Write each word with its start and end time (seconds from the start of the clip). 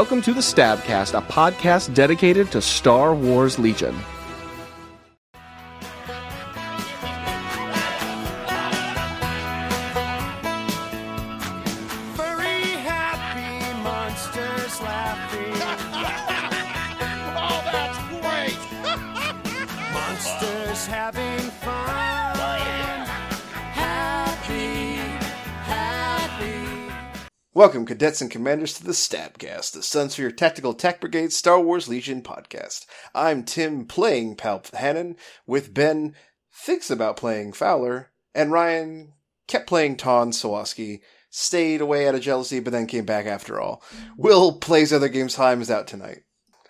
Welcome 0.00 0.22
to 0.22 0.32
the 0.32 0.40
Stabcast, 0.40 1.12
a 1.12 1.20
podcast 1.20 1.92
dedicated 1.92 2.50
to 2.52 2.62
Star 2.62 3.14
Wars 3.14 3.58
Legion. 3.58 3.94
Welcome, 27.60 27.84
cadets 27.84 28.22
and 28.22 28.30
commanders, 28.30 28.72
to 28.78 28.84
the 28.84 28.92
Stabcast, 28.92 29.72
the 29.72 30.22
Your 30.22 30.30
Tactical 30.30 30.70
Attack 30.70 30.98
Brigade 30.98 31.30
Star 31.30 31.60
Wars 31.60 31.88
Legion 31.88 32.22
podcast. 32.22 32.86
I'm 33.14 33.44
Tim 33.44 33.84
playing 33.84 34.36
Palp 34.36 34.74
Hannon, 34.74 35.16
with 35.46 35.74
Ben 35.74 36.14
thinks 36.50 36.90
about 36.90 37.18
playing 37.18 37.52
Fowler, 37.52 38.12
and 38.34 38.50
Ryan 38.50 39.12
kept 39.46 39.66
playing 39.66 39.98
Ton 39.98 40.30
Sawaski, 40.30 41.00
stayed 41.28 41.82
away 41.82 42.08
out 42.08 42.14
of 42.14 42.22
jealousy, 42.22 42.60
but 42.60 42.72
then 42.72 42.86
came 42.86 43.04
back 43.04 43.26
after 43.26 43.60
all. 43.60 43.82
Mm-hmm. 43.94 44.22
Will 44.22 44.52
plays 44.54 44.90
other 44.90 45.10
games 45.10 45.38
is 45.38 45.70
out 45.70 45.86
tonight. 45.86 46.22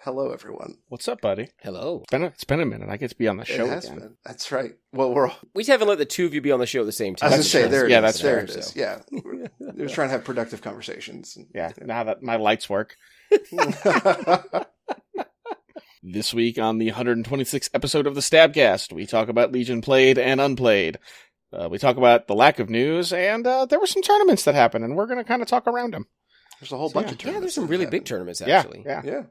Hello, 0.02 0.30
everyone. 0.32 0.78
What's 0.88 1.08
up, 1.08 1.20
buddy? 1.20 1.48
Hello. 1.60 2.00
It's 2.04 2.10
been 2.10 2.22
a, 2.22 2.26
it's 2.28 2.44
been 2.44 2.60
a 2.60 2.64
minute. 2.66 2.88
I 2.88 2.96
get 2.96 3.10
to 3.10 3.16
be 3.16 3.28
on 3.28 3.36
the 3.36 3.44
show 3.44 3.66
it 3.66 3.68
has 3.68 3.84
again. 3.84 3.98
been. 3.98 4.16
That's 4.24 4.50
right. 4.50 4.72
Well, 4.92 5.12
we're 5.12 5.28
all. 5.28 5.36
We 5.54 5.62
just 5.62 5.70
haven't 5.70 5.88
let 5.88 5.98
the 5.98 6.06
two 6.06 6.24
of 6.24 6.32
you 6.32 6.40
be 6.40 6.52
on 6.52 6.58
the 6.58 6.64
show 6.66 6.80
at 6.80 6.86
the 6.86 6.92
same 6.92 7.16
time. 7.16 7.26
I 7.28 7.30
time. 7.32 7.38
was 7.40 7.52
going 7.52 7.64
to 7.66 7.68
say, 7.68 7.70
there 7.70 7.84
it 7.86 7.90
Yeah, 7.90 7.98
is. 7.98 8.02
that's 8.04 8.20
there 8.22 8.34
fair, 8.36 8.44
it 8.44 8.50
is. 8.50 8.66
so. 8.68 8.72
Yeah. 8.80 9.00
We're 9.60 9.84
just 9.84 9.94
trying 9.94 10.08
to 10.08 10.12
have 10.12 10.24
productive 10.24 10.62
conversations. 10.62 11.36
Yeah, 11.54 11.72
now 11.82 12.04
that 12.04 12.22
my 12.22 12.36
lights 12.36 12.68
work. 12.68 12.96
This 16.02 16.32
week 16.32 16.58
on 16.58 16.78
the 16.78 16.90
126th 16.92 17.68
episode 17.74 18.06
of 18.06 18.14
the 18.14 18.22
Stabcast, 18.22 18.90
we 18.90 19.04
talk 19.04 19.28
about 19.28 19.52
Legion 19.52 19.82
played 19.82 20.16
and 20.18 20.40
unplayed. 20.40 20.98
Uh, 21.52 21.68
we 21.70 21.76
talk 21.76 21.98
about 21.98 22.26
the 22.26 22.34
lack 22.34 22.58
of 22.58 22.70
news, 22.70 23.12
and 23.12 23.46
uh, 23.46 23.66
there 23.66 23.78
were 23.78 23.86
some 23.86 24.00
tournaments 24.02 24.44
that 24.44 24.54
happened, 24.54 24.82
and 24.82 24.96
we're 24.96 25.04
going 25.04 25.18
to 25.18 25.24
kind 25.24 25.42
of 25.42 25.48
talk 25.48 25.66
around 25.66 25.92
them. 25.92 26.06
There's 26.58 26.72
a 26.72 26.78
whole 26.78 26.88
So, 26.88 26.94
bunch 26.94 27.08
yeah. 27.08 27.12
of 27.12 27.18
Yeah, 27.20 27.24
tournaments. 27.26 27.42
there's 27.42 27.54
some 27.56 27.66
really 27.66 27.84
have 27.84 27.90
big 27.90 27.98
happened. 27.98 28.06
tournaments 28.06 28.40
Yeah, 28.40 28.58
actually. 28.60 28.82
yeah, 28.86 29.02
Yeah. 29.04 29.22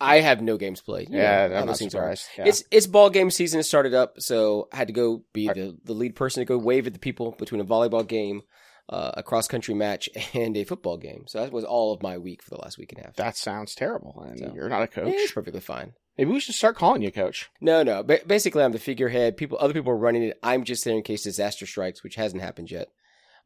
I 0.00 0.20
have 0.20 0.40
no 0.40 0.56
games 0.56 0.80
played. 0.80 1.08
You 1.10 1.18
yeah. 1.18 1.46
know 1.48 1.54
I'm 1.54 1.60
not 1.60 1.66
those 1.66 1.78
things 1.78 1.94
are. 1.94 1.98
surprised. 2.16 2.28
Yeah. 2.38 2.44
It's 2.46 2.64
it's 2.70 2.86
ball 2.86 3.10
game 3.10 3.30
season 3.30 3.58
has 3.58 3.68
started 3.68 3.94
up, 3.94 4.20
so 4.20 4.68
I 4.72 4.76
had 4.76 4.86
to 4.88 4.92
go 4.92 5.24
be 5.32 5.46
the, 5.48 5.76
the 5.84 5.92
lead 5.94 6.14
person 6.16 6.40
to 6.40 6.44
go 6.44 6.58
wave 6.58 6.86
at 6.86 6.92
the 6.92 6.98
people 6.98 7.34
between 7.38 7.60
a 7.60 7.64
volleyball 7.64 8.06
game, 8.06 8.42
uh, 8.88 9.12
a 9.14 9.22
cross 9.22 9.48
country 9.48 9.74
match, 9.74 10.08
and 10.34 10.56
a 10.56 10.64
football 10.64 10.96
game. 10.96 11.24
So 11.26 11.40
that 11.40 11.52
was 11.52 11.64
all 11.64 11.92
of 11.94 12.02
my 12.02 12.18
week 12.18 12.42
for 12.42 12.50
the 12.50 12.60
last 12.60 12.78
week 12.78 12.92
and 12.92 13.00
a 13.00 13.04
half. 13.06 13.16
that 13.16 13.36
sounds 13.36 13.74
terrible, 13.74 14.24
and 14.26 14.38
So- 14.38 14.52
you're 14.54 14.68
not 14.68 14.82
a 14.82 14.86
coach. 14.88 15.08
It's 15.08 15.32
perfectly 15.32 15.60
fine. 15.60 15.92
Maybe 16.18 16.30
we 16.30 16.40
should 16.40 16.54
start 16.54 16.76
calling 16.76 17.02
you 17.02 17.12
coach. 17.12 17.50
No, 17.60 17.82
no. 17.82 18.02
Ba- 18.02 18.20
basically, 18.26 18.62
I'm 18.62 18.72
the 18.72 18.78
figurehead. 18.78 19.36
People, 19.36 19.58
other 19.60 19.74
people 19.74 19.92
are 19.92 19.98
running 19.98 20.22
it. 20.22 20.38
I'm 20.42 20.64
just 20.64 20.82
there 20.82 20.94
in 20.94 21.02
case 21.02 21.22
disaster 21.24 21.66
strikes, 21.66 22.02
which 22.02 22.14
hasn't 22.14 22.40
happened 22.42 22.70
yet. 22.70 22.88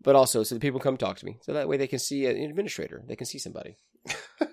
But 0.02 0.14
also, 0.14 0.44
so 0.44 0.54
the 0.54 0.60
people 0.60 0.78
come 0.78 0.96
talk 0.96 1.18
to 1.18 1.26
me, 1.26 1.38
so 1.42 1.52
that 1.52 1.68
way 1.68 1.76
they 1.76 1.88
can 1.88 1.98
see 1.98 2.26
an 2.26 2.36
administrator. 2.36 3.02
They 3.08 3.16
can 3.16 3.26
see 3.26 3.38
somebody. 3.38 3.76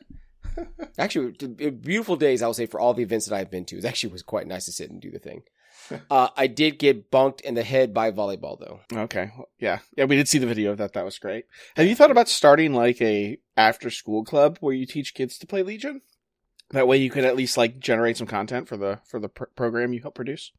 actually, 0.97 1.31
beautiful 1.71 2.15
days. 2.15 2.41
I 2.41 2.47
would 2.47 2.55
say 2.55 2.65
for 2.65 2.79
all 2.79 2.93
the 2.93 3.03
events 3.03 3.25
that 3.27 3.35
I've 3.35 3.51
been 3.51 3.65
to, 3.65 3.77
it 3.77 3.85
actually 3.85 4.13
was 4.13 4.23
quite 4.23 4.47
nice 4.47 4.65
to 4.65 4.71
sit 4.71 4.89
and 4.89 5.01
do 5.01 5.11
the 5.11 5.19
thing. 5.19 5.43
Uh, 6.11 6.27
I 6.35 6.47
did 6.47 6.79
get 6.79 7.11
bonked 7.11 7.39
in 7.41 7.53
the 7.53 7.63
head 7.63 7.93
by 7.93 8.11
volleyball, 8.11 8.59
though. 8.59 8.81
Okay. 9.03 9.31
Yeah. 9.57 9.79
Yeah, 9.95 10.03
we 10.03 10.17
did 10.17 10.27
see 10.27 10.37
the 10.37 10.45
video 10.45 10.71
of 10.71 10.79
that. 10.79 10.91
That 10.93 11.05
was 11.05 11.17
great. 11.17 11.45
Have 11.77 11.87
you 11.87 11.95
thought 11.95 12.11
about 12.11 12.27
starting 12.27 12.73
like 12.73 13.01
a 13.01 13.37
after 13.55 13.89
school 13.89 14.25
club 14.25 14.57
where 14.59 14.73
you 14.73 14.85
teach 14.85 15.13
kids 15.13 15.37
to 15.37 15.47
play 15.47 15.63
Legion? 15.63 16.01
That 16.71 16.87
way 16.87 16.97
you 16.97 17.09
could 17.09 17.23
at 17.23 17.37
least 17.37 17.55
like 17.55 17.79
generate 17.79 18.17
some 18.17 18.27
content 18.27 18.67
for 18.67 18.75
the 18.75 18.99
for 19.05 19.19
the 19.19 19.29
pr- 19.29 19.45
program 19.55 19.93
you 19.93 20.01
help 20.01 20.15
produce. 20.15 20.51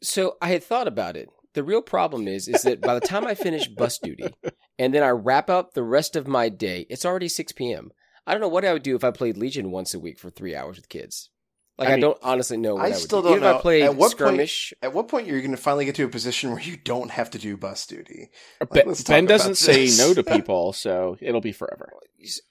So 0.00 0.36
I 0.40 0.50
had 0.50 0.62
thought 0.62 0.86
about 0.86 1.16
it. 1.16 1.28
The 1.54 1.64
real 1.64 1.82
problem 1.82 2.28
is, 2.28 2.46
is 2.46 2.62
that 2.62 2.80
by 2.80 2.94
the 2.94 3.00
time 3.00 3.26
I 3.26 3.34
finish 3.34 3.66
bus 3.66 3.98
duty 3.98 4.32
and 4.78 4.94
then 4.94 5.02
I 5.02 5.08
wrap 5.08 5.50
up 5.50 5.74
the 5.74 5.82
rest 5.82 6.14
of 6.14 6.28
my 6.28 6.48
day, 6.48 6.86
it's 6.88 7.04
already 7.04 7.28
6 7.28 7.52
p.m. 7.52 7.90
I 8.28 8.32
don't 8.32 8.40
know 8.40 8.48
what 8.48 8.64
I 8.64 8.72
would 8.72 8.82
do 8.82 8.94
if 8.94 9.04
I 9.04 9.10
played 9.10 9.36
Legion 9.36 9.70
once 9.70 9.94
a 9.94 9.98
week 9.98 10.18
for 10.18 10.28
three 10.30 10.54
hours 10.54 10.76
with 10.76 10.88
kids. 10.88 11.30
Like 11.78 11.90
I 11.90 11.94
I, 11.94 12.00
don't 12.00 12.18
honestly 12.24 12.56
know 12.56 12.74
what 12.74 12.82
I, 12.82 12.86
I 12.86 12.90
would 12.90 12.98
still 12.98 13.22
do. 13.22 13.28
don't 13.28 13.36
Even 13.38 13.44
if 13.48 13.52
know. 13.52 13.58
I 13.58 13.62
played 13.62 13.82
At 13.84 13.94
what 13.94 14.18
point- 14.18 14.72
At 14.82 14.92
what 14.92 15.06
point 15.06 15.28
are 15.28 15.30
you're 15.30 15.40
going 15.40 15.52
to 15.52 15.56
finally 15.56 15.84
get 15.84 15.94
to 15.94 16.02
a 16.04 16.08
position 16.08 16.50
where 16.50 16.60
you 16.60 16.76
don't 16.76 17.10
have 17.12 17.30
to 17.30 17.38
do 17.38 17.56
bus 17.56 17.86
duty? 17.86 18.30
Uh, 18.60 18.64
ben, 18.64 18.92
ben 19.06 19.26
doesn't 19.26 19.54
say 19.54 19.88
no 19.96 20.12
to 20.12 20.24
people, 20.34 20.72
so 20.72 21.16
it'll 21.20 21.40
be 21.40 21.52
forever. 21.52 21.88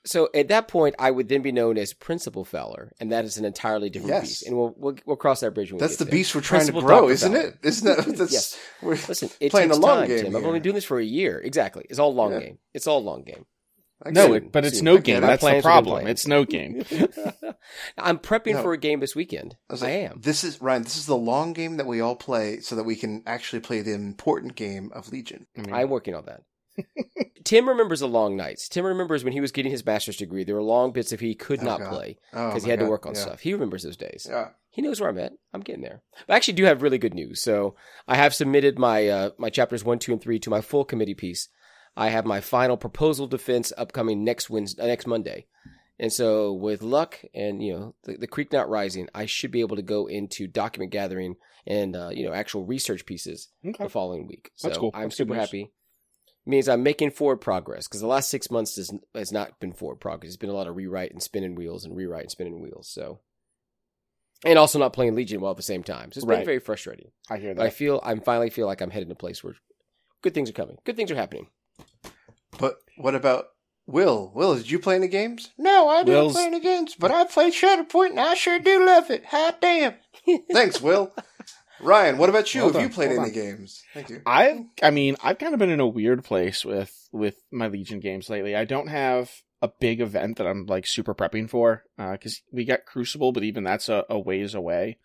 So 0.05 0.29
at 0.33 0.47
that 0.47 0.69
point, 0.69 0.95
I 0.97 1.11
would 1.11 1.27
then 1.27 1.41
be 1.41 1.51
known 1.51 1.77
as 1.77 1.91
Principal 1.91 2.45
Fowler, 2.45 2.94
and 3.01 3.11
that 3.11 3.25
is 3.25 3.38
an 3.38 3.44
entirely 3.44 3.89
different 3.89 4.13
Yes. 4.13 4.21
beast. 4.21 4.47
And 4.47 4.57
we'll 4.57 4.73
we'll, 4.77 4.95
we'll 5.05 5.17
cross 5.17 5.41
that 5.41 5.53
bridge 5.53 5.73
when 5.73 5.77
we 5.77 5.81
That's 5.81 5.97
get 5.97 5.99
the 5.99 6.05
there. 6.05 6.11
beast 6.13 6.33
we're 6.33 6.39
trying 6.39 6.59
Principal 6.59 6.81
to 6.81 6.88
grow, 6.88 7.01
Dr. 7.01 7.11
isn't 7.11 7.33
Fowler. 7.33 7.45
it? 7.47 7.57
Isn't 7.63 7.85
that? 7.97 8.05
That's, 8.17 8.31
Yes. 8.33 8.59
We're 8.81 8.91
Listen, 8.91 9.29
it 9.41 9.51
playing 9.51 9.67
takes 9.69 9.77
a 9.77 9.81
long 9.81 9.97
time, 9.99 10.07
game. 10.07 10.23
Tim. 10.23 10.35
I've 10.38 10.45
only 10.45 10.59
been 10.59 10.63
doing 10.63 10.75
this 10.75 10.85
for 10.85 10.99
a 10.99 11.03
year. 11.05 11.41
Exactly. 11.44 11.85
It's 11.89 11.99
all 11.99 12.13
long 12.15 12.31
Yeah. 12.31 12.39
game. 12.39 12.57
It's 12.73 12.88
all 12.88 13.03
long 13.03 13.23
game. 13.23 13.45
I 14.06 14.12
No, 14.12 14.34
it, 14.34 14.52
but 14.52 14.63
it's 14.66 14.81
no 14.81 14.97
game. 15.00 15.22
That's 15.22 15.41
the 15.41 15.46
Plans 15.46 15.63
have 15.66 15.84
been 15.84 15.84
problem. 15.85 16.08
It's 16.08 16.28
no 16.28 16.46
game. 16.46 16.84
I'm 17.97 18.19
prepping 18.19 18.53
No. 18.53 18.62
for 18.62 18.74
a 18.74 18.78
game 18.78 19.00
this 19.00 19.16
weekend. 19.16 19.56
I, 19.69 19.74
was 19.74 19.84
I 19.84 19.90
am. 19.90 20.22
This 20.22 20.44
is 20.44 20.62
Ryan. 20.62 20.84
This 20.84 20.97
is 20.97 21.06
the 21.08 21.18
long 21.18 21.53
game 21.53 21.78
that 21.78 21.88
we 21.88 22.00
all 22.02 22.16
play, 22.16 22.59
so 22.59 22.75
that 22.75 22.84
we 22.84 22.96
can 22.96 23.24
actually 23.25 23.59
play 23.62 23.81
the 23.81 23.94
important 23.94 24.56
game 24.56 24.91
of 24.94 25.12
Legion. 25.12 25.47
I 25.57 25.62
mean, 25.62 25.74
I'm 25.74 25.90
working 25.90 26.13
on 26.16 26.25
that. 26.25 26.41
Tim 27.44 27.68
remembers 27.68 28.02
the 28.02 28.07
long 28.07 28.36
nights. 28.38 28.69
Tim 28.69 28.86
remembers 28.86 29.24
when 29.24 29.34
he 29.34 29.41
was 29.41 29.52
getting 29.52 29.72
his 29.72 29.86
master's 29.86 30.18
degree. 30.18 30.44
There 30.44 30.56
were 30.56 30.62
long 30.62 30.91
bits 30.91 31.12
of 31.12 31.19
he 31.19 31.34
could 31.34 31.62
Oh, 31.62 31.66
not 31.66 31.80
God. 31.80 31.90
play 31.90 32.18
Oh, 32.34 32.50
because 32.50 32.63
he 32.63 32.68
my 32.68 32.72
had 32.74 32.80
to 32.81 32.86
work 32.90 33.06
on 33.07 33.16
Yeah. 33.16 33.22
stuff. 33.22 33.40
He 33.40 33.53
remembers 33.53 33.84
those 33.84 33.97
days. 33.97 34.28
Yeah. 34.30 34.50
He 34.69 34.84
knows 34.84 35.02
where 35.02 35.09
I'm 35.09 35.18
at. 35.18 35.34
I'm 35.53 35.62
getting 35.62 35.81
there. 35.81 36.03
But 36.28 36.34
I 36.34 36.38
actually 36.38 36.53
do 36.53 36.66
have 36.66 36.84
really 36.84 37.00
good 37.00 37.16
news. 37.16 37.41
So 37.41 37.75
I 38.07 38.16
have 38.16 38.36
submitted 38.36 38.78
my 38.78 39.07
uh, 39.07 39.30
my 39.40 39.50
chapters 39.50 39.84
one, 39.84 39.97
two, 39.97 40.12
and 40.12 40.22
three 40.22 40.38
to 40.40 40.52
my 40.52 40.62
full 40.62 40.86
committee 40.86 41.16
piece. 41.16 41.50
I 41.97 42.09
have 42.09 42.25
my 42.25 42.41
final 42.41 42.78
proposal 42.78 43.28
defense 43.28 43.74
upcoming 43.78 44.24
next 44.24 44.50
Wednesday, 44.50 44.84
uh, 44.84 44.88
next 44.88 45.08
Monday. 45.08 45.47
And 46.00 46.13
so, 46.13 46.53
with 46.53 46.84
luck 46.84 47.19
and 47.34 47.62
you 47.63 47.74
know 47.74 47.96
the, 48.03 48.18
the 48.18 48.28
creek 48.28 48.53
not 48.53 48.69
rising, 48.69 49.09
I 49.16 49.25
should 49.25 49.52
be 49.52 49.62
able 49.62 49.78
to 49.78 49.81
go 49.81 50.06
into 50.06 50.47
document 50.47 50.91
gathering 50.91 51.36
and 51.66 51.96
uh, 51.96 52.09
you 52.13 52.25
know 52.25 52.34
actual 52.34 52.66
research 52.66 53.06
pieces 53.06 53.50
Okay. 53.66 53.84
the 53.84 53.90
following 53.90 54.28
week. 54.28 54.52
So 54.56 54.68
That's 54.68 54.78
cool. 54.78 54.91
I'm 54.94 55.03
That's 55.03 55.18
super 55.18 55.34
happy. 55.34 55.74
Means 56.46 56.69
I'm 56.69 56.84
making 56.84 57.12
forward 57.12 57.41
progress 57.41 57.88
because 57.88 58.00
the 58.00 58.07
last 58.07 58.30
six 58.30 58.50
months 58.50 58.78
has, 58.78 58.90
has 59.13 59.34
not 59.34 59.59
been 59.59 59.74
forward 59.74 60.00
progress. 60.00 60.30
It's 60.30 60.38
been 60.38 60.50
a 60.50 60.53
lot 60.53 60.68
of 60.68 60.78
rewrite 60.78 61.12
and 61.12 61.22
spinning 61.22 61.56
wheels 61.56 61.84
and 61.84 61.94
rewrite 61.94 62.22
and 62.22 62.31
spinning 62.31 62.62
wheels. 62.62 62.88
So, 62.88 63.19
and 64.46 64.57
also 64.57 64.80
not 64.80 64.94
playing 64.94 65.13
Legion 65.13 65.41
well 65.41 65.52
at 65.52 65.57
the 65.57 65.63
same 65.63 65.84
time. 65.84 66.12
So 66.13 66.19
it's 66.19 66.25
been 66.25 66.46
very 66.46 66.59
frustrating. 66.59 67.12
I 67.30 67.38
hear 67.38 67.53
But 67.53 67.66
I 67.66 67.69
feel 67.69 68.00
I'm 68.02 68.22
finally 68.22 68.50
feel 68.50 68.66
like 68.66 68.80
I'm 68.80 68.91
headed 68.91 69.09
to 69.09 69.13
a 69.13 69.18
place 69.18 69.44
where 69.44 69.56
good 70.22 70.34
things 70.34 70.50
are 70.50 70.53
coming. 70.53 70.78
Good 70.86 70.96
things 70.96 71.12
are 71.12 71.16
happening. 71.16 71.47
But 72.59 72.77
what 72.97 73.15
about 73.15 73.45
Will? 73.85 74.31
Will, 74.35 74.55
did 74.55 74.69
you 74.69 74.79
play 74.79 74.95
any 74.95 75.07
games? 75.07 75.51
No, 75.57 75.88
I 75.88 76.03
didn't 76.03 76.13
Will's- 76.13 76.33
play 76.33 76.45
any 76.45 76.59
games, 76.59 76.95
but 76.97 77.11
I 77.11 77.25
played 77.25 77.53
Shatterpoint, 77.53 78.11
and 78.11 78.19
I 78.19 78.33
sure 78.33 78.59
do 78.59 78.85
love 78.85 79.09
it. 79.09 79.25
Hot 79.27 79.61
damn! 79.61 79.93
Thanks, 80.51 80.81
Will. 80.81 81.13
Ryan, 81.79 82.17
what 82.17 82.29
about 82.29 82.53
you? 82.55 82.61
Hold 82.61 82.73
Have 82.73 82.81
on, 82.83 82.89
you 82.89 82.93
played 82.93 83.09
hold 83.09 83.19
any 83.19 83.29
on. 83.29 83.33
games? 83.35 83.83
Thank 83.93 84.09
you. 84.09 84.21
I've, 84.25 84.61
I 84.81 84.89
mean, 84.89 85.15
I've 85.23 85.38
kind 85.38 85.53
of 85.53 85.59
been 85.59 85.69
in 85.69 85.79
a 85.79 85.88
weird 85.88 86.24
place 86.24 86.65
with 86.65 86.91
with 87.12 87.35
my 87.51 87.68
Legion 87.68 88.00
games 88.00 88.30
lately. 88.30 88.56
I 88.56 88.65
don't 88.65 88.88
have 88.88 89.30
a 89.62 89.69
big 89.80 90.01
event 90.01 90.38
that 90.38 90.47
I'm 90.47 90.65
like 90.65 90.85
super 90.88 91.13
prepping 91.13 91.50
for 91.50 91.83
uh, 91.97 92.13
because 92.13 92.41
we 92.51 92.65
got 92.65 92.85
Crucible, 92.85 93.31
but 93.31 93.44
even 93.44 93.63
that's 93.63 93.89
a, 93.89 94.06
a 94.09 94.19
ways 94.19 94.56
away. 94.56 94.97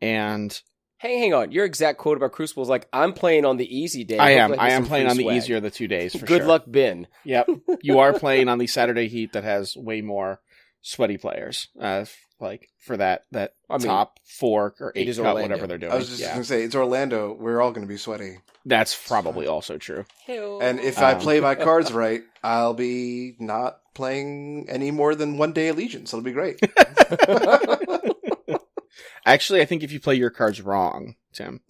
And 0.00 0.58
Hey, 0.98 1.18
hang 1.18 1.34
on. 1.34 1.52
Your 1.52 1.64
exact 1.64 1.98
quote 1.98 2.16
about 2.16 2.32
Crucible 2.32 2.62
is 2.62 2.68
like, 2.68 2.88
"I'm 2.92 3.12
playing 3.12 3.44
on 3.44 3.56
the 3.58 3.76
easy 3.78 4.02
day." 4.04 4.18
I 4.18 4.30
am, 4.32 4.58
I 4.58 4.70
am 4.70 4.86
playing 4.86 5.08
on 5.08 5.16
the 5.16 5.24
swag." 5.24 5.36
easier 5.36 5.56
of 5.58 5.62
the 5.62 5.70
two 5.70 5.88
days 5.88 6.14
for 6.18 6.24
Good 6.24 6.38
sure. 6.40 6.46
luck, 6.48 6.64
Ben. 6.66 7.06
Yep, 7.24 7.48
you 7.82 7.98
are 7.98 8.12
playing 8.18 8.48
on 8.48 8.58
the 8.58 8.66
Saturday 8.66 9.08
Heat 9.08 9.32
that 9.34 9.44
has 9.44 9.76
way 9.76 10.00
more 10.00 10.40
sweaty 10.82 11.18
players. 11.18 11.68
Uh, 11.78 12.04
like 12.40 12.68
for 12.78 12.96
that 12.98 13.24
that 13.32 13.54
I 13.70 13.78
mean, 13.78 13.86
top 13.86 14.18
four 14.24 14.74
or 14.80 14.92
eight 14.94 15.08
is 15.08 15.16
cut, 15.16 15.26
Orlando. 15.26 15.42
whatever 15.42 15.66
they're 15.66 15.78
doing. 15.78 15.92
I 15.92 15.96
was 15.96 16.08
just 16.08 16.20
yeah, 16.20 16.28
going 16.30 16.40
to 16.42 16.44
say, 16.44 16.62
it's 16.62 16.74
Orlando. 16.74 17.32
We're 17.38 17.60
all 17.62 17.70
going 17.72 17.86
to 17.86 17.88
be 17.92 17.96
sweaty. 17.96 18.38
that's 18.66 18.94
probably 19.08 19.46
also 19.46 19.78
true. 19.78 20.04
And 20.28 20.80
if 20.80 20.98
I 20.98 21.12
Um. 21.12 21.20
play 21.20 21.40
my 21.40 21.54
cards 21.68 21.92
right, 21.92 22.22
I'll 22.42 22.74
be 22.74 23.36
not 23.38 23.80
playing 23.94 24.66
any 24.68 24.90
more 24.90 25.14
than 25.14 25.38
one 25.38 25.52
day 25.54 25.68
of 25.68 25.76
Legion, 25.78 26.04
so 26.04 26.18
it'll 26.18 26.24
be 26.24 26.32
great. 26.32 26.58
Actually, 29.26 29.60
I 29.60 29.64
think 29.66 29.82
if 29.82 29.92
you 29.92 30.00
play 30.00 30.14
your 30.14 30.30
cards 30.30 30.62
wrong, 30.62 31.16
Tim, 31.34 31.60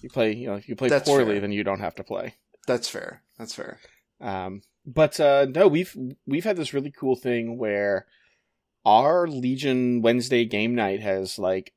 you 0.00 0.08
play. 0.08 0.32
You 0.32 0.46
know, 0.46 0.54
if 0.54 0.68
you 0.68 0.76
play 0.76 0.88
That's 0.88 1.08
poorly, 1.08 1.32
fair. 1.34 1.40
then 1.40 1.52
you 1.52 1.64
don't 1.64 1.80
have 1.80 1.96
to 1.96 2.04
play. 2.04 2.36
That's 2.66 2.88
fair. 2.88 3.22
That's 3.38 3.54
fair. 3.54 3.80
Um, 4.20 4.62
but 4.86 5.18
uh, 5.20 5.46
no, 5.52 5.66
we've 5.68 5.94
we've 6.26 6.44
had 6.44 6.56
this 6.56 6.72
really 6.72 6.92
cool 6.92 7.16
thing 7.16 7.58
where 7.58 8.06
our 8.86 9.26
Legion 9.26 10.00
Wednesday 10.02 10.44
game 10.44 10.74
night 10.74 11.00
has 11.00 11.38
like 11.38 11.72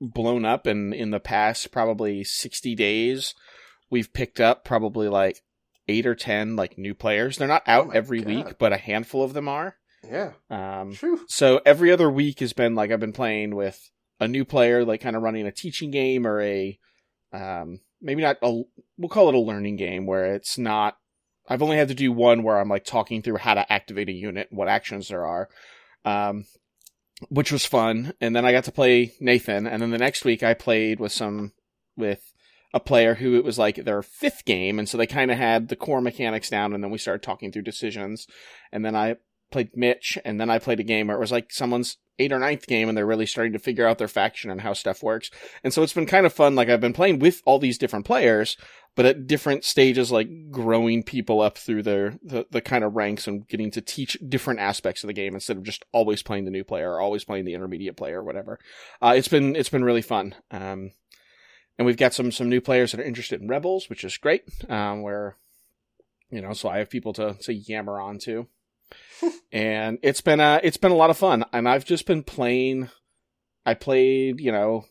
blown 0.00 0.44
up, 0.44 0.66
and 0.66 0.94
in 0.94 1.10
the 1.10 1.20
past 1.20 1.70
probably 1.70 2.24
sixty 2.24 2.74
days, 2.74 3.34
we've 3.90 4.12
picked 4.12 4.40
up 4.40 4.64
probably 4.64 5.08
like 5.08 5.42
eight 5.86 6.06
or 6.06 6.14
ten 6.14 6.56
like 6.56 6.78
new 6.78 6.94
players. 6.94 7.36
They're 7.36 7.46
not 7.48 7.64
Oh 7.66 7.72
out 7.72 7.88
my 7.88 7.94
every 7.94 8.20
God. 8.20 8.26
week, 8.28 8.58
but 8.58 8.72
a 8.72 8.78
handful 8.78 9.22
of 9.22 9.34
them 9.34 9.48
are. 9.48 9.76
Yeah. 10.08 10.32
Um, 10.48 10.92
True. 10.94 11.20
so 11.28 11.60
every 11.66 11.90
other 11.92 12.10
week 12.10 12.40
has 12.40 12.52
been 12.54 12.74
like 12.74 12.90
I've 12.90 13.00
been 13.00 13.12
playing 13.12 13.54
with 13.54 13.90
a 14.20 14.28
new 14.28 14.44
player, 14.44 14.84
like 14.84 15.00
kind 15.00 15.16
of 15.16 15.22
running 15.22 15.46
a 15.46 15.52
teaching 15.52 15.90
game 15.90 16.26
or 16.26 16.40
a 16.40 16.78
um, 17.32 17.80
maybe 18.00 18.22
not 18.22 18.36
a 18.42 18.62
we'll 18.96 19.08
call 19.08 19.28
it 19.28 19.34
a 19.34 19.40
learning 19.40 19.76
game 19.76 20.06
where 20.06 20.34
it's 20.34 20.58
not. 20.58 20.96
I've 21.48 21.62
only 21.62 21.78
had 21.78 21.88
to 21.88 21.94
do 21.94 22.12
one 22.12 22.42
where 22.42 22.58
I'm 22.58 22.68
like 22.68 22.84
talking 22.84 23.22
through 23.22 23.38
how 23.38 23.54
to 23.54 23.72
activate 23.72 24.08
a 24.10 24.12
unit, 24.12 24.48
what 24.50 24.68
actions 24.68 25.08
there 25.08 25.24
are, 25.24 25.48
um, 26.04 26.44
which 27.30 27.50
was 27.50 27.64
fun. 27.64 28.12
And 28.20 28.36
then 28.36 28.44
I 28.44 28.52
got 28.52 28.64
to 28.64 28.72
play 28.72 29.14
Nathan, 29.20 29.66
and 29.66 29.80
then 29.80 29.90
the 29.90 29.98
next 29.98 30.24
week 30.24 30.42
I 30.42 30.54
played 30.54 31.00
with 31.00 31.12
some 31.12 31.52
with 31.96 32.32
a 32.74 32.80
player 32.80 33.14
who 33.14 33.36
it 33.36 33.44
was 33.44 33.58
like 33.58 33.76
their 33.76 34.02
fifth 34.02 34.44
game, 34.44 34.78
and 34.78 34.88
so 34.88 34.98
they 34.98 35.06
kind 35.06 35.30
of 35.30 35.38
had 35.38 35.68
the 35.68 35.76
core 35.76 36.02
mechanics 36.02 36.50
down, 36.50 36.74
and 36.74 36.84
then 36.84 36.90
we 36.90 36.98
started 36.98 37.22
talking 37.22 37.50
through 37.50 37.62
decisions, 37.62 38.26
and 38.72 38.84
then 38.84 38.94
I 38.94 39.16
played 39.50 39.76
Mitch, 39.76 40.18
and 40.24 40.40
then 40.40 40.50
I 40.50 40.58
played 40.58 40.80
a 40.80 40.84
game 40.84 41.06
where 41.06 41.16
it 41.16 41.20
was 41.20 41.32
like 41.32 41.52
someone's 41.52 41.96
eighth 42.18 42.32
or 42.32 42.38
ninth 42.38 42.66
game, 42.66 42.88
and 42.88 42.96
they're 42.96 43.06
really 43.06 43.26
starting 43.26 43.52
to 43.52 43.58
figure 43.58 43.86
out 43.86 43.98
their 43.98 44.08
faction 44.08 44.50
and 44.50 44.60
how 44.60 44.72
stuff 44.72 45.02
works. 45.02 45.30
And 45.62 45.72
so 45.72 45.82
it's 45.82 45.92
been 45.92 46.06
kind 46.06 46.26
of 46.26 46.32
fun. 46.32 46.54
Like 46.54 46.68
I've 46.68 46.80
been 46.80 46.92
playing 46.92 47.18
with 47.18 47.42
all 47.44 47.58
these 47.58 47.78
different 47.78 48.04
players, 48.04 48.56
but 48.94 49.06
at 49.06 49.26
different 49.26 49.64
stages, 49.64 50.10
like 50.10 50.28
growing 50.50 51.02
people 51.02 51.40
up 51.40 51.56
through 51.56 51.84
their 51.84 52.18
the, 52.22 52.46
the 52.50 52.60
kind 52.60 52.84
of 52.84 52.96
ranks 52.96 53.26
and 53.26 53.46
getting 53.46 53.70
to 53.70 53.80
teach 53.80 54.18
different 54.28 54.60
aspects 54.60 55.04
of 55.04 55.08
the 55.08 55.14
game 55.14 55.34
instead 55.34 55.56
of 55.56 55.62
just 55.62 55.84
always 55.92 56.22
playing 56.22 56.44
the 56.44 56.50
new 56.50 56.64
player 56.64 56.92
or 56.92 57.00
always 57.00 57.24
playing 57.24 57.44
the 57.44 57.54
intermediate 57.54 57.96
player 57.96 58.20
or 58.20 58.24
whatever. 58.24 58.58
Uh, 59.00 59.14
it's 59.16 59.28
been 59.28 59.54
it's 59.54 59.68
been 59.68 59.84
really 59.84 60.02
fun. 60.02 60.34
Um, 60.50 60.92
and 61.78 61.86
we've 61.86 61.96
got 61.96 62.12
some 62.12 62.32
some 62.32 62.48
new 62.48 62.60
players 62.60 62.90
that 62.90 63.00
are 63.00 63.04
interested 63.04 63.40
in 63.40 63.48
Rebels, 63.48 63.88
which 63.88 64.02
is 64.02 64.18
great. 64.18 64.42
Um, 64.68 65.02
where 65.02 65.36
you 66.30 66.42
know, 66.42 66.52
so 66.52 66.68
I 66.68 66.78
have 66.78 66.90
people 66.90 67.12
to 67.14 67.34
to 67.42 67.54
yammer 67.54 68.00
on 68.00 68.18
to 68.20 68.48
and 69.52 69.98
it's 70.02 70.20
been 70.20 70.40
uh 70.40 70.60
it's 70.62 70.76
been 70.76 70.92
a 70.92 70.96
lot 70.96 71.10
of 71.10 71.18
fun. 71.18 71.44
And 71.52 71.68
i've 71.68 71.84
just 71.84 72.06
been 72.06 72.22
playing 72.22 72.88
i 73.66 73.74
played 73.74 74.40
you 74.40 74.52
know 74.52 74.84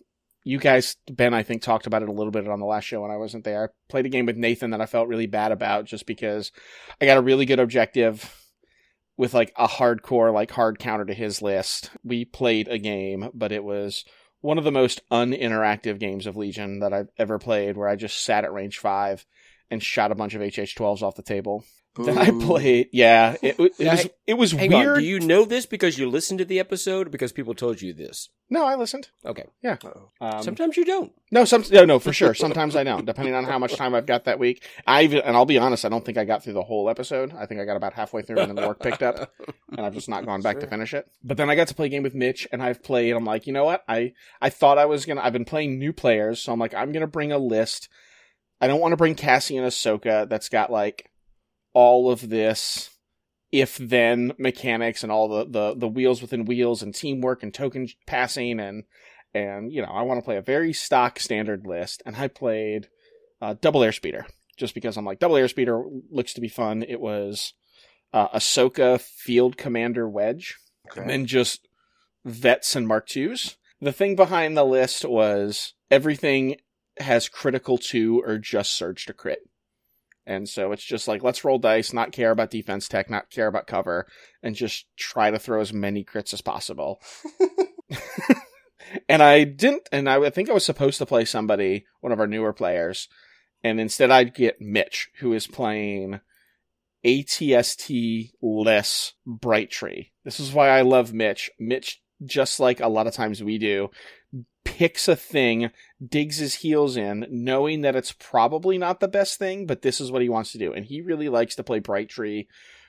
you 0.44 0.60
guys 0.60 0.96
ben 1.12 1.34
i 1.34 1.44
think 1.44 1.62
talked 1.62 1.88
about 1.88 2.04
it 2.04 2.10
a 2.10 2.14
little 2.14 2.32
bit 2.32 2.48
on 2.48 2.60
the 2.60 2.66
last 2.66 2.86
show 2.86 3.02
when 3.02 3.12
i 3.12 3.18
wasn't 3.18 3.44
there. 3.44 3.66
I 3.66 3.68
played 3.90 4.06
a 4.06 4.10
game 4.10 4.26
with 4.26 4.38
nathan 4.38 4.72
that 4.72 4.82
i 4.82 4.86
felt 4.86 5.08
really 5.08 5.28
bad 5.28 5.52
about 5.52 5.86
just 5.86 6.06
because 6.06 6.52
i 7.02 7.06
got 7.06 7.18
a 7.18 7.22
really 7.22 7.46
good 7.46 7.60
objective 7.60 8.34
with 9.18 9.34
like 9.34 9.52
a 9.58 9.68
hardcore 9.68 10.34
like 10.34 10.52
hard 10.52 10.78
counter 10.78 11.06
to 11.06 11.14
his 11.14 11.42
list. 11.42 11.90
We 12.04 12.26
played 12.26 12.68
a 12.68 12.78
game 12.78 13.30
but 13.34 13.52
it 13.52 13.64
was 13.64 14.06
one 14.42 14.58
of 14.58 14.64
the 14.64 14.72
most 14.72 15.02
uninteractive 15.12 16.00
games 16.00 16.28
of 16.28 16.38
legion 16.38 16.80
that 16.80 16.94
i've 16.94 17.10
ever 17.18 17.40
played 17.40 17.76
where 17.76 17.88
i 17.88 17.96
just 17.96 18.24
sat 18.24 18.44
at 18.44 18.54
range 18.54 18.78
5 18.78 19.26
and 19.70 19.84
shot 19.84 20.12
a 20.12 20.16
bunch 20.16 20.36
of 20.36 20.42
hh12s 20.42 21.02
off 21.02 21.16
the 21.16 21.24
table 21.24 21.66
that 22.06 22.18
I 22.18 22.32
played. 22.32 22.90
Yeah, 22.92 23.36
it, 23.42 23.60
it 23.60 23.74
Yeah, 23.78 23.92
was 23.96 24.10
it 24.28 24.34
was 24.36 24.52
Hang 24.52 24.72
weird. 24.72 24.88
on. 24.98 25.00
Do 25.00 25.06
you 25.06 25.20
know 25.20 25.46
this 25.46 25.66
because 25.66 25.98
you 25.98 26.10
listened 26.10 26.40
to 26.40 26.46
the 26.46 26.60
episode 26.60 27.08
or 27.08 27.10
because 27.10 27.32
people 27.32 27.54
told 27.54 27.82
you 27.82 27.94
this? 27.94 28.30
No, 28.50 28.66
I 28.66 28.76
listened. 28.76 29.10
Okay. 29.26 29.44
Uh-oh. 29.66 30.10
Um, 30.22 30.42
Sometimes 30.42 30.78
you 30.78 30.86
don't. 30.86 31.12
no, 31.32 31.44
some 31.44 31.66
no, 31.72 31.84
no, 31.84 32.00
for 32.00 32.14
sure. 32.14 32.34
Sometimes 32.34 32.76
I 32.78 32.84
don't, 32.86 33.06
depending 33.06 33.34
on 33.34 33.44
how 33.44 33.60
much 33.60 33.76
time 33.76 33.94
I've 33.94 34.06
got 34.06 34.24
that 34.26 34.40
week. 34.40 34.64
I 34.86 35.04
even, 35.04 35.20
and 35.20 35.36
I'll 35.36 35.46
be 35.46 35.58
honest, 35.58 35.84
I 35.84 35.90
don't 35.90 36.06
think 36.06 36.18
I 36.18 36.24
got 36.24 36.44
through 36.44 36.54
the 36.54 36.64
whole 36.64 36.90
episode. 36.90 37.34
I 37.38 37.46
think 37.46 37.60
I 37.60 37.66
got 37.66 37.76
about 37.76 37.92
halfway 37.94 38.22
through, 38.22 38.40
and 38.40 38.48
then 38.50 38.56
the 38.56 38.66
work 38.68 38.80
picked 38.82 39.04
up, 39.04 39.34
and 39.76 39.86
I've 39.86 39.94
just 39.94 40.08
not 40.08 40.26
gone 40.26 40.42
back 40.42 40.60
to 40.62 40.68
finish 40.68 40.94
it. 40.94 41.08
But 41.24 41.36
then 41.38 41.50
I 41.50 41.56
got 41.56 41.68
to 41.68 41.76
play 41.76 41.88
a 41.88 41.90
game 41.90 42.04
with 42.04 42.16
Mitch, 42.16 42.48
and 42.52 42.64
I've 42.64 42.82
played. 42.82 43.12
I'm 43.14 43.26
like, 43.26 43.48
you 43.48 43.54
know 43.54 43.66
what? 43.66 43.84
I 43.90 44.14
I 44.40 44.50
thought 44.50 44.78
I 44.78 44.86
was 44.86 45.06
gonna. 45.06 45.22
I've 45.22 45.34
been 45.34 45.44
playing 45.46 45.78
new 45.78 45.92
players, 45.92 46.40
so 46.42 46.54
I'm 46.54 46.60
like, 46.60 46.74
I'm 46.74 46.94
gonna 46.94 47.08
bring 47.08 47.34
a 47.34 47.38
list. 47.38 47.90
I 48.62 48.68
don't 48.68 48.80
want 48.80 48.94
to 48.94 48.98
bring 48.98 49.16
Cassie 49.16 49.58
and 49.58 49.68
Ahsoka. 49.68 50.28
That's 50.30 50.48
got 50.50 50.72
like 50.72 51.12
all 51.77 52.09
of 52.09 52.29
this 52.29 52.89
if 53.51 53.77
then 53.77 54.33
mechanics 54.39 55.03
and 55.03 55.12
all 55.12 55.27
the, 55.27 55.45
the 55.45 55.75
the 55.77 55.88
wheels 55.88 56.24
within 56.24 56.44
wheels 56.44 56.81
and 56.81 56.95
teamwork 56.95 57.44
and 57.44 57.53
token 57.53 57.88
passing 58.07 58.59
and 58.59 58.83
and 59.35 59.71
you 59.71 59.79
know 59.79 59.88
I 59.88 60.01
want 60.01 60.19
to 60.19 60.25
play 60.25 60.38
a 60.38 60.41
very 60.41 60.74
stock 60.74 61.19
standard 61.19 61.68
list 61.68 62.01
and 62.03 62.15
I 62.15 62.29
played 62.29 62.88
uh, 63.44 63.53
double 63.62 63.81
airspeeder 63.81 64.24
just 64.57 64.74
because 64.74 64.97
I'm 64.97 65.06
like 65.06 65.19
double 65.19 65.35
airspeeder 65.35 65.83
looks 66.09 66.33
to 66.33 66.41
be 66.41 66.47
fun. 66.47 66.81
It 66.81 67.00
was 67.00 67.53
uh, 68.12 68.29
Ahsoka 68.29 69.00
Field 69.00 69.56
Commander 69.56 70.09
Wedge 70.09 70.56
and 70.95 71.07
then 71.07 71.27
just 71.27 71.68
vets 72.25 72.75
and 72.75 72.88
Mark 72.88 73.06
twos. 73.06 73.56
The 73.79 73.91
thing 73.91 74.15
behind 74.15 74.57
the 74.57 74.65
list 74.65 75.06
was 75.06 75.75
everything 75.91 76.56
has 77.00 77.29
critical 77.29 77.77
two 77.77 78.24
or 78.25 78.39
just 78.39 78.75
surge 78.75 79.06
to 79.06 79.13
crit. 79.13 79.47
And 80.27 80.47
so 80.47 80.74
it's 80.74 80.83
just 80.83 81.07
like, 81.07 81.24
let's 81.24 81.45
roll 81.45 81.57
dice, 81.57 81.94
not 81.94 82.12
care 82.12 82.31
about 82.31 82.51
defense 82.51 82.89
tech, 82.89 83.09
not 83.09 83.31
care 83.31 83.47
about 83.47 83.65
cover, 83.65 84.06
and 84.44 84.56
just 84.56 84.85
try 84.97 85.31
to 85.31 85.39
throw 85.39 85.62
as 85.62 85.71
many 85.71 86.03
crits 86.03 86.33
as 86.33 86.41
possible. 86.41 87.01
and 89.09 89.24
I 89.24 89.45
didn't, 89.45 89.88
and 89.89 90.09
I 90.09 90.29
think 90.29 90.50
I 90.50 90.53
was 90.53 90.65
supposed 90.65 90.97
to 90.97 91.06
play 91.06 91.24
somebody, 91.24 91.85
one 92.01 92.12
of 92.12 92.19
our 92.19 92.27
newer 92.27 92.51
players, 92.51 93.07
and 93.63 93.79
instead 93.79 94.12
I'd 94.12 94.35
get 94.35 94.59
Mitch, 94.59 95.09
who 95.19 95.31
is 95.31 95.47
playing 95.47 96.19
ATST 97.06 98.31
less 98.41 99.13
Bright 99.25 99.71
Tree. 99.71 100.12
This 100.25 100.41
is 100.41 100.51
why 100.51 100.68
I 100.68 100.81
love 100.81 101.13
Mitch. 101.13 101.50
Mitch, 101.57 102.01
just 102.25 102.59
like 102.59 102.81
a 102.81 102.89
lot 102.89 103.07
of 103.07 103.13
times 103.13 103.41
we 103.41 103.57
do, 103.57 103.91
picks 104.68 105.08
a 105.08 105.16
thing, 105.16 105.72
digs 106.06 106.38
his 106.38 106.56
heels 106.56 106.98
in, 106.98 107.25
knowing 107.30 107.81
that 107.81 107.96
it's 107.96 108.12
probably 108.12 108.78
not 108.78 109.00
the 109.00 109.08
best 109.08 109.40
thing, 109.40 109.66
but 109.66 109.81
this 109.81 110.02
is 110.02 110.12
what 110.12 110.22
he 110.22 110.30
wants 110.30 110.52
to 110.52 110.58
do. 110.58 110.74
And 110.74 110.86
he 110.86 111.02
really 111.02 111.30
likes 111.30 111.56
to 111.56 111.64
play 111.64 111.80
Bright 111.80 112.10
Tree 112.10 112.48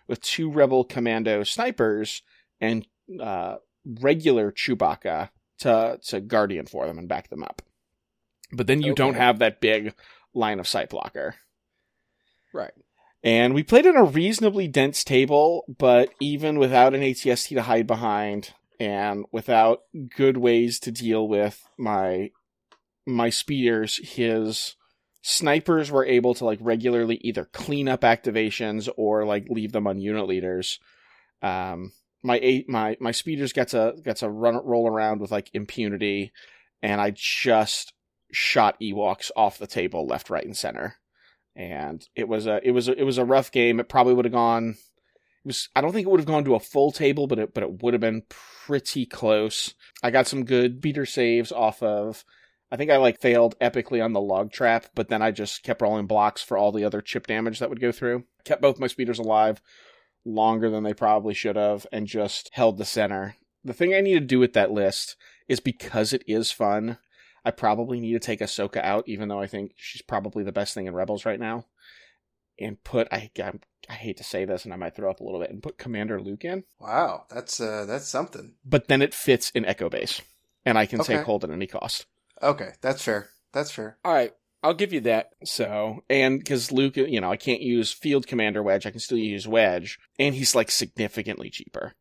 with 0.08 0.20
two 0.20 0.50
Rebel 0.50 0.84
Commando 0.84 1.44
snipers 1.44 2.22
and 2.60 2.86
uh, 3.20 3.56
regular 3.84 4.50
Chewbacca 4.50 5.30
to 5.60 5.98
to 6.08 6.20
Guardian 6.20 6.66
for 6.66 6.86
them 6.86 6.98
and 6.98 7.08
back 7.08 7.30
them 7.30 7.44
up. 7.44 7.62
But 8.52 8.66
then 8.66 8.82
you 8.82 8.94
don't 8.94 9.14
have 9.14 9.38
that 9.38 9.60
big 9.60 9.94
line 10.34 10.58
of 10.58 10.66
sight 10.66 10.90
blocker. 10.90 11.36
Right. 12.52 12.72
And 13.22 13.54
we 13.54 13.62
played 13.62 13.86
on 13.86 13.96
a 13.96 14.04
reasonably 14.04 14.68
dense 14.68 15.04
table, 15.04 15.64
but 15.78 16.10
even 16.20 16.58
without 16.58 16.94
an 16.94 17.02
ATST 17.02 17.48
to 17.48 17.62
hide 17.62 17.86
behind 17.86 18.54
and 18.80 19.24
without 19.32 19.80
good 20.16 20.36
ways 20.36 20.78
to 20.80 20.92
deal 20.92 21.26
with 21.26 21.66
my 21.76 22.30
my 23.06 23.30
speeders, 23.30 23.96
his 23.96 24.76
snipers 25.22 25.90
were 25.90 26.04
able 26.04 26.34
to 26.34 26.44
like 26.44 26.58
regularly 26.60 27.16
either 27.22 27.44
clean 27.46 27.88
up 27.88 28.02
activations 28.02 28.88
or 28.96 29.24
like 29.24 29.46
leave 29.48 29.72
them 29.72 29.86
on 29.86 30.00
unit 30.00 30.26
leaders. 30.26 30.78
Um 31.42 31.92
my 32.22 32.38
eight 32.42 32.68
my 32.68 32.96
my 33.00 33.12
speeders 33.12 33.52
got 33.52 33.68
to 33.68 33.94
got 34.04 34.16
to 34.16 34.28
run 34.28 34.56
roll 34.64 34.88
around 34.88 35.20
with 35.20 35.30
like 35.30 35.50
impunity 35.54 36.32
and 36.82 37.00
I 37.00 37.12
just 37.14 37.92
shot 38.30 38.78
Ewoks 38.80 39.30
off 39.34 39.58
the 39.58 39.66
table 39.66 40.06
left, 40.06 40.30
right, 40.30 40.44
and 40.44 40.56
center 40.56 40.96
and 41.58 42.08
it 42.14 42.28
was 42.28 42.46
a 42.46 42.60
it 42.66 42.70
was 42.70 42.88
a, 42.88 42.98
it 42.98 43.02
was 43.02 43.18
a 43.18 43.24
rough 43.24 43.50
game. 43.50 43.80
It 43.80 43.88
probably 43.88 44.14
would 44.14 44.24
have 44.24 44.32
gone. 44.32 44.76
Was 45.48 45.68
I 45.74 45.80
don't 45.80 45.92
think 45.92 46.06
it 46.06 46.10
would 46.10 46.20
have 46.20 46.26
gone 46.26 46.44
to 46.44 46.54
a 46.54 46.60
full 46.60 46.92
table, 46.92 47.26
but 47.26 47.38
it 47.38 47.54
but 47.54 47.64
it 47.64 47.82
would 47.82 47.94
have 47.94 48.00
been 48.00 48.22
pretty 48.28 49.06
close. 49.06 49.74
I 50.02 50.10
got 50.10 50.28
some 50.28 50.44
good 50.44 50.80
beater 50.80 51.06
saves 51.06 51.50
off 51.50 51.82
of. 51.82 52.24
I 52.70 52.76
think 52.76 52.90
I 52.90 52.98
like 52.98 53.20
failed 53.20 53.58
epically 53.60 54.04
on 54.04 54.12
the 54.12 54.20
log 54.20 54.52
trap, 54.52 54.86
but 54.94 55.08
then 55.08 55.22
I 55.22 55.30
just 55.30 55.62
kept 55.62 55.80
rolling 55.80 56.06
blocks 56.06 56.42
for 56.42 56.58
all 56.58 56.70
the 56.70 56.84
other 56.84 57.00
chip 57.00 57.26
damage 57.26 57.58
that 57.58 57.70
would 57.70 57.80
go 57.80 57.92
through. 57.92 58.24
Kept 58.44 58.60
both 58.60 58.78
my 58.78 58.86
speeders 58.88 59.18
alive 59.18 59.62
longer 60.24 60.68
than 60.68 60.84
they 60.84 60.92
probably 60.92 61.32
should 61.32 61.56
have, 61.56 61.86
and 61.90 62.06
just 62.06 62.50
held 62.52 62.76
the 62.76 62.84
center. 62.84 63.36
The 63.64 63.72
thing 63.72 63.94
I 63.94 64.02
need 64.02 64.14
to 64.14 64.20
do 64.20 64.38
with 64.38 64.52
that 64.52 64.70
list 64.70 65.16
is 65.48 65.60
because 65.60 66.12
it 66.12 66.22
is 66.26 66.52
fun. 66.52 66.98
I 67.44 67.50
probably 67.50 68.00
need 68.00 68.12
to 68.12 68.18
take 68.18 68.40
Ahsoka 68.40 68.82
out, 68.82 69.04
even 69.06 69.28
though 69.28 69.40
I 69.40 69.46
think 69.46 69.72
she's 69.76 70.02
probably 70.02 70.44
the 70.44 70.52
best 70.52 70.74
thing 70.74 70.86
in 70.86 70.94
Rebels 70.94 71.24
right 71.24 71.40
now. 71.40 71.64
And 72.60 72.82
put 72.82 73.08
I 73.12 73.30
I, 73.38 73.52
I 73.88 73.94
hate 73.94 74.16
to 74.18 74.24
say 74.24 74.44
this, 74.44 74.64
and 74.64 74.72
I 74.74 74.76
might 74.76 74.96
throw 74.96 75.10
up 75.10 75.20
a 75.20 75.24
little 75.24 75.40
bit, 75.40 75.50
and 75.50 75.62
put 75.62 75.78
Commander 75.78 76.20
Luke 76.20 76.44
in. 76.44 76.64
Wow, 76.80 77.24
that's 77.30 77.60
uh, 77.60 77.84
that's 77.86 78.08
something. 78.08 78.54
But 78.64 78.88
then 78.88 79.02
it 79.02 79.14
fits 79.14 79.50
in 79.50 79.64
Echo 79.64 79.88
Base, 79.88 80.20
and 80.64 80.76
I 80.78 80.86
can 80.86 81.00
Okay. 81.00 81.16
take 81.16 81.24
hold 81.26 81.44
at 81.44 81.50
any 81.50 81.66
cost. 81.66 82.06
Okay, 82.42 82.70
that's 82.80 83.02
fair. 83.02 83.28
That's 83.52 83.70
fair. 83.70 83.98
All 84.04 84.12
right. 84.12 84.32
I'll 84.62 84.74
give 84.74 84.92
you 84.92 85.00
that. 85.02 85.30
So, 85.44 86.02
and 86.10 86.40
because 86.40 86.72
Luke, 86.72 86.96
you 86.96 87.20
know, 87.20 87.30
I 87.30 87.36
can't 87.36 87.60
use 87.60 87.92
Field 87.92 88.26
Commander 88.26 88.60
Wedge, 88.60 88.86
I 88.86 88.90
can 88.90 88.98
still 88.98 89.16
use 89.18 89.46
Wedge, 89.46 89.98
and 90.18 90.34
he's 90.34 90.54
like 90.56 90.70
significantly 90.72 91.48
cheaper. 91.48 91.94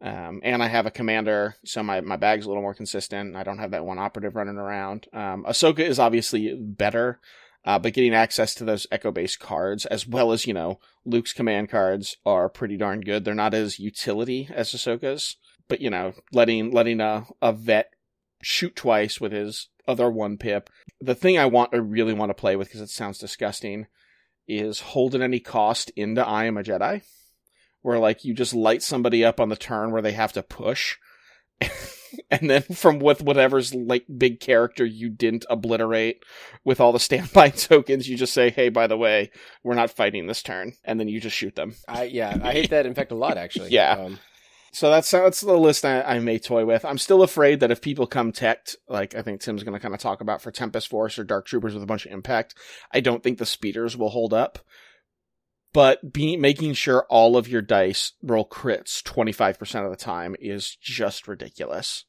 Um, 0.00 0.40
and 0.42 0.64
I 0.64 0.66
have 0.66 0.84
a 0.86 0.90
commander, 0.90 1.54
so 1.64 1.80
my, 1.84 2.00
my 2.00 2.16
bag's 2.16 2.44
a 2.44 2.48
little 2.48 2.62
more 2.62 2.74
consistent. 2.74 3.36
I 3.36 3.44
don't 3.44 3.58
have 3.58 3.70
that 3.70 3.84
one 3.84 4.00
operative 4.00 4.34
running 4.34 4.56
around. 4.56 5.06
Um, 5.12 5.44
Ahsoka 5.44 5.78
is 5.78 6.00
obviously 6.00 6.56
better, 6.56 7.20
uh, 7.64 7.78
but 7.78 7.92
getting 7.92 8.14
access 8.14 8.54
to 8.54 8.64
those 8.64 8.86
Echo 8.90 9.10
Base 9.10 9.36
cards, 9.36 9.86
as 9.86 10.06
well 10.06 10.32
as, 10.32 10.46
you 10.46 10.54
know, 10.54 10.80
Luke's 11.04 11.32
command 11.32 11.70
cards 11.70 12.16
are 12.26 12.48
pretty 12.48 12.76
darn 12.76 13.00
good. 13.00 13.24
They're 13.24 13.34
not 13.34 13.54
as 13.54 13.78
utility 13.78 14.48
as 14.52 14.72
Ahsoka's, 14.72 15.36
but, 15.68 15.80
you 15.80 15.90
know, 15.90 16.14
letting, 16.32 16.70
letting 16.70 17.00
a, 17.00 17.26
a 17.40 17.52
vet 17.52 17.92
shoot 18.42 18.74
twice 18.74 19.20
with 19.20 19.32
his 19.32 19.68
other 19.86 20.10
one 20.10 20.36
pip. 20.38 20.70
The 21.00 21.14
thing 21.14 21.38
I 21.38 21.46
want, 21.46 21.72
I 21.72 21.78
really 21.78 22.14
want 22.14 22.30
to 22.30 22.34
play 22.34 22.56
with, 22.56 22.68
because 22.68 22.80
it 22.80 22.90
sounds 22.90 23.18
disgusting, 23.18 23.86
is 24.48 24.80
hold 24.80 25.14
at 25.14 25.20
any 25.20 25.38
cost 25.38 25.90
into 25.90 26.26
I 26.26 26.44
am 26.46 26.56
a 26.56 26.62
Jedi 26.62 27.02
where 27.82 27.98
like 27.98 28.24
you 28.24 28.32
just 28.32 28.54
light 28.54 28.82
somebody 28.82 29.24
up 29.24 29.40
on 29.40 29.48
the 29.48 29.56
turn 29.56 29.90
where 29.90 30.02
they 30.02 30.12
have 30.12 30.32
to 30.32 30.42
push. 30.42 30.96
and 32.30 32.48
then 32.50 32.62
from 32.62 32.98
with 32.98 33.22
whatever's 33.22 33.74
like 33.74 34.04
big 34.16 34.40
character 34.40 34.84
you 34.84 35.08
didn't 35.08 35.46
obliterate 35.48 36.22
with 36.64 36.80
all 36.80 36.92
the 36.92 37.00
standby 37.00 37.48
tokens, 37.56 38.08
you 38.08 38.16
just 38.16 38.32
say, 38.34 38.50
"Hey, 38.50 38.68
by 38.68 38.86
the 38.86 38.96
way, 38.96 39.30
we're 39.62 39.74
not 39.74 39.90
fighting 39.90 40.26
this 40.26 40.42
turn," 40.42 40.74
and 40.84 40.98
then 41.00 41.08
you 41.08 41.20
just 41.20 41.36
shoot 41.36 41.54
them. 41.54 41.74
I 41.88 42.04
yeah, 42.04 42.38
I 42.42 42.52
hate 42.52 42.70
that 42.70 42.86
in 42.86 42.94
fact 42.94 43.12
a 43.12 43.16
lot 43.16 43.36
actually. 43.38 43.70
Yeah. 43.72 43.92
Um, 43.92 44.18
So 44.74 44.90
that's 44.90 45.10
that's 45.10 45.42
the 45.42 45.58
list 45.58 45.84
I, 45.84 46.00
I 46.00 46.18
may 46.18 46.38
toy 46.38 46.64
with. 46.64 46.84
I'm 46.84 46.96
still 46.98 47.22
afraid 47.22 47.60
that 47.60 47.70
if 47.70 47.82
people 47.82 48.06
come 48.06 48.32
teched, 48.32 48.76
like 48.88 49.14
I 49.14 49.20
think 49.20 49.40
Tim's 49.40 49.62
going 49.64 49.74
to 49.74 49.80
kind 49.80 49.94
of 49.94 50.00
talk 50.00 50.22
about 50.22 50.40
for 50.40 50.50
Tempest 50.50 50.88
Force 50.88 51.18
or 51.18 51.24
Dark 51.24 51.44
Troopers 51.44 51.74
with 51.74 51.82
a 51.82 51.86
bunch 51.86 52.06
of 52.06 52.12
impact, 52.12 52.54
I 52.90 53.00
don't 53.00 53.22
think 53.22 53.36
the 53.36 53.44
speeders 53.46 53.98
will 53.98 54.08
hold 54.08 54.32
up. 54.32 54.58
But 55.72 56.12
be 56.12 56.36
making 56.36 56.74
sure 56.74 57.06
all 57.08 57.36
of 57.36 57.48
your 57.48 57.62
dice 57.62 58.12
roll 58.22 58.46
crits 58.46 59.02
25% 59.02 59.84
of 59.84 59.90
the 59.90 59.96
time 59.96 60.36
is 60.38 60.76
just 60.80 61.26
ridiculous. 61.26 62.04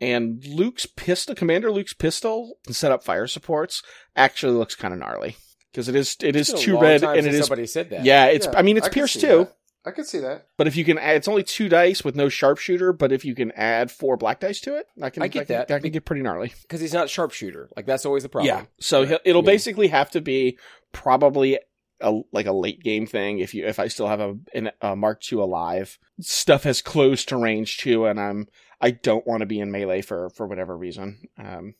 And 0.00 0.44
Luke's 0.46 0.86
pistol, 0.86 1.34
Commander 1.34 1.70
Luke's 1.72 1.94
pistol, 1.94 2.58
and 2.66 2.76
set 2.76 2.92
up 2.92 3.02
fire 3.02 3.26
supports 3.26 3.82
actually 4.14 4.52
looks 4.52 4.74
kind 4.74 4.94
of 4.94 5.00
gnarly 5.00 5.36
because 5.72 5.88
it 5.88 5.96
is 5.96 6.16
it 6.22 6.36
is 6.36 6.50
it's 6.50 6.64
been 6.64 6.74
a 6.74 6.76
two 6.76 6.80
red 6.80 7.02
and 7.02 7.26
it 7.26 7.34
is 7.34 7.46
somebody 7.46 7.66
said 7.66 7.90
that. 7.90 8.04
yeah 8.04 8.26
it's 8.26 8.46
Yeah, 8.46 8.52
I 8.56 8.62
mean 8.62 8.76
it's 8.76 8.86
I 8.86 8.90
can 8.90 8.94
Pierce 8.94 9.12
see 9.14 9.20
too. 9.22 9.38
that. 9.38 9.54
I 9.86 9.90
could 9.90 10.06
see 10.06 10.18
that. 10.18 10.46
But 10.58 10.66
if 10.66 10.76
you 10.76 10.84
can 10.84 10.98
add, 10.98 11.16
it's 11.16 11.28
only 11.28 11.42
two 11.42 11.68
dice 11.68 12.04
with 12.04 12.14
no 12.14 12.28
sharpshooter. 12.28 12.92
But 12.92 13.10
if 13.10 13.24
you 13.24 13.34
can 13.34 13.52
add 13.52 13.90
four 13.90 14.16
black 14.18 14.38
dice 14.40 14.60
to 14.62 14.76
it, 14.76 14.86
I 15.00 15.08
can. 15.08 15.22
I 15.22 15.28
get 15.28 15.46
can, 15.46 15.56
that. 15.56 15.68
That 15.68 15.82
can 15.82 15.90
get 15.92 16.04
pretty 16.04 16.20
gnarly. 16.22 16.52
because 16.62 16.80
he's 16.80 16.92
not 16.92 17.08
sharpshooter. 17.08 17.70
Like 17.74 17.86
that's 17.86 18.04
always 18.04 18.22
the 18.24 18.28
problem. 18.28 18.54
Yeah. 18.54 18.64
So 18.80 19.00
Right. 19.00 19.08
he'll, 19.08 19.18
it'll 19.24 19.38
I 19.40 19.42
mean- 19.42 19.46
basically 19.46 19.88
have 19.88 20.10
to 20.10 20.20
be 20.20 20.58
probably 20.92 21.58
a 22.00 22.20
like 22.32 22.46
a 22.46 22.52
late 22.52 22.82
game 22.82 23.06
thing. 23.06 23.38
If 23.38 23.54
you 23.54 23.66
if 23.66 23.78
I 23.78 23.88
still 23.88 24.08
have 24.08 24.20
a, 24.20 24.36
an, 24.54 24.70
a 24.80 24.96
Mark 24.96 25.20
II 25.32 25.40
alive, 25.40 25.98
stuff 26.20 26.64
has 26.64 26.82
closed 26.82 27.28
to 27.28 27.36
range 27.36 27.78
too, 27.78 28.06
and 28.06 28.20
I'm 28.20 28.48
I 28.80 28.90
don't 28.92 29.26
want 29.26 29.40
to 29.40 29.46
be 29.46 29.60
in 29.60 29.70
melee 29.72 30.02
for 30.02 30.30
for 30.30 30.46
whatever 30.46 30.76
reason. 30.76 31.28
Um, 31.38 31.74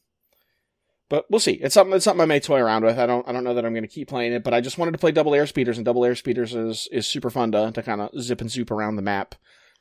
but 1.09 1.25
we'll 1.31 1.41
see. 1.41 1.53
It's 1.53 1.75
something. 1.75 1.95
It's 1.95 2.05
something 2.05 2.21
I 2.21 2.27
may 2.27 2.41
toy 2.41 2.61
around 2.61 2.85
with. 2.85 2.99
I 2.99 3.07
don't. 3.07 3.27
I 3.27 3.33
don't 3.33 3.45
know 3.45 3.55
that 3.55 3.65
I'm 3.65 3.73
going 3.73 3.83
to 3.83 3.89
keep 3.89 4.09
playing 4.09 4.33
it, 4.35 4.45
but 4.45 4.53
I 4.53 4.61
just 4.61 4.77
wanted 4.77 4.93
to 4.93 4.99
play 4.99 5.11
double 5.13 5.35
air 5.35 5.47
speeders, 5.47 5.79
and 5.79 5.85
double 5.85 6.05
air 6.05 6.15
speeders 6.15 6.55
is 6.55 6.87
is 6.93 7.07
super 7.07 7.31
fun 7.31 7.53
to 7.53 7.73
to 7.73 7.83
kind 7.83 8.01
of 8.01 8.11
zip 8.21 8.41
and 8.41 8.51
zoop 8.51 8.71
around 8.71 8.97
the 8.97 9.03
map. 9.03 9.35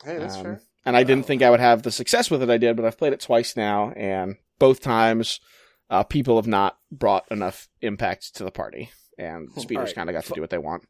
Hey, 0.04 0.16
that's 0.18 0.36
Um, 0.36 0.42
fair. 0.42 0.62
And 0.86 0.96
I 0.96 1.02
didn't 1.02 1.26
think 1.26 1.42
I 1.42 1.50
would 1.50 1.60
have 1.60 1.82
the 1.82 1.90
success 1.90 2.30
with 2.30 2.42
it 2.42 2.48
I 2.48 2.56
did, 2.56 2.76
but 2.76 2.86
I've 2.86 2.96
played 2.96 3.12
it 3.12 3.20
twice 3.20 3.56
now, 3.56 3.90
and 3.90 4.36
both 4.58 4.80
times 4.80 5.38
uh, 5.90 6.02
people 6.02 6.36
have 6.36 6.46
not 6.46 6.78
brought 6.90 7.26
enough 7.30 7.68
impact 7.82 8.34
to 8.36 8.44
the 8.44 8.50
party, 8.50 8.90
and 9.18 9.48
the 9.54 9.60
speeders 9.60 9.80
Alright. 9.82 9.94
kind 9.94 10.08
of 10.10 10.14
got 10.14 10.24
to 10.24 10.32
do 10.34 10.40
what 10.40 10.50
they 10.50 10.58
want. 10.58 10.84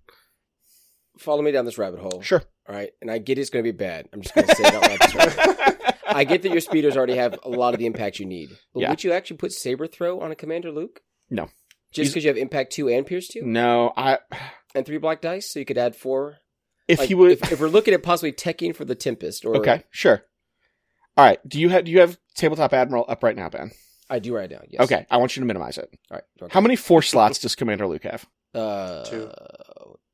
Follow 1.18 1.42
me 1.42 1.50
down 1.50 1.64
this 1.64 1.78
rabbit 1.78 2.00
hole. 2.00 2.22
Sure. 2.22 2.42
All 2.68 2.74
right, 2.74 2.90
and 3.00 3.10
I 3.10 3.18
get 3.18 3.38
it's 3.38 3.50
going 3.50 3.64
to 3.64 3.72
be 3.72 3.76
bad. 3.76 4.08
I'm 4.12 4.20
just 4.22 4.34
going 4.34 4.46
to 4.46 4.54
say 4.54 4.64
it 4.64 4.74
out 4.74 4.82
loud. 4.82 5.00
this 5.00 5.14
right. 5.14 5.94
I 6.08 6.24
get 6.24 6.42
that 6.42 6.52
your 6.52 6.60
speeders 6.60 6.96
already 6.96 7.16
have 7.16 7.38
a 7.42 7.48
lot 7.48 7.74
of 7.74 7.80
the 7.80 7.86
impact 7.86 8.18
you 8.18 8.26
need, 8.26 8.50
but 8.72 8.80
Yeah. 8.80 8.90
would 8.90 9.02
you 9.04 9.12
actually 9.12 9.36
put 9.38 9.52
saber 9.52 9.86
throw 9.86 10.20
on 10.20 10.30
a 10.30 10.34
commander 10.34 10.70
Luke? 10.70 11.00
No. 11.30 11.48
Just 11.92 12.12
because 12.12 12.24
you 12.24 12.28
have 12.28 12.36
impact 12.36 12.72
two 12.72 12.88
and 12.88 13.06
pierce 13.06 13.28
two 13.28 13.42
no, 13.42 13.92
I. 13.96 14.18
and 14.74 14.84
three 14.86 14.98
black 14.98 15.20
dice, 15.22 15.50
so 15.50 15.58
you 15.58 15.64
could 15.64 15.78
add 15.78 15.96
four. 15.96 16.36
If 16.86 16.98
Like, 17.00 17.08
he 17.08 17.14
would, 17.14 17.32
if, 17.32 17.52
if 17.52 17.60
we're 17.60 17.68
looking 17.68 17.94
at 17.94 18.02
possibly 18.02 18.32
teching 18.32 18.74
for 18.76 18.84
the 18.84 18.94
tempest, 18.94 19.44
or 19.44 19.56
okay, 19.56 19.84
sure. 19.90 20.22
All 21.16 21.24
right. 21.24 21.38
Do 21.48 21.58
you 21.60 21.68
have 21.70 21.84
do 21.84 21.90
you 21.90 22.00
have 22.00 22.16
tabletop 22.36 22.72
admiral 22.72 23.04
up 23.08 23.22
right 23.22 23.34
now, 23.36 23.48
Ben? 23.48 23.72
I 24.10 24.18
do 24.18 24.34
write 24.34 24.50
it 24.50 24.54
down. 24.54 24.64
Yes. 24.70 24.82
Okay, 24.82 25.06
I 25.10 25.16
want 25.18 25.36
you 25.36 25.40
to 25.40 25.46
minimize 25.46 25.78
it. 25.78 25.88
All 26.10 26.16
right. 26.16 26.24
okay. 26.42 26.52
How 26.52 26.60
many 26.60 26.76
force 26.76 27.10
slots 27.10 27.38
does 27.38 27.54
Commander 27.54 27.86
Luke 27.86 28.04
have? 28.04 28.26
Uh, 28.54 29.04
Two. 29.04 29.30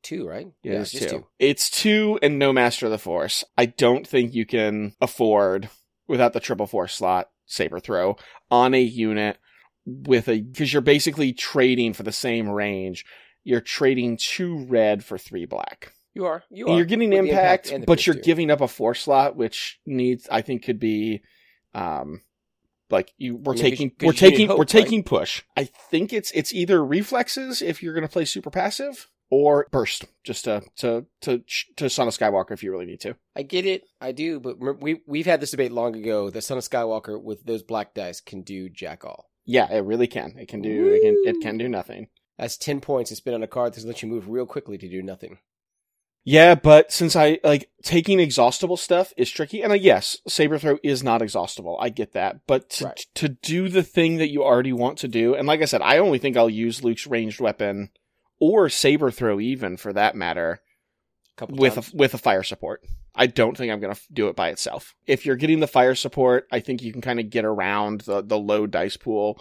Two, 0.03 0.27
right? 0.27 0.47
Yeah, 0.61 0.81
it's 0.81 0.91
just 0.91 1.09
two. 1.09 1.25
It's 1.39 1.69
two 1.69 2.19
and 2.21 2.37
no 2.37 2.53
Master 2.53 2.85
of 2.85 2.91
the 2.91 2.99
Force. 2.99 3.43
I 3.57 3.65
don't 3.65 4.05
think 4.07 4.35
you 4.35 4.45
can 4.45 4.93
afford 5.01 5.69
without 6.07 6.33
the 6.33 6.39
triple 6.39 6.67
force 6.67 6.93
slot 6.93 7.29
saber 7.47 7.79
throw 7.79 8.15
on 8.51 8.73
a 8.75 8.81
unit 8.81 9.37
with 9.85 10.27
a 10.27 10.41
because 10.41 10.71
you're 10.71 10.81
basically 10.83 11.33
trading 11.33 11.93
for 11.93 12.03
the 12.03 12.11
same 12.11 12.47
range. 12.49 13.03
You're 13.43 13.61
trading 13.61 14.17
two 14.17 14.65
red 14.65 15.03
for 15.03 15.17
three 15.17 15.45
black. 15.45 15.93
You 16.13 16.25
are. 16.25 16.43
You 16.51 16.65
And 16.65 16.73
are. 16.75 16.77
you're 16.77 16.85
getting 16.85 17.09
With 17.09 17.23
the 17.23 17.29
impact, 17.29 17.73
but 17.87 18.05
you're 18.05 18.15
two. 18.15 18.21
giving 18.21 18.51
up 18.51 18.61
a 18.61 18.67
force 18.67 19.01
slot, 19.01 19.35
which 19.35 19.79
needs 19.87 20.27
I 20.29 20.41
think 20.41 20.63
could 20.63 20.79
be 20.79 21.21
um 21.73 22.21
like 22.89 23.13
you 23.17 23.35
we're 23.37 23.53
I 23.53 23.55
mean, 23.55 23.63
'cause- 23.63 23.69
taking 23.71 23.91
we're 24.01 24.13
taking 24.13 24.47
hope, 24.47 24.57
we're 24.57 24.61
right? 24.63 24.69
taking 24.69 25.03
push. 25.03 25.41
I 25.57 25.63
think 25.65 26.13
it's 26.13 26.31
it's 26.31 26.53
either 26.53 26.83
reflexes 26.83 27.61
if 27.61 27.81
you're 27.81 27.93
going 27.93 28.07
to 28.07 28.11
play 28.11 28.25
super 28.25 28.49
passive 28.51 29.09
or 29.31 29.67
burst 29.71 30.05
just 30.23 30.45
to 30.45 30.61
to 30.77 31.05
to 31.21 31.43
to 31.77 31.89
Son 31.89 32.07
of 32.07 32.15
Skywalker 32.17 32.51
if 32.51 32.61
you 32.63 32.71
really 32.71 32.85
need 32.85 33.01
to. 33.01 33.15
I 33.35 33.41
get 33.41 33.65
it. 33.65 33.83
I 33.99 34.11
do, 34.11 34.39
but 34.39 34.59
we 34.81 35.01
we've 35.07 35.25
had 35.25 35.41
this 35.41 35.51
debate 35.51 35.71
long 35.71 35.95
ago. 35.95 36.29
The 36.29 36.41
Son 36.41 36.57
of 36.57 36.63
Skywalker 36.63 37.21
with 37.21 37.43
those 37.45 37.63
black 37.63 37.93
dice 37.93 38.21
can 38.21 38.41
do 38.43 38.69
jack 38.69 39.03
all. 39.03 39.29
Yeah, 39.45 39.71
it 39.71 39.79
really 39.83 40.07
can. 40.07 40.35
It 40.37 40.47
can 40.47 40.61
do 40.61 40.87
it 40.93 41.01
can 41.01 41.15
it 41.25 41.41
can 41.41 41.57
do 41.57 41.67
nothing. 41.69 42.07
That's 42.37 42.57
ten 42.57 42.81
points 42.81 43.09
to 43.09 43.15
spin 43.15 43.33
on 43.33 43.43
a 43.43 43.47
card 43.47 43.73
that 43.73 43.85
lets 43.85 44.03
you 44.03 44.09
move 44.09 44.27
real 44.29 44.45
quickly 44.45 44.77
to 44.77 44.89
do 44.89 45.01
nothing. 45.01 45.39
Yeah, 46.27 46.55
but 46.55 46.91
since 46.91 47.15
I 47.15 47.39
like 47.43 47.69
taking 47.83 48.19
exhaustible 48.19 48.77
stuff 48.77 49.13
is 49.15 49.29
tricky, 49.29 49.61
and 49.61 49.71
uh, 49.71 49.75
yes, 49.75 50.17
saber 50.27 50.57
throw 50.57 50.79
is 50.83 51.03
not 51.03 51.21
exhaustible. 51.21 51.77
I 51.79 51.89
get 51.89 52.13
that, 52.13 52.47
but 52.47 52.71
to, 52.71 52.85
Right. 52.85 53.05
to 53.13 53.29
do 53.29 53.69
the 53.69 53.83
thing 53.83 54.17
that 54.17 54.31
you 54.31 54.43
already 54.43 54.73
want 54.73 54.97
to 54.99 55.07
do, 55.07 55.35
and 55.35 55.47
like 55.47 55.61
I 55.61 55.65
said, 55.65 55.83
I 55.83 55.99
only 55.99 56.17
think 56.17 56.35
I'll 56.35 56.49
use 56.49 56.83
Luke's 56.83 57.05
ranged 57.05 57.39
weapon 57.39 57.91
or 58.39 58.69
saber 58.69 59.11
throw, 59.11 59.39
even 59.39 59.77
for 59.77 59.93
that 59.93 60.15
matter, 60.15 60.61
couple 61.37 61.57
with 61.57 61.75
times. 61.75 61.93
a, 61.93 61.95
with 61.97 62.13
a 62.15 62.17
fire 62.17 62.43
support. 62.43 62.81
I 63.13 63.27
don't 63.27 63.55
think 63.55 63.71
I'm 63.71 63.79
to 63.79 63.95
do 64.11 64.27
it 64.27 64.35
by 64.35 64.49
itself. 64.49 64.95
If 65.05 65.25
you're 65.25 65.35
getting 65.35 65.59
the 65.59 65.67
fire 65.67 65.95
support, 65.95 66.47
I 66.51 66.59
think 66.59 66.81
you 66.81 66.91
can 66.91 67.01
kind 67.01 67.19
of 67.19 67.29
get 67.29 67.45
around 67.45 68.01
the 68.01 68.23
the 68.23 68.37
low 68.37 68.65
dice 68.65 68.97
pool. 68.97 69.39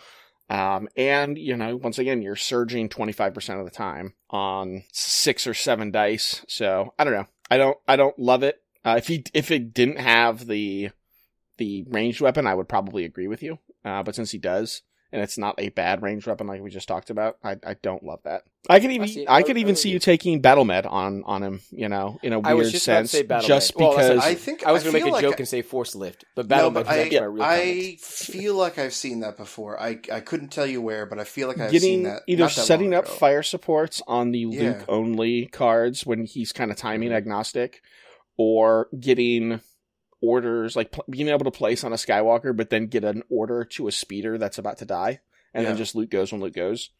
Um, 0.50 0.88
and 0.96 1.38
you 1.38 1.56
know, 1.56 1.76
once 1.76 1.98
again, 1.98 2.22
you're 2.22 2.36
surging 2.36 2.88
25% 2.88 3.58
of 3.58 3.64
the 3.64 3.70
time 3.70 4.14
on 4.30 4.84
six 4.92 5.46
or 5.46 5.54
seven 5.54 5.90
dice. 5.90 6.44
So 6.48 6.92
I 6.98 7.04
don't 7.04 7.14
know. 7.14 7.26
I 7.50 7.56
don't, 7.56 7.78
I 7.86 7.96
don't 7.96 8.18
love 8.18 8.42
it. 8.42 8.62
Uh, 8.84 8.96
if 8.98 9.06
he, 9.06 9.24
if 9.32 9.50
it 9.50 9.72
didn't 9.72 9.98
have 9.98 10.46
the, 10.46 10.90
the 11.56 11.84
ranged 11.88 12.20
weapon, 12.20 12.46
I 12.46 12.54
would 12.54 12.68
probably 12.68 13.04
agree 13.04 13.28
with 13.28 13.42
you. 13.42 13.58
Uh, 13.84 14.02
but 14.02 14.14
since 14.14 14.30
he 14.30 14.38
does, 14.38 14.82
and 15.12 15.22
it's 15.22 15.38
not 15.38 15.54
a 15.58 15.68
bad 15.68 16.02
ranged 16.02 16.26
weapon 16.26 16.46
like 16.46 16.60
we 16.60 16.70
just 16.70 16.88
talked 16.88 17.10
about, 17.10 17.36
I, 17.44 17.56
I 17.64 17.74
don't 17.82 18.02
love 18.02 18.20
that. 18.24 18.42
I 18.68 18.80
could 18.80 18.90
even, 18.92 19.06
see. 19.08 19.26
I, 19.26 19.36
I 19.36 19.42
could 19.42 19.56
I 19.56 19.60
even 19.60 19.72
would 19.72 19.78
see 19.78 19.90
you 19.90 19.98
taking 19.98 20.40
battle 20.40 20.64
med 20.64 20.86
on, 20.86 21.22
on 21.26 21.42
him, 21.42 21.60
you 21.70 21.88
know, 21.88 22.18
in 22.22 22.32
a 22.32 22.38
weird 22.38 22.46
I 22.46 22.54
was 22.54 22.72
just 22.72 22.88
about 22.88 23.02
to 23.02 23.08
sense, 23.08 23.28
say 23.42 23.46
just 23.46 23.78
med. 23.78 23.84
Well, 23.86 23.96
listen, 23.96 24.14
because 24.16 24.26
I 24.26 24.34
think 24.34 24.66
I 24.66 24.72
was 24.72 24.82
going 24.82 24.94
to 24.94 24.98
feel 24.98 25.06
make 25.06 25.12
a 25.12 25.14
like 25.16 25.22
joke 25.22 25.34
I- 25.34 25.38
and 25.40 25.48
say 25.48 25.62
force 25.62 25.94
lift, 25.94 26.24
but 26.34 26.48
battle 26.48 26.70
no, 26.70 26.74
med 26.80 26.84
but 26.86 26.90
was 26.90 26.96
I, 26.96 27.02
actually 27.02 27.20
my 27.20 27.26
real 27.26 27.42
I 27.42 27.96
feel 28.00 28.54
like 28.54 28.78
I've 28.78 28.94
seen 28.94 29.20
that 29.20 29.36
before. 29.36 29.80
I 29.80 29.98
I 30.12 30.20
couldn't 30.20 30.48
tell 30.48 30.66
you 30.66 30.80
where, 30.80 31.04
but 31.06 31.18
I 31.18 31.24
feel 31.24 31.46
like 31.48 31.60
I've 31.60 31.70
getting 31.70 31.88
seen 31.88 32.02
that. 32.04 32.22
either 32.26 32.44
not 32.44 32.52
that 32.54 32.64
setting 32.64 32.90
long 32.92 33.00
up 33.00 33.08
fire 33.08 33.42
supports 33.42 34.00
on 34.08 34.30
the 34.32 34.40
Yeah. 34.40 34.60
Luke 34.62 34.84
only 34.88 35.46
cards 35.46 36.06
when 36.06 36.24
he's 36.24 36.52
kind 36.52 36.70
of 36.70 36.76
timing 36.76 37.10
Mm-hmm. 37.10 37.16
agnostic, 37.18 37.82
or 38.38 38.88
getting 38.98 39.60
orders 40.24 40.74
like 40.76 40.92
pl- 40.92 41.04
being 41.10 41.28
able 41.28 41.44
to 41.44 41.50
place 41.50 41.84
on 41.84 41.92
a 41.92 41.96
Skywalker, 41.96 42.56
but 42.56 42.70
then 42.70 42.86
get 42.86 43.04
an 43.04 43.22
order 43.30 43.64
to 43.64 43.88
a 43.88 43.92
speeder 43.92 44.38
that's 44.38 44.58
about 44.58 44.78
to 44.78 44.84
die, 44.84 45.20
and 45.52 45.66
then 45.66 45.76
just 45.76 45.94
Luke 45.94 46.10
goes 46.10 46.32
when 46.32 46.40
Luke 46.40 46.54
goes. 46.54 46.90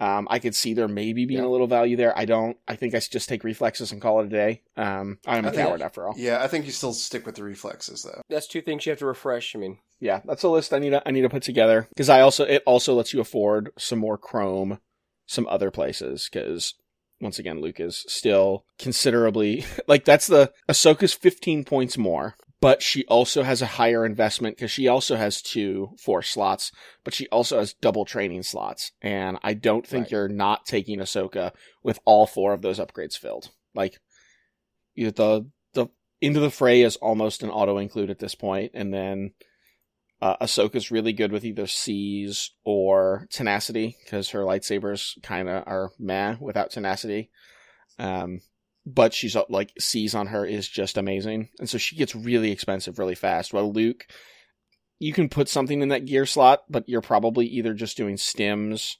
Um, 0.00 0.26
I 0.30 0.38
could 0.38 0.54
see 0.54 0.72
there 0.72 0.88
maybe 0.88 1.26
being 1.26 1.40
Yeah. 1.42 1.46
a 1.46 1.50
little 1.50 1.66
value 1.66 1.94
there. 1.94 2.16
I 2.16 2.24
don't. 2.24 2.56
I 2.66 2.74
think 2.74 2.94
I 2.94 2.96
s- 2.96 3.08
just 3.08 3.28
take 3.28 3.44
reflexes 3.44 3.92
and 3.92 4.00
call 4.00 4.20
it 4.20 4.26
a 4.26 4.30
day. 4.30 4.62
Um, 4.74 5.18
I'm 5.26 5.44
a 5.44 5.48
I 5.48 5.50
think- 5.50 5.62
coward 5.62 5.82
after 5.82 6.06
all. 6.08 6.14
Yeah, 6.16 6.42
I 6.42 6.48
think 6.48 6.64
you 6.64 6.72
still 6.72 6.94
stick 6.94 7.26
with 7.26 7.34
the 7.34 7.44
reflexes 7.44 8.02
though. 8.02 8.22
That's 8.30 8.46
two 8.46 8.62
things 8.62 8.86
you 8.86 8.90
have 8.90 8.98
to 9.00 9.06
refresh. 9.06 9.54
I 9.54 9.58
mean, 9.58 9.76
yeah, 10.00 10.22
that's 10.24 10.42
a 10.42 10.48
list 10.48 10.72
I 10.72 10.78
need 10.78 10.90
to 10.90 11.02
I 11.06 11.10
need 11.10 11.20
to 11.20 11.28
put 11.28 11.42
together 11.42 11.86
because 11.90 12.08
I 12.08 12.20
also 12.22 12.44
it 12.46 12.62
also 12.64 12.94
lets 12.94 13.12
you 13.12 13.20
afford 13.20 13.72
some 13.78 13.98
more 13.98 14.16
Chrome, 14.16 14.78
some 15.26 15.46
other 15.48 15.70
places 15.70 16.30
because 16.32 16.72
once 17.20 17.38
again 17.38 17.60
Luke 17.60 17.78
is 17.78 18.02
still 18.08 18.64
considerably 18.78 19.66
like 19.86 20.06
that's 20.06 20.26
the 20.28 20.50
Ahsoka's 20.66 21.12
fifteen 21.12 21.62
points 21.62 21.98
more, 21.98 22.36
but 22.60 22.82
she 22.82 23.04
also 23.06 23.42
has 23.42 23.62
a 23.62 23.66
higher 23.66 24.04
investment 24.04 24.56
because 24.56 24.70
she 24.70 24.86
also 24.86 25.16
has 25.16 25.40
two 25.40 25.90
force 25.98 26.28
slots, 26.28 26.72
but 27.04 27.14
she 27.14 27.26
also 27.28 27.58
has 27.58 27.72
double 27.74 28.04
training 28.04 28.42
slots, 28.42 28.92
and 29.00 29.38
I 29.42 29.54
don't 29.54 29.86
think 29.86 30.04
Right. 30.04 30.12
you're 30.12 30.28
not 30.28 30.66
taking 30.66 30.98
Ahsoka 30.98 31.52
with 31.82 31.98
all 32.04 32.26
four 32.26 32.52
of 32.52 32.62
those 32.62 32.78
upgrades 32.78 33.16
filled. 33.18 33.50
Like 33.74 33.98
the 34.96 35.46
the 35.72 35.86
into 36.20 36.40
the 36.40 36.50
fray 36.50 36.82
is 36.82 36.96
almost 36.96 37.42
an 37.42 37.50
auto 37.50 37.78
include 37.78 38.10
at 38.10 38.18
this 38.18 38.34
point, 38.34 38.72
and 38.74 38.92
then 38.92 39.32
uh, 40.20 40.36
Ahsoka's 40.36 40.90
really 40.90 41.14
good 41.14 41.32
with 41.32 41.46
either 41.46 41.66
C's 41.66 42.50
or 42.62 43.26
tenacity 43.30 43.96
because 44.04 44.30
her 44.30 44.40
lightsabers 44.40 45.20
kind 45.22 45.48
of 45.48 45.64
are 45.66 45.92
meh 45.98 46.36
without 46.40 46.70
tenacity. 46.70 47.30
Um, 47.98 48.40
but 48.86 49.14
she's 49.14 49.36
uh, 49.36 49.44
like 49.48 49.72
sees 49.78 50.14
on 50.14 50.28
her 50.28 50.44
is 50.44 50.68
just 50.68 50.96
amazing, 50.96 51.48
and 51.58 51.68
so 51.68 51.78
she 51.78 51.96
gets 51.96 52.14
really 52.14 52.50
expensive 52.50 52.98
really 52.98 53.14
fast. 53.14 53.52
While 53.52 53.72
Luke, 53.72 54.06
you 54.98 55.12
can 55.12 55.28
put 55.28 55.48
something 55.48 55.82
in 55.82 55.88
that 55.88 56.06
gear 56.06 56.26
slot, 56.26 56.64
but 56.68 56.88
you're 56.88 57.00
probably 57.00 57.46
either 57.46 57.74
just 57.74 57.96
doing 57.96 58.16
stims 58.16 58.96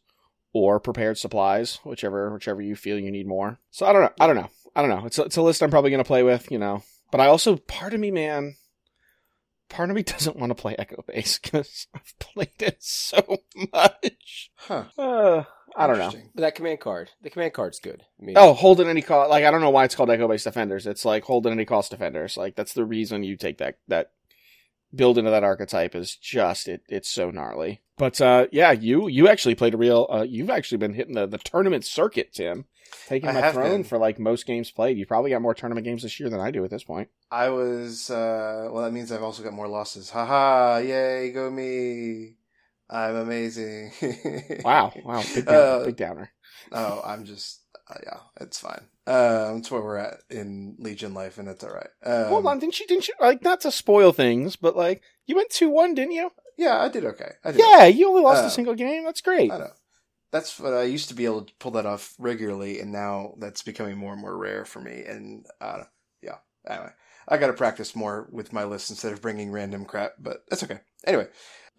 or 0.52 0.80
prepared 0.80 1.18
supplies, 1.18 1.78
whichever 1.84 2.32
whichever 2.32 2.60
you 2.60 2.76
feel 2.76 2.98
you 2.98 3.10
need 3.10 3.26
more. 3.26 3.58
So 3.70 3.86
I 3.86 3.92
don't 3.92 4.02
know. 4.02 4.12
I 4.20 4.26
don't 4.26 4.36
know. 4.36 4.50
I 4.74 4.82
don't 4.82 4.90
know. 4.90 5.06
It's 5.06 5.18
a, 5.18 5.24
it's 5.24 5.36
a 5.36 5.42
list 5.42 5.62
I'm 5.62 5.70
probably 5.70 5.90
going 5.90 6.02
to 6.02 6.06
play 6.06 6.22
with, 6.22 6.50
you 6.50 6.58
know. 6.58 6.82
But 7.10 7.20
I 7.20 7.26
also 7.26 7.56
part 7.56 7.92
of 7.92 8.00
me, 8.00 8.10
man, 8.10 8.54
part 9.68 9.90
of 9.90 9.96
me 9.96 10.02
doesn't 10.04 10.36
want 10.36 10.50
to 10.50 10.60
play 10.60 10.76
Echo 10.78 11.02
Base 11.06 11.38
because 11.38 11.86
I've 11.94 12.14
played 12.18 12.60
it 12.60 12.76
so 12.80 13.38
much. 13.72 14.50
Huh. 14.56 14.84
Uh, 14.96 15.44
I 15.76 15.86
don't 15.86 15.98
know. 15.98 16.12
But 16.34 16.42
that 16.42 16.54
command 16.54 16.80
card, 16.80 17.10
the 17.22 17.30
command 17.30 17.52
card's 17.52 17.80
good. 17.80 18.04
I 18.20 18.24
mean, 18.24 18.36
Oh, 18.38 18.52
hold 18.52 18.80
at 18.80 18.86
any 18.86 19.02
cost. 19.02 19.30
Like 19.30 19.44
I 19.44 19.50
don't 19.50 19.60
know 19.60 19.70
why 19.70 19.84
it's 19.84 19.94
called 19.94 20.10
Echo 20.10 20.28
Base 20.28 20.44
Defenders. 20.44 20.86
It's 20.86 21.04
like 21.04 21.24
hold 21.24 21.46
at 21.46 21.52
any 21.52 21.64
cost 21.64 21.90
defenders. 21.90 22.36
Like 22.36 22.56
that's 22.56 22.72
the 22.72 22.84
reason 22.84 23.22
you 23.24 23.36
take 23.36 23.58
that 23.58 23.78
that 23.88 24.12
build 24.94 25.18
into 25.18 25.30
that 25.30 25.44
archetype 25.44 25.94
is 25.94 26.16
just 26.16 26.68
it. 26.68 26.82
It's 26.88 27.08
so 27.08 27.30
gnarly. 27.30 27.80
But 27.96 28.20
uh, 28.20 28.46
yeah, 28.50 28.72
you 28.72 29.08
you 29.08 29.28
actually 29.28 29.54
played 29.54 29.74
a 29.74 29.76
real. 29.76 30.06
Uh, 30.10 30.22
you've 30.28 30.50
actually 30.50 30.78
been 30.78 30.94
hitting 30.94 31.14
the 31.14 31.26
the 31.26 31.38
tournament 31.38 31.84
circuit, 31.84 32.32
Tim. 32.32 32.64
Taking 33.06 33.28
I 33.28 33.32
my 33.32 33.52
throne 33.52 33.70
been. 33.70 33.84
for 33.84 33.98
like 33.98 34.18
most 34.18 34.46
games 34.46 34.70
played. 34.70 34.98
You 34.98 35.06
probably 35.06 35.30
got 35.30 35.42
more 35.42 35.54
tournament 35.54 35.84
games 35.84 36.02
this 36.02 36.18
year 36.18 36.28
than 36.28 36.40
I 36.40 36.50
do 36.50 36.64
at 36.64 36.70
this 36.70 36.82
point. 36.82 37.08
I 37.30 37.48
was, 37.50 38.10
uh, 38.10 38.68
well, 38.72 38.82
that 38.82 38.92
means 38.92 39.12
I've 39.12 39.22
also 39.22 39.44
got 39.44 39.52
more 39.52 39.68
losses. 39.68 40.10
Haha, 40.10 40.78
yay, 40.78 41.30
go 41.30 41.50
me. 41.50 42.34
I'm 42.90 43.16
amazing. 43.16 43.92
Wow, 44.64 44.92
wow, 45.04 45.22
big 45.34 45.46
downer. 45.46 45.80
Uh, 45.80 45.84
big 45.84 45.96
downer. 45.96 46.30
Oh, 46.72 47.00
I'm 47.04 47.24
just, 47.24 47.60
uh, 47.88 47.94
yeah, 48.04 48.18
it's 48.40 48.58
fine. 48.58 48.82
Um, 49.06 49.58
it's 49.58 49.70
where 49.70 49.80
we're 49.80 49.96
at 49.96 50.18
in 50.28 50.76
Legion 50.78 51.14
life, 51.14 51.38
and 51.38 51.48
it's 51.48 51.64
all 51.64 51.70
right. 51.72 51.88
Um, 52.04 52.26
Hold 52.28 52.46
on, 52.46 52.58
didn't 52.58 52.78
you? 52.80 52.86
Didn't 52.86 53.08
you? 53.08 53.14
Like 53.20 53.42
not 53.42 53.60
to 53.62 53.72
spoil 53.72 54.12
things, 54.12 54.56
but 54.56 54.76
like 54.76 55.02
you 55.26 55.36
went 55.36 55.50
two 55.50 55.70
one, 55.70 55.94
didn't 55.94 56.12
you? 56.12 56.30
Yeah, 56.58 56.80
I 56.80 56.88
did 56.88 57.04
okay. 57.06 57.32
I 57.44 57.52
did 57.52 57.60
Yeah, 57.60 57.86
you 57.86 58.08
only 58.08 58.22
lost 58.22 58.44
Uh, 58.44 58.48
a 58.48 58.50
single 58.50 58.74
game. 58.74 59.04
That's 59.04 59.22
great. 59.22 59.50
I 59.50 59.58
know. 59.58 59.72
That's 60.32 60.60
what 60.60 60.74
I 60.74 60.82
used 60.84 61.08
to 61.08 61.14
be 61.14 61.24
able 61.24 61.42
to 61.42 61.52
pull 61.58 61.72
that 61.72 61.86
off 61.86 62.14
regularly, 62.18 62.80
and 62.80 62.92
now 62.92 63.34
that's 63.38 63.62
becoming 63.62 63.96
more 63.96 64.12
and 64.12 64.20
more 64.20 64.36
rare 64.36 64.64
for 64.64 64.80
me. 64.80 65.02
And 65.04 65.46
uh, 65.60 65.84
yeah, 66.22 66.36
anyway, 66.68 66.90
I 67.26 67.36
got 67.38 67.48
to 67.48 67.52
practice 67.54 67.96
more 67.96 68.28
with 68.30 68.52
my 68.52 68.64
list 68.64 68.90
instead 68.90 69.12
of 69.12 69.22
bringing 69.22 69.50
random 69.50 69.84
crap, 69.86 70.12
but 70.20 70.44
that's 70.48 70.62
okay. 70.62 70.80
Anyway, 71.04 71.28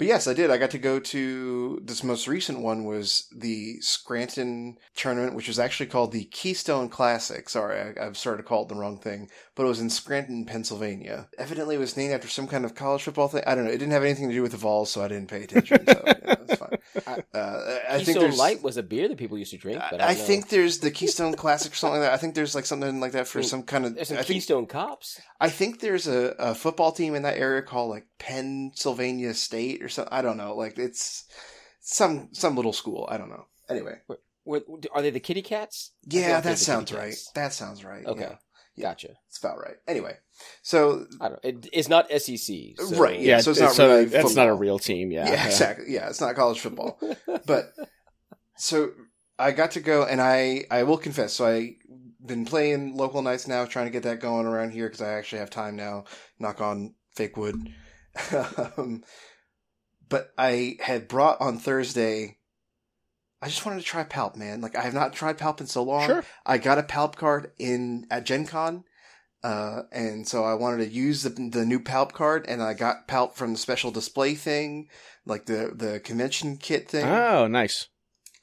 but 0.01 0.07
yes, 0.07 0.27
I 0.27 0.33
did. 0.33 0.49
I 0.49 0.57
got 0.57 0.71
to 0.71 0.79
go 0.79 0.99
to 0.99 1.79
this 1.83 2.03
most 2.03 2.27
recent 2.27 2.57
one 2.57 2.85
was 2.85 3.27
the 3.31 3.79
Scranton 3.81 4.79
tournament, 4.95 5.35
which 5.35 5.47
was 5.47 5.59
actually 5.59 5.85
called 5.85 6.11
the 6.11 6.23
Keystone 6.23 6.89
Classic. 6.89 7.47
Sorry, 7.47 7.79
I, 7.79 8.07
I've 8.07 8.17
started 8.17 8.37
to 8.37 8.43
call 8.43 8.63
it 8.63 8.69
the 8.69 8.73
wrong 8.73 8.97
thing, 8.97 9.29
but 9.53 9.63
it 9.63 9.67
was 9.67 9.79
in 9.79 9.91
Scranton, 9.91 10.43
Pennsylvania. 10.45 11.29
Evidently, 11.37 11.75
it 11.75 11.77
was 11.77 11.95
named 11.95 12.15
after 12.15 12.27
some 12.27 12.47
kind 12.47 12.65
of 12.65 12.73
college 12.73 13.03
football 13.03 13.27
thing. 13.27 13.43
I 13.45 13.53
don't 13.53 13.65
know. 13.65 13.69
It 13.69 13.77
didn't 13.77 13.91
have 13.91 14.03
anything 14.03 14.27
to 14.29 14.33
do 14.33 14.41
with 14.41 14.53
the 14.53 14.57
Vols, 14.57 14.91
so 14.91 15.03
I 15.03 15.07
didn't 15.07 15.29
pay 15.29 15.43
attention. 15.43 15.85
So 15.85 16.01
yeah, 16.03 16.35
it's 16.49 16.55
fine. 16.55 16.79
Uh, 17.33 17.79
I 17.87 17.95
think 17.95 18.05
Keystone 18.05 18.23
there's 18.23 18.37
Light 18.37 18.61
was 18.61 18.77
a 18.77 18.83
beer 18.83 19.07
that 19.07 19.17
people 19.17 19.37
used 19.37 19.51
to 19.51 19.57
drink. 19.57 19.81
But 19.89 20.01
I, 20.01 20.09
I, 20.09 20.13
think 20.13 20.49
there's 20.49 20.79
the 20.79 20.91
Keystone 20.91 21.33
Classic 21.33 21.71
or 21.71 21.75
something 21.75 22.01
like 22.01 22.09
that. 22.09 22.13
I 22.13 22.17
think 22.17 22.35
there's 22.35 22.53
like 22.53 22.65
something 22.65 22.99
like 22.99 23.13
that 23.13 23.27
for 23.27 23.39
I 23.39 23.41
mean, 23.41 23.49
some 23.49 23.63
kind 23.63 23.85
of. 23.85 23.95
there's 23.95 24.09
some 24.09 24.17
I 24.17 24.23
think, 24.23 24.35
Keystone 24.35 24.65
Cops. 24.65 25.21
I 25.39 25.49
think 25.49 25.79
there's 25.79 26.07
a, 26.07 26.35
a 26.37 26.55
football 26.55 26.91
team 26.91 27.15
in 27.15 27.23
that 27.23 27.37
area 27.37 27.61
called 27.61 27.89
like 27.91 28.07
Pennsylvania 28.19 29.33
State 29.33 29.81
or 29.81 29.89
something. 29.89 30.13
I 30.13 30.21
don't 30.21 30.37
know. 30.37 30.55
Like 30.55 30.77
it's 30.77 31.25
some 31.79 32.29
some 32.33 32.55
little 32.55 32.73
school. 32.73 33.07
I 33.09 33.17
don't 33.17 33.29
know. 33.29 33.45
Anyway, 33.69 33.99
Were, 34.45 34.61
are 34.93 35.01
they 35.01 35.11
the 35.11 35.19
Kitty 35.19 35.41
Cats? 35.41 35.91
Yeah, 36.05 36.21
feel 36.21 36.33
like 36.33 36.43
they're 36.43 36.51
that 36.53 36.59
sounds 36.59 36.93
right. 36.93 37.09
Cats. 37.09 37.31
That 37.33 37.53
sounds 37.53 37.83
right. 37.85 38.05
Okay. 38.05 38.21
Yeah, 38.21 38.35
Yeah. 38.75 38.83
Gotcha. 38.89 39.09
it's 39.29 39.39
about 39.39 39.59
right. 39.59 39.75
Anyway, 39.87 40.17
so 40.61 41.05
I 41.19 41.29
don't. 41.29 41.39
It, 41.43 41.67
it's 41.73 41.89
not 41.89 42.09
SEC. 42.11 42.37
so- 42.77 42.97
Right, 42.97 43.19
yeah, 43.19 43.41
so 43.41 43.51
it's 43.51 43.59
not 43.59 43.71
so 43.73 43.87
really 43.87 44.05
that's 44.05 44.35
not 44.35 44.47
a 44.47 44.53
real 44.53 44.79
team. 44.79 45.11
Yeah, 45.11 45.27
yeah, 45.27 45.45
exactly. 45.45 45.85
Yeah, 45.89 46.09
it's 46.09 46.21
not 46.21 46.35
college 46.35 46.59
football. 46.59 46.99
but 47.45 47.73
so 48.57 48.91
I 49.39 49.51
got 49.51 49.71
to 49.71 49.79
go, 49.79 50.03
and 50.03 50.21
I 50.21 50.65
I 50.69 50.83
will 50.83 50.97
confess. 50.97 51.33
So 51.33 51.45
I 51.47 51.75
been 52.23 52.45
playing 52.45 52.95
local 52.95 53.21
nights 53.23 53.47
now, 53.47 53.65
trying 53.65 53.85
to 53.87 53.91
get 53.91 54.03
that 54.03 54.19
going 54.19 54.45
around 54.45 54.71
here 54.71 54.87
because 54.87 55.01
I 55.01 55.13
actually 55.13 55.39
have 55.39 55.49
time 55.49 55.75
now. 55.75 56.03
Knock 56.39 56.61
on 56.61 56.93
fake 57.15 57.35
wood. 57.37 57.55
um, 58.77 59.03
but 60.09 60.31
I 60.37 60.77
had 60.81 61.07
brought 61.07 61.41
on 61.41 61.57
Thursday. 61.57 62.37
I 63.41 63.47
just 63.47 63.65
wanted 63.65 63.79
to 63.79 63.85
try 63.85 64.03
Palp, 64.03 64.35
man. 64.35 64.61
Like 64.61 64.75
I 64.75 64.81
have 64.81 64.93
not 64.93 65.13
tried 65.13 65.39
Palp 65.39 65.61
in 65.61 65.67
so 65.67 65.81
long. 65.81 66.05
Sure. 66.05 66.23
I 66.45 66.59
got 66.59 66.77
a 66.77 66.83
Palp 66.83 67.15
card 67.15 67.51
in 67.57 68.05
at 68.11 68.25
Gen 68.25 68.45
Con. 68.45 68.83
Uh, 69.43 69.83
and 69.91 70.27
so 70.27 70.43
I 70.43 70.53
wanted 70.53 70.85
to 70.85 70.91
use 70.93 71.23
the 71.23 71.29
the 71.29 71.65
new 71.65 71.79
Palp 71.79 72.11
card, 72.11 72.45
and 72.47 72.61
I 72.61 72.73
got 72.73 73.07
Palp 73.07 73.33
from 73.33 73.53
the 73.53 73.57
special 73.59 73.89
display 73.91 74.35
thing, 74.35 74.87
like 75.25 75.45
the 75.45 75.71
the 75.75 75.99
convention 75.99 76.57
kit 76.57 76.87
thing. 76.89 77.05
Oh, 77.05 77.47
nice. 77.47 77.87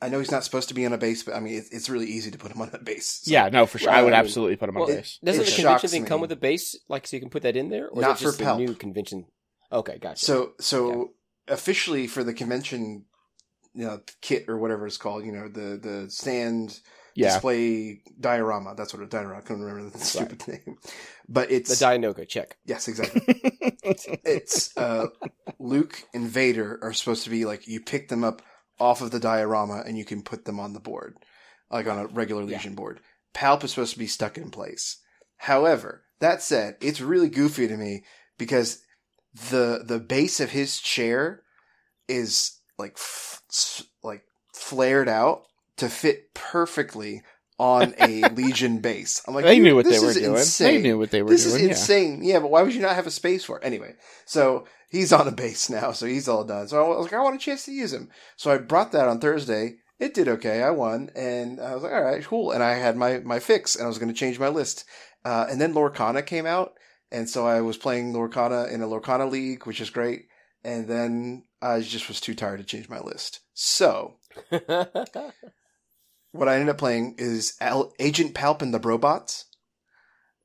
I 0.01 0.09
know 0.09 0.19
he's 0.21 0.31
not 0.31 0.45
supposed 0.45 0.69
to 0.69 0.75
be 0.75 0.87
on 0.87 0.93
a 0.93 0.99
base, 0.99 1.23
but 1.25 1.35
I 1.35 1.41
mean 1.41 1.55
it's, 1.57 1.71
it's 1.71 1.89
really 1.91 2.07
easy 2.07 2.31
to 2.31 2.39
put 2.39 2.53
him 2.53 2.61
on 2.63 2.71
a 2.73 2.79
base. 2.79 3.23
So- 3.25 3.31
Yeah, 3.33 3.49
no, 3.49 3.67
for 3.67 3.79
sure. 3.79 3.91
Well, 3.91 3.99
I 4.01 4.03
would 4.03 4.13
absolutely 4.13 4.57
put 4.57 4.69
him 4.69 4.77
on 4.77 4.87
Well, 4.87 4.97
base. 4.97 5.19
Doesn't 5.25 5.43
It 5.43 5.47
the 5.47 5.53
convention 5.57 5.89
thing 5.91 6.03
me. 6.03 6.09
come 6.09 6.21
with 6.21 6.33
a 6.33 6.37
base, 6.37 6.77
like 6.89 7.07
so 7.07 7.17
you 7.17 7.21
can 7.21 7.31
put 7.31 7.43
that 7.43 7.57
in 7.57 7.69
there, 7.71 7.89
or 7.89 8.01
Not 8.01 8.13
is 8.17 8.19
that 8.21 8.25
just 8.27 8.39
for 8.39 8.45
Palp. 8.45 8.59
new 8.59 8.75
convention? 8.75 9.27
Okay, 9.73 9.99
gotcha. 9.99 10.25
So 10.25 10.53
so 10.61 11.11
officially 11.49 12.07
for 12.09 12.23
the 12.25 12.35
convention, 12.35 13.07
you 13.75 13.87
know, 13.87 14.01
kit 14.21 14.45
or 14.49 14.59
whatever 14.59 14.87
it's 14.87 14.97
called, 14.99 15.25
you 15.25 15.33
know, 15.33 15.49
the 15.49 15.79
the 15.81 16.11
stand 16.11 16.81
Yeah, 17.19 17.33
display 17.35 18.03
diorama. 18.21 18.75
That's 18.77 18.95
what 18.95 19.03
a 19.03 19.07
diorama. 19.07 19.39
I 19.39 19.43
couldn't 19.43 19.63
remember 19.65 19.91
the 19.91 19.99
stupid 20.05 20.47
name, 20.49 20.77
but 21.29 21.51
it's 21.51 21.79
the 21.79 21.85
Dianoga 21.85 22.29
check. 22.29 22.57
yes, 22.65 22.89
exactly. 22.89 23.23
it's 24.25 24.77
uh, 24.77 25.07
Luke 25.59 26.03
and 26.15 26.29
Vader 26.29 26.79
are 26.83 26.93
supposed 26.93 27.25
to 27.25 27.31
be 27.31 27.45
like 27.45 27.67
you 27.69 27.81
pick 27.81 28.09
them 28.09 28.25
up 28.25 28.43
off 28.81 29.01
of 29.01 29.11
the 29.11 29.19
diorama 29.21 29.83
and 29.87 29.99
you 29.99 30.05
can 30.05 30.23
put 30.23 30.45
them 30.45 30.61
on 30.61 30.73
the 30.73 30.81
board, 30.81 31.17
like 31.71 31.87
on 31.89 31.99
a 31.99 32.07
regular 32.07 32.43
Yeah. 32.43 32.57
Legion 32.57 32.75
board. 32.75 33.01
Palp 33.35 33.65
is 33.65 33.71
supposed 33.71 33.93
to 33.93 33.99
be 33.99 34.07
stuck 34.07 34.39
in 34.39 34.51
place. 34.51 34.99
However, 35.39 36.05
that 36.21 36.43
said, 36.43 36.77
it's 36.81 37.01
really 37.01 37.29
goofy 37.29 37.69
to 37.69 37.77
me 37.77 38.05
because 38.39 38.81
the 39.51 39.83
the 39.85 39.99
base 40.01 40.41
of 40.41 40.51
his 40.51 40.79
chair 40.81 41.43
is 42.09 42.59
like 42.79 42.93
f- 42.97 43.43
like 44.03 44.23
flared 44.55 45.09
out 45.09 45.43
to 45.79 45.89
fit 45.89 46.35
perfectly 46.35 47.23
on 47.59 47.95
a 47.99 48.23
Legion 48.35 48.79
base. 48.79 49.21
I'm 49.27 49.35
like, 49.35 49.45
they 49.45 49.59
knew 49.59 49.75
what 49.75 49.85
they 49.87 49.99
were 49.99 50.13
doing. 50.13 50.37
Insane. 50.37 50.75
They 50.75 50.83
knew 50.83 50.99
what 50.99 51.11
they 51.11 51.23
were 51.23 51.31
This 51.31 51.45
doing. 51.45 51.65
is 51.65 51.69
insane. 51.71 52.21
Yeah. 52.23 52.39
but 52.41 52.51
why 52.51 52.63
would 52.63 52.75
you 52.75 52.81
not 52.83 52.95
have 52.95 53.07
a 53.07 53.11
space 53.11 53.45
for 53.45 53.59
it? 53.59 53.65
Anyway, 53.65 53.95
so 54.27 54.67
he's 54.91 55.13
on 55.13 55.27
a 55.27 55.33
base 55.33 55.69
now, 55.69 55.91
so 55.93 56.07
he's 56.07 56.29
all 56.29 56.45
done. 56.45 56.69
So 56.69 56.83
I 56.85 56.89
was 56.97 57.07
like, 57.07 57.15
I 57.15 57.23
want 57.23 57.37
a 57.37 57.45
chance 57.45 57.65
to 57.65 57.73
use 57.73 57.93
him. 57.93 58.11
So 58.37 58.51
I 58.53 58.59
brought 58.59 58.93
that 58.93 59.09
on 59.09 59.19
Thursday. 59.21 59.77
It 59.99 60.15
did 60.15 60.29
okay. 60.29 60.63
I 60.63 60.71
won, 60.71 61.11
and 61.17 61.61
I 61.61 61.75
was 61.75 61.83
like, 61.83 61.93
all 61.93 62.03
right, 62.05 62.25
cool. 62.25 62.53
And 62.53 62.63
I 62.63 62.75
had 62.75 62.97
my 62.97 63.19
my 63.19 63.41
fix, 63.41 63.75
and 63.75 63.85
I 63.85 63.89
was 63.89 63.99
going 63.99 64.13
to 64.13 64.15
change 64.15 64.39
my 64.39 64.49
list. 64.49 64.85
Uh, 65.25 65.47
and 65.51 65.61
then 65.61 65.75
Lorcana 65.75 66.25
came 66.25 66.47
out, 66.47 66.75
and 67.11 67.29
so 67.29 67.45
I 67.45 67.61
was 67.63 67.77
playing 67.77 68.13
Lorcana 68.13 68.71
in 68.71 68.81
a 68.83 68.87
Lorcana 68.87 69.29
league, 69.29 69.67
which 69.67 69.81
is 69.81 69.91
great. 69.91 70.27
And 70.63 70.87
then 70.87 71.45
I 71.61 71.81
just 71.81 72.07
was 72.07 72.21
too 72.21 72.35
tired 72.37 72.59
to 72.59 72.65
change 72.65 72.89
my 72.89 73.01
list. 73.01 73.41
So 73.55 74.19
what 76.33 76.49
I 76.49 76.55
ended 76.55 76.69
up 76.71 76.79
playing 76.79 77.15
is 77.19 77.57
Al- 77.61 77.93
Agent 77.99 78.35
Palp 78.35 78.63
and 78.63 78.73
the 78.73 78.81
Brobots. 78.81 79.45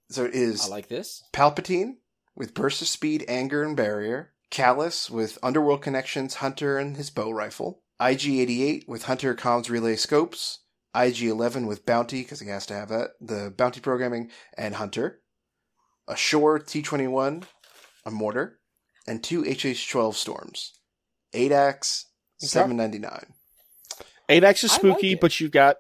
So 0.10 0.26
it 0.26 0.34
is 0.34 0.66
I 0.66 0.70
like 0.70 0.88
this. 0.90 1.24
Palpatine 1.34 1.96
with 2.36 2.54
Burst 2.54 2.82
of 2.82 2.88
Speed, 2.88 3.26
Anger, 3.28 3.64
and 3.64 3.76
Barrier. 3.76 4.32
Callus 4.52 5.10
with 5.10 5.40
Underworld 5.42 5.82
Connections, 5.82 6.36
Hunter, 6.36 6.78
and 6.78 6.96
his 6.96 7.10
bow 7.10 7.32
rifle. 7.32 7.82
IG-88 8.00 8.88
with 8.88 9.04
Hunter 9.04 9.34
Comms 9.34 9.70
Relay 9.70 9.96
Scopes. 9.96 10.60
IG-11 10.96 11.68
with 11.68 11.88
Bounty, 11.88 12.22
because 12.22 12.40
he 12.40 12.50
has 12.50 12.68
to 12.68 12.76
have 12.76 12.90
that, 12.90 13.12
the 13.20 13.52
Bounty 13.58 13.82
Programming, 13.82 14.30
and 14.56 14.76
Hunter. 14.76 15.22
A 16.08 16.16
Shore 16.16 16.60
T-21, 16.60 17.46
a 18.06 18.12
Mortar, 18.12 18.60
and 19.08 19.24
two 19.24 19.42
HH-12 19.42 20.14
Storms. 20.14 20.74
8-ax, 21.34 22.06
Okay. 22.42 22.48
799. 22.48 23.34
Eight 24.34 24.44
X 24.44 24.64
is 24.64 24.72
I 24.72 24.74
like 24.74 24.80
spooky, 24.82 25.16
but 25.16 25.40
you've 25.40 25.52
got 25.52 25.78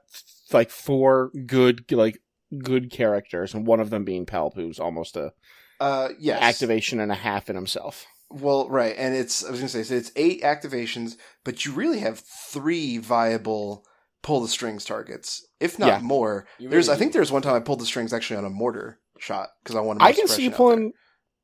like 0.51 0.69
four 0.69 1.31
good 1.45 1.91
like 1.91 2.19
good 2.57 2.91
characters, 2.91 3.53
and 3.53 3.65
one 3.67 3.79
of 3.79 3.89
them 3.89 4.03
being 4.05 4.25
Palp, 4.25 4.53
who's 4.55 4.79
almost 4.79 5.15
a 5.17 5.33
Uh, 5.79 6.09
yes. 6.19 6.41
activation 6.41 6.99
and 6.99 7.11
a 7.11 7.15
half 7.15 7.49
in 7.49 7.55
himself. 7.55 8.05
Well, 8.29 8.67
right, 8.69 8.95
and 8.97 9.13
it's 9.15 9.43
I 9.45 9.51
was 9.51 9.59
gonna 9.59 9.69
say 9.69 9.83
so 9.83 9.93
it's 9.95 10.11
eight 10.15 10.41
activations, 10.41 11.17
but 11.43 11.65
you 11.65 11.71
really 11.73 11.99
have 11.99 12.19
three 12.19 12.97
viable 12.97 13.85
pull 14.21 14.39
the 14.41 14.47
strings 14.47 14.85
targets, 14.85 15.45
if 15.59 15.77
not 15.77 15.87
Yeah. 15.87 15.99
more. 15.99 16.47
You 16.57 16.69
there's 16.69 16.87
really 16.87 16.95
I 16.95 16.99
think 16.99 17.13
there's 17.13 17.31
one 17.31 17.41
time 17.41 17.55
I 17.55 17.59
pulled 17.59 17.79
the 17.81 17.85
strings 17.85 18.13
actually 18.13 18.37
on 18.37 18.45
a 18.45 18.49
mortar 18.49 18.99
shot 19.19 19.49
because 19.63 19.75
I 19.75 19.81
wanted. 19.81 19.99
To. 19.99 20.05
I 20.05 20.13
can 20.13 20.27
see 20.27 20.43
you 20.43 20.51
pulling 20.51 20.81
there. 20.83 20.91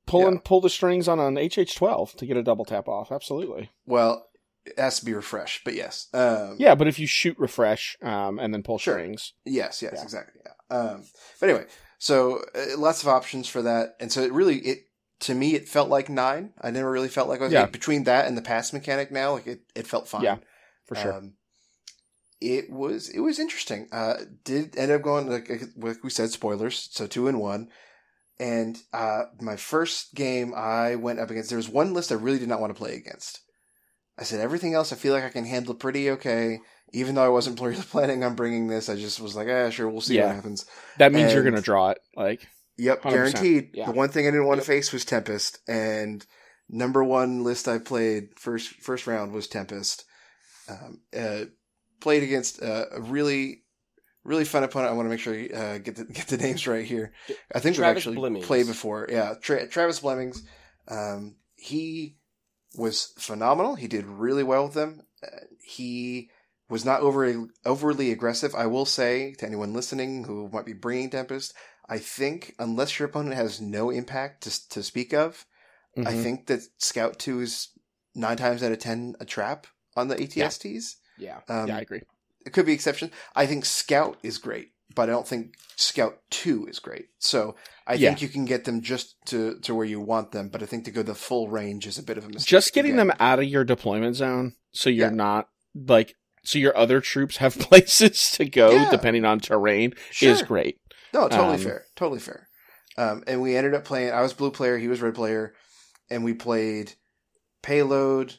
pulling 0.08 0.34
Yeah. 0.36 0.42
pull 0.46 0.62
the 0.62 0.70
strings 0.70 1.08
on 1.08 1.20
an 1.20 1.38
HH 1.38 1.76
twelve 1.76 2.16
to 2.16 2.26
get 2.26 2.38
a 2.38 2.44
double 2.44 2.66
tap 2.66 2.88
off. 2.88 3.12
Absolutely. 3.12 3.70
Well, 3.86 4.26
it 4.66 4.78
has 4.78 5.00
to 5.00 5.06
be 5.06 5.14
refresh, 5.14 5.62
but 5.64 5.74
yes, 5.74 6.08
um, 6.14 6.56
Yeah, 6.60 6.76
but 6.76 6.88
if 6.88 7.00
you 7.00 7.08
shoot 7.08 7.38
refresh 7.40 7.98
um, 8.02 8.40
and 8.40 8.54
then 8.54 8.64
pull 8.64 8.78
Sure. 8.78 8.96
strings, 8.96 9.34
yes, 9.46 9.82
yes, 9.82 9.94
Yeah. 9.96 10.04
exactly. 10.04 10.42
Yeah. 10.46 10.78
Um, 10.78 11.04
but 11.40 11.50
anyway, 11.50 11.66
so 11.98 12.44
uh, 12.56 12.78
lots 12.78 13.02
of 13.02 13.08
options 13.08 13.48
for 13.48 13.62
that, 13.64 13.96
and 14.00 14.12
so 14.12 14.22
it 14.22 14.32
really 14.32 14.58
it 14.60 14.86
to 15.22 15.34
me 15.34 15.56
it 15.56 15.68
felt 15.68 15.90
like 15.90 16.10
nine. 16.10 16.54
I 16.62 16.72
never 16.72 16.92
really 16.92 17.08
felt 17.10 17.28
like 17.30 17.42
I 17.42 17.46
was 17.46 17.54
Yeah. 17.54 17.66
between 17.66 18.04
that 18.06 18.28
and 18.28 18.38
the 18.38 18.42
pass 18.42 18.72
mechanic. 18.72 19.12
Now, 19.12 19.34
like 19.34 19.48
it, 19.48 19.62
it 19.76 19.88
felt 19.88 20.08
fine. 20.08 20.24
Yeah, 20.24 20.38
for 20.86 20.96
sure. 20.96 21.14
Um, 21.14 21.34
it 22.42 22.70
was 22.70 23.10
it 23.10 23.20
was 23.20 23.40
interesting. 23.40 23.88
Uh, 23.92 24.18
did 24.44 24.78
end 24.78 24.92
up 24.92 25.02
going 25.02 25.28
like 25.30 25.50
like 25.78 26.04
we 26.04 26.10
said 26.10 26.30
spoilers, 26.30 26.90
so 26.92 27.08
two 27.08 27.28
and 27.28 27.40
one. 27.40 27.70
And 28.40 28.78
uh, 28.94 29.24
my 29.42 29.58
first 29.58 30.16
game 30.16 30.54
I 30.56 30.96
went 30.96 31.20
up 31.20 31.30
against 31.30 31.50
there 31.50 31.58
was 31.58 31.68
one 31.68 31.94
list 31.94 32.12
I 32.12 32.16
really 32.16 32.40
did 32.40 32.48
not 32.48 32.62
want 32.62 32.74
to 32.74 32.78
play 32.78 32.96
against. 32.96 33.42
I 34.20 34.24
said 34.24 34.42
everything 34.42 34.74
else 34.74 34.92
I 34.92 34.98
feel 34.98 35.14
like 35.14 35.24
I 35.24 35.30
can 35.30 35.46
handle 35.46 35.74
pretty 35.74 36.12
okay. 36.12 36.60
Even 36.92 37.16
though 37.16 37.24
I 37.26 37.30
wasn't 37.30 37.60
really 37.62 37.82
planning 37.82 38.24
on 38.24 38.36
bringing 38.36 38.68
this, 38.68 38.90
I 38.90 38.96
just 38.96 39.20
was 39.20 39.36
like, 39.36 39.48
ah, 39.48 39.70
sure, 39.70 39.88
we'll 39.90 40.02
see 40.02 40.16
Yeah. 40.18 40.28
what 40.28 40.36
happens. 40.36 40.66
That 40.98 41.14
means 41.14 41.34
you're 41.34 41.44
gonna 41.44 41.62
draw 41.62 41.90
it. 41.92 42.00
Like, 42.16 42.48
Yep, 42.78 43.02
100%. 43.04 43.10
guaranteed. 43.12 43.70
Yeah. 43.74 43.86
The 43.88 43.92
one 43.92 44.10
thing 44.10 44.26
I 44.28 44.32
didn't 44.32 44.46
want 44.48 44.58
Yep. 44.60 44.66
to 44.66 44.72
face 44.72 44.92
was 44.94 45.06
Tempest, 45.06 45.60
and 45.68 46.26
number 46.70 47.04
one 47.04 47.44
list 47.44 47.68
I 47.68 47.78
played 47.78 48.30
first 48.38 48.70
first 48.82 49.06
round 49.08 49.34
was 49.34 49.48
Tempest. 49.48 50.06
Um, 50.70 51.02
uh, 51.18 51.46
played 52.00 52.24
against 52.24 52.62
uh, 52.62 52.86
a 52.92 53.02
really 53.02 53.64
really 54.24 54.46
fun 54.46 54.64
opponent. 54.64 54.92
I 54.92 54.96
want 54.96 55.06
to 55.08 55.10
make 55.10 55.20
sure 55.20 55.34
you 55.36 55.50
uh, 55.54 55.78
get 55.80 55.96
the 55.96 56.06
get 56.20 56.28
the 56.28 56.38
names 56.38 56.68
right 56.68 56.86
here. 56.86 57.12
I 57.54 57.60
think 57.60 57.76
Travis 57.76 58.06
we've 58.06 58.16
actually 58.18 58.40
Blemmings. 58.40 58.44
played 58.46 58.68
before. 58.68 59.08
Yeah, 59.10 59.34
Tra- 59.42 59.68
Travis 59.68 60.00
Blemmings. 60.00 60.40
Um, 60.88 61.36
he 61.56 62.16
was 62.76 63.14
phenomenal. 63.18 63.76
He 63.76 63.88
did 63.88 64.06
really 64.06 64.44
well 64.44 64.66
with 64.66 64.74
them. 64.74 65.02
Uh, 65.24 65.46
he 65.64 66.30
was 66.70 66.86
not 66.86 67.02
overly 67.02 67.48
overly 67.66 68.12
aggressive. 68.12 68.54
I 68.56 68.68
will 68.68 68.86
say 68.86 69.34
to 69.40 69.46
anyone 69.46 69.74
listening 69.74 70.26
who 70.26 70.50
might 70.50 70.66
be 70.66 70.74
bringing 70.74 71.10
Tempest, 71.10 71.54
I 71.88 71.98
think 71.98 72.56
unless 72.60 73.00
your 73.00 73.10
opponent 73.10 73.36
has 73.36 73.60
no 73.60 73.90
impact 73.90 74.44
to 74.44 74.70
to 74.70 74.84
speak 74.84 75.14
of, 75.14 75.46
I 75.98 76.14
mhm. 76.14 76.24
think 76.24 76.48
that 76.48 76.62
Scout 76.78 77.18
Two 77.18 77.42
is 77.42 77.70
nine 78.16 78.38
times 78.38 78.64
out 78.64 78.72
of 78.72 78.80
ten 78.80 79.16
a 79.20 79.26
trap 79.26 79.68
on 79.96 80.08
the 80.08 80.16
ATSTs. 80.16 80.96
Yeah. 81.18 81.40
Um, 81.50 81.68
yeah, 81.68 81.78
I 81.78 81.82
agree. 81.82 82.02
it 82.46 82.54
could 82.54 82.66
be 82.66 82.74
exception. 82.74 83.12
I 83.36 83.46
think 83.46 83.66
Scout 83.66 84.18
is 84.24 84.38
great, 84.38 84.72
but 85.00 85.08
I 85.08 85.14
don't 85.14 85.26
think 85.28 85.56
Scout 85.78 86.20
Two 86.30 86.68
is 86.68 86.80
great. 86.80 87.06
So 87.20 87.56
I 87.88 87.94
Yeah. 87.94 88.10
think 88.10 88.22
you 88.22 88.28
can 88.28 88.44
get 88.44 88.66
them 88.66 88.82
just 88.82 89.16
to 89.28 89.58
to 89.62 89.74
where 89.74 89.86
you 89.86 90.02
want 90.02 90.34
them, 90.34 90.50
but 90.50 90.62
I 90.62 90.66
think 90.66 90.84
to 90.86 90.92
go 90.92 91.04
the 91.04 91.16
full 91.16 91.48
range 91.48 91.88
is 91.88 91.98
a 91.98 92.04
bit 92.04 92.18
of 92.18 92.26
a 92.26 92.28
mistake. 92.28 92.48
Just 92.50 92.74
getting 92.74 92.96
again. 92.96 93.08
them 93.08 93.18
out 93.20 93.40
of 93.40 93.46
your 93.46 93.64
deployment 93.64 94.18
zone, 94.18 94.56
so 94.72 94.90
you're 94.90 95.08
Yeah. 95.08 95.16
not 95.16 95.48
like, 95.74 96.16
so 96.44 96.60
your 96.60 96.76
other 96.76 97.00
troops 97.00 97.38
have 97.38 97.58
places 97.70 98.32
to 98.32 98.44
go 98.44 98.72
Yeah. 98.74 98.90
depending 98.90 99.24
on 99.24 99.40
terrain 99.40 99.94
Sure. 100.12 100.34
is 100.34 100.42
great. 100.42 100.82
No, 101.14 101.30
totally 101.30 101.56
Um, 101.56 101.62
fair. 101.62 101.86
Totally 101.96 102.20
fair. 102.20 102.50
Um, 102.98 103.24
and 103.26 103.42
we 103.42 103.56
ended 103.56 103.74
up 103.74 103.86
playing. 103.86 104.12
I 104.12 104.22
was 104.22 104.34
blue 104.34 104.52
player. 104.52 104.78
He 104.78 104.90
was 104.90 105.02
red 105.02 105.16
player, 105.16 105.56
and 106.10 106.26
we 106.26 106.34
played 106.34 106.96
payload, 107.62 108.36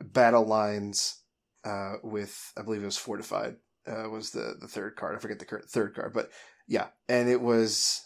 battle 0.00 0.46
lines, 0.46 1.20
uh, 1.64 1.96
with 2.02 2.52
I 2.56 2.62
believe 2.62 2.82
it 2.82 2.86
was 2.86 2.96
fortified. 2.96 3.56
Uh, 3.86 4.08
was 4.08 4.30
the 4.30 4.56
the 4.60 4.68
third 4.68 4.96
card? 4.96 5.16
I 5.16 5.18
forget 5.18 5.38
the 5.38 5.60
third 5.66 5.94
card, 5.94 6.12
but 6.12 6.30
yeah, 6.68 6.88
and 7.08 7.28
it 7.28 7.40
was. 7.40 8.00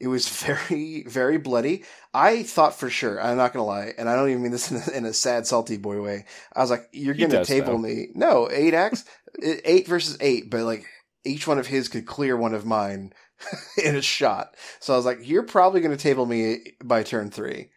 It 0.00 0.08
was 0.08 0.28
very, 0.44 1.04
very 1.06 1.38
bloody. 1.38 1.84
I 2.12 2.42
thought 2.42 2.74
for 2.74 2.90
sure, 2.90 3.22
I'm 3.22 3.36
not 3.36 3.52
gonna 3.52 3.64
lie, 3.66 3.92
and 3.96 4.08
I 4.08 4.16
don't 4.16 4.30
even 4.30 4.42
mean 4.42 4.50
this 4.50 4.70
in 4.70 4.78
a, 4.78 4.98
in 4.98 5.04
a 5.04 5.12
sad, 5.12 5.46
salty 5.46 5.76
boy 5.76 6.02
way. 6.02 6.26
I 6.54 6.60
was 6.60 6.70
like, 6.70 6.88
"You're 6.92 7.14
He 7.14 7.22
gonna 7.26 7.44
table 7.44 7.74
though. 7.74 7.78
me." 7.78 8.08
No, 8.14 8.48
eight 8.50 8.74
X, 8.74 9.04
eight 9.42 9.86
versus 9.86 10.16
eight, 10.20 10.50
but 10.50 10.62
like 10.64 10.86
each 11.24 11.46
one 11.46 11.58
of 11.58 11.68
his 11.68 11.88
could 11.88 12.06
clear 12.06 12.36
one 12.36 12.54
of 12.54 12.66
mine 12.66 13.12
in 13.84 13.96
a 13.96 14.02
shot. 14.02 14.56
So 14.80 14.92
I 14.92 14.96
was 14.96 15.06
like, 15.06 15.18
you're 15.22 15.44
probably 15.44 15.80
going 15.80 15.96
to 15.96 16.02
table 16.02 16.26
me 16.26 16.58
by 16.84 17.02
turn 17.02 17.30
three. 17.30 17.70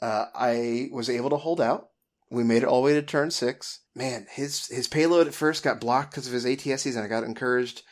Uh, 0.00 0.26
I 0.34 0.88
was 0.92 1.10
able 1.10 1.30
to 1.30 1.36
hold 1.36 1.60
out. 1.60 1.88
We 2.30 2.44
made 2.44 2.62
it 2.62 2.66
all 2.66 2.82
the 2.82 2.86
way 2.86 2.94
to 2.94 3.02
turn 3.02 3.30
six. 3.30 3.80
Man, 3.94 4.26
his 4.30 4.66
his 4.68 4.86
payload 4.88 5.26
at 5.26 5.34
first 5.34 5.62
got 5.62 5.80
blocked 5.80 6.10
because 6.10 6.26
of 6.26 6.32
his 6.32 6.44
ATSTs, 6.44 6.94
and 6.94 7.04
I 7.04 7.08
got 7.08 7.24
encouraged. 7.24 7.82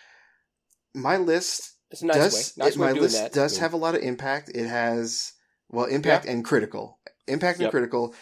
My 0.95 1.17
list 1.17 1.73
It's 1.91 2.03
a 2.03 2.07
nice 2.07 2.17
does 2.17 2.35
way. 2.35 2.65
Nice 2.65 2.75
it- 2.75 2.79
way 2.79 2.87
my 2.87 2.93
doing 2.93 3.03
list 3.03 3.19
that. 3.23 3.33
does 3.33 3.53
I 3.53 3.57
mean, 3.57 3.61
have 3.63 3.73
a 3.73 3.77
lot 3.79 3.95
of 3.95 4.03
impact. 4.03 4.51
It 4.55 4.67
has 4.67 5.33
well 5.69 5.87
impact 5.87 6.27
and 6.27 6.45
critical. 6.45 6.99
Impact 7.27 7.61
and 7.61 7.71
critical. 7.71 8.15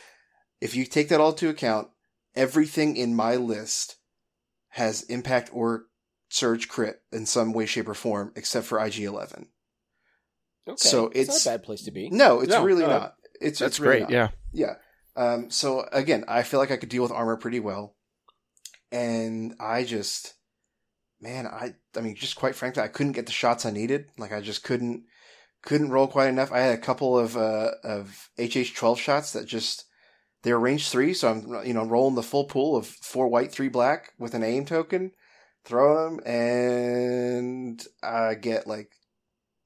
If 0.60 0.74
you 0.74 0.86
take 0.86 1.08
that 1.10 1.20
all 1.20 1.30
into 1.32 1.48
account, 1.50 1.88
everything 2.34 2.96
in 2.96 3.14
my 3.14 3.36
list 3.36 3.96
has 4.68 5.02
impact 5.04 5.50
or 5.52 5.86
surge 6.30 6.68
crit 6.68 7.00
in 7.12 7.26
some 7.26 7.52
way, 7.52 7.66
shape, 7.66 7.88
or 7.88 7.94
form, 7.94 8.32
except 8.34 8.66
for 8.66 8.78
IG 8.84 9.00
Eleven. 9.00 9.48
okay. 10.66 10.76
so 10.78 11.06
it's, 11.08 11.16
it's- 11.28 11.44
not 11.44 11.52
a 11.52 11.58
bad 11.58 11.64
place 11.64 11.82
to 11.82 11.90
be. 11.90 12.08
No, 12.10 12.40
it's 12.40 12.50
No, 12.50 12.64
really 12.64 12.84
uh, 12.84 12.88
not. 12.88 13.14
It's 13.40 13.58
That's 13.58 13.72
it's 13.74 13.80
really 13.80 13.98
great. 13.98 14.02
not. 14.02 14.10
Yeah. 14.10 14.28
Yeah. 14.52 14.74
Um, 15.16 15.50
so 15.50 15.86
again, 15.92 16.24
I 16.28 16.42
feel 16.42 16.60
like 16.60 16.70
I 16.70 16.76
could 16.76 16.88
deal 16.88 17.02
with 17.02 17.12
armor 17.12 17.36
pretty 17.36 17.60
well. 17.60 17.96
And 18.90 19.54
I 19.60 19.84
just, 19.84 20.34
man, 21.20 21.46
I, 21.46 21.74
I 21.96 22.00
mean, 22.00 22.14
just 22.14 22.36
quite 22.36 22.54
frankly, 22.54 22.82
I 22.82 22.88
couldn't 22.88 23.12
get 23.12 23.26
the 23.26 23.32
shots 23.32 23.66
I 23.66 23.70
needed. 23.70 24.06
Like 24.18 24.32
I 24.32 24.40
just 24.40 24.64
couldn't, 24.64 25.04
couldn't 25.62 25.90
roll 25.90 26.06
quite 26.06 26.28
enough. 26.28 26.52
I 26.52 26.60
had 26.60 26.78
a 26.78 26.82
couple 26.82 27.18
of, 27.18 27.36
uh, 27.36 27.72
of 27.82 28.28
HH12 28.38 28.98
shots 28.98 29.32
that 29.32 29.46
just, 29.46 29.86
they're 30.42 30.58
range 30.58 30.90
three. 30.90 31.14
So 31.14 31.30
I'm, 31.30 31.66
you 31.66 31.74
know, 31.74 31.86
rolling 31.86 32.14
the 32.14 32.22
full 32.22 32.44
pool 32.44 32.76
of 32.76 32.86
four 32.86 33.28
white, 33.28 33.50
three 33.50 33.68
black 33.68 34.12
with 34.18 34.34
an 34.34 34.44
aim 34.44 34.66
token, 34.66 35.12
throwing 35.64 36.18
them 36.18 36.26
and 36.26 37.84
I 38.02 38.34
get 38.34 38.66
like 38.66 38.92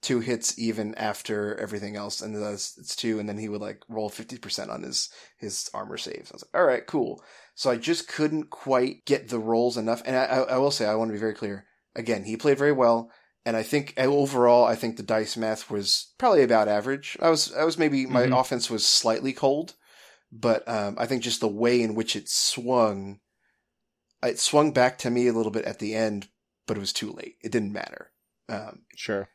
two 0.00 0.20
hits 0.20 0.58
even 0.58 0.94
after 0.94 1.56
everything 1.58 1.96
else, 1.96 2.20
and 2.20 2.34
that's 2.36 2.78
it's 2.78 2.94
two, 2.94 3.18
and 3.18 3.28
then 3.28 3.38
he 3.38 3.48
would 3.48 3.60
like 3.60 3.82
roll 3.88 4.08
fifty 4.08 4.38
percent 4.38 4.70
on 4.70 4.82
his 4.82 5.10
his 5.36 5.68
armor 5.74 5.98
saves. 5.98 6.30
I 6.30 6.34
was 6.34 6.44
like, 6.44 6.60
all 6.60 6.66
right, 6.66 6.86
cool. 6.86 7.22
So 7.54 7.70
I 7.70 7.76
just 7.76 8.06
couldn't 8.08 8.50
quite 8.50 9.04
get 9.04 9.28
the 9.28 9.38
rolls 9.40 9.76
enough, 9.76 10.02
and 10.04 10.16
I, 10.16 10.24
I, 10.24 10.38
I 10.40 10.58
will 10.58 10.70
say 10.70 10.86
I 10.86 10.94
want 10.94 11.08
to 11.08 11.14
be 11.14 11.18
very 11.18 11.34
clear. 11.34 11.66
Again, 11.96 12.22
he 12.24 12.36
played 12.36 12.58
very 12.58 12.72
well, 12.72 13.10
and 13.44 13.56
I 13.56 13.64
think 13.64 13.94
uh, 13.98 14.02
overall, 14.02 14.64
I 14.64 14.76
think 14.76 14.96
the 14.96 15.02
dice 15.02 15.36
math 15.36 15.68
was 15.70 16.12
probably 16.18 16.42
about 16.44 16.68
average. 16.68 17.16
I 17.20 17.30
was 17.30 17.52
I 17.52 17.64
was 17.64 17.76
maybe 17.78 18.06
my 18.06 18.26
Mhm. 18.26 18.40
offense 18.40 18.70
was 18.70 18.86
slightly 18.86 19.32
cold, 19.32 19.74
but 20.30 20.68
um, 20.68 20.94
I 20.98 21.06
think 21.06 21.22
just 21.24 21.40
the 21.40 21.48
way 21.48 21.82
in 21.82 21.96
which 21.96 22.14
it 22.14 22.28
swung, 22.28 23.18
it 24.22 24.38
swung 24.38 24.72
back 24.72 24.98
to 24.98 25.10
me 25.10 25.26
a 25.26 25.32
little 25.32 25.50
bit 25.50 25.64
at 25.64 25.80
the 25.80 25.94
end, 25.94 26.28
but 26.66 26.76
it 26.76 26.80
was 26.80 26.92
too 26.92 27.10
late. 27.10 27.36
It 27.42 27.50
didn't 27.50 27.72
matter. 27.72 28.12
Um, 28.48 28.82
Sure. 28.94 29.28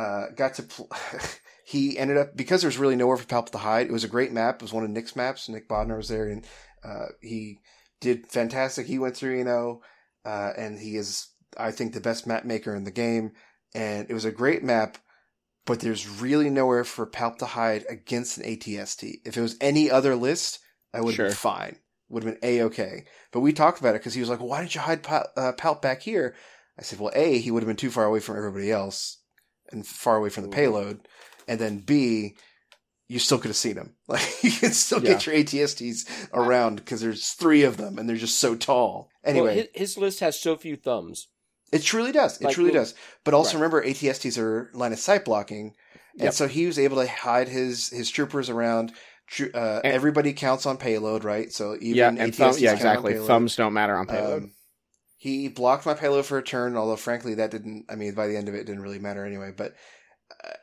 Uh, 0.00 0.30
got 0.34 0.54
to 0.54 0.62
pl- 0.62 0.90
he 1.64 1.98
ended 1.98 2.16
up 2.16 2.36
because 2.36 2.62
there 2.62 2.68
was 2.68 2.78
really 2.78 2.96
nowhere 2.96 3.16
for 3.16 3.26
Palp 3.26 3.50
to 3.50 3.58
hide. 3.58 3.86
It 3.86 3.92
was 3.92 4.04
a 4.04 4.08
great 4.16 4.32
map. 4.32 4.56
It 4.56 4.62
was 4.62 4.72
one 4.72 4.84
of 4.84 4.90
Nick's 4.90 5.16
maps. 5.16 5.48
Nick 5.48 5.68
Bodnar 5.68 5.98
was 5.98 6.08
there, 6.08 6.28
and 6.28 6.44
uh, 6.84 7.06
he 7.20 7.60
did 8.00 8.26
fantastic. 8.26 8.86
He 8.86 8.98
went 8.98 9.16
through, 9.16 9.36
you 9.38 9.44
know, 9.44 9.82
uh, 10.24 10.52
and 10.56 10.78
he 10.78 10.96
is, 10.96 11.28
I 11.58 11.70
think, 11.70 11.92
the 11.92 12.00
best 12.00 12.26
map 12.26 12.44
maker 12.44 12.74
in 12.74 12.84
the 12.84 12.90
game. 12.90 13.32
And 13.74 14.10
it 14.10 14.14
was 14.14 14.24
a 14.24 14.32
great 14.32 14.64
map, 14.64 14.98
but 15.66 15.80
there's 15.80 16.08
really 16.08 16.50
nowhere 16.50 16.84
for 16.84 17.06
Palp 17.06 17.36
to 17.38 17.46
hide 17.46 17.84
against 17.88 18.38
an 18.38 18.44
ATST. 18.44 19.20
If 19.24 19.36
it 19.36 19.42
was 19.42 19.56
any 19.60 19.90
other 19.90 20.16
list, 20.16 20.60
I 20.94 21.00
would 21.00 21.10
have 21.10 21.16
Sure. 21.16 21.26
been 21.26 21.34
fine. 21.36 21.76
Would 22.08 22.24
have 22.24 22.40
been 22.40 22.50
a 22.50 22.62
okay. 22.62 23.04
But 23.32 23.40
we 23.40 23.52
talked 23.52 23.78
about 23.78 23.94
it 23.94 24.00
because 24.00 24.14
he 24.14 24.20
was 24.20 24.28
like, 24.30 24.40
"Why 24.40 24.60
didn't 24.60 24.74
you 24.74 24.80
hide 24.80 25.04
Palp, 25.04 25.26
uh, 25.36 25.52
Palp 25.52 25.80
back 25.80 26.02
here?" 26.02 26.34
I 26.76 26.82
said, 26.82 26.98
"Well, 26.98 27.12
a 27.14 27.38
he 27.38 27.52
would 27.52 27.62
have 27.62 27.68
been 27.68 27.76
too 27.76 27.90
far 27.90 28.04
away 28.06 28.18
from 28.18 28.36
everybody 28.36 28.72
else." 28.72 29.18
And 29.72 29.86
far 29.86 30.16
away 30.16 30.28
from 30.30 30.44
the 30.44 30.48
payload, 30.50 31.06
and 31.48 31.58
then 31.58 31.78
B, 31.78 32.36
you 33.08 33.18
still 33.18 33.38
could 33.38 33.48
have 33.48 33.56
seen 33.56 33.76
him. 33.76 33.94
Like 34.08 34.42
you 34.42 34.50
can 34.50 34.72
still 34.72 35.00
get 35.00 35.26
your 35.26 35.34
ATSTs 35.36 36.28
around 36.32 36.76
because 36.76 37.00
there's 37.00 37.28
three 37.28 37.62
of 37.62 37.76
them 37.76 37.98
and 37.98 38.08
they're 38.08 38.16
just 38.16 38.38
so 38.38 38.54
tall. 38.56 39.08
Anyway, 39.24 39.46
Well, 39.46 39.54
his, 39.54 39.68
his 39.74 39.98
list 39.98 40.20
has 40.20 40.40
so 40.40 40.56
few 40.56 40.76
thumbs. 40.76 41.28
it 41.72 41.82
truly 41.82 42.10
does. 42.12 42.40
It 42.40 42.44
like, 42.46 42.54
truly 42.54 42.72
does. 42.72 42.94
But 43.24 43.34
also 43.34 43.50
right. 43.58 43.62
remember, 43.62 43.84
ATSTs 43.84 44.36
are 44.38 44.70
line 44.74 44.92
of 44.92 44.98
sight 44.98 45.24
blocking, 45.24 45.74
and 46.14 46.24
Yep. 46.24 46.32
so 46.34 46.48
he 46.48 46.66
was 46.66 46.78
able 46.78 46.96
to 47.02 47.08
hide 47.08 47.48
his 47.48 47.88
his 47.90 48.10
troopers 48.10 48.50
around. 48.50 48.92
Uh, 49.40 49.80
And- 49.84 49.94
everybody 49.94 50.32
counts 50.32 50.66
on 50.66 50.76
payload, 50.76 51.22
right? 51.22 51.52
So 51.52 51.76
even 51.80 51.96
yeah, 51.96 52.08
and 52.08 52.18
ATSTs 52.32 52.36
thumb, 52.36 52.54
yeah, 52.58 52.72
exactly. 52.72 53.16
Thumbs 53.16 53.54
don't 53.54 53.72
matter 53.72 53.94
on 53.96 54.06
payload. 54.06 54.42
Um, 54.44 54.52
he 55.20 55.48
blocked 55.48 55.84
my 55.84 55.92
payload 55.92 56.24
for 56.24 56.38
a 56.38 56.42
turn, 56.42 56.78
although 56.78 56.96
frankly 56.96 57.34
that 57.34 57.50
didn't. 57.50 57.84
I 57.90 57.94
mean, 57.94 58.14
by 58.14 58.26
the 58.26 58.38
end 58.38 58.48
of 58.48 58.54
it, 58.54 58.60
it 58.60 58.64
didn't 58.64 58.80
really 58.80 58.98
matter 58.98 59.22
anyway. 59.26 59.52
But 59.54 59.74
uh, 60.42 60.54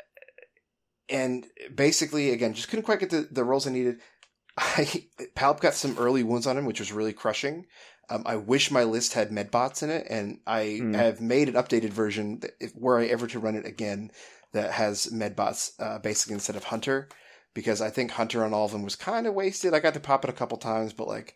and 1.09 1.45
basically, 1.75 2.31
again, 2.31 2.55
just 2.55 2.67
couldn't 2.67 2.85
quite 2.85 2.99
get 2.99 3.11
the, 3.11 3.27
the 3.29 3.43
rolls 3.43 3.67
I 3.67 3.71
needed. 3.71 3.99
I 4.57 5.05
Palp 5.35 5.59
got 5.59 5.75
some 5.75 5.95
early 5.99 6.23
wounds 6.23 6.47
on 6.47 6.57
him, 6.57 6.65
which 6.65 6.79
was 6.79 6.91
really 6.91 7.13
crushing. 7.13 7.67
Um, 8.09 8.23
I 8.25 8.37
wish 8.37 8.71
my 8.71 8.83
list 8.83 9.13
had 9.13 9.29
medbots 9.29 9.83
in 9.83 9.91
it, 9.91 10.07
and 10.09 10.39
I 10.47 10.79
Hmm. 10.79 10.95
have 10.95 11.21
made 11.21 11.49
an 11.49 11.53
updated 11.53 11.91
version 11.91 12.39
that 12.39 12.53
if, 12.59 12.75
were 12.75 12.97
I 12.99 13.05
ever 13.05 13.27
to 13.27 13.39
run 13.39 13.55
it 13.55 13.67
again 13.67 14.09
that 14.53 14.71
has 14.71 15.05
medbots 15.13 15.73
uh, 15.79 15.99
basically 15.99 16.33
instead 16.33 16.55
of 16.55 16.63
Hunter, 16.63 17.09
because 17.53 17.79
I 17.79 17.91
think 17.91 18.09
Hunter 18.09 18.43
on 18.43 18.55
all 18.55 18.65
of 18.65 18.71
them 18.71 18.81
was 18.81 18.95
kind 18.95 19.27
of 19.27 19.35
wasted. 19.35 19.75
I 19.75 19.79
got 19.81 19.93
to 19.93 19.99
pop 19.99 20.23
it 20.23 20.31
a 20.31 20.33
couple 20.33 20.57
times, 20.57 20.93
but 20.93 21.07
like 21.07 21.35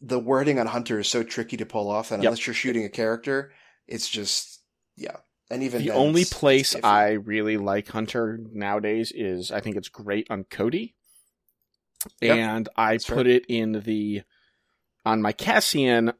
the 0.00 0.18
wording 0.18 0.58
on 0.58 0.66
Hunter 0.66 0.98
is 0.98 1.08
so 1.08 1.22
tricky 1.22 1.56
to 1.56 1.66
pull 1.66 1.90
off, 1.90 2.10
and 2.10 2.22
Yep. 2.22 2.28
unless 2.30 2.46
you're 2.46 2.54
shooting 2.54 2.84
a 2.84 2.88
character, 2.88 3.52
it's 3.86 4.08
just 4.08 4.60
yeah. 4.96 5.16
And 5.50 5.62
even 5.62 5.82
the 5.82 5.88
then, 5.88 5.96
only 5.96 6.24
place. 6.24 6.74
I 6.82 7.10
really 7.12 7.58
like 7.58 7.88
Hunter 7.88 8.38
nowadays 8.52 9.12
is 9.14 9.50
I 9.50 9.60
think 9.60 9.76
it's 9.76 9.88
great 9.88 10.26
on 10.30 10.44
Cody. 10.44 10.94
Yep. 12.20 12.36
And 12.36 12.68
I 12.76 12.94
That's 12.94 13.06
put 13.06 13.26
it 13.26 13.44
in 13.48 13.82
the 13.84 14.22
on 15.04 15.22
my 15.22 15.32
Cassian, 15.32 16.12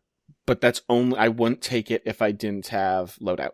but 0.46 0.60
that's 0.60 0.82
only 0.88 1.16
I 1.18 1.28
wouldn't 1.28 1.62
take 1.62 1.90
it 1.90 2.02
if 2.04 2.22
I 2.22 2.30
didn't 2.32 2.68
have 2.68 3.16
loadout. 3.20 3.52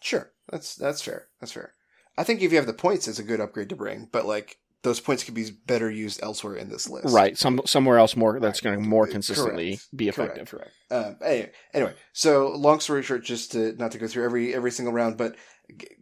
Sure, 0.00 0.32
that's 0.50 0.74
that's 0.76 1.02
fair. 1.02 1.28
That's 1.40 1.52
fair. 1.52 1.74
I 2.16 2.24
think 2.24 2.40
if 2.40 2.50
you 2.50 2.58
have 2.58 2.66
the 2.66 2.72
points, 2.72 3.06
it's 3.08 3.18
a 3.18 3.24
good 3.24 3.40
upgrade 3.40 3.68
to 3.68 3.76
bring, 3.76 4.08
but 4.10 4.24
like 4.26 4.58
those 4.88 5.00
points 5.00 5.22
could 5.24 5.34
be 5.34 5.50
better 5.66 5.90
used 5.90 6.22
elsewhere 6.22 6.56
in 6.56 6.68
this 6.68 6.88
list. 6.88 7.14
Right, 7.14 7.36
some 7.38 7.60
somewhere 7.66 7.98
else 7.98 8.16
more 8.16 8.40
that's 8.40 8.64
Right. 8.64 8.72
going 8.72 8.82
to 8.82 8.88
more 8.88 9.04
Correct. 9.04 9.12
consistently 9.12 9.80
be 9.94 10.08
effective. 10.08 10.48
Correct. 10.50 10.72
correct. 10.90 11.06
Um, 11.22 11.26
anyway, 11.28 11.50
anyway, 11.74 11.94
so 12.12 12.48
long 12.48 12.80
story 12.80 13.02
short, 13.02 13.24
just 13.24 13.52
to 13.52 13.74
not 13.74 13.92
to 13.92 13.98
go 13.98 14.06
through 14.08 14.24
every 14.24 14.54
every 14.54 14.70
single 14.70 14.92
round, 14.94 15.16
but 15.16 15.36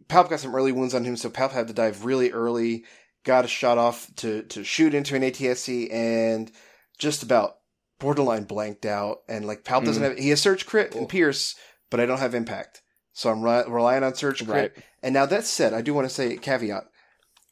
Palp 0.07 0.29
got 0.29 0.39
some 0.39 0.55
early 0.55 0.71
wounds 0.71 0.93
on 0.93 1.03
him, 1.03 1.17
so 1.17 1.29
Palp 1.29 1.51
had 1.51 1.67
to 1.67 1.73
dive 1.73 2.05
really 2.05 2.31
early. 2.31 2.85
Got 3.23 3.45
a 3.45 3.49
shot 3.49 3.77
off 3.77 4.09
to 4.17 4.43
to 4.43 4.63
shoot 4.63 4.93
into 4.93 5.15
an 5.15 5.21
ATST 5.23 5.91
and 5.91 6.49
just 6.97 7.23
about 7.23 7.57
borderline 7.99 8.45
blanked 8.45 8.85
out. 8.85 9.17
And 9.27 9.45
like 9.45 9.63
Palp 9.65 9.83
doesn't 9.83 10.01
Mm. 10.01 10.09
have 10.09 10.17
he 10.17 10.29
has 10.29 10.41
Surge 10.41 10.65
Crit 10.65 10.91
Cool. 10.91 11.01
and 11.01 11.09
Pierce, 11.09 11.55
but 11.89 11.99
I 11.99 12.05
don't 12.05 12.19
have 12.19 12.33
Impact, 12.33 12.81
so 13.11 13.29
I'm 13.29 13.41
re- 13.41 13.65
relying 13.67 14.03
on 14.03 14.15
Surge 14.15 14.45
Crit. 14.45 14.73
Right. 14.75 14.83
And 15.03 15.13
now 15.13 15.25
that 15.25 15.43
said, 15.43 15.73
I 15.73 15.81
do 15.81 15.93
want 15.93 16.07
to 16.07 16.13
say 16.13 16.37
caveat: 16.37 16.85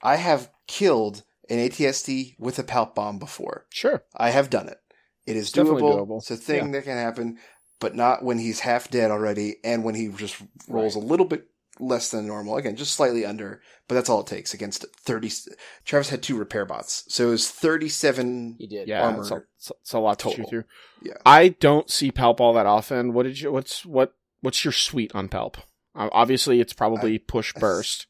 I 0.02 0.16
have 0.16 0.50
killed 0.68 1.24
an 1.50 1.58
ATST 1.60 2.36
with 2.40 2.58
a 2.60 2.64
Palp 2.64 2.96
bomb 2.96 3.20
before. 3.20 3.66
Sure. 3.70 4.04
I 4.16 4.32
have 4.32 4.50
done 4.50 4.68
it. 4.68 4.78
It 5.26 5.36
is 5.36 5.52
doable. 5.52 5.80
doable. 5.80 6.18
It's 6.20 6.32
a 6.32 6.38
thing 6.38 6.72
that 6.72 6.84
can 6.84 6.98
happen, 6.98 7.38
but 7.80 7.96
not 7.96 8.24
when 8.24 8.38
he's 8.40 8.60
half 8.62 8.90
dead 8.90 9.12
already 9.12 9.56
and 9.64 9.84
when 9.84 9.96
he 9.96 10.08
just 10.10 10.38
rolls 10.68 10.96
a 10.96 11.00
little 11.00 11.26
bit 11.26 11.48
less 11.80 12.10
than 12.12 12.26
normal. 12.28 12.58
Again, 12.58 12.76
just 12.76 12.94
slightly 12.96 13.26
under, 13.26 13.62
but 13.88 13.96
that's 13.96 14.10
all 14.10 14.22
it 14.22 14.28
takes 14.28 14.54
against 14.54 14.86
30. 15.02 15.32
Travis 15.84 16.10
had 16.10 16.24
two 16.24 16.38
repair 16.38 16.66
bots, 16.66 17.04
so 17.08 17.28
it 17.28 17.32
was 17.32 17.50
37. 17.50 18.56
He 18.60 18.68
did. 18.68 18.88
Yeah, 18.88 19.04
Armor 19.06 19.22
it's 19.22 19.32
a, 19.32 19.36
it's 19.58 19.70
a- 19.72 19.74
it's 19.82 19.94
a 19.94 20.00
lot 20.00 20.20
to 20.20 20.24
total. 20.30 20.44
chew 20.46 20.50
through. 20.50 20.64
Yeah. 21.02 21.18
I 21.26 21.50
don't 21.50 21.90
see 21.90 22.12
Palp 22.12 22.40
all 22.40 22.54
that 22.54 22.66
often. 22.66 23.14
What 23.14 23.24
did 23.24 23.40
you? 23.42 23.52
What's 23.52 23.86
what? 23.86 24.14
What's 24.42 24.64
your 24.64 24.72
suite 24.72 25.12
on 25.16 25.28
Palp? 25.28 25.56
Uh, 25.96 26.10
obviously, 26.12 26.60
it's 26.60 26.74
probably 26.74 27.18
push 27.18 27.52
I- 27.56 27.60
burst. 27.60 28.08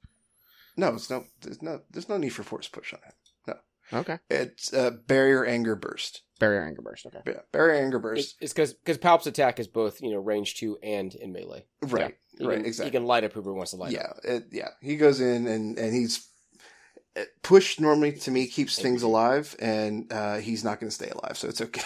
No, 0.77 0.95
it's 0.95 1.09
no, 1.09 1.25
there's 1.41 1.61
no, 1.61 1.81
there's 1.91 2.09
no 2.09 2.17
need 2.17 2.29
for 2.29 2.43
force 2.43 2.67
push 2.67 2.93
on 2.93 2.99
it. 3.07 3.15
No. 3.47 3.99
Okay, 3.99 4.17
It's 4.29 4.73
uh, 4.73 4.91
barrier 5.07 5.45
anger 5.45 5.75
burst. 5.75 6.21
barrier 6.39 6.63
anger 6.65 6.81
burst. 6.81 7.05
Okay, 7.05 7.19
Yeah, 7.25 7.41
barrier 7.51 7.81
anger 7.83 7.99
burst. 7.99 8.35
It's 8.41 8.51
because 8.53 8.73
because 8.73 8.97
Palp's 8.97 9.27
attack 9.27 9.59
is 9.59 9.67
both 9.67 10.01
you 10.01 10.11
know 10.11 10.19
range 10.19 10.55
two 10.55 10.77
and 10.81 11.13
in 11.15 11.31
melee. 11.31 11.65
right, 11.81 12.15
He 12.37 12.45
right, 12.45 12.57
can, 12.57 12.65
exactly. 12.65 12.89
He 12.91 12.97
can 12.97 13.05
light 13.05 13.23
up 13.23 13.33
whoever 13.33 13.53
wants 13.53 13.71
to 13.71 13.77
light 13.77 13.95
up. 13.95 14.17
yeah, 14.25 14.33
it, 14.35 14.43
yeah. 14.51 14.69
He 14.81 14.97
goes 14.97 15.21
in 15.21 15.45
and 15.47 15.77
and 15.77 15.93
he's 15.93 16.27
uh, 17.17 17.21
push 17.43 17.79
normally 17.79 18.11
to 18.11 18.31
me 18.31 18.47
keeps 18.47 18.77
things 18.81 19.03
alive, 19.03 19.55
and 19.59 20.11
uh, 20.11 20.37
he's 20.37 20.63
not 20.63 20.79
going 20.79 20.89
to 20.89 20.95
stay 20.95 21.09
alive, 21.09 21.37
so 21.37 21.47
it's 21.47 21.61
okay. 21.61 21.81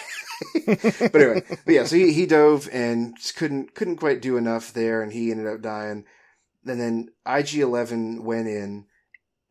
but 1.12 1.14
anyway, 1.14 1.42
but 1.64 1.72
yeah, 1.74 1.84
so 1.84 1.94
he, 1.96 2.12
he 2.12 2.26
dove 2.26 2.68
and 2.72 3.14
just 3.16 3.36
couldn't 3.36 3.74
couldn't 3.74 3.96
quite 3.96 4.22
do 4.22 4.36
enough 4.38 4.72
there, 4.72 5.02
and 5.02 5.12
he 5.12 5.30
ended 5.30 5.46
up 5.46 5.60
dying. 5.60 6.04
And 6.66 6.80
then 6.80 7.08
IG 7.26 7.56
Eleven 7.56 8.24
went 8.24 8.48
in, 8.48 8.86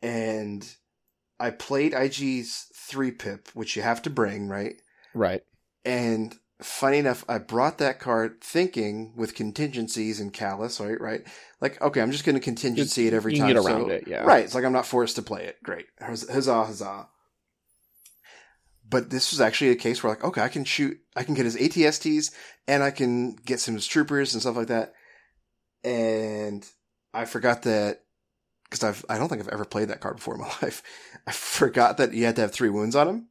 and 0.02 0.66
I 1.38 1.50
played 1.50 1.92
IG's 1.94 2.66
three 2.74 3.10
pip, 3.10 3.48
which 3.54 3.76
you 3.76 3.82
have 3.82 4.02
to 4.02 4.10
bring 4.10 4.48
right. 4.48 4.74
right. 5.14 5.42
And 5.84 6.34
funny 6.60 6.98
enough, 6.98 7.24
I 7.28 7.38
brought 7.38 7.78
that 7.78 7.98
card 7.98 8.40
thinking 8.42 9.14
with 9.16 9.34
contingencies 9.34 10.20
and 10.20 10.32
callus, 10.32 10.78
right? 10.78 11.00
Right? 11.00 11.22
Like, 11.60 11.80
okay, 11.80 12.00
I'm 12.00 12.12
just 12.12 12.24
going 12.24 12.34
to 12.36 12.40
contingency 12.40 13.06
it 13.06 13.14
every 13.14 13.32
You 13.32 13.38
time. 13.40 13.48
get 13.48 13.56
around 13.56 13.86
so- 13.86 13.90
it, 13.90 14.04
yeah. 14.06 14.22
Right. 14.22 14.44
It's 14.44 14.54
like 14.54 14.64
I'm 14.64 14.72
not 14.72 14.86
forced 14.86 15.16
to 15.16 15.22
play 15.22 15.44
it. 15.46 15.56
Great. 15.62 15.86
Huzz- 16.00 16.30
Huzzah, 16.30 16.64
huzzah. 16.64 17.08
But 18.88 19.08
this 19.10 19.30
was 19.30 19.40
actually 19.40 19.70
a 19.70 19.76
case 19.76 20.02
where 20.02 20.12
like, 20.12 20.24
okay, 20.24 20.42
I 20.42 20.48
can 20.48 20.64
shoot, 20.64 20.98
I 21.14 21.22
can 21.22 21.34
get 21.34 21.44
his 21.44 21.56
ATSTs 21.56 22.32
and 22.66 22.82
I 22.82 22.90
can 22.90 23.36
get 23.36 23.60
some 23.60 23.74
of 23.74 23.78
his 23.78 23.86
troopers 23.86 24.34
and 24.34 24.42
stuff 24.42 24.56
like 24.56 24.66
that. 24.66 24.92
And 25.84 26.66
I 27.12 27.24
forgot 27.24 27.62
that 27.62 28.02
because 28.64 28.84
I've, 28.84 29.04
I 29.08 29.18
don't 29.18 29.28
think 29.28 29.40
I've 29.40 29.48
ever 29.48 29.64
played 29.64 29.88
that 29.88 30.00
card 30.00 30.16
before 30.16 30.34
in 30.34 30.40
my 30.40 30.46
life. 30.62 30.82
I 31.26 31.32
forgot 31.32 31.96
that 31.96 32.14
you 32.14 32.24
had 32.24 32.36
to 32.36 32.42
have 32.42 32.52
three 32.52 32.70
wounds 32.70 32.94
on 32.96 33.08
him. 33.08 33.28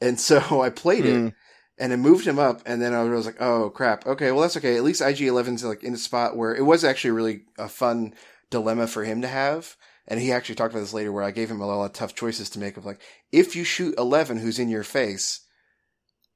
And 0.00 0.18
so 0.18 0.60
I 0.62 0.70
played 0.70 1.04
it 1.04 1.14
Mm. 1.14 1.34
and 1.78 1.92
it 1.92 1.98
moved 1.98 2.26
him 2.26 2.38
up. 2.38 2.62
And 2.66 2.80
then 2.80 2.94
I 2.94 3.02
was 3.02 3.26
like, 3.26 3.40
oh 3.40 3.70
crap. 3.70 4.06
Okay. 4.06 4.32
Well, 4.32 4.40
that's 4.42 4.56
okay. 4.56 4.76
At 4.76 4.84
least 4.84 5.02
IG 5.02 5.18
11's 5.18 5.64
like 5.64 5.82
in 5.84 5.94
a 5.94 5.98
spot 5.98 6.36
where 6.36 6.54
it 6.54 6.64
was 6.64 6.84
actually 6.84 7.10
really 7.12 7.42
a 7.58 7.68
fun 7.68 8.14
dilemma 8.50 8.86
for 8.86 9.04
him 9.04 9.20
to 9.22 9.28
have. 9.28 9.76
And 10.08 10.18
he 10.18 10.32
actually 10.32 10.56
talked 10.56 10.72
about 10.72 10.80
this 10.80 10.94
later 10.94 11.12
where 11.12 11.22
I 11.22 11.30
gave 11.30 11.50
him 11.50 11.60
a 11.60 11.66
lot 11.66 11.84
of 11.84 11.92
tough 11.92 12.14
choices 12.14 12.50
to 12.50 12.58
make 12.58 12.76
of 12.76 12.84
like, 12.86 13.00
if 13.30 13.54
you 13.54 13.62
shoot 13.64 13.94
11 13.98 14.38
who's 14.38 14.58
in 14.58 14.68
your 14.68 14.82
face, 14.82 15.40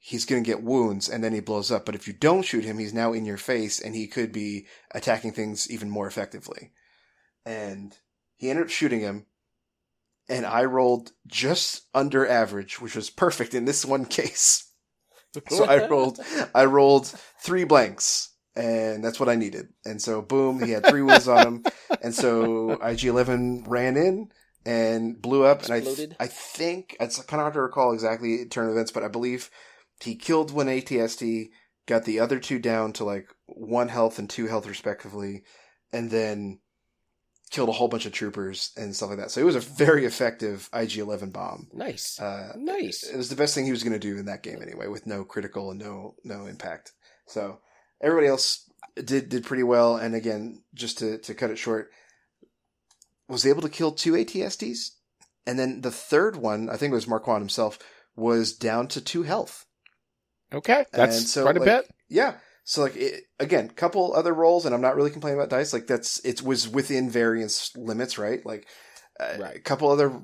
he's 0.07 0.27
going 0.27 0.45
to 0.45 0.47
get 0.47 0.63
wounds 0.63 1.09
and 1.09 1.25
then 1.25 1.33
he 1.33 1.41
blows 1.41 1.71
up. 1.71 1.87
But 1.87 1.95
if 1.95 2.07
you 2.07 2.13
don't 2.13 2.43
shoot 2.43 2.63
him, 2.63 2.79
he's 2.79 2.93
now 2.93 3.15
in 3.15 3.25
your 3.25 3.39
face 3.39 3.81
and 3.81 3.95
he 3.95 4.07
could 4.07 4.33
be 4.33 4.67
attacking 4.91 5.33
things 5.33 5.71
even 5.71 5.89
more 5.89 6.07
effectively. 6.07 6.73
And 7.47 7.97
he 8.37 8.51
ended 8.51 8.67
up 8.67 8.71
shooting 8.71 9.01
him. 9.01 9.25
And 10.29 10.45
I 10.45 10.65
rolled 10.65 11.13
just 11.27 11.87
under 11.95 12.29
average, 12.29 12.83
which 12.83 12.95
was 12.95 13.09
perfect 13.09 13.55
in 13.55 13.65
this 13.65 13.83
one 13.83 14.05
case. 14.05 14.71
So 15.49 15.65
I 15.65 15.89
rolled, 15.89 16.21
I 16.55 16.67
rolled 16.67 17.07
three 17.43 17.65
blanks, 17.65 18.31
and 18.55 19.03
that's 19.03 19.19
what 19.19 19.31
I 19.31 19.37
needed. 19.37 19.69
And 19.87 20.03
so, 20.03 20.21
boom, 20.21 20.63
he 20.63 20.73
had 20.73 20.87
three 20.87 21.03
wounds 21.03 21.29
on 21.29 21.47
him, 21.47 21.65
and 22.03 22.15
so 22.15 22.73
IG 22.83 23.05
Eleven 23.05 23.65
ran 23.67 23.97
in 23.97 24.29
and 24.67 25.21
blew 25.21 25.45
up. 25.45 25.65
And 25.65 25.73
I, 25.73 25.81
th- 25.81 26.13
I 26.21 26.27
think 26.27 26.97
it's 27.01 27.17
kind 27.23 27.41
of 27.41 27.45
hard 27.45 27.55
to 27.55 27.63
recall 27.63 27.93
exactly 27.95 28.45
turn 28.47 28.71
events, 28.71 28.93
but 28.93 29.03
I 29.03 29.09
believe 29.09 29.51
he 30.01 30.17
killed 30.17 30.51
one 30.51 30.67
ATST, 30.67 31.51
got 31.87 32.05
the 32.05 32.21
other 32.21 32.39
two 32.39 32.59
down 32.59 32.93
to 32.95 33.05
like 33.05 33.29
one 33.47 33.89
health 33.89 34.19
and 34.19 34.29
two 34.29 34.47
health 34.47 34.67
respectively, 34.67 35.45
and 35.93 36.11
then 36.11 36.61
killed 37.51 37.69
a 37.69 37.73
whole 37.73 37.89
bunch 37.89 38.05
of 38.07 38.13
troopers 38.13 38.73
and 38.77 38.97
stuff 38.97 39.11
like 39.11 39.19
that. 39.19 39.31
So 39.31 39.41
it 39.41 39.45
was 39.45 39.55
a 39.55 39.61
very 39.61 40.05
effective 40.05 40.69
IG 40.73 40.99
Eleven 40.99 41.31
bomb. 41.31 41.69
Nice. 41.73 42.19
Uh, 42.19 42.53
Nice. 42.57 43.05
It 43.05 43.17
was 43.17 43.29
the 43.29 43.37
best 43.37 43.55
thing 43.55 43.65
he 43.65 43.71
was 43.71 43.85
going 43.85 43.93
to 43.93 43.99
do 43.99 44.19
in 44.19 44.27
that 44.27 44.43
game 44.43 44.61
anyway, 44.61 44.89
with 44.89 45.07
no 45.07 45.25
critical 45.25 45.71
and 45.71 45.79
no 45.79 46.17
no 46.25 46.47
impact. 46.47 46.93
So 47.27 47.61
everybody 48.01 48.27
else 48.27 48.69
did 48.97 49.29
did 49.29 49.45
pretty 49.45 49.63
well. 49.63 49.97
And 49.97 50.15
again, 50.15 50.63
just 50.75 50.99
to 50.99 51.19
to 51.19 51.35
cut 51.35 51.51
it 51.51 51.59
short, 51.59 51.91
was 53.29 53.47
able 53.47 53.63
to 53.63 53.69
kill 53.69 53.93
two 53.93 54.13
ATSTs, 54.13 54.91
and 55.47 55.59
then 55.59 55.81
the 55.83 55.91
third 55.91 56.37
one, 56.37 56.69
I 56.69 56.77
think 56.77 56.91
it 56.91 56.97
was 56.97 57.09
Marquand 57.09 57.41
himself, 57.41 57.79
was 58.17 58.53
down 58.53 58.89
to 58.89 59.01
two 59.01 59.23
health. 59.23 59.67
Okay, 60.55 60.85
that's 60.93 61.31
so, 61.33 61.43
quite 61.43 61.57
a 61.57 61.61
like, 61.61 61.67
bit. 61.67 61.91
Yeah. 62.09 62.35
So 62.65 62.83
like 62.83 62.97
it, 62.97 63.25
again, 63.39 63.69
couple 63.69 64.15
other 64.15 64.33
rolls, 64.33 64.65
and 64.65 64.75
I'm 64.75 64.81
not 64.81 64.97
really 64.97 65.11
complaining 65.11 65.39
about 65.39 65.51
dice. 65.51 65.73
Like 65.73 65.87
that's 65.87 66.19
it 66.25 66.43
was 66.43 66.69
within 66.69 67.11
variance 67.11 67.77
limits, 67.77 68.17
right? 68.17 68.45
Like 68.45 68.67
uh, 69.21 69.37
Right. 69.39 69.57
a 69.57 69.61
couple 69.61 69.91
other 69.91 70.23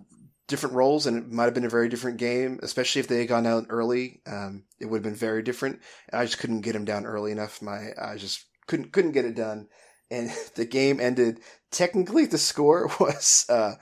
different 0.48 0.74
rolls, 0.74 1.06
and 1.06 1.18
it 1.18 1.30
might 1.30 1.44
have 1.44 1.54
been 1.54 1.66
a 1.66 1.70
very 1.70 1.88
different 1.88 2.16
game. 2.16 2.58
Especially 2.62 3.00
if 3.00 3.08
they 3.08 3.18
had 3.18 3.28
gone 3.28 3.44
down 3.44 3.66
early, 3.68 4.22
um, 4.26 4.64
it 4.78 4.86
would 4.86 4.98
have 4.98 5.04
been 5.04 5.14
very 5.14 5.42
different. 5.42 5.80
And 6.08 6.20
I 6.20 6.24
just 6.24 6.38
couldn't 6.38 6.62
get 6.62 6.74
him 6.74 6.84
down 6.84 7.04
early 7.04 7.32
enough. 7.32 7.60
My 7.60 7.90
I 8.00 8.16
just 8.16 8.46
couldn't 8.66 8.92
couldn't 8.92 9.12
get 9.12 9.26
it 9.26 9.34
done, 9.34 9.68
and 10.10 10.30
the 10.54 10.64
game 10.64 10.98
ended. 11.00 11.40
Technically, 11.70 12.24
the 12.24 12.38
score 12.38 12.90
was 13.00 13.44
uh, 13.48 13.74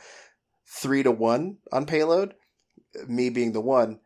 three 0.66 1.04
to 1.04 1.12
one 1.12 1.58
on 1.72 1.86
payload. 1.86 2.34
Me 3.06 3.30
being 3.30 3.52
the 3.52 3.60
one. 3.60 4.00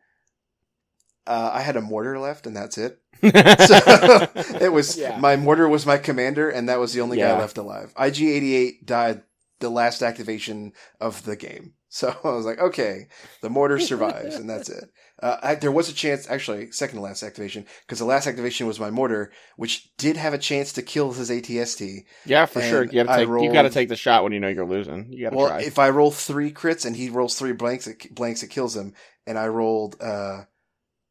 Uh, 1.26 1.50
I 1.52 1.60
had 1.60 1.76
a 1.76 1.80
mortar 1.80 2.18
left, 2.18 2.46
and 2.46 2.56
that's 2.56 2.78
it. 2.78 2.98
So 3.22 3.28
it 4.60 4.72
was 4.72 4.96
Yeah. 4.98 5.18
my 5.20 5.36
mortar 5.36 5.68
was 5.68 5.86
my 5.86 5.98
commander, 5.98 6.50
and 6.50 6.68
that 6.68 6.80
was 6.80 6.92
the 6.92 7.00
only 7.00 7.18
guy 7.18 7.38
left 7.38 7.56
alive. 7.58 7.92
IG88 7.94 8.84
died 8.84 9.22
the 9.60 9.70
last 9.70 10.02
activation 10.02 10.72
of 11.00 11.24
the 11.24 11.36
game, 11.36 11.74
so 11.88 12.08
I 12.24 12.28
was 12.30 12.44
like, 12.44 12.58
okay, 12.58 13.06
the 13.42 13.50
mortar 13.50 13.78
survives, 13.78 14.34
and 14.34 14.50
that's 14.50 14.68
it. 14.68 14.90
Uh, 15.22 15.36
I, 15.40 15.54
there 15.54 15.70
was 15.70 15.88
a 15.88 15.92
chance, 15.94 16.28
actually, 16.28 16.72
second 16.72 16.96
to 16.96 17.02
last 17.02 17.22
activation, 17.22 17.64
because 17.86 18.00
the 18.00 18.04
last 18.04 18.26
activation 18.26 18.66
was 18.66 18.80
my 18.80 18.90
mortar, 18.90 19.30
which 19.56 19.94
did 19.98 20.16
have 20.16 20.34
a 20.34 20.38
chance 20.38 20.72
to 20.72 20.82
kill 20.82 21.12
his 21.12 21.30
ATST. 21.30 22.00
yeah, 22.26 22.44
for 22.46 22.60
sure. 22.60 22.82
You 22.84 23.04
gotta 23.04 23.12
I 23.12 23.16
take 23.18 23.26
you 23.28 23.32
rolled- 23.32 23.52
gotta 23.52 23.70
take 23.70 23.88
the 23.88 23.94
shot 23.94 24.24
when 24.24 24.32
you 24.32 24.40
know 24.40 24.48
you're 24.48 24.66
losing. 24.66 25.12
You 25.12 25.26
gotta 25.26 25.36
Well, 25.36 25.46
try. 25.46 25.60
if 25.62 25.78
I 25.78 25.90
roll 25.90 26.10
three 26.10 26.50
crits 26.50 26.84
and 26.84 26.96
he 26.96 27.08
rolls 27.08 27.36
three 27.38 27.52
blanks, 27.52 27.86
it, 27.86 28.12
blanks, 28.12 28.42
it 28.42 28.48
kills 28.50 28.74
him, 28.76 28.94
and 29.28 29.38
I 29.38 29.46
rolled 29.46 29.94
uh, 30.02 30.42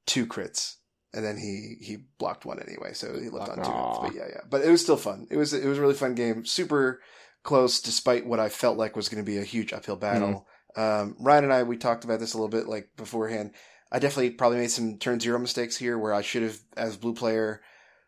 two 0.05 0.25
crits. 0.25 0.75
And 1.13 1.25
then 1.25 1.37
he, 1.37 1.75
he 1.81 1.97
blocked 2.19 2.45
one 2.45 2.61
anyway, 2.61 2.93
so 2.93 3.19
he 3.19 3.27
left 3.27 3.49
on 3.49 3.57
two. 3.57 4.07
But 4.07 4.15
yeah, 4.15 4.27
yeah. 4.29 4.41
But 4.49 4.63
it 4.63 4.71
was 4.71 4.81
still 4.81 4.95
fun. 4.95 5.27
It 5.29 5.35
was 5.35 5.53
it 5.53 5.67
was 5.67 5.77
a 5.77 5.81
really 5.81 5.93
fun 5.93 6.15
game. 6.15 6.45
Super 6.45 7.01
close, 7.43 7.81
despite 7.81 8.25
what 8.25 8.39
I 8.39 8.47
felt 8.47 8.77
like 8.77 8.95
was 8.95 9.09
going 9.09 9.21
to 9.23 9.29
be 9.29 9.37
a 9.37 9.43
huge 9.43 9.73
uphill 9.73 9.97
battle. 9.97 10.47
Um, 10.77 11.17
Ryan 11.19 11.43
and 11.43 11.53
I 11.53 11.63
we 11.63 11.75
talked 11.75 12.05
about 12.05 12.21
this 12.21 12.33
a 12.33 12.37
little 12.37 12.47
bit 12.47 12.65
like 12.65 12.91
beforehand. 12.95 13.51
I 13.91 13.99
definitely 13.99 14.31
probably 14.31 14.59
made 14.59 14.71
some 14.71 14.99
turn 14.99 15.19
zero 15.19 15.37
mistakes 15.37 15.75
here 15.75 15.97
where 15.97 16.13
I 16.13 16.21
should 16.21 16.43
have, 16.43 16.57
as 16.77 16.95
blue 16.95 17.13
player, 17.13 17.61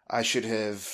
I 0.10 0.22
should 0.22 0.46
have 0.46 0.88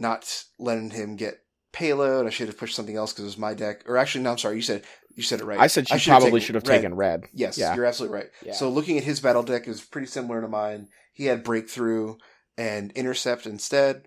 not 0.00 0.44
letting 0.58 0.90
him 0.90 1.14
get 1.14 1.38
payload. 1.72 2.26
I 2.26 2.30
should 2.30 2.48
have 2.48 2.58
pushed 2.58 2.74
something 2.76 2.96
else 2.96 3.12
because 3.12 3.24
it 3.24 3.28
was 3.28 3.38
my 3.38 3.54
deck. 3.54 3.84
Or 3.86 3.96
actually, 3.96 4.24
no, 4.24 4.32
I'm 4.32 4.38
sorry. 4.38 4.56
You 4.56 4.62
said 4.62 4.84
you 5.14 5.22
said 5.22 5.40
it 5.40 5.44
right. 5.44 5.58
I 5.60 5.66
said 5.66 5.88
she 5.88 5.98
should 5.98 6.10
probably 6.10 6.30
taken 6.30 6.40
should 6.40 6.54
have 6.56 6.68
red. 6.68 6.76
taken 6.76 6.94
red. 6.94 7.24
Yes, 7.34 7.58
Yeah. 7.58 7.74
you're 7.74 7.84
absolutely 7.84 8.16
right. 8.18 8.30
Yeah. 8.44 8.52
So 8.54 8.68
looking 8.70 8.96
at 8.98 9.04
his 9.04 9.20
battle 9.20 9.42
deck 9.42 9.68
is 9.68 9.80
pretty 9.82 10.06
similar 10.06 10.40
to 10.40 10.48
mine. 10.48 10.88
He 11.12 11.26
had 11.26 11.44
breakthrough, 11.44 12.16
and 12.56 12.92
intercept 12.92 13.46
instead, 13.46 14.06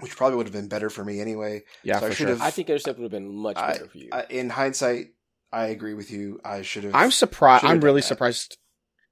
which 0.00 0.16
probably 0.16 0.36
would 0.36 0.46
have 0.46 0.52
been 0.54 0.68
better 0.68 0.88
for 0.90 1.04
me 1.04 1.20
anyway. 1.20 1.62
Yeah, 1.82 2.00
So 2.00 2.06
I 2.06 2.08
should 2.10 2.16
sure. 2.16 2.28
have- 2.28 2.40
I 2.42 2.50
think 2.50 2.68
intercept 2.70 2.98
would 2.98 3.04
have 3.04 3.10
been 3.12 3.34
much 3.34 3.56
I- 3.56 3.72
better 3.72 3.86
for 3.88 3.98
you. 3.98 4.08
I, 4.12 4.24
in 4.30 4.50
hindsight, 4.50 5.08
I 5.52 5.66
agree 5.66 5.92
with 5.94 6.10
you. 6.10 6.40
I 6.44 6.62
should 6.62 6.84
have. 6.84 6.94
I'm 6.94 7.10
surprised. 7.10 7.64
I'm 7.64 7.80
really 7.80 8.00
that. 8.00 8.06
surprised. 8.06 8.56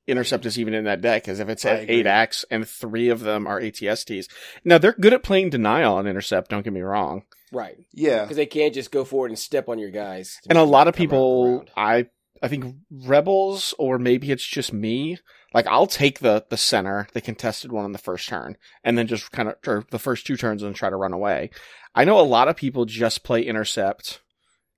Intercept 0.07 0.45
is 0.47 0.59
even 0.59 0.73
in 0.75 0.85
that 0.85 1.03
deck 1.03 1.23
because 1.23 1.39
if 1.39 1.49
it's 1.51 1.65
at 1.65 1.89
eight 1.89 2.07
acts 2.07 2.45
and 2.51 2.67
three 2.67 3.11
of 3.11 3.21
them 3.21 3.47
are 3.47 3.61
ATSTs, 3.61 4.27
now 4.65 4.79
they're 4.79 4.95
good 4.95 5.13
at 5.13 5.23
playing 5.23 5.51
denial 5.51 5.95
on 5.97 6.07
intercept. 6.07 6.51
Don't 6.51 6.63
get 6.65 6.73
me 6.73 6.81
wrong. 6.81 7.23
Right. 7.53 7.77
yeah, 7.93 8.23
Because 8.23 8.37
they 8.37 8.47
can't 8.47 8.75
just 8.75 8.91
go 8.91 9.05
forward 9.05 9.31
and 9.31 9.39
step 9.39 9.69
on 9.69 9.79
your 9.79 9.91
guys. 9.91 10.39
and 10.49 10.59
a 10.59 10.63
lot 10.65 10.89
of 10.89 10.95
people 10.95 11.65
i 11.77 12.07
i 12.43 12.49
think 12.49 12.75
rebels 12.91 13.75
or 13.79 13.99
maybe 13.99 14.31
it's 14.31 14.47
just 14.47 14.73
me 14.73 15.19
like 15.53 15.67
i'll 15.67 15.87
take 15.87 16.21
the 16.21 16.45
the 16.49 16.57
center 16.57 17.07
the 17.13 17.21
contested 17.21 17.71
one 17.73 17.85
on 17.85 17.93
the 17.93 17.99
first 17.99 18.29
turn 18.29 18.57
and 18.85 18.97
then 18.97 19.07
just 19.07 19.31
kind 19.33 19.49
of 19.49 19.57
or 19.67 19.85
the 19.91 19.99
first 19.99 20.27
two 20.27 20.37
turns 20.37 20.63
and 20.63 20.75
try 20.75 20.89
to 20.89 20.97
run 20.97 21.13
away 21.13 21.51
i 21.95 22.05
know 22.05 22.19
a 22.19 22.23
lot 22.23 22.49
of 22.49 22.57
people 22.57 22.85
just 22.87 23.23
play 23.25 23.43
intercept 23.43 24.21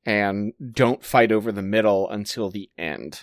and 0.05 0.53
don't 0.73 1.05
fight 1.05 1.31
over 1.31 1.53
the 1.53 1.63
middle 1.63 2.11
until 2.11 2.51
the 2.51 2.69
end 2.77 3.23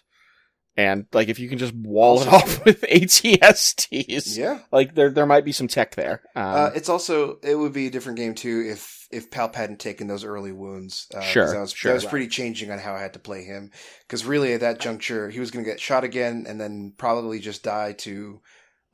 and 0.78 1.08
like 1.12 1.28
if 1.28 1.40
you 1.40 1.50
can 1.50 1.58
just 1.58 1.74
wall 1.74 2.22
it 2.22 2.28
off 2.30 2.64
with 2.66 2.82
ATSTs, 2.84 4.38
yeah. 4.38 4.60
like 4.72 4.96
there 4.96 5.10
there 5.10 5.26
might 5.26 5.44
be 5.44 5.52
some 5.52 5.68
tech 5.68 5.96
there. 5.96 6.22
Um, 6.36 6.46
Uh, 6.46 6.70
it's 6.74 6.88
also 6.88 7.38
it 7.44 7.56
would 7.56 7.74
be 7.74 7.88
a 7.88 7.92
different 7.92 8.18
game 8.18 8.34
too 8.34 8.64
if 8.72 8.99
if 9.12 9.32
Palp 9.32 9.56
hadn't 9.56 9.80
taken 9.80 10.08
those 10.08 10.24
early 10.24 10.52
wounds. 10.52 11.08
Uh, 11.14 11.22
Sure, 11.22 11.52
that 11.52 11.60
was, 11.60 11.72
sure. 11.74 11.90
that 11.92 11.96
was 11.96 12.06
pretty 12.06 12.28
changing 12.28 12.70
on 12.72 12.80
how 12.80 12.94
I 12.94 13.02
had 13.02 13.14
to 13.14 13.20
play 13.20 13.44
him 13.44 13.72
because 14.08 14.24
really 14.26 14.54
at 14.54 14.60
that 14.60 14.80
juncture 14.80 15.30
he 15.30 15.40
was 15.40 15.50
going 15.52 15.66
to 15.66 15.70
get 15.72 15.80
shot 15.80 16.04
again 16.04 16.46
and 16.48 16.60
then 16.62 16.94
probably 16.98 17.40
just 17.40 17.64
die 17.64 17.94
to 17.94 18.42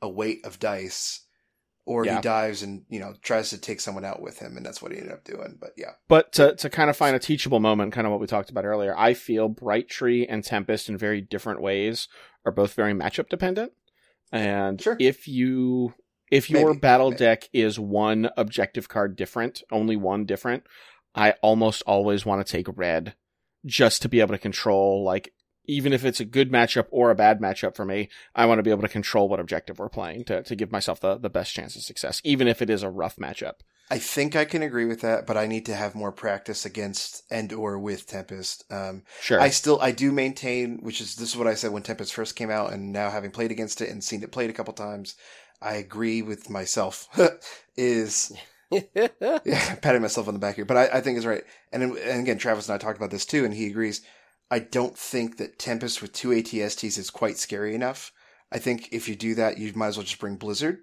a 0.02 0.08
weight 0.08 0.44
of 0.46 0.58
dice, 0.58 1.20
or 1.84 2.04
Yeah. 2.04 2.16
he 2.16 2.20
dives 2.22 2.62
and 2.62 2.84
you 2.88 2.98
know 3.00 3.14
tries 3.22 3.50
to 3.50 3.58
take 3.58 3.80
someone 3.80 4.04
out 4.04 4.20
with 4.22 4.38
him 4.38 4.56
and 4.56 4.64
that's 4.64 4.80
what 4.82 4.90
he 4.92 4.98
ended 4.98 5.12
up 5.12 5.24
doing. 5.24 5.56
But 5.60 5.70
yeah, 5.76 5.92
But 6.08 6.32
to, 6.34 6.54
to 6.56 6.70
kind 6.70 6.88
of 6.90 6.96
find 6.96 7.14
a 7.14 7.18
teachable 7.20 7.60
moment, 7.60 7.92
kind 7.92 8.06
of 8.06 8.10
what 8.10 8.20
we 8.20 8.26
talked 8.26 8.50
about 8.50 8.64
earlier, 8.64 8.94
I 8.96 9.14
feel 9.14 9.48
Bright 9.48 9.88
Tree 9.88 10.26
and 10.26 10.42
Tempest 10.42 10.88
in 10.88 10.96
very 10.96 11.20
different 11.20 11.60
ways 11.60 12.08
are 12.44 12.52
both 12.52 12.74
very 12.74 12.92
matchup 12.94 13.28
dependent. 13.28 13.72
And 14.32 14.80
Sure. 14.80 14.96
if 14.98 15.28
you 15.28 15.94
if 16.30 16.50
your 16.50 16.70
Maybe, 16.70 16.78
battle 16.80 17.10
maybe. 17.10 17.18
deck 17.18 17.48
is 17.52 17.78
one 17.78 18.30
objective 18.36 18.88
card 18.88 19.16
different, 19.16 19.62
only 19.70 19.96
one 19.96 20.24
different, 20.24 20.64
I 21.14 21.32
almost 21.42 21.82
always 21.86 22.26
want 22.26 22.46
to 22.46 22.50
take 22.50 22.66
red 22.76 23.14
just 23.64 24.02
to 24.02 24.08
be 24.08 24.20
able 24.20 24.34
to 24.34 24.38
control 24.38 25.02
like 25.02 25.32
even 25.68 25.92
if 25.92 26.04
it's 26.04 26.20
a 26.20 26.24
good 26.24 26.50
matchup 26.52 26.86
or 26.90 27.10
a 27.10 27.14
bad 27.16 27.40
matchup 27.40 27.74
for 27.74 27.84
me, 27.84 28.08
I 28.34 28.46
want 28.46 28.60
to 28.60 28.62
be 28.62 28.70
able 28.70 28.82
to 28.82 28.88
control 28.88 29.28
what 29.28 29.40
objective 29.40 29.78
we're 29.78 29.88
playing 29.88 30.24
to, 30.26 30.42
to 30.44 30.54
give 30.56 30.70
myself 30.70 31.00
the, 31.00 31.16
the 31.18 31.30
best 31.30 31.52
chance 31.52 31.74
of 31.74 31.82
success, 31.82 32.20
even 32.24 32.46
if 32.46 32.62
it 32.62 32.70
is 32.70 32.84
a 32.84 32.90
rough 32.90 33.16
matchup. 33.16 33.54
I 33.90 33.98
think 33.98 34.34
I 34.34 34.44
can 34.44 34.62
agree 34.62 34.84
with 34.84 35.00
that, 35.02 35.26
but 35.26 35.36
I 35.36 35.46
need 35.46 35.66
to 35.66 35.74
have 35.74 35.94
more 35.94 36.10
practice 36.10 36.64
against 36.66 37.22
and 37.30 37.52
or 37.52 37.78
with 37.78 38.06
Tempest. 38.06 38.64
Um, 38.70 39.04
Sure. 39.20 39.40
I 39.40 39.48
still 39.48 39.80
I 39.80 39.92
do 39.92 40.10
maintain, 40.10 40.78
which 40.82 41.00
is 41.00 41.14
this 41.14 41.30
is 41.30 41.36
what 41.36 41.46
I 41.46 41.54
said 41.54 41.70
when 41.70 41.82
Tempest 41.82 42.12
first 42.12 42.34
came 42.34 42.50
out, 42.50 42.72
and 42.72 42.92
now 42.92 43.10
having 43.10 43.30
played 43.30 43.52
against 43.52 43.80
it 43.80 43.88
and 43.88 44.02
seen 44.02 44.22
it 44.24 44.32
played 44.32 44.50
a 44.50 44.52
couple 44.52 44.74
times, 44.74 45.14
I 45.62 45.74
agree 45.74 46.22
with 46.22 46.50
myself. 46.50 47.08
is 47.76 48.32
yeah, 48.70 49.74
patting 49.76 50.02
myself 50.02 50.28
on 50.28 50.34
the 50.34 50.40
back 50.40 50.56
here, 50.56 50.64
but 50.64 50.76
I, 50.76 50.98
I 50.98 51.00
think 51.00 51.18
is 51.18 51.26
right. 51.26 51.44
And, 51.72 51.82
and 51.96 52.20
again, 52.20 52.38
Travis 52.38 52.68
and 52.68 52.74
I 52.74 52.78
talked 52.78 52.98
about 52.98 53.10
this 53.10 53.24
too, 53.26 53.44
and 53.44 53.54
he 53.54 53.66
agrees. 53.66 54.02
I 54.50 54.60
don't 54.60 54.96
think 54.96 55.38
that 55.38 55.58
Tempest 55.58 56.00
with 56.00 56.12
two 56.12 56.28
ATSTs 56.28 56.98
is 56.98 57.10
quite 57.10 57.36
scary 57.36 57.74
enough. 57.74 58.12
I 58.52 58.58
think 58.58 58.88
if 58.92 59.08
you 59.08 59.16
do 59.16 59.34
that, 59.34 59.58
you 59.58 59.72
might 59.74 59.88
as 59.88 59.96
well 59.96 60.04
just 60.04 60.20
bring 60.20 60.36
Blizzard. 60.36 60.78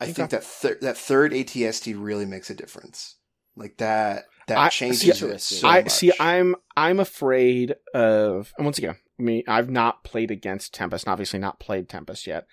I 0.00 0.04
Okay. 0.04 0.12
think 0.12 0.30
that 0.30 0.44
thir- 0.44 0.78
that 0.80 0.96
third 0.96 1.32
ATST 1.32 1.94
really 1.96 2.26
makes 2.26 2.50
a 2.50 2.54
difference. 2.54 3.16
Like 3.56 3.76
that 3.78 4.26
that 4.46 4.58
I- 4.58 4.68
changes 4.68 5.00
see, 5.00 5.26
it 5.26 5.40
so 5.40 5.68
I 5.68 5.82
much. 5.82 5.90
see. 5.90 6.12
I'm 6.20 6.54
I'm 6.76 7.00
afraid 7.00 7.74
of. 7.94 8.52
And 8.56 8.64
once 8.64 8.78
again, 8.78 8.96
I 9.18 9.22
mean, 9.22 9.42
I've 9.48 9.70
not 9.70 10.04
played 10.04 10.30
against 10.30 10.72
Tempest, 10.74 11.06
and 11.06 11.12
obviously 11.12 11.38
not 11.40 11.58
played 11.60 11.88
Tempest 11.88 12.26
yet. 12.26 12.46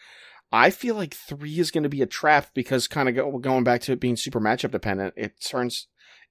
I 0.51 0.69
feel 0.69 0.95
like 0.95 1.13
three 1.13 1.59
is 1.59 1.71
going 1.71 1.83
to 1.83 1.89
be 1.89 2.01
a 2.01 2.07
trap 2.07 2.51
because 2.53 2.87
kind 2.87 3.09
of 3.09 3.15
go, 3.15 3.37
going 3.39 3.63
back 3.63 3.81
to 3.81 3.91
it 3.91 3.99
being 3.99 4.15
super 4.15 4.39
matchup 4.39 4.71
dependent. 4.71 5.13
It 5.17 5.41
turns 5.41 5.87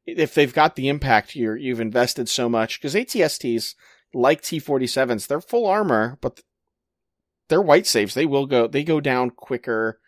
if 0.06 0.34
they've 0.34 0.52
got 0.52 0.76
the 0.76 0.88
impact, 0.88 1.34
you're 1.34 1.56
you've 1.56 1.80
invested 1.80 2.28
so 2.28 2.48
much 2.48 2.80
because 2.80 2.94
ATSTs 2.94 3.74
like 4.12 4.42
T47s, 4.42 5.26
they're 5.26 5.40
full 5.40 5.66
armor, 5.66 6.18
but 6.20 6.40
they're 7.48 7.62
white 7.62 7.86
saves. 7.86 8.14
They 8.14 8.26
will 8.26 8.46
go. 8.46 8.66
They 8.66 8.84
go 8.84 9.00
down 9.00 9.30
quicker 9.30 10.00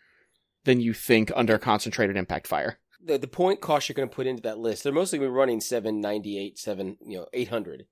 than 0.65 0.81
you 0.81 0.93
think 0.93 1.31
under 1.35 1.57
concentrated 1.57 2.17
impact 2.17 2.47
fire. 2.47 2.79
the, 3.03 3.17
the 3.17 3.27
point 3.27 3.61
cost 3.61 3.87
you're 3.87 3.95
going 3.95 4.09
to 4.09 4.15
put 4.15 4.27
into 4.27 4.43
that 4.43 4.59
list, 4.59 4.83
they're 4.83 4.93
mostly 4.93 5.19
gonna 5.19 5.29
be 5.29 5.35
running 5.35 5.61
798, 5.61 6.57
7, 6.57 6.97
you 7.05 7.17
know, 7.19 7.27
800. 7.33 7.85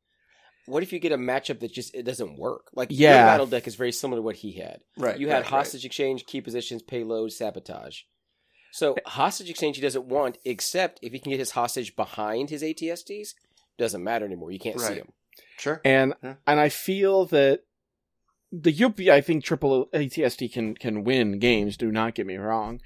What 0.67 0.81
if 0.83 0.91
you 0.93 0.99
get 0.99 1.11
a 1.11 1.17
matchup 1.17 1.59
that 1.59 1.71
just 1.71 1.93
it 1.93 2.03
doesn't 2.03 2.37
work? 2.37 2.69
Like 2.73 2.89
your 2.91 3.11
Yeah. 3.11 3.25
battle 3.25 3.45
deck 3.45 3.67
is 3.67 3.75
very 3.75 3.91
similar 3.91 4.19
to 4.19 4.23
what 4.23 4.35
he 4.37 4.53
had. 4.53 4.79
right. 4.97 5.19
You 5.19 5.27
had 5.27 5.33
right, 5.35 5.39
right. 5.43 5.49
hostage 5.51 5.85
exchange, 5.85 6.25
key 6.25 6.41
positions, 6.41 6.81
payload, 6.81 7.31
sabotage. 7.31 8.01
So 8.71 8.95
hostage 9.05 9.49
exchange 9.49 9.77
he 9.77 9.81
doesn't 9.81 10.05
want, 10.05 10.37
except 10.43 10.99
if 11.01 11.13
he 11.13 11.19
can 11.19 11.29
get 11.31 11.39
his 11.39 11.51
hostage 11.51 11.95
behind 11.95 12.49
his 12.49 12.61
ATSTs, 12.61 13.29
doesn't 13.77 14.03
matter 14.03 14.25
anymore. 14.25 14.51
You 14.51 14.59
can't 14.59 14.79
see 14.79 14.95
him. 14.95 15.11
Sure. 15.57 15.81
and 15.85 16.13
Yeah. 16.23 16.35
and 16.47 16.59
I 16.59 16.69
feel 16.69 17.25
that 17.27 17.61
the 18.51 18.71
UP 18.83 18.99
I 19.09 19.21
think 19.21 19.43
triple 19.43 19.87
ATST 19.93 20.51
can 20.51 20.75
can 20.75 21.03
win 21.03 21.39
games. 21.39 21.77
Do 21.77 21.91
not 21.91 22.15
get 22.15 22.25
me 22.25 22.35
wrong, 22.37 22.81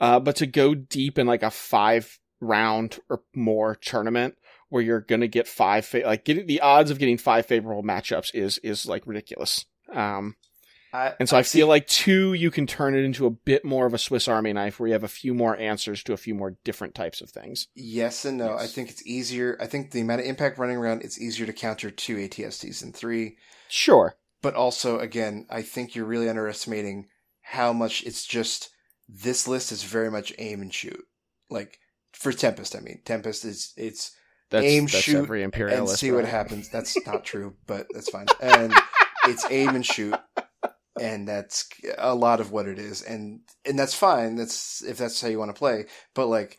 uh, 0.00 0.20
but 0.20 0.36
to 0.36 0.46
go 0.46 0.74
deep 0.74 1.18
in 1.18 1.26
like 1.26 1.42
a 1.42 1.50
five 1.50 2.18
round 2.40 2.98
or 3.08 3.22
more 3.34 3.74
tournament 3.74 4.36
where 4.68 4.82
you're 4.82 5.00
gonna 5.00 5.28
get 5.28 5.46
five 5.46 5.84
fa- 5.86 6.02
like 6.04 6.24
getting 6.24 6.46
the 6.46 6.60
odds 6.60 6.90
of 6.90 6.98
getting 6.98 7.18
five 7.18 7.46
favorable 7.46 7.82
matchups 7.82 8.34
is 8.34 8.58
is 8.58 8.86
like 8.86 9.06
ridiculous. 9.06 9.64
Um, 9.92 10.36
I, 10.92 11.14
and 11.20 11.28
so 11.28 11.36
I 11.36 11.42
see- 11.42 11.58
feel 11.58 11.66
like 11.68 11.86
two 11.86 12.32
you 12.32 12.50
can 12.50 12.66
turn 12.66 12.94
it 12.96 13.04
into 13.04 13.26
a 13.26 13.30
bit 13.30 13.64
more 13.64 13.86
of 13.86 13.94
a 13.94 13.98
Swiss 13.98 14.28
Army 14.28 14.52
knife 14.52 14.80
where 14.80 14.86
you 14.86 14.92
have 14.94 15.04
a 15.04 15.08
few 15.08 15.34
more 15.34 15.56
answers 15.56 16.02
to 16.04 16.12
a 16.12 16.16
few 16.16 16.34
more 16.34 16.56
different 16.64 16.94
types 16.94 17.20
of 17.20 17.30
things. 17.30 17.68
Yes 17.74 18.24
and 18.24 18.38
no. 18.38 18.56
I 18.56 18.66
think 18.66 18.90
it's 18.90 19.06
easier. 19.06 19.58
I 19.60 19.66
think 19.66 19.90
the 19.90 20.00
amount 20.00 20.20
of 20.20 20.26
impact 20.26 20.58
running 20.58 20.76
around, 20.76 21.02
it's 21.02 21.20
easier 21.20 21.44
to 21.46 21.52
counter 21.52 21.90
two 21.90 22.16
ATSTs 22.16 22.80
than 22.80 22.92
three. 22.92 23.36
Sure. 23.68 24.16
But 24.42 24.54
also, 24.54 24.98
again, 24.98 25.46
I 25.50 25.62
think 25.62 25.94
you're 25.94 26.04
really 26.06 26.28
underestimating 26.28 27.08
how 27.42 27.72
much 27.72 28.02
it's 28.04 28.24
just 28.24 28.70
this 29.08 29.46
list 29.46 29.72
is 29.72 29.82
very 29.82 30.10
much 30.10 30.32
aim 30.38 30.62
and 30.62 30.72
shoot. 30.72 31.04
Like 31.50 31.78
for 32.12 32.32
Tempest, 32.32 32.74
I 32.74 32.80
mean, 32.80 33.02
Tempest 33.04 33.44
is 33.44 33.72
it's 33.76 34.15
That's, 34.50 34.64
Aim, 34.64 34.84
that's 34.84 34.98
shoot, 34.98 35.16
every 35.16 35.42
and 35.42 35.88
see 35.88 36.12
what 36.12 36.24
happens. 36.24 36.68
That's 36.68 36.96
not 37.06 37.24
true, 37.24 37.54
but 37.66 37.86
that's 37.92 38.08
fine. 38.08 38.26
And 38.40 38.72
it's 39.26 39.44
aim 39.50 39.70
and 39.70 39.84
shoot, 39.84 40.14
and 41.00 41.26
that's 41.26 41.68
a 41.98 42.14
lot 42.14 42.40
of 42.40 42.52
what 42.52 42.68
it 42.68 42.78
is, 42.78 43.02
and 43.02 43.40
and 43.64 43.76
that's 43.76 43.94
fine. 43.94 44.36
That's 44.36 44.84
if 44.84 44.98
that's 44.98 45.20
how 45.20 45.26
you 45.28 45.38
want 45.40 45.52
to 45.54 45.58
play. 45.58 45.86
But 46.14 46.26
like, 46.28 46.58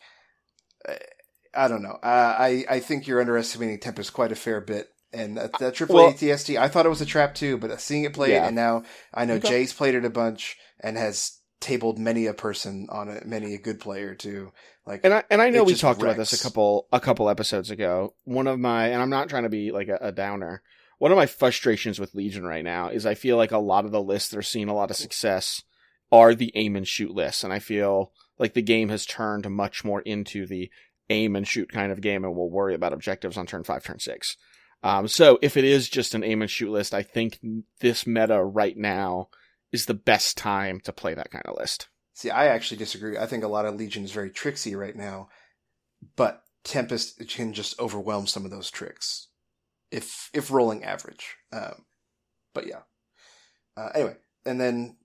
I 1.54 1.68
don't 1.68 1.82
know. 1.82 1.98
I 2.02 2.64
I 2.68 2.80
think 2.80 3.06
you're 3.06 3.20
underestimating 3.20 3.80
Tempest 3.80 4.12
quite 4.12 4.32
a 4.32 4.36
fair 4.36 4.60
bit. 4.60 4.88
And 5.10 5.38
that, 5.38 5.58
that 5.58 5.74
triple 5.74 5.96
Well- 5.96 6.12
ATST, 6.12 6.58
I 6.58 6.68
thought 6.68 6.84
it 6.84 6.90
was 6.90 7.00
a 7.00 7.06
trap 7.06 7.34
too, 7.34 7.56
but 7.56 7.80
seeing 7.80 8.04
it 8.04 8.12
played, 8.12 8.32
Yeah. 8.32 8.46
and 8.46 8.54
now 8.54 8.82
I 9.14 9.24
know 9.24 9.36
Okay. 9.36 9.48
Jay's 9.48 9.72
played 9.72 9.94
it 9.94 10.04
a 10.04 10.10
bunch 10.10 10.58
and 10.80 10.98
has 10.98 11.37
tabled 11.60 11.98
many 11.98 12.26
a 12.26 12.34
person 12.34 12.86
on 12.90 13.08
it, 13.08 13.26
many 13.26 13.54
a 13.54 13.58
good 13.58 13.80
player 13.80 14.14
too. 14.14 14.52
Like, 14.86 15.00
And 15.04 15.14
I 15.14 15.24
and 15.30 15.42
I 15.42 15.50
know 15.50 15.64
we 15.64 15.74
talked 15.74 16.00
about 16.00 16.16
this 16.16 16.32
a 16.32 16.42
couple 16.42 16.88
a 16.92 17.00
couple 17.00 17.28
episodes 17.28 17.70
ago. 17.70 18.14
One 18.24 18.46
of 18.46 18.58
my 18.58 18.88
and 18.88 19.02
I'm 19.02 19.10
not 19.10 19.28
trying 19.28 19.42
to 19.42 19.48
be 19.48 19.72
like 19.72 19.88
a, 19.88 19.98
a 20.00 20.12
downer. 20.12 20.62
One 20.98 21.12
of 21.12 21.16
my 21.16 21.26
frustrations 21.26 22.00
with 22.00 22.14
Legion 22.14 22.44
right 22.44 22.64
now 22.64 22.88
is 22.88 23.06
I 23.06 23.14
feel 23.14 23.36
like 23.36 23.52
a 23.52 23.58
lot 23.58 23.84
of 23.84 23.92
the 23.92 24.02
lists 24.02 24.30
that 24.30 24.38
are 24.38 24.42
seeing 24.42 24.68
a 24.68 24.74
lot 24.74 24.90
of 24.90 24.96
success 24.96 25.62
are 26.10 26.34
the 26.34 26.50
aim 26.54 26.74
and 26.74 26.88
shoot 26.88 27.14
lists, 27.14 27.44
and 27.44 27.52
I 27.52 27.60
feel 27.60 28.12
like 28.38 28.54
the 28.54 28.62
game 28.62 28.88
has 28.88 29.06
turned 29.06 29.48
much 29.48 29.84
more 29.84 30.00
into 30.00 30.46
the 30.46 30.70
aim 31.10 31.36
and 31.36 31.46
shoot 31.46 31.70
kind 31.70 31.92
of 31.92 32.00
game, 32.00 32.24
and 32.24 32.34
we'll 32.34 32.50
worry 32.50 32.74
about 32.74 32.92
objectives 32.92 33.36
on 33.36 33.46
turn 33.46 33.62
five, 33.62 33.84
turn 33.84 33.98
six. 33.98 34.36
Um, 34.82 35.08
so 35.08 35.38
if 35.42 35.56
it 35.56 35.64
is 35.64 35.88
just 35.88 36.14
an 36.14 36.24
aim 36.24 36.42
and 36.42 36.50
shoot 36.50 36.70
list, 36.70 36.94
I 36.94 37.02
think 37.02 37.38
this 37.80 38.06
meta 38.06 38.42
right 38.42 38.76
now 38.76 39.28
is 39.72 39.86
the 39.86 39.94
best 39.94 40.36
time 40.36 40.80
to 40.80 40.92
play 40.92 41.14
that 41.14 41.30
kind 41.30 41.44
of 41.46 41.56
list. 41.56 41.88
See, 42.14 42.30
I 42.30 42.46
actually 42.46 42.78
disagree. 42.78 43.16
I 43.16 43.26
think 43.26 43.44
a 43.44 43.48
lot 43.48 43.66
of 43.66 43.76
Legion 43.76 44.04
is 44.04 44.10
very 44.10 44.30
tricksy 44.30 44.74
right 44.74 44.96
now, 44.96 45.28
but 46.16 46.42
Tempest 46.64 47.28
can 47.28 47.52
just 47.52 47.78
overwhelm 47.78 48.26
some 48.26 48.44
of 48.44 48.50
those 48.50 48.70
tricks 48.70 49.28
if 49.90 50.30
if 50.34 50.50
rolling 50.50 50.84
average. 50.84 51.36
Um, 51.52 51.84
but 52.54 52.66
yeah. 52.66 52.80
Uh, 53.76 53.90
anyway, 53.94 54.16
and 54.44 54.60
then 54.60 54.96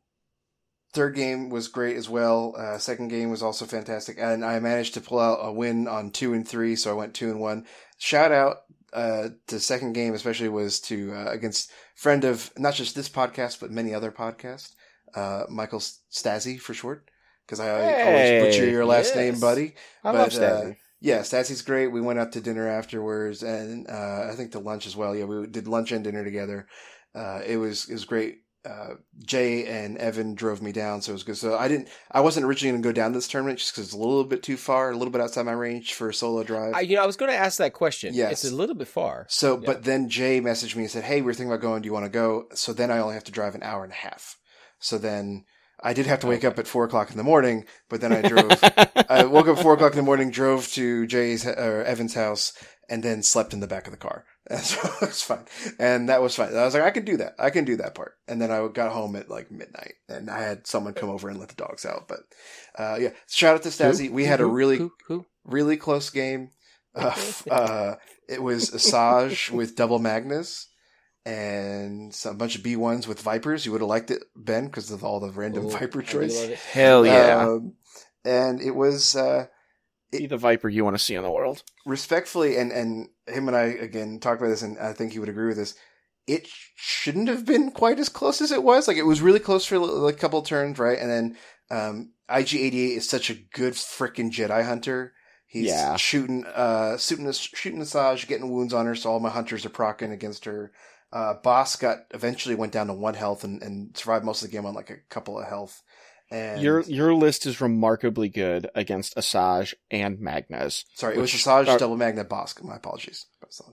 third 0.93 1.15
game 1.15 1.49
was 1.49 1.67
great 1.67 1.97
as 1.97 2.09
well. 2.09 2.55
Uh, 2.57 2.77
second 2.77 3.09
game 3.09 3.29
was 3.29 3.43
also 3.43 3.65
fantastic, 3.65 4.17
and 4.19 4.43
I 4.43 4.59
managed 4.59 4.95
to 4.95 5.01
pull 5.01 5.19
out 5.19 5.39
a 5.41 5.51
win 5.51 5.87
on 5.87 6.11
two 6.11 6.33
and 6.33 6.47
three, 6.47 6.75
so 6.75 6.89
I 6.89 6.95
went 6.95 7.13
two 7.13 7.29
and 7.29 7.39
one. 7.39 7.65
Shout 7.97 8.31
out 8.31 8.57
uh, 8.93 9.29
to 9.47 9.59
second 9.59 9.93
game, 9.93 10.13
especially 10.13 10.49
was 10.49 10.79
to 10.81 11.13
uh, 11.13 11.27
against 11.31 11.71
friend 11.95 12.23
of 12.23 12.51
not 12.57 12.75
just 12.75 12.95
this 12.95 13.09
podcast 13.09 13.59
but 13.59 13.71
many 13.71 13.93
other 13.93 14.11
podcasts. 14.11 14.73
uh, 15.15 15.45
Michael 15.49 15.79
Stazzy 15.79 16.59
for 16.59 16.73
short, 16.73 17.09
because 17.45 17.59
I 17.59 17.67
Hey, 17.75 18.01
always 18.01 18.31
butcher 18.31 18.65
your 18.65 18.85
last 18.85 19.15
yes. 19.15 19.15
name, 19.15 19.39
buddy. 19.39 19.75
I 20.03 20.11
But, 20.11 20.17
love 20.17 20.33
uh, 20.35 20.65
Stazzy. 20.65 20.77
Yeah, 21.01 21.19
Stassy's 21.19 21.61
great. 21.61 21.87
We 21.87 22.01
went 22.01 22.19
out 22.19 22.31
to 22.33 22.41
dinner 22.41 22.67
afterwards, 22.67 23.43
and 23.43 23.89
uh, 23.89 24.27
I 24.31 24.35
think 24.35 24.51
to 24.53 24.59
lunch 24.59 24.87
as 24.87 24.95
well. 24.95 25.15
Yeah, 25.15 25.25
we 25.25 25.47
did 25.47 25.67
lunch 25.67 25.91
and 25.91 26.03
dinner 26.03 26.23
together. 26.23 26.67
Uh, 27.15 27.41
it 27.45 27.57
was 27.57 27.89
it 27.89 27.93
was 27.93 28.05
great. 28.05 28.42
Uh, 28.65 28.95
Jay 29.25 29.65
and 29.65 29.97
Evan 29.97 30.35
drove 30.35 30.61
me 30.61 30.71
down, 30.71 31.01
so 31.01 31.11
it 31.11 31.13
was 31.13 31.23
good. 31.23 31.35
So 31.37 31.57
I 31.57 31.67
didn't, 31.67 31.89
I 32.11 32.21
wasn't 32.21 32.45
originally 32.45 32.71
going 32.71 32.81
to 32.83 32.87
go 32.87 32.93
down 32.93 33.11
this 33.11 33.27
tournament 33.27 33.59
just 33.59 33.73
because 33.73 33.85
it's 33.85 33.93
a 33.93 33.97
little 33.97 34.23
bit 34.23 34.41
too 34.41 34.55
far, 34.55 34.91
a 34.91 34.95
little 34.95 35.11
bit 35.11 35.19
outside 35.19 35.45
my 35.45 35.51
range 35.51 35.93
for 35.95 36.07
a 36.07 36.13
solo 36.13 36.43
drive. 36.43 36.73
I, 36.73 36.79
you 36.81 36.95
know, 36.95 37.03
I 37.03 37.05
was 37.05 37.17
going 37.17 37.31
to 37.31 37.37
ask 37.37 37.57
that 37.57 37.73
question. 37.73 38.13
Yes. 38.13 38.31
It's 38.43 38.51
a 38.53 38.55
little 38.55 38.75
bit 38.75 38.87
far. 38.87 39.25
So, 39.29 39.55
Yeah. 39.59 39.65
but 39.65 39.83
then 39.83 40.07
Jay 40.07 40.39
messaged 40.39 40.75
me 40.77 40.83
and 40.83 40.91
said, 40.91 41.03
"Hey, 41.03 41.21
we're 41.21 41.33
thinking 41.33 41.51
about 41.51 41.61
going. 41.61 41.81
Do 41.81 41.87
you 41.87 41.93
want 41.93 42.05
to 42.05 42.09
go?" 42.09 42.45
So 42.53 42.71
then 42.71 42.89
I 42.89 42.99
only 42.99 43.15
have 43.15 43.25
to 43.25 43.33
drive 43.33 43.53
an 43.55 43.63
hour 43.63 43.83
and 43.83 43.91
a 43.91 43.97
half. 43.97 44.37
So 44.79 44.97
then 44.97 45.43
I 45.81 45.91
did 45.93 46.05
have 46.05 46.21
to 46.21 46.27
wake 46.27 46.45
up 46.45 46.57
at 46.57 46.67
four 46.67 46.85
o'clock 46.85 47.11
in 47.11 47.17
the 47.17 47.23
morning, 47.23 47.65
but 47.89 47.99
then 47.99 48.13
I 48.13 48.21
drove. 48.21 48.49
I 49.09 49.25
woke 49.25 49.49
up 49.49 49.57
at 49.57 49.63
four 49.63 49.73
o'clock 49.73 49.91
in 49.91 49.97
the 49.97 50.03
morning, 50.03 50.31
drove 50.31 50.69
to 50.69 51.05
Jay's 51.05 51.45
or 51.45 51.83
Evan's 51.83 52.13
house, 52.13 52.53
and 52.89 53.03
then 53.03 53.23
slept 53.23 53.53
in 53.53 53.59
the 53.59 53.67
back 53.67 53.87
of 53.87 53.91
the 53.91 53.97
car. 53.97 54.25
And 54.45 54.59
so 54.59 54.77
it 55.01 55.07
was 55.07 55.21
fine, 55.21 55.45
and 55.79 56.09
that 56.09 56.21
was 56.21 56.35
fine. 56.35 56.49
I 56.49 56.65
was 56.65 56.73
like, 56.73 56.83
I 56.83 56.91
can 56.91 57.05
do 57.05 57.15
that. 57.15 57.33
I 57.39 57.49
can 57.49 57.63
do 57.63 57.77
that 57.77 57.95
part. 57.95 58.15
And 58.27 58.41
then 58.41 58.51
I 58.51 58.67
got 58.67 58.91
home 58.91 59.15
at 59.15 59.29
like 59.29 59.49
midnight, 59.49 59.93
and 60.09 60.29
I 60.29 60.41
had 60.41 60.67
someone 60.67 60.93
come 60.93 61.09
over 61.09 61.29
and 61.29 61.39
let 61.39 61.47
the 61.47 61.55
dogs 61.55 61.85
out. 61.85 62.09
But 62.09 62.19
uh, 62.77 62.97
yeah, 62.99 63.11
shout 63.29 63.55
out 63.55 63.63
to 63.63 63.69
Stazzy. 63.69 64.11
We 64.11 64.25
had 64.25 64.41
a 64.41 64.45
really 64.45 64.89
Who? 65.07 65.25
Really 65.45 65.77
close 65.77 66.09
game. 66.09 66.49
Uh, 66.95 67.15
uh, 67.49 67.95
it 68.29 68.43
was 68.43 68.69
Asajj 68.69 69.49
with 69.57 69.75
double 69.75 69.97
Magnus 69.97 70.67
and 71.25 72.15
a 72.25 72.33
bunch 72.33 72.55
of 72.55 72.63
B1s 72.63 73.07
with 73.07 73.21
Vipers. 73.21 73.65
You 73.65 73.71
would 73.71 73.81
have 73.81 73.89
liked 73.89 74.11
it, 74.11 74.23
Ben, 74.35 74.65
because 74.65 74.91
of 74.91 75.03
all 75.03 75.19
the 75.19 75.31
random 75.31 75.65
Ooh, 75.65 75.69
Viper 75.71 76.01
choice. 76.01 76.39
Hell 76.71 77.05
yeah. 77.05 77.47
Um, 77.47 77.73
and 78.25 78.61
it 78.61 78.75
was 78.75 79.15
uh, 79.15 79.47
Be 80.19 80.27
the 80.27 80.37
Viper 80.37 80.69
you 80.69 80.83
want 80.83 80.95
to 80.95 81.03
see 81.03 81.15
in 81.15 81.23
the 81.23 81.31
world. 81.31 81.63
respectfully, 81.85 82.57
and, 82.57 82.71
and 82.71 83.09
him 83.27 83.47
and 83.47 83.57
I, 83.57 83.63
again, 83.63 84.19
talked 84.19 84.41
about 84.41 84.49
this, 84.49 84.61
and 84.61 84.77
I 84.79 84.93
think 84.93 85.11
he 85.13 85.19
would 85.19 85.29
agree 85.29 85.47
with 85.47 85.57
this. 85.57 85.75
It 86.27 86.47
shouldn't 86.75 87.27
have 87.27 87.45
been 87.45 87.71
quite 87.71 87.99
as 87.99 88.09
close 88.09 88.41
as 88.41 88.51
it 88.51 88.63
was. 88.63 88.87
Like, 88.87 88.97
it 88.97 89.03
was 89.05 89.21
really 89.21 89.39
close 89.39 89.65
for 89.65 89.77
like, 89.77 90.15
a 90.15 90.17
couple 90.17 90.39
of 90.39 90.45
turns, 90.47 90.79
right? 90.79 90.97
And 90.97 91.09
then 91.09 91.37
um, 91.69 92.11
IG88 92.29 92.97
is 92.97 93.09
such 93.09 93.29
a 93.29 93.35
good 93.35 93.73
freaking 93.73 94.31
Jedi 94.31 94.63
hunter. 94.65 95.13
He's 95.45 95.67
Yeah. 95.67 95.97
shooting, 95.97 96.45
uh, 96.45 96.97
shooting, 96.97 97.31
shooting 97.31 97.81
Asajj, 97.81 98.27
getting 98.27 98.51
wounds 98.51 98.73
on 98.73 98.85
her, 98.85 98.95
so 98.95 99.11
all 99.11 99.19
my 99.19 99.29
hunters 99.29 99.65
are 99.65 99.69
procking 99.69 100.11
against 100.11 100.45
her. 100.45 100.71
Uh, 101.11 101.35
Bossk 101.43 101.79
got 101.81 102.05
eventually 102.11 102.55
went 102.55 102.71
down 102.71 102.87
to 102.87 102.93
one 102.93 103.13
health 103.13 103.43
and, 103.43 103.61
and 103.61 103.95
survived 103.95 104.25
most 104.25 104.41
of 104.41 104.49
the 104.49 104.51
game 104.51 104.65
on 104.65 104.73
like 104.73 104.89
a 104.89 104.97
couple 105.09 105.37
of 105.37 105.47
health. 105.47 105.83
And 106.31 106.61
Your 106.63 106.81
your 106.81 107.13
list 107.13 107.45
is 107.45 107.61
remarkably 107.61 108.27
good 108.27 108.67
against 108.73 109.15
Asajj 109.15 109.73
and 109.91 110.19
Magnus. 110.19 110.83
sorry, 110.95 111.15
it 111.15 111.19
was 111.19 111.31
which 111.31 111.43
Asajj 111.43 111.67
are- 111.67 111.77
double 111.77 111.97
magnet 111.97 112.27
Bossk. 112.29 112.63
My 112.63 112.75
apologies. 112.77 113.27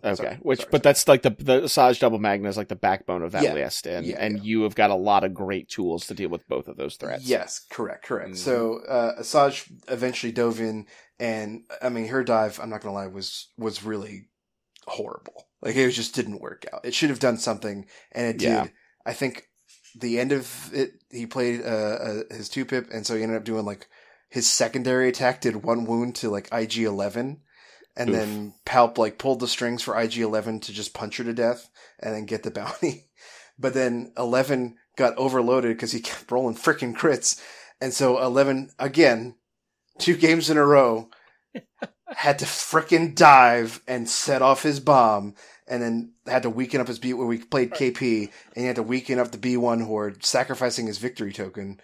Okay, 0.05 0.14
Sorry, 0.14 0.36
which 0.42 0.59
sorry, 0.61 0.68
but 0.70 0.78
sorry. 0.78 0.82
that's 0.82 1.09
like 1.09 1.22
the 1.22 1.30
the 1.30 1.61
Asajj 1.62 2.01
double 2.01 2.18
Magna 2.18 2.51
is 2.51 2.59
like 2.59 2.68
the 2.68 2.76
backbone 2.76 3.22
of 3.22 3.32
that 3.32 3.42
Yeah. 3.44 3.55
list, 3.55 3.86
and 3.86 4.05
Yeah, 4.05 4.16
and 4.18 4.36
yeah. 4.38 4.42
you 4.42 4.62
have 4.64 4.74
got 4.74 4.90
a 4.90 4.94
lot 4.94 5.24
of 5.24 5.32
great 5.32 5.70
tools 5.70 6.07
to 6.09 6.14
deal 6.14 6.28
with 6.28 6.46
both 6.48 6.68
of 6.68 6.76
those 6.76 6.96
threats. 6.96 7.24
Yes, 7.24 7.61
correct, 7.70 8.05
correct. 8.05 8.32
Mhm. 8.32 8.36
So 8.36 8.80
uh, 8.86 9.20
Asajj 9.20 9.70
eventually 9.88 10.32
dove 10.32 10.61
in, 10.61 10.86
and 11.18 11.62
I 11.80 11.88
mean 11.88 12.09
her 12.09 12.22
dive. 12.24 12.61
I'm 12.61 12.68
not 12.68 12.82
gonna 12.82 12.94
lie, 12.94 13.07
was 13.07 13.48
was 13.57 13.82
really 13.82 14.28
horrible. 14.86 15.48
Like 15.62 15.76
it 15.76 15.90
just 15.92 16.14
didn't 16.14 16.40
work 16.42 16.66
out. 16.72 16.84
It 16.84 16.94
should 16.94 17.11
have 17.11 17.20
done 17.20 17.38
something, 17.38 17.86
and 18.12 18.26
it 18.26 18.38
did. 18.38 18.72
I 19.07 19.14
think 19.14 19.44
the 19.95 20.18
end 20.18 20.32
of 20.32 20.70
it, 20.72 20.93
he 21.11 21.26
played 21.26 21.62
uh, 21.62 21.64
uh, 21.64 22.22
his 22.30 22.49
two 22.49 22.64
pip, 22.64 22.88
and 22.93 23.07
so 23.07 23.16
he 23.16 23.22
ended 23.22 23.36
up 23.36 23.45
doing 23.45 23.64
like 23.64 23.88
his 24.28 24.49
secondary 24.49 25.09
attack 25.09 25.41
did 25.41 25.64
one 25.64 25.84
wound 25.84 26.14
to 26.16 26.30
like 26.30 26.49
IG 26.53 26.78
Eleven, 26.78 27.41
and 27.97 28.11
Oof. 28.11 28.16
then 28.16 28.55
Palp 28.64 28.99
like 28.99 29.18
pulled 29.18 29.41
the 29.41 29.49
strings 29.49 29.82
for 29.82 30.01
IG 30.01 30.18
Eleven 30.18 30.61
to 30.61 30.72
just 30.72 30.95
punch 30.95 31.16
her 31.16 31.24
to 31.24 31.32
death 31.32 31.68
and 31.99 32.14
then 32.14 32.26
get 32.26 32.43
the 32.43 32.51
bounty. 32.51 33.07
But 33.59 33.74
then 33.74 34.14
Eleven 34.16 34.76
got 34.97 35.18
overloaded 35.18 35.76
because 35.76 35.93
he 35.93 36.01
kept 36.01 36.32
rolling 36.32 36.55
freaking 36.55 36.97
crits, 36.97 37.38
and 37.78 37.93
so 37.93 38.18
Eleven 38.22 38.70
again, 38.78 39.34
two 39.99 40.16
games 40.16 40.49
in 40.49 40.57
a 40.57 40.64
row, 40.64 41.11
had 42.09 42.38
to 42.38 42.47
frickin' 42.47 43.14
dive 43.14 43.82
and 43.86 44.09
set 44.09 44.41
off 44.41 44.62
his 44.62 44.80
bomb, 44.80 45.34
and 45.71 45.81
then 45.81 46.12
had 46.27 46.43
to 46.43 46.51
weaken 46.51 46.81
up 46.81 46.89
his 46.89 46.99
B. 46.99 47.14
Where 47.14 47.27
we 47.27 47.39
played 47.39 47.71
KP, 47.71 48.31
and 48.55 48.62
he 48.62 48.66
had 48.66 48.77
to 48.77 48.83
weaken 48.83 49.18
up 49.18 49.31
the 49.31 49.39
B 49.39 49.57
one 49.57 49.81
horde, 49.81 50.25
sacrificing 50.25 50.89
his 50.89 50.99
victory 50.99 51.33
token, 51.33 51.81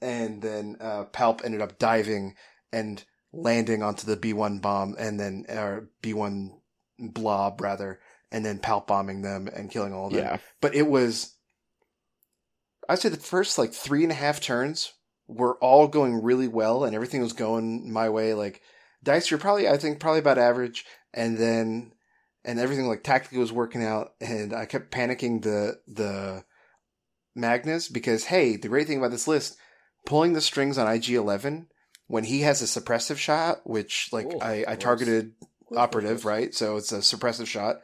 and 0.00 0.42
then 0.42 0.76
uh, 0.80 1.04
Palp 1.12 1.44
ended 1.44 1.60
up 1.60 1.78
diving 1.78 2.34
and 2.72 3.04
landing 3.32 3.82
onto 3.82 4.06
the 4.06 4.16
B 4.16 4.32
one 4.32 4.58
bomb, 4.58 4.96
and 4.98 5.20
then 5.20 5.44
or 5.48 5.90
B 6.00 6.14
one 6.14 6.58
blob 6.98 7.60
rather, 7.60 8.00
and 8.32 8.44
then 8.44 8.58
Palp 8.58 8.86
bombing 8.86 9.22
them 9.22 9.48
and 9.54 9.70
killing 9.70 9.92
all 9.92 10.06
of 10.06 10.14
them. 10.14 10.24
yeah, 10.24 10.38
But 10.62 10.74
it 10.74 10.86
was, 10.88 11.34
I'd 12.88 12.98
say 12.98 13.10
the 13.10 13.18
first 13.18 13.58
like 13.58 13.72
three 13.72 14.02
and 14.02 14.12
a 14.12 14.16
half 14.16 14.40
turns 14.40 14.94
were 15.26 15.58
all 15.58 15.86
going 15.86 16.22
really 16.22 16.48
well, 16.48 16.84
and 16.84 16.94
everything 16.94 17.20
was 17.20 17.34
going 17.34 17.92
my 17.92 18.08
way. 18.08 18.32
Like 18.32 18.62
dice, 19.02 19.30
you're 19.30 19.38
probably 19.38 19.68
I 19.68 19.76
think 19.76 20.00
probably 20.00 20.20
about 20.20 20.38
average, 20.38 20.86
and 21.12 21.36
then 21.36 21.92
and 22.48 22.58
everything 22.58 22.88
like 22.88 23.04
tactically 23.04 23.38
was 23.38 23.52
working 23.52 23.84
out, 23.84 24.14
and 24.22 24.54
I 24.54 24.64
kept 24.64 24.90
panicking 24.90 25.42
the 25.42 25.78
the 25.86 26.44
Magnus 27.36 27.90
because 27.90 28.24
hey, 28.24 28.56
the 28.56 28.68
great 28.68 28.86
thing 28.86 28.96
about 28.98 29.10
this 29.10 29.28
list, 29.28 29.58
pulling 30.06 30.32
the 30.32 30.40
strings 30.40 30.78
on 30.78 30.90
IG 30.90 31.10
Eleven 31.10 31.68
when 32.06 32.24
he 32.24 32.40
has 32.40 32.62
a 32.62 32.80
suppressive 32.80 33.18
shot, 33.18 33.58
which 33.64 34.08
like 34.12 34.28
Oh, 34.32 34.38
I, 34.40 34.64
I 34.66 34.76
targeted 34.76 35.34
operative, 35.76 36.24
right? 36.24 36.54
So 36.54 36.78
it's 36.78 36.90
a 36.90 36.98
suppressive 36.98 37.46
shot. 37.46 37.82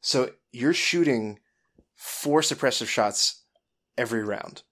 So 0.00 0.30
you're 0.50 0.74
shooting 0.74 1.38
four 1.94 2.40
suppressive 2.40 2.88
shots 2.88 3.44
every 3.96 4.24
round. 4.24 4.64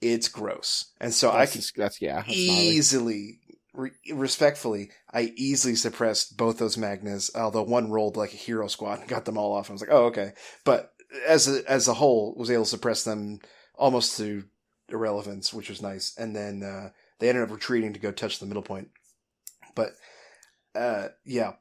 It's 0.00 0.28
gross. 0.28 0.92
And 1.00 1.14
so 1.14 1.30
I 1.30 1.46
that's, 1.46 1.70
can 1.70 1.82
that's 1.82 2.02
yeah, 2.02 2.16
that's 2.16 2.32
easily, 2.36 3.38
re- 3.76 3.90
respectfully, 4.12 4.90
I 5.12 5.32
easily 5.36 5.76
suppressed 5.76 6.36
both 6.36 6.58
those 6.58 6.76
Magnas, 6.76 7.30
although 7.34 7.62
one 7.62 7.90
rolled 7.90 8.16
like 8.16 8.32
a 8.32 8.36
hero 8.36 8.66
squad 8.66 9.00
and 9.00 9.08
got 9.08 9.24
them 9.24 9.38
all 9.38 9.54
off. 9.54 9.70
I 9.70 9.72
was 9.72 9.82
like, 9.82 9.92
oh, 9.92 10.06
okay. 10.06 10.32
But 10.64 10.92
as 11.26 11.46
a, 11.48 11.70
as 11.70 11.86
a 11.86 11.94
whole, 11.94 12.34
was 12.36 12.50
able 12.50 12.64
to 12.64 12.70
suppress 12.70 13.04
them 13.04 13.40
almost 13.76 14.16
to 14.18 14.44
irrelevance, 14.88 15.52
which 15.52 15.68
was 15.68 15.82
nice. 15.82 16.16
And 16.18 16.34
then, 16.34 16.62
uh, 16.62 16.90
they 17.18 17.28
ended 17.28 17.44
up 17.44 17.50
retreating 17.50 17.92
to 17.92 18.00
go 18.00 18.10
touch 18.10 18.38
the 18.38 18.46
middle 18.46 18.62
point. 18.62 18.88
But, 19.74 19.92
uh, 20.74 21.08
yeah. 21.24 21.52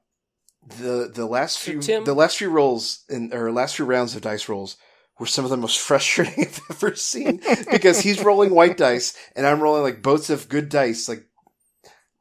The, 0.79 1.11
the 1.13 1.27
last 1.27 1.59
few, 1.59 1.79
Tim- 1.79 2.05
the 2.05 2.15
last 2.15 2.37
few 2.37 2.49
rolls 2.49 3.03
in, 3.07 3.31
or 3.33 3.51
last 3.51 3.75
few 3.75 3.85
rounds 3.85 4.15
of 4.15 4.23
dice 4.23 4.49
rolls 4.49 4.77
were 5.19 5.27
some 5.27 5.45
of 5.45 5.51
the 5.51 5.57
most 5.57 5.79
frustrating 5.87 6.45
I've 6.45 6.61
ever 6.71 6.95
seen 6.95 7.41
because 7.71 7.99
he's 7.99 8.23
rolling 8.23 8.53
white 8.53 8.77
dice 8.77 9.15
and 9.35 9.45
I'm 9.45 9.61
rolling 9.61 9.83
like 9.83 10.01
boats 10.01 10.29
of 10.29 10.49
good 10.49 10.69
dice, 10.69 11.07
like 11.07 11.25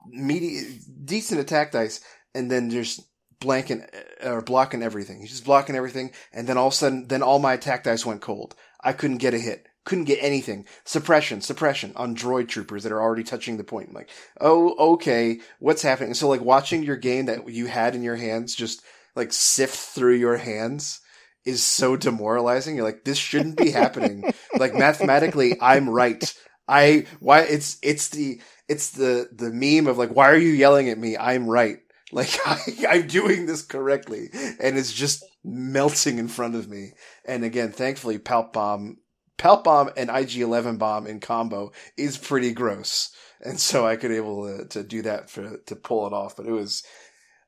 medi 0.06 0.80
decent 1.04 1.40
attack 1.40 1.72
dice, 1.72 2.00
and 2.34 2.50
then 2.50 2.70
just 2.70 3.00
blanking 3.40 3.86
uh, 4.24 4.30
or 4.30 4.40
blocking 4.40 4.82
everything. 4.82 5.20
He's 5.20 5.30
just 5.30 5.44
blocking 5.44 5.76
everything, 5.76 6.12
and 6.32 6.46
then 6.46 6.56
all 6.56 6.68
of 6.68 6.72
a 6.72 6.76
sudden, 6.76 7.08
then 7.08 7.22
all 7.22 7.38
my 7.38 7.54
attack 7.54 7.84
dice 7.84 8.06
went 8.06 8.20
cold. 8.22 8.54
I 8.82 8.92
couldn't 8.92 9.18
get 9.18 9.34
a 9.34 9.38
hit. 9.38 9.66
Couldn't 9.84 10.04
get 10.04 10.22
anything. 10.22 10.66
Suppression, 10.84 11.42
suppression 11.42 11.92
on 11.94 12.16
droid 12.16 12.48
troopers 12.48 12.84
that 12.84 12.92
are 12.92 13.02
already 13.02 13.24
touching 13.24 13.58
the 13.58 13.64
point. 13.64 13.88
I'm 13.88 13.94
like, 13.94 14.10
oh, 14.40 14.94
okay, 14.94 15.40
what's 15.58 15.82
happening? 15.82 16.14
So 16.14 16.28
like 16.28 16.40
watching 16.40 16.82
your 16.82 16.96
game 16.96 17.26
that 17.26 17.48
you 17.48 17.66
had 17.66 17.94
in 17.94 18.02
your 18.02 18.16
hands 18.16 18.54
just 18.54 18.82
like 19.14 19.32
sift 19.32 19.76
through 19.76 20.14
your 20.14 20.38
hands 20.38 21.00
is 21.44 21.62
so 21.62 21.96
demoralizing. 21.98 22.76
You're 22.76 22.86
like, 22.86 23.04
this 23.04 23.18
shouldn't 23.18 23.58
be 23.58 23.70
happening. 23.72 24.32
like 24.56 24.74
mathematically, 24.74 25.60
I'm 25.60 25.88
right. 25.88 26.34
I 26.66 27.06
why 27.20 27.40
it's 27.40 27.76
it's 27.82 28.08
the 28.08 28.40
it's 28.68 28.90
the 28.90 29.28
the 29.32 29.50
meme 29.50 29.86
of 29.86 29.98
like, 29.98 30.10
why 30.10 30.30
are 30.30 30.36
you 30.36 30.50
yelling 30.50 30.88
at 30.88 30.98
me? 30.98 31.16
I'm 31.16 31.48
right. 31.48 31.78
Like 32.12 32.38
I, 32.46 32.60
I'm 32.90 33.06
doing 33.08 33.46
this 33.46 33.62
correctly, 33.62 34.28
and 34.60 34.78
it's 34.78 34.92
just 34.92 35.24
melting 35.42 36.18
in 36.18 36.28
front 36.28 36.54
of 36.54 36.68
me. 36.68 36.92
And 37.24 37.42
again, 37.42 37.72
thankfully, 37.72 38.20
Palp 38.20 38.52
Bomb, 38.52 38.98
Palp 39.36 39.64
Bomb, 39.64 39.90
and 39.96 40.10
IG 40.10 40.36
Eleven 40.36 40.76
Bomb 40.76 41.08
in 41.08 41.18
combo 41.18 41.72
is 41.96 42.16
pretty 42.16 42.52
gross, 42.52 43.10
and 43.40 43.58
so 43.58 43.84
I 43.84 43.96
could 43.96 44.12
able 44.12 44.46
to, 44.46 44.68
to 44.68 44.84
do 44.84 45.02
that 45.02 45.28
for 45.28 45.56
to 45.56 45.74
pull 45.74 46.06
it 46.06 46.12
off. 46.12 46.36
But 46.36 46.46
it 46.46 46.52
was 46.52 46.84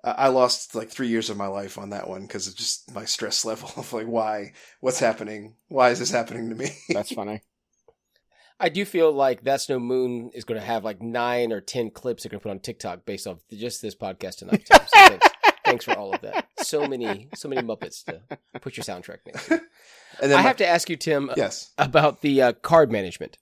I 0.03 0.11
I 0.11 0.29
lost 0.29 0.75
like 0.75 0.91
three 0.91 1.09
years 1.09 1.31
of 1.31 1.37
my 1.37 1.49
life 1.49 1.79
on 1.79 1.91
that 1.91 2.09
one 2.09 2.23
because 2.23 2.49
of 2.49 2.57
just 2.57 2.93
my 2.95 3.05
stress 3.05 3.45
level 3.51 3.71
of 3.77 3.93
like, 3.93 4.07
why, 4.07 4.53
what's 4.81 5.01
happening? 5.01 5.55
Why 5.69 5.91
is 5.91 5.99
this 5.99 6.11
happening 6.11 6.49
to 6.49 6.57
me? 6.57 6.71
That's 6.93 7.13
funny. 7.13 7.43
I 8.59 8.69
do 8.71 8.85
feel 8.85 9.13
like 9.13 9.43
That's 9.43 9.69
No 9.69 9.79
Moon 9.79 10.31
is 10.35 10.45
going 10.45 10.59
to 10.61 10.67
have 10.67 10.85
like 10.85 11.03
nine 11.03 11.53
or 11.53 11.61
ten 11.61 11.91
clips 11.91 12.23
they're 12.23 12.31
going 12.31 12.41
to 12.41 12.43
put 12.43 12.51
on 12.51 12.59
TikTok 12.61 13.05
based 13.05 13.27
off 13.27 13.39
just 13.53 13.83
this 13.83 13.95
podcast 13.95 14.37
tonight. 14.39 14.67
So 14.67 14.79
thanks, 14.95 15.29
thanks 15.65 15.85
for 15.85 15.93
all 15.93 16.15
of 16.15 16.21
that. 16.23 16.47
So 16.59 16.87
many, 16.87 17.29
so 17.35 17.49
many 17.49 17.61
Muppets 17.63 18.05
to 18.05 18.21
put 18.61 18.77
your 18.77 18.85
soundtrack 18.85 19.19
next. 19.27 19.47
To. 19.49 19.55
and 20.23 20.31
then 20.31 20.33
I 20.33 20.37
my- 20.37 20.43
have 20.43 20.57
to 20.59 20.67
ask 20.67 20.89
you, 20.89 20.97
Tim, 20.97 21.31
yes, 21.37 21.73
about 21.77 22.23
the 22.23 22.41
uh, 22.43 22.53
card 22.55 22.91
management. 22.91 23.37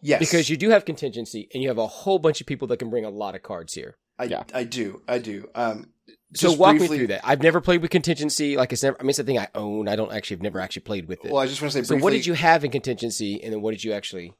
Yes, 0.00 0.20
Because 0.20 0.50
you 0.50 0.58
do 0.58 0.68
have 0.68 0.84
contingency, 0.84 1.48
and 1.54 1.62
you 1.62 1.70
have 1.70 1.78
a 1.78 1.86
whole 1.86 2.18
bunch 2.18 2.42
of 2.42 2.46
people 2.46 2.68
that 2.68 2.76
can 2.76 2.90
bring 2.90 3.06
a 3.06 3.10
lot 3.10 3.34
of 3.34 3.42
cards 3.42 3.72
here. 3.72 3.96
I, 4.18 4.24
Yeah. 4.24 4.42
I 4.52 4.64
do, 4.64 5.00
I 5.08 5.16
do. 5.18 5.48
Um, 5.54 5.92
So 6.34 6.48
just 6.48 6.58
walk 6.58 6.76
briefly- 6.76 6.90
me 6.90 6.98
through 6.98 7.06
that. 7.08 7.22
I've 7.24 7.42
never 7.42 7.62
played 7.62 7.80
with 7.80 7.90
contingency. 7.90 8.56
Like 8.58 8.70
it's 8.72 8.82
never. 8.82 8.98
I 9.00 9.02
mean, 9.02 9.10
it's 9.10 9.18
a 9.18 9.24
thing 9.24 9.38
I 9.38 9.48
own. 9.54 9.88
I 9.88 9.96
don't 9.96 10.12
actually. 10.12 10.36
I've 10.36 10.42
never 10.42 10.60
actually 10.60 10.82
played 10.82 11.08
with 11.08 11.24
it. 11.24 11.32
Well, 11.32 11.42
I 11.42 11.46
just 11.46 11.62
want 11.62 11.72
to 11.72 11.82
say 11.82 11.88
so 11.88 11.96
what 12.02 12.12
did 12.12 12.26
you 12.26 12.34
have 12.34 12.64
in 12.64 12.70
contingency, 12.70 13.42
and 13.42 13.52
then 13.52 13.62
what 13.62 13.70
did 13.72 13.82
you 13.82 13.92
actually? 13.94 14.34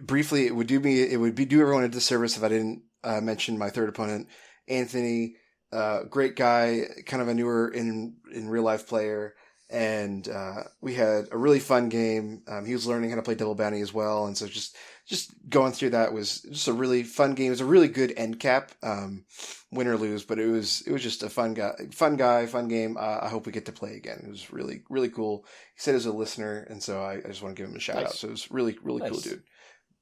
Briefly, 0.00 0.46
it 0.46 0.54
would 0.54 0.66
do 0.66 0.80
me, 0.80 1.00
it 1.02 1.18
would 1.18 1.34
be 1.34 1.44
do 1.44 1.60
everyone 1.60 1.84
a 1.84 1.88
disservice 1.88 2.36
if 2.36 2.42
I 2.42 2.48
didn't 2.48 2.82
uh, 3.04 3.20
mention 3.20 3.58
my 3.58 3.70
third 3.70 3.88
opponent, 3.88 4.28
Anthony. 4.68 5.36
Uh, 5.72 6.04
great 6.04 6.36
guy, 6.36 6.82
kind 7.06 7.20
of 7.20 7.28
a 7.28 7.34
newer 7.34 7.68
in 7.68 8.16
in 8.32 8.48
real 8.48 8.62
life 8.62 8.86
player, 8.88 9.34
and 9.68 10.28
uh, 10.28 10.62
we 10.80 10.94
had 10.94 11.26
a 11.32 11.36
really 11.36 11.58
fun 11.58 11.88
game. 11.88 12.42
Um, 12.46 12.64
he 12.64 12.72
was 12.72 12.86
learning 12.86 13.10
how 13.10 13.16
to 13.16 13.22
play 13.22 13.34
double 13.34 13.56
bounty 13.56 13.80
as 13.80 13.92
well, 13.92 14.26
and 14.26 14.36
so 14.38 14.46
just 14.46 14.76
just 15.06 15.32
going 15.50 15.72
through 15.72 15.90
that 15.90 16.12
was 16.12 16.40
just 16.42 16.68
a 16.68 16.72
really 16.72 17.02
fun 17.02 17.34
game. 17.34 17.48
It 17.48 17.50
was 17.50 17.60
a 17.60 17.66
really 17.66 17.88
good 17.88 18.12
end 18.16 18.38
cap, 18.40 18.72
um, 18.82 19.24
win 19.72 19.88
or 19.88 19.96
lose, 19.96 20.24
but 20.24 20.38
it 20.38 20.46
was 20.46 20.82
it 20.86 20.92
was 20.92 21.02
just 21.02 21.24
a 21.24 21.28
fun 21.28 21.54
guy, 21.54 21.72
fun 21.92 22.16
guy, 22.16 22.46
fun 22.46 22.68
game. 22.68 22.96
Uh, 22.96 23.18
I 23.22 23.28
hope 23.28 23.44
we 23.44 23.52
get 23.52 23.66
to 23.66 23.72
play 23.72 23.96
again. 23.96 24.22
It 24.24 24.30
was 24.30 24.52
really 24.52 24.82
really 24.88 25.08
cool. 25.08 25.44
He 25.74 25.80
said 25.80 25.90
he 25.92 25.96
was 25.96 26.06
a 26.06 26.12
listener, 26.12 26.64
and 26.70 26.80
so 26.80 27.02
I, 27.02 27.14
I 27.14 27.22
just 27.28 27.42
want 27.42 27.56
to 27.56 27.60
give 27.60 27.68
him 27.68 27.76
a 27.76 27.80
shout 27.80 27.96
Nice. 27.96 28.06
out. 28.06 28.14
So 28.14 28.28
it 28.28 28.30
was 28.30 28.50
really 28.52 28.78
really 28.84 29.00
cool, 29.00 29.10
Nice. 29.10 29.22
dude. 29.22 29.42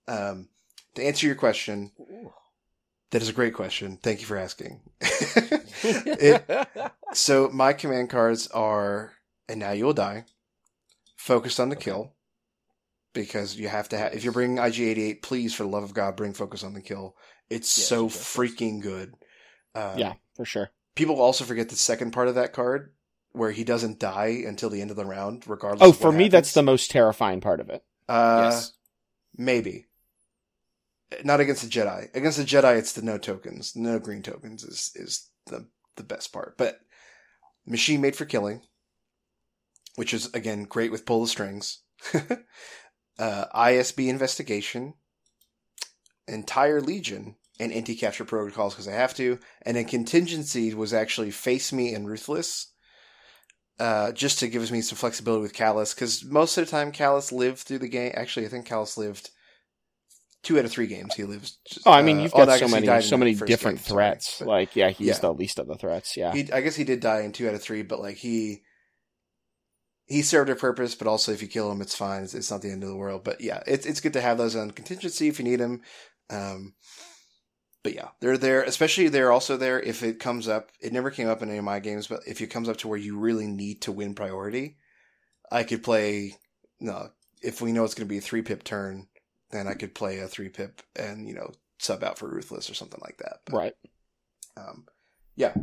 Um, 0.07 0.49
to 0.95 1.03
answer 1.05 1.27
your 1.27 1.37
question, 1.37 1.91
that 3.11 3.23
is 3.23 3.29
a 3.29 3.33
great 3.33 3.55
question. 3.55 3.99
Thank 4.03 4.21
you 4.21 4.27
for 4.27 4.37
asking. 4.37 4.81
It- 5.87 6.69
so 7.13 7.49
my 7.53 7.73
command 7.75 8.11
cards 8.11 8.49
are, 8.49 9.13
and 9.49 9.61
now 9.61 9.73
you'll 9.73 9.93
die, 9.93 10.25
focused 11.17 11.61
on 11.61 11.69
the 11.69 11.77
kill, 11.77 12.15
because 13.13 13.57
you 13.57 13.69
have 13.69 13.89
to 13.91 13.99
have. 13.99 14.15
If 14.15 14.25
you're 14.25 14.33
bringing 14.33 14.57
IG88, 14.57 15.23
please, 15.23 15.55
for 15.55 15.63
the 15.65 15.69
love 15.69 15.85
of 15.85 15.95
God, 15.95 16.17
bring 16.17 16.33
focus 16.33 16.65
on 16.65 16.75
the 16.75 16.81
kill. 16.81 17.17
It's 17.51 17.77
Yeah, 17.79 17.85
so 17.85 18.09
freaking 18.09 18.81
good. 18.81 19.15
Um, 19.75 19.99
yeah, 19.99 20.15
for 20.37 20.45
sure. 20.45 20.71
People 20.95 21.21
also 21.21 21.45
forget 21.45 21.69
the 21.69 21.77
second 21.77 22.13
part 22.13 22.29
of 22.29 22.35
that 22.37 22.53
card, 22.53 22.93
where 23.33 23.51
he 23.51 23.63
doesn't 23.65 23.99
die 23.99 24.43
until 24.47 24.71
the 24.71 24.81
end 24.81 24.91
of 24.91 24.97
the 24.97 25.05
round, 25.05 25.45
regardless. 25.47 25.87
Oh, 25.89 25.93
for 25.93 26.13
me, 26.13 26.29
that's 26.29 26.55
the 26.55 26.63
most 26.63 26.91
terrifying 26.91 27.41
part 27.41 27.61
of 27.61 27.69
it. 27.69 27.85
Uh, 28.09 28.49
yes. 28.51 28.73
Maybe. 29.37 29.87
Not 31.23 31.41
against 31.41 31.63
the 31.63 31.69
Jedi. 31.69 32.15
Against 32.15 32.39
the 32.39 32.45
Jedi, 32.45 32.77
it's 32.77 32.93
the 32.93 33.03
no 33.03 33.19
tokens. 33.19 33.77
No 33.77 33.99
green 33.99 34.23
tokens 34.23 34.65
is, 34.65 34.91
is 34.95 35.29
the, 35.47 35.67
the 35.97 36.03
best 36.03 36.33
part. 36.33 36.57
But 36.57 36.81
machine 37.67 38.01
made 38.01 38.17
for 38.17 38.25
killing, 38.25 38.63
which 39.97 40.15
is, 40.15 40.33
again, 40.35 40.65
great 40.65 40.91
with 40.91 41.07
pull 41.07 41.23
the 41.23 41.29
strings. 41.29 41.83
uh, 43.19 43.45
ISB 43.55 44.09
investigation, 44.09 44.95
entire 46.27 46.81
legion, 46.81 47.37
and 47.61 47.73
anti 47.73 47.95
capture 47.95 48.25
protocols 48.25 48.75
because 48.75 48.89
I 48.89 48.93
have 48.93 49.15
to. 49.15 49.39
And 49.63 49.77
then 49.77 49.85
contingency 49.85 50.75
was 50.75 50.93
actually 50.93 51.31
face 51.31 51.73
me 51.73 51.95
and 51.95 52.09
ruthless. 52.09 52.71
Uh, 53.79 54.13
just 54.13 54.39
to 54.39 54.47
give 54.47 54.71
me 54.71 54.81
some 54.81 54.97
flexibility 54.97 55.43
with 55.43 55.53
Kallus, 55.53 55.97
because 55.97 56.25
most 56.25 56.57
of 56.57 56.65
the 56.65 56.71
time 56.71 56.93
Kallus 56.93 57.33
lived 57.33 57.59
through 57.59 57.81
the 57.81 57.89
game. 57.89 58.13
Actually, 58.15 58.47
I 58.47 58.49
think 58.49 58.69
Kallus 58.69 58.97
lived 58.97 59.31
two 60.45 60.59
out 60.59 60.65
of 60.65 60.71
three 60.71 60.87
games. 60.87 61.15
He 61.15 61.25
lives. 61.25 61.59
Oh, 61.85 61.93
I 61.93 62.03
mean, 62.03 62.19
uh, 62.19 62.23
you've 62.23 62.35
no, 62.37 62.47
got 62.47 62.59
so 62.59 62.69
many, 62.69 63.03
so 63.03 63.17
many 63.17 63.35
different 63.35 63.79
game, 63.79 63.85
sorry. 63.85 64.11
threats. 64.11 64.39
But 64.39 64.49
like, 64.49 64.77
yeah, 64.77 64.91
he's 64.91 65.09
yeah. 65.09 65.19
the 65.19 65.33
least 65.33 65.59
of 65.59 65.67
the 65.67 65.77
threats. 65.77 66.17
Yeah, 66.17 66.33
he, 66.33 66.53
I 66.53 66.61
guess 66.61 66.77
he 66.77 66.85
did 66.85 67.01
die 67.01 67.23
in 67.23 67.33
two 67.33 67.49
out 67.49 67.55
of 67.55 67.63
three, 67.63 67.83
but 67.83 68.01
like 68.01 68.17
he 68.17 68.63
he 70.07 70.23
served 70.23 70.51
a 70.51 70.55
purpose. 70.55 70.95
But 70.95 71.09
also, 71.09 71.33
if 71.33 71.43
you 71.43 71.49
kill 71.49 71.71
him, 71.73 71.81
it's 71.81 71.97
fine. 71.97 72.23
It's, 72.23 72.35
it's 72.35 72.51
not 72.51 72.63
the 72.63 72.71
end 72.71 72.83
of 72.83 72.89
the 72.89 72.97
world. 72.97 73.25
But 73.25 73.41
yeah, 73.41 73.63
it's 73.67 73.87
it's 73.87 74.01
good 74.01 74.13
to 74.13 74.21
have 74.21 74.39
those 74.39 74.55
on 74.55 74.71
contingency 74.71 75.29
if 75.29 75.39
you 75.39 75.45
need 75.45 75.61
them. 75.61 75.83
Um, 76.31 76.75
but 77.83 77.95
yeah, 77.95 78.09
they're 78.21 78.39
there. 78.39 78.63
Especially 78.63 79.09
they're 79.09 79.33
also 79.33 79.57
there 79.57 79.81
if 79.81 80.03
it 80.03 80.19
comes 80.19 80.49
up. 80.49 80.71
It 80.81 80.93
never 80.93 81.11
came 81.11 81.29
up 81.29 81.43
in 81.43 81.49
any 81.49 81.59
of 81.59 81.65
my 81.65 81.81
games, 81.81 82.07
but 82.07 82.21
if 82.27 82.41
it 82.41 82.49
comes 82.49 82.69
up 82.69 82.79
to 82.79 82.89
where 82.89 82.99
you 82.99 83.19
really 83.19 83.47
need 83.47 83.83
to 83.83 83.93
win 83.93 84.15
priority, 84.15 84.77
I 85.51 85.65
could 85.65 85.83
play. 85.83 86.37
No, 86.81 87.11
if 87.43 87.61
we 87.61 87.73
know 87.73 87.85
it's 87.85 87.95
going 87.95 88.07
to 88.07 88.13
be 88.13 88.19
a 88.19 88.23
three 88.23 88.43
pip 88.43 88.65
turn, 88.65 89.07
then 89.55 89.69
I 89.69 89.75
could 89.75 89.95
play 89.95 90.19
a 90.19 90.27
three 90.29 90.49
pip 90.49 90.83
and 90.97 91.29
you 91.29 91.35
know 91.35 91.53
sub 91.79 92.03
out 92.03 92.19
for 92.19 92.29
ruthless 92.29 92.69
or 92.71 92.75
something 92.75 93.01
like 93.03 93.19
that. 93.19 93.39
But, 93.47 93.55
right. 93.55 93.75
um, 94.57 94.87
yeah. 95.37 95.55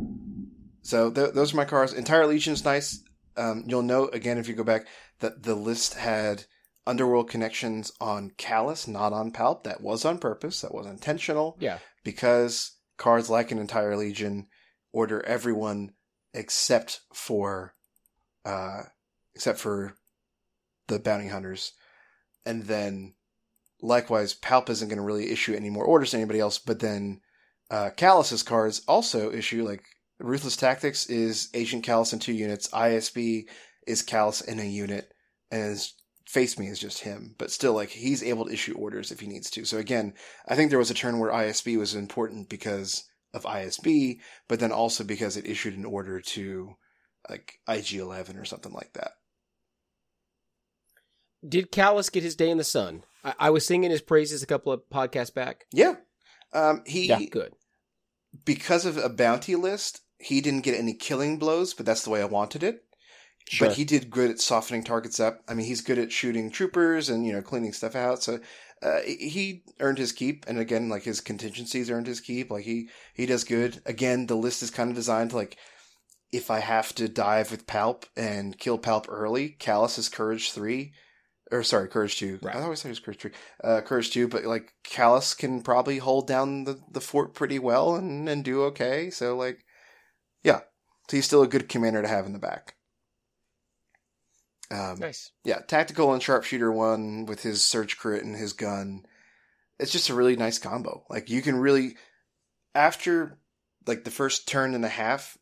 So 0.84 1.12
th- 1.12 1.34
those 1.34 1.54
are 1.54 1.58
my 1.58 1.66
cards. 1.66 1.94
Entire 1.94 2.26
Legion's 2.28 2.66
nice. 2.66 3.04
Um, 3.38 3.64
you'll 3.68 3.82
note 3.84 4.14
again 4.14 4.38
if 4.38 4.48
you 4.48 4.56
go 4.56 4.64
back 4.64 4.88
that 5.20 5.44
the 5.44 5.56
list 5.56 5.94
had 5.96 6.46
underworld 6.88 7.30
connections 7.30 7.92
on 8.02 8.32
Kallus, 8.32 8.88
not 8.88 9.14
on 9.14 9.32
Palp. 9.32 9.64
That 9.64 9.82
was 9.82 10.04
on 10.06 10.18
purpose. 10.18 10.62
That 10.62 10.74
was 10.74 10.88
intentional 10.88 11.56
Yeah. 11.60 11.78
because 12.04 12.76
cards 12.98 13.30
like 13.30 13.52
an 13.52 13.60
entire 13.60 13.96
Legion 13.96 14.48
order 14.92 15.24
everyone 15.26 15.92
except 16.34 17.02
for, 17.14 17.74
uh, 18.46 18.82
except 19.36 19.60
for 19.60 19.96
the 20.88 21.00
bounty 21.00 21.28
hunters, 21.28 21.74
and 22.46 22.64
then 22.64 23.14
likewise 23.82 24.34
Palp 24.34 24.70
isn't 24.70 24.88
going 24.88 24.98
to 24.98 25.04
really 25.04 25.32
issue 25.32 25.54
any 25.54 25.70
more 25.70 25.86
orders 25.86 26.12
to 26.12 26.18
anybody 26.18 26.40
else. 26.40 26.58
But 26.58 26.80
then 26.80 27.22
uh, 27.70 27.90
Kallus's 27.96 28.44
cards 28.44 28.82
also 28.88 29.32
issue 29.32 29.68
like 29.68 29.84
Ruthless 30.20 30.56
Tactics 30.56 31.08
is 31.08 31.50
Agent 31.54 31.86
Kallus 31.86 32.14
in 32.14 32.20
two 32.20 32.34
units. 32.34 32.70
ISB 32.70 33.46
is 33.88 34.04
Kallus 34.04 34.48
in 34.48 34.60
a 34.60 34.64
unit, 34.64 35.14
and 35.50 35.80
Face 36.28 36.60
Me 36.60 36.68
is 36.68 36.80
just 36.80 37.00
him. 37.00 37.36
But 37.38 37.52
still, 37.52 37.74
like 37.74 37.90
he's 37.90 38.24
able 38.24 38.46
to 38.46 38.54
issue 38.54 38.76
orders 38.76 39.12
if 39.12 39.20
he 39.20 39.28
needs 39.28 39.50
to. 39.52 39.66
So 39.66 39.78
again, 39.78 40.14
I 40.48 40.56
think 40.56 40.70
there 40.70 40.80
was 40.80 40.92
a 40.92 40.96
turn 40.96 41.20
where 41.20 41.32
ISB 41.32 41.78
was 41.78 41.96
important 41.96 42.50
because 42.50 43.06
of 43.34 43.44
ISB, 43.44 44.20
but 44.48 44.60
then 44.60 44.72
also 44.72 45.04
because 45.04 45.38
it 45.38 45.48
issued 45.48 45.78
an 45.78 45.86
order 45.86 46.22
to 46.22 46.76
like 47.30 47.60
IG 47.68 47.94
Eleven 47.96 48.38
or 48.38 48.46
something 48.46 48.74
like 48.74 48.94
that. 48.94 49.12
Did 51.48 51.72
Kallus 51.72 52.12
get 52.12 52.24
his 52.24 52.36
day 52.36 52.50
in 52.50 52.58
the 52.58 52.64
sun? 52.64 53.04
I, 53.24 53.34
I 53.40 53.50
was 53.50 53.66
singing 53.66 53.92
his 53.92 54.02
praises 54.02 54.44
a 54.44 54.48
couple 54.48 54.72
of 54.72 54.82
podcasts 54.94 55.34
back. 55.34 55.66
Yeah. 55.72 55.96
Um, 56.54 56.84
he 56.86 57.08
Yeah, 57.08 57.20
Good. 57.32 57.54
because 58.46 58.86
of 58.86 58.98
a 58.98 59.10
bounty 59.10 59.56
list, 59.56 60.02
he 60.20 60.42
didn't 60.42 60.62
get 60.62 60.78
any 60.78 60.94
killing 60.94 61.40
blows, 61.40 61.74
but 61.74 61.86
that's 61.86 62.04
the 62.04 62.10
way 62.10 62.22
I 62.22 62.26
wanted 62.26 62.64
it. 62.64 62.84
Sure. 63.50 63.68
But 63.68 63.78
he 63.78 63.86
did 63.86 64.12
good 64.12 64.30
at 64.30 64.40
softening 64.40 64.84
targets 64.84 65.20
up. 65.20 65.42
I 65.48 65.54
mean, 65.54 65.66
he's 65.66 65.82
good 65.82 65.98
at 65.98 66.12
shooting 66.12 66.52
troopers 66.52 67.10
and 67.10 67.26
you 67.26 67.34
know 67.34 67.42
cleaning 67.42 67.74
stuff 67.74 67.96
out. 67.96 68.22
So 68.22 68.40
uh, 68.84 69.00
he 69.02 69.64
earned 69.80 69.98
his 69.98 70.12
keep, 70.12 70.46
and 70.48 70.60
again, 70.60 70.90
like 70.90 71.04
his 71.04 71.22
contingencies 71.22 71.90
earned 71.90 72.08
his 72.08 72.22
keep. 72.22 72.52
Like 72.52 72.66
he 72.66 72.90
he 73.14 73.26
does 73.26 73.44
good. 73.44 73.82
Again, 73.86 74.28
the 74.28 74.36
list 74.36 74.62
is 74.62 74.70
kind 74.72 74.90
of 74.90 74.96
designed 74.96 75.32
to 75.32 75.38
like 75.38 75.58
if 76.32 76.50
I 76.50 76.60
have 76.60 76.94
to 76.96 77.10
dive 77.10 77.52
with 77.52 77.68
Palp 77.68 78.04
and 78.16 78.58
kill 78.58 78.78
Palp 78.80 79.06
early, 79.10 79.58
Kallus 79.60 79.98
is 79.98 80.08
Courage 80.08 80.52
three. 80.52 80.94
Or 81.52 81.64
sorry, 81.64 81.90
Courage 81.90 82.18
two. 82.18 82.40
Right. 82.42 82.56
I 82.56 82.62
always 82.62 82.82
thought 82.82 82.90
it 82.90 82.92
was 82.92 83.00
Courage 83.00 83.20
three. 83.20 83.32
Uh, 83.64 83.82
Courage 83.82 84.12
two, 84.12 84.28
but 84.28 84.46
like 84.46 84.74
Kallus 84.84 85.38
can 85.38 85.62
probably 85.62 85.98
hold 85.98 86.28
down 86.28 86.64
the, 86.64 86.80
the 86.90 87.02
fort 87.02 87.34
pretty 87.34 87.60
well 87.60 87.96
and, 87.96 88.30
and 88.30 88.44
do 88.44 88.64
okay. 88.64 89.10
So 89.10 89.36
like, 89.36 89.66
yeah, 90.44 90.62
so 91.10 91.18
he's 91.18 91.26
still 91.26 91.44
a 91.44 91.48
good 91.48 91.68
commander 91.68 92.02
to 92.02 92.08
have 92.08 92.26
in 92.26 92.34
the 92.34 92.40
back. 92.40 92.76
Um, 94.72 95.00
Nice. 95.00 95.32
yeah, 95.44 95.60
tactical 95.60 96.14
and 96.14 96.24
sharpshooter 96.24 96.72
one 96.72 97.26
with 97.26 97.44
his 97.44 97.62
search 97.62 97.98
crit 97.98 98.24
and 98.24 98.38
his 98.38 98.54
gun. 98.54 99.04
It's 99.78 99.92
just 99.92 100.10
a 100.10 100.16
really 100.16 100.38
nice 100.38 100.58
combo. 100.58 101.04
Like 101.10 101.30
you 101.30 101.42
can 101.42 101.58
really, 101.58 101.98
after 102.74 103.38
like 103.86 104.06
the 104.06 104.12
first 104.12 104.48
turn 104.48 104.74
and 104.74 104.86
a 104.86 104.90
half, 104.90 105.38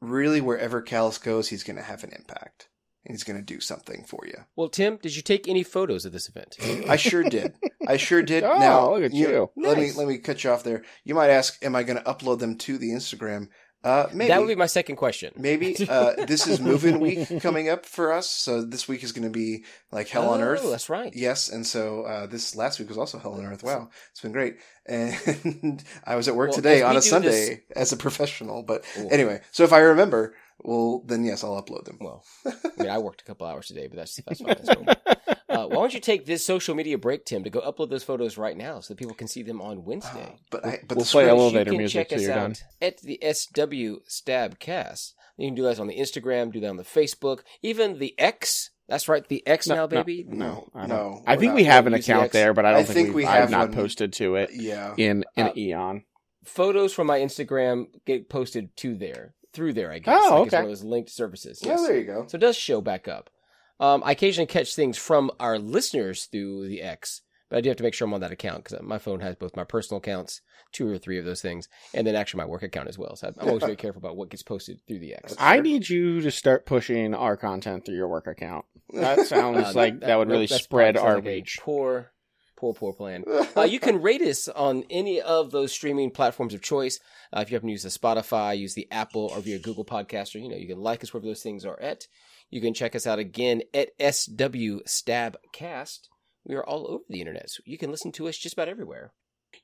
really 0.00 0.40
wherever 0.40 0.80
Kallus 0.80 1.20
goes, 1.20 1.48
he's 1.48 1.64
going 1.64 1.76
to 1.78 1.82
have 1.82 2.04
an 2.04 2.12
impact. 2.12 2.67
And 3.08 3.16
he's 3.16 3.24
going 3.24 3.38
to 3.38 3.44
do 3.44 3.58
something 3.58 4.04
for 4.06 4.20
you. 4.26 4.34
Well, 4.54 4.68
Tim, 4.68 4.98
did 4.98 5.16
you 5.16 5.22
take 5.22 5.48
any 5.48 5.62
photos 5.62 6.04
of 6.04 6.12
this 6.12 6.28
event? 6.28 6.56
I 6.88 6.96
sure 6.96 7.22
did. 7.24 7.54
I 7.88 7.96
sure 7.96 8.22
did. 8.22 8.44
Oh, 8.48 8.58
now, 8.58 8.92
look 8.94 9.02
at 9.02 9.12
you. 9.14 9.50
Let 9.56 9.78
me 9.78 9.92
let 9.92 10.06
me 10.06 10.18
cut 10.18 10.44
you 10.44 10.50
off 10.50 10.62
there. 10.62 10.82
You 11.04 11.14
might 11.14 11.30
ask, 11.30 11.58
"Am 11.64 11.74
I 11.74 11.82
going 11.82 11.98
to 11.98 12.04
upload 12.04 12.38
them 12.38 12.56
to 12.58 12.76
the 12.78 12.90
Instagram?" 12.90 13.48
Uh, 13.84 14.08
maybe. 14.12 14.28
That 14.28 14.40
would 14.40 14.48
be 14.48 14.54
my 14.56 14.66
second 14.66 14.96
question. 14.96 15.32
Maybe 15.36 15.76
uh, 15.88 16.24
this 16.26 16.46
is 16.46 16.60
moving 16.60 16.98
week 17.00 17.40
coming 17.40 17.68
up 17.68 17.86
for 17.86 18.12
us, 18.12 18.28
so 18.28 18.62
this 18.62 18.88
week 18.88 19.02
is 19.04 19.12
going 19.12 19.24
to 19.24 19.30
be 19.30 19.64
like 19.92 20.08
hell 20.08 20.28
on 20.30 20.40
Oh, 20.40 20.44
earth. 20.44 20.68
That's 20.68 20.88
right. 20.90 21.12
Yes, 21.14 21.48
and 21.48 21.66
so 21.66 22.02
uh, 22.02 22.26
this 22.26 22.54
last 22.56 22.78
week 22.78 22.88
was 22.88 22.98
also 22.98 23.18
hell 23.18 23.34
on 23.34 23.44
earth. 23.46 23.62
Wow, 23.62 23.88
it's 24.10 24.20
been 24.20 24.32
great. 24.32 24.56
And 24.86 25.82
I 26.04 26.16
was 26.16 26.26
at 26.28 26.34
work 26.36 26.50
Well, 26.50 26.56
today 26.56 26.82
on 26.82 26.96
a 26.96 27.02
Sunday 27.02 27.28
this- 27.30 27.60
as 27.76 27.92
a 27.92 27.96
professional. 27.96 28.62
But 28.62 28.84
Cool. 28.94 29.08
anyway, 29.12 29.40
so 29.52 29.62
if 29.64 29.72
I 29.72 29.78
remember, 29.80 30.34
well, 30.60 31.02
then 31.06 31.24
yes, 31.24 31.44
I'll 31.44 31.60
upload 31.62 31.84
them. 31.84 31.98
Well, 32.00 32.24
I 32.46 32.52
mean, 32.82 32.90
I 32.90 32.98
worked 32.98 33.20
a 33.22 33.24
couple 33.24 33.46
hours 33.46 33.66
today, 33.68 33.86
but 33.86 33.96
that's 33.96 34.16
that's 34.26 34.40
fine. 34.40 34.48
That's 34.48 34.68
normal. 34.74 34.94
Uh, 35.50 35.66
why 35.66 35.76
don't 35.76 35.94
you 35.94 35.98
take 35.98 36.26
this 36.26 36.44
social 36.44 36.74
media 36.74 36.98
break, 36.98 37.24
Tim, 37.24 37.42
to 37.42 37.48
go 37.48 37.60
upload 37.62 37.88
those 37.88 38.04
photos 38.04 38.36
right 38.36 38.54
now 38.56 38.80
so 38.80 38.92
that 38.92 38.98
people 38.98 39.14
can 39.14 39.26
see 39.26 39.42
them 39.42 39.62
on 39.62 39.82
Wednesday? 39.82 40.36
But 40.50 40.64
I, 40.64 40.78
but 40.86 40.98
We'll 40.98 41.04
the 41.06 41.10
play 41.10 41.24
script- 41.24 41.28
elevator 41.30 41.58
you 41.58 41.64
can 41.72 41.78
music 41.78 42.00
check 42.00 42.08
till 42.10 42.18
us 42.18 42.24
you're 42.24 42.32
out 42.32 42.38
done. 42.40 42.54
at 42.82 42.98
the 43.00 43.18
SW 43.22 44.04
Stabcast. 44.08 45.14
You 45.38 45.48
can 45.48 45.54
do 45.54 45.62
that 45.62 45.80
on 45.80 45.86
the 45.86 45.96
Instagram, 45.96 46.52
do 46.52 46.60
that 46.60 46.68
on 46.68 46.76
the 46.76 46.84
Facebook, 46.84 47.40
even 47.62 47.98
the 47.98 48.14
X 48.18 48.70
That's 48.88 49.08
right, 49.08 49.26
the 49.26 49.44
X 49.46 49.66
No, 49.68 49.74
now, 49.74 49.80
no, 49.82 49.86
baby. 49.88 50.24
No, 50.28 50.68
I, 50.74 50.80
don't. 50.80 50.88
No, 50.90 51.22
I 51.26 51.34
we're 51.34 51.40
think 51.40 51.50
not. 51.50 51.56
we 51.56 51.64
have 51.64 51.86
an 51.86 51.92
Use 51.94 52.06
the 52.06 52.12
account 52.12 52.24
X. 52.26 52.32
there, 52.34 52.52
but 52.52 52.66
I 52.66 52.72
don't 52.72 52.80
I 52.80 52.84
think, 52.84 52.94
think 52.94 53.06
we've, 53.08 53.14
we 53.14 53.26
I've 53.26 53.40
have 53.40 53.50
not 53.50 53.68
one. 53.70 53.72
posted 53.74 54.12
to 54.14 54.34
it 54.36 54.50
Yeah. 54.52 54.94
in 54.98 55.24
in 55.34 55.46
Uh, 55.46 55.52
Eon. 55.56 56.04
Photos 56.44 56.92
from 56.92 57.06
my 57.06 57.18
Instagram 57.20 57.86
get 58.06 58.28
posted 58.28 58.76
to 58.78 58.94
there, 58.96 59.34
through 59.52 59.72
there. 59.74 59.90
I 59.92 59.98
guess. 59.98 60.20
Oh, 60.20 60.36
Like 60.38 60.46
it's 60.46 60.52
one 60.54 60.62
of 60.62 60.68
those 60.68 60.84
linked 60.84 61.10
services. 61.10 61.60
Oh, 61.64 61.68
Yes. 61.68 61.86
there 61.86 61.98
you 61.98 62.04
go. 62.04 62.26
So 62.28 62.36
it 62.36 62.40
does 62.40 62.56
show 62.56 62.80
back 62.80 63.08
up. 63.08 63.30
Um, 63.80 64.02
I 64.04 64.12
occasionally 64.12 64.46
catch 64.46 64.74
things 64.74 64.98
from 64.98 65.30
our 65.38 65.58
listeners 65.58 66.24
through 66.26 66.68
the 66.68 66.82
X, 66.82 67.22
but 67.48 67.58
I 67.58 67.60
do 67.60 67.68
have 67.68 67.76
to 67.78 67.84
make 67.84 67.94
sure 67.94 68.06
I'm 68.08 68.14
on 68.14 68.20
that 68.22 68.32
account 68.32 68.64
because 68.64 68.82
my 68.82 68.98
phone 68.98 69.20
has 69.20 69.36
both 69.36 69.54
my 69.56 69.62
personal 69.64 69.98
accounts, 69.98 70.40
two 70.72 70.88
or 70.90 70.98
three 70.98 71.16
of 71.18 71.24
those 71.24 71.40
things, 71.40 71.68
and 71.94 72.04
then 72.06 72.16
actually 72.16 72.38
my 72.38 72.46
work 72.46 72.64
account 72.64 72.88
as 72.88 72.98
well. 72.98 73.14
So 73.14 73.28
I'm 73.28 73.48
always 73.48 73.62
very 73.64 73.76
careful 73.76 74.00
about 74.00 74.16
what 74.16 74.30
gets 74.30 74.42
posted 74.42 74.80
through 74.88 74.98
the 74.98 75.14
X. 75.14 75.36
I 75.38 75.60
need 75.60 75.88
you 75.88 76.20
to 76.22 76.30
start 76.32 76.66
pushing 76.66 77.14
our 77.14 77.36
content 77.36 77.84
through 77.86 77.94
your 77.94 78.08
work 78.08 78.26
account. 78.26 78.64
That 78.92 79.20
sounds 79.28 79.58
Uh, 79.58 79.72
like 79.76 80.00
that, 80.00 80.16
would 80.18 80.26
nope, 80.28 80.32
really 80.32 80.46
spread 80.48 80.96
our 80.96 81.14
like 81.16 81.24
reach. 81.24 81.58
Poor, 81.62 82.10
poor, 82.58 82.74
poor 82.74 82.92
plan. 82.92 83.24
Uh, 83.56 83.62
you 83.62 83.80
can 83.80 84.00
rate 84.02 84.20
us 84.20 84.46
on 84.46 84.84
any 84.88 85.20
of 85.20 85.50
those 85.50 85.72
streaming 85.72 86.10
platforms 86.12 86.54
of 86.54 86.62
choice. 86.62 87.00
Uh, 87.32 87.40
if 87.40 87.50
you 87.50 87.56
happen 87.56 87.66
to 87.66 87.72
use 87.72 87.82
the 87.82 87.88
Spotify, 87.88 88.56
use 88.56 88.74
the 88.74 88.86
Apple, 88.92 89.32
or 89.34 89.40
via 89.40 89.58
Google 89.58 89.84
Podcaster, 89.84 90.40
you 90.40 90.48
know 90.48 90.56
you 90.56 90.68
can 90.68 90.78
like 90.78 91.02
us 91.02 91.12
wherever 91.12 91.26
those 91.26 91.42
things 91.42 91.64
are 91.64 91.80
at. 91.80 92.06
You 92.50 92.60
can 92.60 92.72
check 92.72 92.94
us 92.94 93.04
out 93.04 93.18
again 93.18 93.62
at 93.74 93.88
SW 93.98 94.84
Stabcast. 94.86 96.08
We 96.44 96.54
are 96.54 96.64
all 96.64 96.86
over 96.86 97.04
the 97.08 97.20
internet, 97.20 97.50
so 97.50 97.62
you 97.66 97.78
can 97.78 97.90
listen 97.90 98.12
to 98.12 98.28
us 98.28 98.38
just 98.38 98.52
about 98.52 98.68
everywhere. 98.68 99.12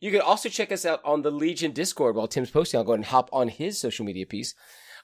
You 0.01 0.11
can 0.11 0.23
also 0.23 0.49
check 0.49 0.73
us 0.73 0.85
out 0.85 1.01
on 1.05 1.23
the 1.23 1.31
Legion 1.31 1.71
Discord 1.71 2.17
while 2.17 2.27
Tim's 2.27 2.51
posting. 2.51 2.79
I'll 2.79 2.85
go 2.85 2.93
ahead 2.93 3.01
and 3.01 3.07
hop 3.07 3.31
on 3.33 3.49
his 3.49 3.79
social 3.79 4.05
media 4.05 4.27
piece. 4.27 4.55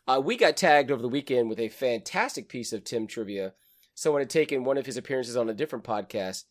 Uh, 0.08 0.20
we 0.24 0.36
got 0.36 0.56
tagged 0.56 0.90
over 0.90 1.02
the 1.02 1.08
weekend 1.08 1.48
with 1.48 1.60
a 1.60 1.68
fantastic 1.68 2.48
piece 2.48 2.72
of 2.72 2.82
Tim 2.82 3.06
trivia. 3.06 3.52
Someone 3.94 4.22
had 4.22 4.30
taken 4.30 4.64
one 4.64 4.78
of 4.78 4.86
his 4.86 4.96
appearances 4.96 5.36
on 5.36 5.48
a 5.48 5.54
different 5.54 5.84
podcast, 5.84 6.44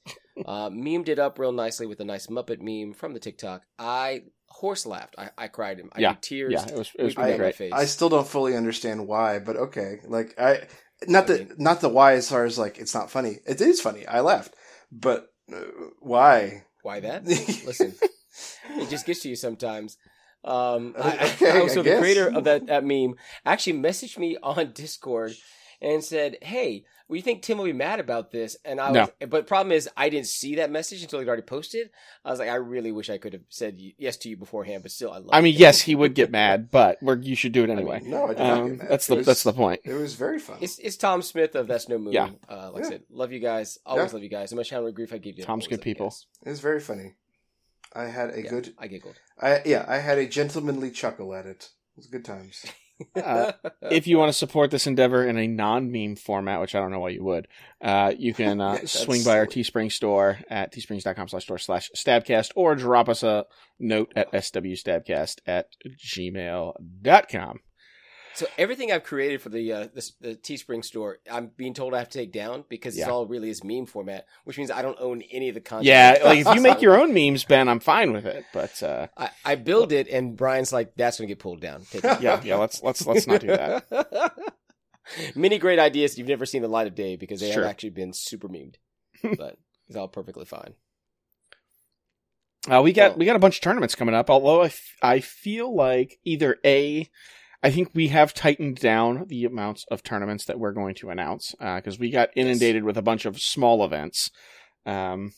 uh, 0.46 0.70
memed 0.70 1.08
it 1.10 1.20
up 1.20 1.40
real 1.40 1.52
nicely 1.52 1.86
with 1.86 2.00
a 2.00 2.06
nice 2.06 2.28
Muppet 2.28 2.62
meme 2.62 2.94
from 2.94 3.14
the 3.14 3.20
TikTok. 3.20 3.64
I 3.78 4.24
horse 4.48 4.86
laughed. 4.86 5.16
I, 5.18 5.30
I 5.38 5.48
cried. 5.48 5.82
I 5.94 6.00
Yeah, 6.02 6.10
had 6.10 6.22
tears. 6.22 6.54
Yeah, 6.54 6.66
it 6.74 6.78
was 6.78 6.92
it 6.98 7.04
was 7.04 7.14
pretty 7.16 7.32
down 7.32 7.40
my 7.40 7.44
great. 7.46 7.56
face. 7.56 7.74
I 7.74 7.86
still 7.86 8.10
don't 8.10 8.28
fully 8.28 8.56
understand 8.56 9.08
why, 9.08 9.40
but 9.40 9.56
okay. 9.56 10.00
Like 10.06 10.36
I, 10.40 10.68
not 11.08 11.24
I 11.24 11.28
the 11.28 11.38
mean- 11.40 11.56
not 11.58 11.82
the 11.82 11.90
why 11.90 12.14
as 12.14 12.30
far 12.30 12.46
as 12.46 12.58
like 12.58 12.78
it's 12.80 12.94
not 12.94 13.12
funny. 13.12 13.40
It 13.46 13.62
is 13.62 13.82
funny. 13.82 14.06
I 14.08 14.22
laughed, 14.22 14.56
but 14.92 15.28
uh, 15.54 15.62
why? 16.00 16.64
Why 16.82 17.00
that? 17.02 17.26
Listen, 17.66 17.96
it 18.78 18.90
just 18.90 19.06
gets 19.06 19.22
to 19.22 19.30
you 19.30 19.36
sometimes. 19.36 19.98
Um, 20.44 20.96
I, 20.98 21.32
Okay, 21.36 21.52
I, 21.52 21.60
also, 21.60 21.82
I 21.82 21.84
the 21.84 21.98
creator 22.00 22.28
of 22.30 22.46
that, 22.46 22.68
that 22.68 22.86
meme 22.86 23.16
actually 23.46 23.74
messaged 23.74 24.18
me 24.18 24.38
on 24.42 24.72
Discord 24.72 25.34
and 25.82 26.04
said, 26.04 26.38
"Hey, 26.42 26.86
well, 27.10 27.18
you 27.18 27.22
think 27.24 27.42
Tim 27.42 27.58
will 27.58 27.66
be 27.66 27.74
mad 27.74 28.00
about 28.00 28.32
this?" 28.32 28.56
And 28.64 28.80
I 28.80 28.92
was, 28.92 29.10
but 29.28 29.48
problem 29.48 29.72
is, 29.74 29.90
I 29.98 30.08
didn't 30.10 30.28
see 30.28 30.56
that 30.56 30.72
message 30.72 31.02
until 31.02 31.20
he'd 31.20 31.28
already 31.28 31.42
posted. 31.42 31.90
I 32.24 32.30
was 32.30 32.40
like, 32.40 32.48
I 32.50 32.56
really 32.56 32.92
wish 32.94 33.10
I 33.10 33.18
could 33.18 33.34
have 33.34 33.42
said 33.50 33.78
yes 33.98 34.16
to 34.18 34.30
you 34.30 34.38
beforehand, 34.38 34.84
but 34.84 34.92
still, 34.92 35.12
I 35.12 35.18
love. 35.18 35.30
I 35.34 35.42
mean, 35.42 35.56
it. 35.56 35.60
yes, 35.60 35.82
he 35.82 35.96
would 35.96 36.14
get 36.14 36.32
mad, 36.32 36.70
but 36.72 36.98
we're, 37.02 37.18
you 37.18 37.36
should 37.36 37.52
do 37.52 37.62
it 37.64 37.66
I 37.66 37.76
mean, 37.76 37.80
anyway. 37.80 38.02
No, 38.06 38.26
I 38.26 38.28
did 38.30 38.38
not 38.40 38.58
Um, 38.60 38.68
get 38.70 38.78
mad. 38.80 38.90
that's 38.92 39.08
It 39.08 39.10
the 39.12 39.16
was- 39.18 39.26
that's 39.26 39.44
the 39.44 39.54
point. 39.54 39.82
It 39.84 39.94
was 39.96 40.14
very 40.14 40.40
fun. 40.40 40.60
It's 40.62 40.78
it's 40.80 40.96
Tom 40.98 41.22
Smith 41.22 41.56
of 41.56 41.68
That's 41.68 41.90
No 41.90 41.98
Moon. 41.98 42.14
Yeah. 42.14 42.30
Uh, 42.48 42.72
like 42.72 42.86
I 42.86 42.90
said, 42.90 43.04
love 43.10 43.32
you 43.34 43.40
guys. 43.40 43.78
Always 43.86 44.12
Yeah. 44.12 44.14
love 44.14 44.24
you 44.24 44.30
guys. 44.30 44.52
How 44.52 44.58
much 44.58 44.70
how 44.70 44.82
much 44.84 44.94
grief 44.94 45.12
I 45.12 45.18
give 45.18 45.38
you. 45.38 45.44
Tom's 45.44 45.68
good 45.68 45.82
people. 45.82 46.08
guys. 46.10 46.26
It 46.46 46.50
was 46.50 46.60
very 46.60 46.80
funny. 46.80 47.16
I 47.92 48.04
had 48.06 48.36
a 48.36 48.44
Yeah, 48.44 48.50
good. 48.52 48.74
I 48.78 48.86
giggled. 48.88 49.16
I 49.42 49.62
yeah, 49.66 49.84
I 49.88 49.98
had 49.98 50.20
a 50.20 50.28
gentlemanly 50.28 50.92
chuckle 50.92 51.34
at 51.34 51.48
it. 51.48 51.70
It 51.94 51.98
was 51.98 52.06
good 52.08 52.24
times. 52.24 52.64
Uh, 53.16 53.52
if 53.84 54.08
you 54.08 54.18
want 54.18 54.30
to 54.30 54.38
support 54.38 54.72
this 54.72 54.88
endeavor 54.88 55.26
in 55.26 55.38
a 55.38 55.48
non-meme 55.48 56.16
format, 56.16 56.60
which 56.62 56.76
I 56.76 56.80
don't 56.80 56.92
know 56.92 57.00
why 57.00 57.10
you 57.10 57.24
would, 57.24 57.48
uh, 57.82 58.14
you 58.18 58.34
can 58.34 58.62
uh, 58.62 58.80
swing 58.86 59.24
by 59.24 59.38
our. 59.38 59.50
Teespring 59.50 59.92
store 59.92 60.40
at 60.50 60.72
teesprings.com 60.72 61.28
slash 61.28 61.44
store 61.44 61.58
slash 61.58 61.90
stabcast 61.96 62.52
or 62.56 62.76
drop 62.76 63.10
us 63.10 63.24
a 63.24 63.46
note 63.80 64.12
at 64.16 64.32
swstabcast 64.32 65.38
at 65.48 65.68
gmail.com. 65.98 67.60
So 68.36 68.46
everything 68.58 68.92
I've 68.92 69.04
created 69.04 69.42
for 69.42 69.50
the 69.50 69.74
uh, 69.74 69.88
this, 69.94 70.14
the 70.22 70.36
Teespring 70.36 70.86
store, 70.86 71.20
I'm 71.30 71.48
being 71.58 71.74
told 71.74 71.94
I 71.94 72.00
have 72.00 72.10
to 72.10 72.18
take 72.20 72.32
down 72.32 72.64
because 72.70 72.98
it's 72.98 73.08
all 73.08 73.26
really 73.26 73.50
is 73.50 73.64
meme 73.64 73.86
format, 73.86 74.26
which 74.46 74.58
means 74.58 74.72
I 74.72 74.82
don't 74.82 74.98
own 75.00 75.22
any 75.32 75.50
of 75.50 75.56
the 75.56 75.62
content. 75.62 75.88
Yeah, 75.88 76.20
like 76.24 76.40
if 76.40 76.56
you 76.56 76.62
make 76.62 76.82
your 76.82 77.00
own 77.00 77.14
memes, 77.14 77.44
Ben, 77.44 77.68
I'm 77.68 77.80
fine 77.80 78.14
with 78.14 78.26
it. 78.26 78.46
But 78.54 78.82
uh, 78.84 79.08
I, 79.18 79.30
I 79.44 79.56
build 79.56 79.92
it, 79.92 80.08
and 80.08 80.38
Brian's 80.38 80.72
like, 80.72 80.94
"That's 80.96 81.18
going 81.18 81.28
to 81.28 81.32
get 81.34 81.40
pulled 81.40 81.60
down." 81.62 81.84
Yeah, 82.22 82.42
yeah, 82.44 82.56
let's 82.56 82.82
let's 82.84 83.06
let's 83.06 83.28
not 83.28 83.42
do 83.42 83.48
that. 83.48 83.86
Many 85.36 85.58
great 85.58 85.80
ideas 85.80 86.18
you've 86.18 86.28
never 86.28 86.46
seen 86.46 86.62
the 86.62 86.68
light 86.68 86.88
of 86.88 86.96
day 86.96 87.16
because 87.16 87.40
they 87.40 87.52
Sure. 87.52 87.64
have 87.64 87.70
actually 87.72 87.90
been 87.92 88.14
super 88.14 88.48
memed, 88.48 88.76
but 89.38 89.58
it's 89.88 89.98
all 89.98 90.08
perfectly 90.08 90.46
fine. 90.46 90.76
Uh, 92.70 92.82
we 92.82 92.92
got 92.94 93.18
we 93.18 93.26
got 93.26 93.36
a 93.36 93.40
bunch 93.40 93.56
of 93.58 93.62
tournaments 93.62 93.96
coming 93.96 94.14
up. 94.14 94.30
Although 94.30 94.62
I, 94.64 94.66
f- 94.68 94.96
I 95.02 95.20
feel 95.22 95.74
like 95.74 96.20
either 96.26 96.58
a, 96.66 97.10
I 97.62 97.72
think 97.72 97.90
we 97.94 98.08
have 98.10 98.34
tightened 98.34 98.78
down 98.78 99.26
the 99.28 99.46
amounts 99.46 99.86
of 99.92 100.02
tournaments 100.04 100.46
that 100.46 100.60
we're 100.60 100.72
going 100.72 100.96
to 100.96 101.10
announce 101.10 101.54
because 101.60 102.00
we 102.00 102.10
got 102.10 102.30
inundated 102.36 102.84
with 102.84 102.98
a 102.98 103.02
bunch 103.02 103.26
of 103.26 103.40
small 103.40 103.84
events. 103.84 104.32
Um, 104.86 105.34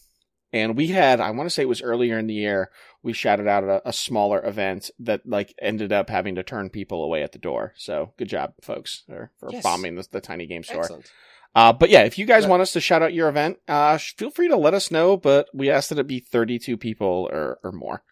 and 0.54 0.76
we 0.78 0.88
had 0.88 1.20
I 1.20 1.32
want 1.32 1.48
to 1.48 1.50
say 1.50 1.64
it 1.64 1.70
was 1.70 1.82
earlier 1.82 2.20
in 2.20 2.28
the 2.28 2.34
year 2.34 2.70
we 3.04 3.14
shouted 3.14 3.48
out 3.48 3.64
a, 3.64 3.90
a 3.90 3.94
smaller 3.94 4.46
event 4.46 4.92
that 5.00 5.22
like 5.26 5.56
ended 5.62 5.92
up 5.92 6.10
having 6.10 6.36
to 6.36 6.44
turn 6.44 6.70
people 6.70 7.04
away 7.04 7.24
at 7.24 7.32
the 7.32 7.40
door. 7.40 7.74
So 7.76 8.14
good 8.18 8.30
job, 8.30 8.54
folks, 8.62 9.04
for, 9.08 9.32
for 9.40 9.50
Yes. 9.52 9.64
bombing 9.64 9.96
the, 9.96 10.06
the 10.12 10.22
tiny 10.22 10.46
game 10.46 10.64
store. 10.64 10.82
Excellent. 10.82 11.12
Uh, 11.56 11.74
but 11.74 11.90
yeah, 11.90 12.04
if 12.04 12.18
you 12.18 12.26
guys 12.26 12.48
want 12.48 12.62
us 12.62 12.74
to 12.74 12.80
shout 12.80 13.02
out 13.02 13.14
your 13.14 13.28
event, 13.28 13.58
uh, 13.68 13.98
feel 13.98 14.30
free 14.30 14.48
to 14.48 14.56
let 14.56 14.74
us 14.74 14.92
know. 14.92 15.18
But 15.18 15.48
we 15.54 15.70
ask 15.70 15.90
that 15.90 16.00
it 16.00 16.08
be 16.08 16.20
32 16.20 16.78
people 16.78 17.28
or, 17.32 17.60
or 17.64 17.72
more. 17.74 18.04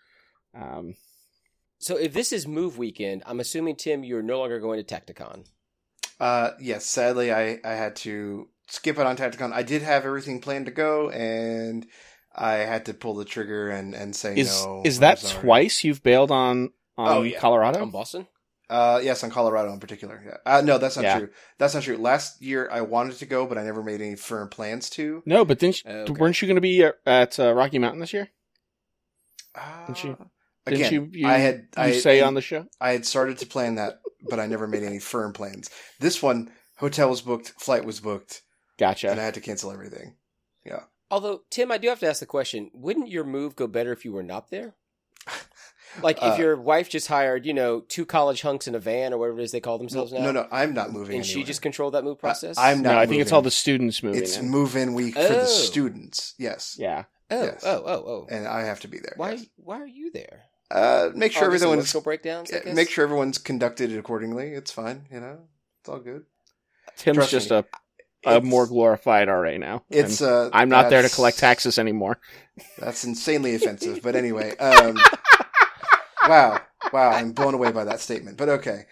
Um, 0.59 0.95
So 1.79 1.95
if 1.97 2.13
this 2.13 2.31
is 2.33 2.47
move 2.47 2.77
weekend, 2.77 3.23
I'm 3.25 3.39
assuming 3.39 3.75
Tim, 3.77 4.03
you're 4.03 4.21
no 4.21 4.39
longer 4.39 4.59
going 4.59 4.83
to 4.83 4.95
Tacticon. 4.95 5.45
Uh, 6.19 6.51
yes, 6.59 6.85
sadly, 6.85 7.31
I, 7.31 7.59
I 7.63 7.71
had 7.71 7.95
to 7.97 8.49
skip 8.67 8.97
out 8.99 9.05
on 9.05 9.15
Tacticon. 9.15 9.53
I 9.53 9.63
did 9.63 9.81
have 9.81 10.05
everything 10.05 10.41
planned 10.41 10.65
to 10.65 10.71
go, 10.73 11.09
and 11.09 11.85
I 12.35 12.55
had 12.55 12.85
to 12.87 12.93
pull 12.93 13.15
the 13.15 13.23
trigger 13.25 13.69
and, 13.69 13.95
and 13.95 14.13
say 14.15 14.35
is 14.35 14.65
no. 14.65 14.81
is 14.85 14.99
that 14.99 15.21
twice 15.21 15.83
you've 15.85 16.03
bailed 16.03 16.31
on 16.31 16.71
on 16.97 17.07
Oh, 17.17 17.21
yeah. 17.21 17.39
Colorado? 17.39 17.81
on 17.81 17.91
Boston? 17.91 18.27
Uh, 18.69 18.99
yes, 19.01 19.23
on 19.23 19.31
Colorado 19.31 19.71
in 19.73 19.79
particular. 19.79 20.21
Yeah. 20.23 20.37
Uh, 20.57 20.61
no, 20.61 20.77
that's 20.77 20.97
not 20.97 21.03
Yeah. 21.03 21.17
true. 21.19 21.29
That's 21.57 21.73
not 21.73 21.83
true. 21.83 21.97
Last 21.97 22.41
year 22.41 22.69
I 22.71 22.81
wanted 22.81 23.15
to 23.19 23.25
go, 23.25 23.47
but 23.47 23.57
I 23.57 23.63
never 23.63 23.81
made 23.81 24.01
any 24.01 24.15
firm 24.15 24.49
plans 24.49 24.89
to. 24.91 25.23
no, 25.25 25.43
but 25.45 25.57
didn't 25.59 25.81
Oh, 25.87 26.01
okay. 26.01 26.11
weren't 26.13 26.39
you 26.41 26.47
going 26.47 26.55
to 26.55 26.61
be 26.61 26.83
at, 26.83 26.95
at 27.05 27.39
uh, 27.39 27.53
Rocky 27.53 27.79
Mountain 27.79 28.01
this 28.01 28.11
year? 28.13 28.29
Uh, 29.55 29.85
Didn't 29.87 30.03
you- 30.03 30.29
Again, 30.73 30.91
Didn't 30.91 31.13
you, 31.13 31.21
you 31.21 31.27
I 31.27 31.37
had 31.37 31.55
you 31.77 31.83
I 31.83 31.91
say 31.91 32.21
on 32.21 32.33
the 32.33 32.41
show? 32.41 32.67
I 32.79 32.91
had 32.91 33.05
started 33.05 33.37
to 33.39 33.45
plan 33.45 33.75
that, 33.75 33.99
but 34.29 34.39
I 34.39 34.47
never 34.47 34.67
made 34.67 34.83
any 34.83 34.99
firm 34.99 35.33
plans. 35.33 35.69
This 35.99 36.21
one, 36.23 36.51
hotel 36.77 37.09
was 37.09 37.21
booked, 37.21 37.49
flight 37.59 37.85
was 37.85 37.99
booked, 37.99 38.41
Gotcha. 38.77 39.09
and 39.11 39.19
I 39.19 39.23
had 39.23 39.33
to 39.35 39.41
cancel 39.41 39.71
everything. 39.71 40.15
Yeah. 40.65 40.83
Although, 41.11 41.41
Tim, 41.49 41.71
I 41.71 41.77
do 41.77 41.87
have 41.89 41.99
to 42.01 42.07
ask 42.07 42.19
the 42.19 42.25
question: 42.25 42.69
Wouldn't 42.73 43.09
your 43.09 43.23
move 43.23 43.55
go 43.55 43.67
better 43.67 43.91
if 43.91 44.05
you 44.05 44.11
were 44.13 44.23
not 44.23 44.49
there? 44.49 44.75
Like 46.03 46.17
if 46.17 46.23
Uh, 46.23 46.35
your 46.37 46.55
wife 46.55 46.87
just 46.87 47.07
hired, 47.07 47.47
you 47.47 47.53
know, 47.53 47.79
two 47.79 48.05
college 48.05 48.43
hunks 48.43 48.67
in 48.67 48.75
a 48.75 48.79
van 48.79 49.11
or 49.11 49.17
whatever 49.17 49.39
it 49.39 49.43
is 49.43 49.51
they 49.51 49.59
call 49.59 49.77
No, 49.77 49.79
themselves 49.79 50.13
now. 50.13 50.19
no, 50.19 50.31
no, 50.31 50.47
I'm 50.51 50.75
not 50.75 50.91
moving. 50.91 51.15
And 51.15 51.25
she 51.25 51.43
just 51.43 51.63
controlled 51.63 51.95
that 51.95 52.03
move 52.03 52.19
process. 52.19 52.59
I, 52.59 52.71
am 52.73 52.83
not. 52.83 52.91
no, 52.91 52.99
I 52.99 53.07
think 53.07 53.23
it's 53.23 53.31
all 53.31 53.41
the 53.41 53.49
students 53.49 54.03
moving 54.03 54.21
It's 54.21 54.37
in. 54.37 54.49
move-in 54.49 54.93
week 54.93 55.15
for 55.15 55.21
Oh. 55.21 55.27
the 55.27 55.45
students. 55.47 56.35
Yes, 56.37 56.75
yeah. 56.79 57.05
oh, 57.31 57.43
yes. 57.43 57.63
oh, 57.65 57.81
oh, 57.83 58.03
oh. 58.05 58.27
and 58.29 58.47
I 58.47 58.65
have 58.65 58.81
to 58.81 58.87
be 58.87 58.99
there. 58.99 59.13
Why? 59.17 59.31
yes. 59.31 59.45
Why 59.55 59.79
are 59.81 59.87
you 59.87 60.11
there? 60.11 60.43
Uh, 60.71 61.09
make 61.15 61.31
sure 61.31 61.43
Oh, 61.43 61.45
everyone's 61.47 61.63
emotional 61.79 62.03
breakdowns. 62.03 62.51
I 62.53 62.59
guess? 62.59 62.75
make 62.75 62.89
sure 62.89 63.03
everyone's 63.03 63.37
conducted 63.37 63.95
accordingly. 63.97 64.49
It's 64.53 64.71
fine. 64.71 65.07
You 65.11 65.19
know, 65.19 65.39
it's 65.81 65.89
all 65.89 65.99
good. 65.99 66.25
Tim's 66.97 67.17
Trust 67.17 67.31
just 67.31 67.49
me. 67.51 67.57
a, 67.57 67.59
a 68.29 68.35
It's- 68.37 68.43
more 68.43 68.67
glorified 68.67 69.27
RA 69.29 69.57
now. 69.57 69.83
It's. 69.89 70.21
And 70.21 70.29
Uh, 70.29 70.49
I'm 70.53 70.69
not 70.69 70.89
there 70.89 71.01
to 71.01 71.09
collect 71.09 71.39
taxes 71.39 71.79
anymore. 71.79 72.19
That's 72.77 73.03
insanely 73.03 73.55
offensive. 73.55 74.01
But 74.03 74.15
anyway, 74.15 74.55
um, 74.57 74.97
wow, 76.27 76.59
wow, 76.93 77.09
I'm 77.11 77.31
blown 77.31 77.53
away 77.53 77.71
by 77.71 77.85
that 77.85 77.99
statement. 78.01 78.37
But 78.37 78.49
okay. 78.49 78.85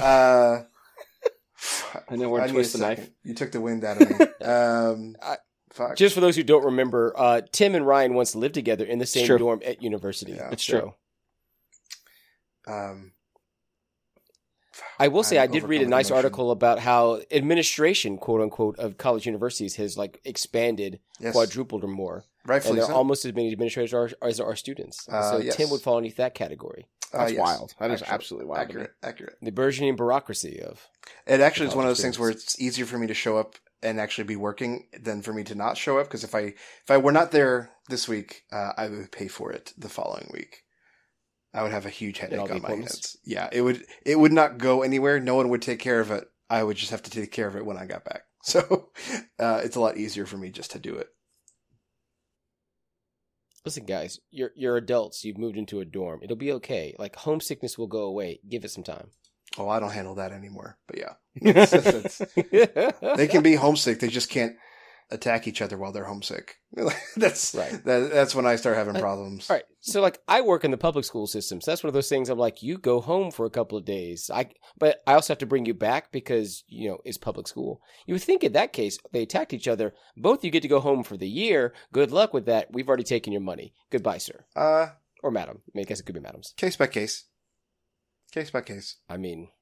Uh, 0.00 0.62
I 2.08 2.16
know 2.16 2.28
where 2.30 2.40
to 2.40 2.46
need 2.46 2.52
twist 2.54 2.72
the 2.72 2.78
knife. 2.80 3.10
You 3.24 3.34
took 3.34 3.52
the 3.52 3.60
wind 3.60 3.84
out 3.84 4.00
of 4.02 4.10
me. 4.10 4.26
Um, 4.42 5.14
I- 5.22 5.36
fuck. 5.70 5.94
Just 5.96 6.14
for 6.16 6.20
those 6.20 6.34
who 6.34 6.42
don't 6.42 6.64
remember, 6.64 7.12
uh, 7.16 7.42
Tim 7.52 7.76
and 7.76 7.86
Ryan 7.86 8.14
once 8.14 8.34
lived 8.34 8.54
together 8.54 8.84
in 8.84 8.98
the 8.98 9.06
same 9.06 9.26
dorm 9.38 9.60
at 9.64 9.80
university. 9.82 10.32
Yeah. 10.32 10.50
It's 10.50 10.64
So, 10.64 10.80
true. 10.80 10.94
Um, 12.66 13.12
I 14.98 15.08
will 15.08 15.22
say 15.22 15.38
I'm 15.38 15.44
I 15.44 15.46
did 15.52 15.64
read 15.64 15.82
a 15.82 15.86
nice 15.86 16.08
emotion. 16.08 16.24
article 16.24 16.50
about 16.50 16.78
how 16.78 17.20
administration, 17.30 18.16
quote 18.18 18.40
unquote, 18.40 18.78
of 18.78 18.96
college 18.98 19.26
universities 19.26 19.76
has 19.76 19.96
like 19.98 20.20
expanded, 20.24 21.00
yes, 21.20 21.32
quadrupled 21.32 21.84
or 21.84 21.88
more, 21.88 22.24
and 22.42 22.50
rightfully 22.50 22.76
there 22.76 22.86
so. 22.86 22.92
are 22.92 22.96
almost 22.96 23.24
as 23.24 23.34
many 23.34 23.52
administrators 23.52 23.92
are, 23.92 24.10
as 24.26 24.38
there 24.38 24.46
are 24.46 24.56
students. 24.56 25.08
Uh, 25.08 25.32
so 25.32 25.38
yes. 25.38 25.56
Tim 25.56 25.70
would 25.70 25.80
fall 25.82 25.96
underneath 25.96 26.16
that 26.16 26.34
category. 26.34 26.86
Uh, 27.12 27.18
That's 27.18 27.32
yes. 27.32 27.40
wild. 27.40 27.74
That 27.78 27.90
is 27.90 28.00
Actually, 28.00 28.14
absolutely 28.14 28.46
wild. 28.46 28.60
Accurate, 28.62 28.90
accurate. 29.02 29.36
The 29.42 29.52
burgeoning 29.52 29.96
bureaucracy 29.96 30.62
of 30.62 30.88
It 31.26 31.40
actually 31.40 31.68
is 31.68 31.74
one 31.74 31.84
of 31.84 31.88
college 31.88 31.98
those 31.98 32.02
things 32.02 32.18
where 32.18 32.30
it's 32.30 32.58
easier 32.58 32.86
for 32.86 32.96
me 32.96 33.06
to 33.06 33.14
show 33.14 33.36
up 33.36 33.56
and 33.82 34.00
actually 34.00 34.24
be 34.24 34.36
working 34.36 34.86
than 34.98 35.20
for 35.20 35.34
me 35.34 35.44
to 35.44 35.54
not 35.54 35.76
show 35.76 35.98
up. 35.98 36.06
Because 36.06 36.24
if 36.24 36.34
I 36.34 36.40
if 36.40 36.90
I 36.90 36.96
were 36.96 37.12
not 37.12 37.30
there 37.30 37.70
this 37.90 38.08
week, 38.08 38.44
uh, 38.50 38.72
I 38.78 38.88
would 38.88 39.12
pay 39.12 39.28
for 39.28 39.52
it 39.52 39.74
the 39.76 39.90
following 39.90 40.30
week. 40.32 40.62
I 41.54 41.62
would 41.62 41.72
have 41.72 41.84
a 41.86 41.90
huge 41.90 42.18
headache 42.18 42.38
on 42.40 42.62
my 42.62 42.68
hands. 42.70 43.16
Yeah, 43.24 43.48
it 43.52 43.60
would 43.60 43.84
it 44.06 44.18
would 44.18 44.32
not 44.32 44.58
go 44.58 44.82
anywhere. 44.82 45.20
No 45.20 45.34
one 45.34 45.48
would 45.50 45.62
take 45.62 45.78
care 45.80 46.00
of 46.00 46.10
it. 46.10 46.24
I 46.48 46.62
would 46.62 46.76
just 46.76 46.90
have 46.90 47.02
to 47.02 47.10
take 47.10 47.30
care 47.30 47.46
of 47.48 47.56
it 47.56 47.64
when 47.66 47.76
I 47.76 47.86
got 47.86 48.04
back. 48.04 48.22
So 48.44 48.90
uh, 49.38 49.60
it's 49.62 49.76
a 49.76 49.80
lot 49.80 49.96
easier 49.96 50.26
for 50.26 50.36
me 50.36 50.50
just 50.50 50.72
to 50.72 50.80
do 50.80 50.96
it. 50.96 51.08
Listen, 53.64 53.84
guys, 53.84 54.18
you're 54.32 54.50
you're 54.56 54.76
adults. 54.76 55.24
You've 55.24 55.38
moved 55.38 55.56
into 55.56 55.78
a 55.80 55.84
dorm. 55.84 56.20
It'll 56.22 56.36
be 56.36 56.52
okay. 56.54 56.96
Like 56.98 57.14
homesickness 57.14 57.78
will 57.78 57.86
go 57.86 58.02
away. 58.02 58.40
Give 58.48 58.64
it 58.64 58.70
some 58.72 58.82
time. 58.82 59.10
Oh, 59.56 59.68
I 59.68 59.78
don't 59.78 59.92
handle 59.92 60.16
that 60.16 60.32
anymore. 60.32 60.78
But 60.88 60.98
yeah, 60.98 61.14
It's- 61.36 61.72
it's- 61.72 63.16
they 63.16 63.28
can 63.28 63.42
be 63.44 63.54
homesick. 63.54 64.00
They 64.00 64.08
just 64.08 64.28
can't 64.30 64.56
attack 65.10 65.46
each 65.46 65.60
other 65.60 65.76
while 65.76 65.92
they're 65.92 66.04
homesick. 66.06 66.56
that's 67.16 67.54
Right. 67.54 67.84
That, 67.84 68.10
that's 68.12 68.34
when 68.34 68.46
I 68.46 68.56
start 68.56 68.76
having 68.76 68.96
Uh, 68.96 69.00
problems. 69.00 69.50
All 69.50 69.56
right. 69.56 69.64
So 69.80 70.00
like 70.00 70.18
I 70.28 70.40
work 70.40 70.64
in 70.64 70.70
the 70.70 70.76
public 70.78 71.04
school 71.04 71.26
system. 71.26 71.60
So 71.60 71.70
that's 71.70 71.82
one 71.82 71.88
of 71.88 71.94
those 71.94 72.08
things 72.08 72.28
I'm 72.30 72.38
like, 72.38 72.62
you 72.62 72.78
go 72.78 73.00
home 73.00 73.30
for 73.30 73.44
a 73.44 73.50
couple 73.50 73.76
of 73.76 73.84
days. 73.84 74.30
I 74.32 74.46
but 74.78 75.02
I 75.06 75.14
also 75.14 75.32
have 75.32 75.38
to 75.38 75.46
bring 75.46 75.66
you 75.66 75.74
back 75.74 76.12
because, 76.12 76.64
you 76.66 76.88
know, 76.88 76.98
it's 77.04 77.18
public 77.18 77.46
school. 77.48 77.80
You 78.06 78.14
would 78.14 78.22
think 78.22 78.42
in 78.44 78.52
that 78.52 78.72
case 78.72 78.98
they 79.12 79.22
attacked 79.22 79.52
each 79.52 79.68
other. 79.68 79.92
Both 80.16 80.44
you 80.44 80.50
get 80.50 80.62
to 80.62 80.68
go 80.68 80.80
home 80.80 81.02
for 81.02 81.16
the 81.16 81.28
year. 81.28 81.74
Good 81.92 82.10
luck 82.12 82.32
with 82.32 82.46
that. 82.46 82.68
We've 82.72 82.88
already 82.88 83.04
taken 83.04 83.32
your 83.32 83.42
money. 83.42 83.74
Goodbye, 83.90 84.18
sir. 84.18 84.44
Uh, 84.56 84.88
Or 85.22 85.30
madam. 85.30 85.62
I, 85.66 85.70
mean, 85.74 85.84
I 85.84 85.88
guess 85.88 86.00
it 86.00 86.04
could 86.04 86.14
be 86.14 86.20
madams. 86.20 86.54
case 86.56 86.76
by 86.76 86.86
case. 86.86 87.24
Case 88.32 88.50
by 88.50 88.62
case. 88.62 88.96
I 89.08 89.16
mean 89.18 89.48
at 89.48 89.61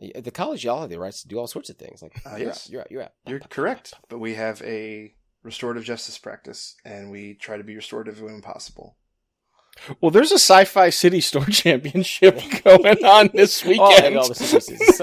the 0.00 0.30
college 0.30 0.64
y'all 0.64 0.80
have 0.80 0.90
the 0.90 0.98
rights 0.98 1.22
to 1.22 1.28
do 1.28 1.38
all 1.38 1.46
sorts 1.46 1.68
of 1.70 1.76
things. 1.76 2.02
Like 2.02 2.20
Uh, 2.26 2.36
you're 2.36 2.46
yes. 2.48 2.66
out, 2.66 2.70
you're 2.70 2.80
out, 2.80 2.86
you're 2.90 3.02
out. 3.02 3.12
You're 3.26 3.40
correct. 3.40 3.94
But 4.08 4.18
we 4.18 4.34
have 4.34 4.62
a 4.62 5.14
restorative 5.42 5.84
justice 5.84 6.18
practice, 6.18 6.76
and 6.84 7.10
we 7.10 7.34
try 7.34 7.56
to 7.56 7.64
be 7.64 7.74
restorative 7.76 8.20
when 8.20 8.40
possible. 8.40 8.96
Well, 10.00 10.10
there's 10.10 10.32
a 10.32 10.34
Sci-Fi 10.38 10.90
City 10.90 11.20
Store 11.20 11.44
Championship 11.50 12.40
going 12.64 13.04
on 13.04 13.30
this 13.32 13.62
Oh, 13.66 13.68
weekend. 13.68 14.14
got 14.14 14.22
all 14.22 14.28
the 14.28 14.34
statistics. 14.34 15.00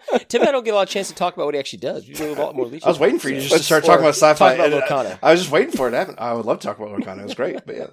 Tim 0.28 0.40
and 0.42 0.48
I 0.48 0.52
don't 0.52 0.64
get 0.64 0.72
a 0.72 0.76
lot 0.76 0.82
of 0.82 0.88
chance 0.88 1.08
to 1.08 1.14
talk 1.14 1.34
about 1.34 1.46
what 1.46 1.54
he 1.54 1.58
actually 1.60 1.80
does. 1.80 2.06
We 2.06 2.14
do 2.14 2.32
a 2.32 2.34
lot 2.34 2.54
more 2.56 2.66
I 2.66 2.88
was 2.88 2.98
waiting 2.98 3.18
for 3.18 3.28
you 3.28 3.40
So- 3.40 3.48
just 3.48 3.58
to 3.58 3.64
start 3.64 3.84
talking 3.84 4.00
about 4.00 4.14
sci-fi. 4.14 4.56
Talk 4.56 4.66
about 4.66 4.72
and, 4.72 4.82
uh, 4.82 4.86
Lorcana. 4.86 5.18
I 5.22 5.32
was 5.32 5.40
just 5.40 5.52
waiting 5.52 5.72
for 5.72 5.88
it 5.88 5.92
to 5.92 5.96
happen. 5.98 6.14
I 6.18 6.32
would 6.32 6.46
love 6.46 6.60
to 6.60 6.66
talk 6.66 6.78
about 6.78 6.90
Lorcana. 6.98 7.20
It 7.20 7.24
was 7.24 7.34
great. 7.34 7.64
But 7.66 7.76
yeah, 7.76 7.86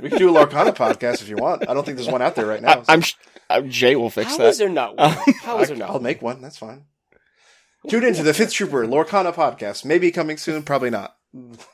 we 0.00 0.08
can 0.10 0.18
do 0.18 0.36
a 0.36 0.46
Lorcana 0.46 0.74
podcast 0.74 1.22
if 1.22 1.28
you 1.28 1.36
want. 1.36 1.68
I 1.68 1.74
don't 1.74 1.84
think 1.84 1.96
there's 1.96 2.08
one 2.10 2.22
out 2.22 2.34
there 2.34 2.46
right 2.46 2.62
now. 2.62 2.82
I, 2.88 2.94
am 2.94 3.00
sh- 3.02 3.14
uh, 3.50 3.60
Jay 3.62 3.96
will 3.96 4.10
fix 4.10 4.30
How 4.32 4.38
that. 4.38 4.46
is 4.48 4.58
there 4.58 4.68
not 4.68 4.96
one? 4.96 5.10
How 5.42 5.58
is 5.60 5.68
there 5.68 5.76
not 5.76 5.88
I'll 5.88 5.94
one? 5.94 6.02
make 6.02 6.22
one. 6.22 6.40
That's 6.42 6.58
fine. 6.58 6.84
Tune 7.88 8.04
into 8.04 8.22
the 8.22 8.32
Fifth 8.34 8.52
Trooper 8.52 8.86
Lorcana 8.86 9.34
podcast. 9.34 9.84
Maybe 9.84 10.10
coming 10.10 10.36
soon. 10.36 10.62
Probably 10.62 10.90
not. 10.90 11.16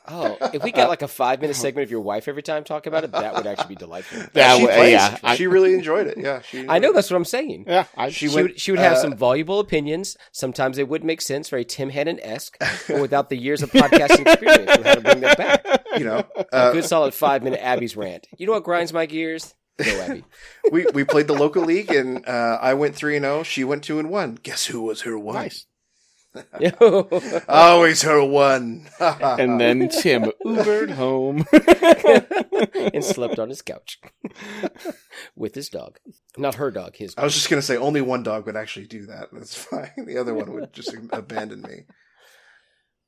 Oh, 0.07 0.37
if 0.53 0.63
we 0.63 0.71
got 0.71 0.87
like 0.87 1.01
a 1.01 1.07
five 1.07 1.41
minute 1.41 1.55
segment 1.55 1.83
of 1.83 1.91
your 1.91 1.99
wife 1.99 2.27
every 2.29 2.41
time 2.41 2.63
talking 2.63 2.91
about 2.91 3.03
it, 3.03 3.11
that 3.11 3.35
would 3.35 3.45
actually 3.45 3.67
be 3.69 3.75
delightful. 3.75 4.21
That 4.33 4.57
she 4.57 4.65
w- 4.65 4.89
yeah, 4.91 5.17
I- 5.23 5.35
she 5.35 5.47
really 5.47 5.73
enjoyed 5.73 6.07
it. 6.07 6.17
Yeah, 6.17 6.41
she. 6.41 6.65
I 6.69 6.79
know 6.79 6.93
that's 6.93 7.09
what 7.11 7.17
I'm 7.17 7.25
saying. 7.25 7.65
yeah, 7.67 7.85
I, 7.97 8.09
She 8.09 8.27
She 8.29 8.35
went- 8.35 8.47
would, 8.49 8.59
she 8.59 8.71
would 8.71 8.79
have 8.79 8.93
uh, 8.93 9.01
some 9.01 9.15
voluble 9.17 9.59
opinions. 9.59 10.15
Sometimes 10.31 10.77
they 10.77 10.83
would 10.85 11.03
make 11.03 11.21
sense, 11.21 11.49
very 11.49 11.65
Tim 11.65 11.89
Hannon 11.89 12.19
esque, 12.21 12.57
but 12.87 13.01
without 13.01 13.29
the 13.29 13.35
years 13.37 13.61
of 13.61 13.69
podcasting 13.71 14.25
experience 14.27 14.71
on 14.71 14.83
how 14.83 14.95
to 14.95 15.01
bring 15.01 15.19
that 15.21 15.37
back. 15.37 15.65
You 15.97 16.05
know, 16.05 16.23
A 16.37 16.55
uh, 16.55 16.71
good 16.71 16.85
solid 16.85 17.13
five 17.13 17.43
minute 17.43 17.59
Abby's 17.61 17.97
rant. 17.97 18.27
You 18.37 18.45
know 18.47 18.53
what 18.53 18.63
grinds 18.63 18.93
my 18.93 19.05
gears? 19.07 19.55
Go 19.83 20.01
Abby. 20.01 20.23
we 20.71 20.85
we 20.93 21.03
played 21.03 21.27
the 21.27 21.33
local 21.33 21.63
league, 21.63 21.91
and 21.91 22.25
uh, 22.27 22.57
I 22.61 22.73
went 22.75 22.95
three 22.95 23.15
and 23.17 23.23
zero. 23.23 23.43
She 23.43 23.63
went 23.63 23.83
two 23.83 23.99
and 23.99 24.09
one. 24.09 24.35
Guess 24.41 24.65
who 24.67 24.81
was 24.81 25.01
her 25.01 25.17
one? 25.17 25.35
nice. 25.35 25.65
Always 27.49 28.01
her 28.03 28.23
one. 28.23 28.87
And 28.99 29.59
then 29.59 29.89
Tim 29.89 30.31
Ubered 30.45 30.91
home. 30.91 31.45
and 32.93 33.03
slept 33.03 33.39
on 33.39 33.49
his 33.49 33.61
couch 33.61 33.99
with 35.35 35.55
his 35.55 35.69
dog. 35.69 35.99
Not 36.37 36.55
her 36.55 36.71
dog, 36.71 36.95
his 36.95 37.13
dog. 37.13 37.21
I 37.23 37.25
was 37.25 37.33
just 37.33 37.49
gonna 37.49 37.61
say 37.61 37.77
only 37.77 38.01
one 38.01 38.23
dog 38.23 38.45
would 38.45 38.55
actually 38.55 38.87
do 38.87 39.05
that. 39.07 39.29
That's 39.31 39.55
fine. 39.55 39.91
The 40.05 40.17
other 40.17 40.33
one 40.33 40.51
would 40.53 40.73
just 40.73 40.95
abandon 41.11 41.61
me. 41.61 41.85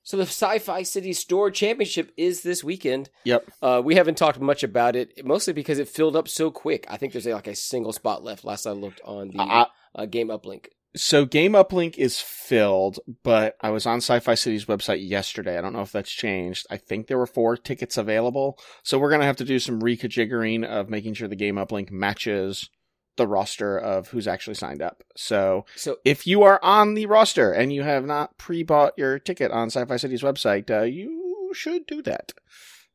So 0.04 0.18
the 0.18 0.24
Sci-Fi 0.24 0.82
City 0.84 1.14
Store 1.14 1.52
Championship 1.52 2.12
is 2.18 2.42
this 2.42 2.64
weekend. 2.64 3.10
Yep. 3.24 3.52
Uh, 3.62 3.82
we 3.86 3.96
haven't 3.96 4.18
talked 4.18 4.40
much 4.40 4.64
about 4.64 4.96
it, 4.96 5.24
mostly 5.24 5.54
because 5.54 5.78
it 5.78 5.88
filled 5.88 6.16
up 6.16 6.28
so 6.28 6.50
quick. 6.50 6.86
I 6.90 6.98
think 6.98 7.14
there's 7.14 7.28
like 7.28 7.48
a 7.48 7.56
single 7.56 7.94
spot 7.94 8.24
left. 8.24 8.44
Last 8.44 8.66
I 8.66 8.72
looked 8.72 9.02
on 9.06 9.30
the 9.30 9.40
I- 9.42 9.68
uh, 9.94 10.06
Game 10.06 10.30
Uplink. 10.30 10.68
So 10.96 11.26
Game 11.26 11.54
Uplink 11.54 11.98
is 11.98 12.20
filled, 12.20 13.00
but 13.24 13.56
I 13.62 13.70
was 13.70 13.86
on 13.86 13.98
Sci-Fi 13.98 14.36
City's 14.36 14.66
website 14.66 15.08
yesterday. 15.08 15.58
I 15.58 15.62
don't 15.62 15.74
know 15.74 15.82
if 15.82 15.92
that's 15.92 16.12
changed. 16.12 16.68
I 16.70 16.78
think 16.78 17.08
there 17.08 17.18
were 17.18 17.28
four 17.28 17.56
tickets 17.56 17.98
available. 17.98 18.60
So 18.84 19.00
we're 19.00 19.12
gonna 19.12 19.26
have 19.26 19.38
to 19.38 19.46
do 19.46 19.60
some 19.60 19.82
reconfiguring 19.82 20.66
of 20.66 20.90
making 20.90 21.14
sure 21.14 21.28
the 21.28 21.36
Game 21.36 21.56
Uplink 21.56 21.92
matches 21.92 22.70
the 23.18 23.28
roster 23.28 23.78
of 23.78 24.10
who's 24.10 24.28
actually 24.28 24.56
signed 24.56 24.82
up. 24.82 25.04
So 25.16 25.66
So 25.76 25.98
if 26.04 26.26
you 26.28 26.44
are 26.44 26.60
on 26.64 26.94
the 26.94 27.06
roster 27.06 27.52
and 27.52 27.72
you 27.72 27.84
have 27.84 28.06
not 28.06 28.38
pre-bought 28.38 28.94
your 28.98 29.20
ticket 29.20 29.52
on 29.52 29.70
Sci-Fi 29.70 29.98
City's 29.98 30.22
website, 30.22 30.70
uh, 30.70 30.84
you 30.84 31.52
should 31.54 31.86
do 31.86 32.02
that. 32.04 32.34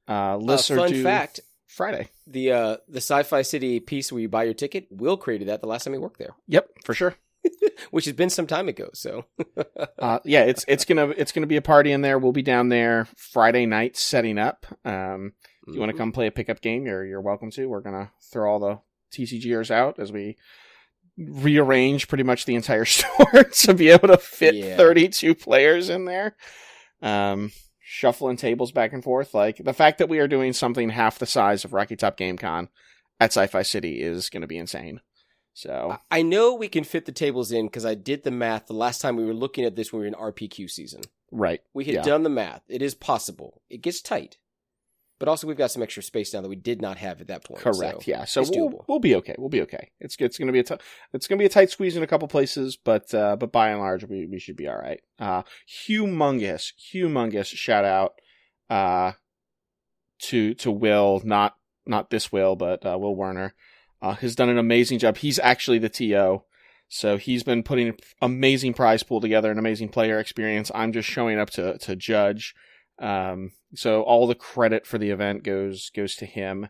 Uh, 0.09 0.37
lists 0.37 0.71
uh, 0.71 0.77
fun 0.77 0.91
due 0.91 1.03
fact: 1.03 1.41
Friday. 1.67 2.09
the 2.27 2.53
uh, 2.53 2.77
the 2.89 2.99
Sci-Fi 2.99 3.43
City 3.43 3.81
piece 3.81 4.13
where 4.13 4.21
you 4.21 4.29
buy 4.29 4.45
your 4.45 4.55
ticket, 4.55 4.87
Will 4.91 5.17
created 5.17 5.49
that 5.49 5.61
the 5.61 5.67
last 5.67 5.85
time 5.85 5.93
he 5.95 5.99
worked 5.99 6.19
there, 6.19 6.35
Yep, 6.49 6.69
for 6.85 6.95
sure. 6.95 7.17
which 7.91 8.05
has 8.07 8.15
been 8.15 8.31
some 8.31 8.47
time 8.47 8.69
ago. 8.69 8.89
So 8.95 9.25
uh, 9.99 10.21
yeah, 10.25 10.43
it's 10.43 10.65
it's 10.69 10.85
gonna 10.85 11.09
it's 11.09 11.33
gonna 11.33 11.47
be 11.47 11.57
a 11.57 11.63
party 11.63 11.93
in 11.93 12.01
there. 12.03 12.19
We'll 12.19 12.33
be 12.33 12.43
down 12.43 12.69
there 12.69 13.07
Friday 13.17 13.67
night 13.67 13.97
setting 13.97 14.39
up. 14.39 14.67
Um, 14.85 15.33
if 15.67 15.75
you 15.75 15.81
want 15.81 15.91
to 15.93 15.99
come 15.99 16.13
play 16.13 16.27
a 16.27 16.33
pickup 16.33 16.61
game, 16.61 16.87
you're 16.87 17.05
you're 17.05 17.21
welcome 17.21 17.51
to. 17.53 17.67
We're 17.67 17.81
gonna 17.81 18.11
throw 18.33 18.51
all 18.53 18.59
the 18.61 18.79
TCGers 19.13 19.71
out 19.71 19.99
as 19.99 20.13
we 20.13 20.37
rearrange 21.19 22.09
pretty 22.09 22.25
much 22.25 22.45
the 22.45 22.55
entire 22.55 22.85
store 22.87 23.45
to 23.45 23.75
be 23.75 23.89
able 23.89 24.09
to 24.09 24.19
fit 24.19 24.55
Yeah. 24.55 24.77
32 24.77 25.35
players 25.35 25.89
in 25.89 26.05
there. 26.05 26.37
Um, 27.03 27.53
shuffling 27.81 28.37
tables 28.37 28.73
back 28.73 28.93
and 28.93 29.03
forth. 29.03 29.33
Like 29.35 29.57
the 29.59 29.73
fact 29.73 29.99
that 29.99 30.09
we 30.09 30.19
are 30.19 30.29
doing 30.29 30.53
something 30.53 30.91
half 30.91 31.19
the 31.19 31.27
size 31.27 31.65
of 31.65 31.73
Rocky 31.73 31.97
Top 31.97 32.17
Game 32.17 32.37
Con 32.37 32.69
at 33.19 33.31
Sci-Fi 33.31 33.63
City 33.63 34.03
is 34.03 34.29
going 34.29 34.43
to 34.43 34.47
be 34.47 34.59
insane. 34.59 35.01
So 35.57 35.97
I 36.11 36.21
know 36.21 36.55
we 36.55 36.69
can 36.69 36.85
fit 36.85 37.07
the 37.07 37.13
tables 37.13 37.51
in 37.51 37.65
because 37.65 37.87
I 37.87 37.95
did 37.95 38.25
the 38.25 38.31
math 38.31 38.67
the 38.67 38.75
last 38.75 39.01
time 39.01 39.17
we 39.17 39.25
were 39.25 39.33
looking 39.33 39.65
at 39.65 39.75
this 39.75 39.91
when 39.91 40.01
we 40.01 40.05
were 40.05 40.09
in 40.09 40.33
RPQ 40.33 40.69
season. 40.69 41.01
right, 41.33 41.63
We 41.73 41.87
had 41.87 41.95
Yeah. 41.95 42.03
done 42.03 42.25
the 42.25 42.29
math. 42.29 42.61
It 42.69 42.83
is 42.83 42.95
possible. 42.95 43.63
It 43.71 43.81
gets 43.81 44.03
tight. 44.03 44.37
But 45.19 45.29
also 45.29 45.47
we've 45.47 45.57
got 45.57 45.71
some 45.71 45.83
extra 45.83 46.03
space 46.03 46.35
now 46.35 46.43
that 46.43 46.51
we 46.51 46.57
did 46.57 46.83
not 46.83 46.99
have 46.99 47.23
at 47.23 47.29
that 47.29 47.43
point. 47.43 47.63
Correct. 47.63 48.03
so 48.03 48.11
yeah. 48.11 48.27
So 48.27 48.45
we'll, 48.51 48.85
we'll 48.87 48.99
be 48.99 49.15
okay. 49.17 49.35
We'll 49.39 49.49
be 49.49 49.63
okay. 49.63 49.93
It's 49.99 50.15
it's 50.21 50.37
going 50.37 50.49
to 50.49 50.53
be 50.53 50.59
a 50.59 50.63
t- 50.63 50.77
it's 51.15 51.27
going 51.27 51.39
to 51.39 51.43
be 51.43 51.47
a 51.47 51.49
tight 51.49 51.71
squeeze 51.71 51.97
in 51.97 52.03
a 52.03 52.07
couple 52.07 52.29
places, 52.29 52.77
but 52.77 53.15
uh, 53.15 53.37
but 53.37 53.51
by 53.51 53.71
and 53.71 53.81
large 53.81 54.05
we 54.05 54.27
we 54.27 54.39
should 54.39 54.57
be 54.57 54.69
all 54.69 54.77
right. 54.77 55.01
Uh, 55.19 55.43
humongous, 55.67 56.75
humongous 56.95 57.47
shout 57.47 57.87
out 57.87 58.21
uh, 58.69 59.13
to 60.25 60.53
to 60.53 60.71
Will, 60.71 61.23
not 61.25 61.57
not 61.87 62.11
this 62.11 62.31
Will, 62.31 62.55
but 62.55 62.85
uh, 62.85 62.99
Will 62.99 63.17
Werner, 63.17 63.55
uh, 64.03 64.15
has 64.15 64.35
done 64.35 64.49
an 64.49 64.59
amazing 64.59 64.99
job. 64.99 65.19
He's 65.19 65.39
actually 65.39 65.79
the 65.79 65.89
TO. 65.89 66.43
So 66.89 67.17
he's 67.17 67.43
been 67.43 67.63
putting 67.63 67.89
an 67.89 67.97
amazing 68.23 68.75
prize 68.75 69.03
pool 69.03 69.21
together, 69.21 69.51
an 69.51 69.59
amazing 69.59 69.89
player 69.89 70.19
experience. 70.19 70.71
I'm 70.75 70.93
just 70.93 71.09
showing 71.09 71.39
up 71.39 71.51
to 71.51 71.79
to 71.79 71.97
judge. 71.97 72.55
Um, 72.99 73.53
so 73.75 74.03
all 74.03 74.27
the 74.27 74.35
credit 74.35 74.87
for 74.87 74.99
the 74.99 75.11
event 75.11 75.43
goes 75.43 75.91
goes 75.91 76.15
to 76.17 76.27
him, 76.27 76.69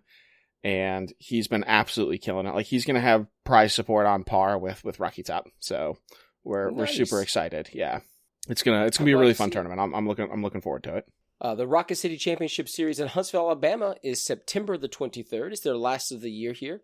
and 0.64 1.12
he's 1.18 1.48
been 1.48 1.64
absolutely 1.64 2.18
killing 2.18 2.46
it. 2.46 2.54
Like 2.54 2.66
he's 2.66 2.86
gonna 2.86 3.00
have 3.00 3.26
prize 3.44 3.74
support 3.74 4.06
on 4.06 4.24
par 4.24 4.58
with 4.58 4.82
with 4.84 5.00
Rocky 5.00 5.22
Top. 5.22 5.48
So 5.58 5.98
we're 6.44 6.72
we're 6.72 6.86
super 6.86 7.20
excited. 7.20 7.68
Yeah, 7.74 8.00
it's 8.48 8.62
gonna 8.62 8.86
it's 8.86 8.96
gonna 8.96 9.06
be 9.06 9.12
a 9.12 9.18
really 9.18 9.34
fun 9.34 9.50
tournament. 9.50 9.80
I'm, 9.80 9.94
I'm 9.94 10.08
looking 10.08 10.30
I'm 10.32 10.42
looking 10.42 10.62
forward 10.62 10.84
to 10.84 10.96
it. 10.96 11.06
Uh, 11.40 11.54
the 11.54 11.66
Rocket 11.66 11.96
City 11.96 12.16
Championship 12.16 12.68
Series 12.68 12.98
in 12.98 13.08
Huntsville, 13.08 13.42
Alabama 13.42 13.96
is 14.02 14.22
September 14.22 14.78
the 14.78 14.88
23rd. 14.88 15.52
It's 15.52 15.60
their 15.60 15.76
last 15.76 16.10
of 16.10 16.22
the 16.22 16.30
year 16.30 16.54
here. 16.54 16.80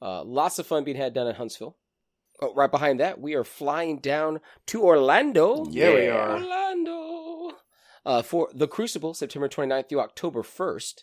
Uh, 0.00 0.24
lots 0.24 0.58
of 0.58 0.66
fun 0.66 0.84
being 0.84 0.96
had 0.96 1.14
down 1.14 1.26
in 1.26 1.34
Huntsville. 1.34 1.76
Oh, 2.40 2.54
right 2.54 2.70
behind 2.70 3.00
that, 3.00 3.20
we 3.20 3.34
are 3.34 3.44
flying 3.44 3.98
down 3.98 4.40
to 4.66 4.82
Orlando. 4.82 5.66
Yeah, 5.70 5.94
we 5.94 6.06
are. 6.08 6.32
Orlando. 6.32 7.52
Uh, 8.04 8.22
for 8.22 8.48
the 8.54 8.68
Crucible, 8.68 9.14
September 9.14 9.48
29th 9.48 9.88
through 9.88 10.00
October 10.00 10.42
1st. 10.42 11.02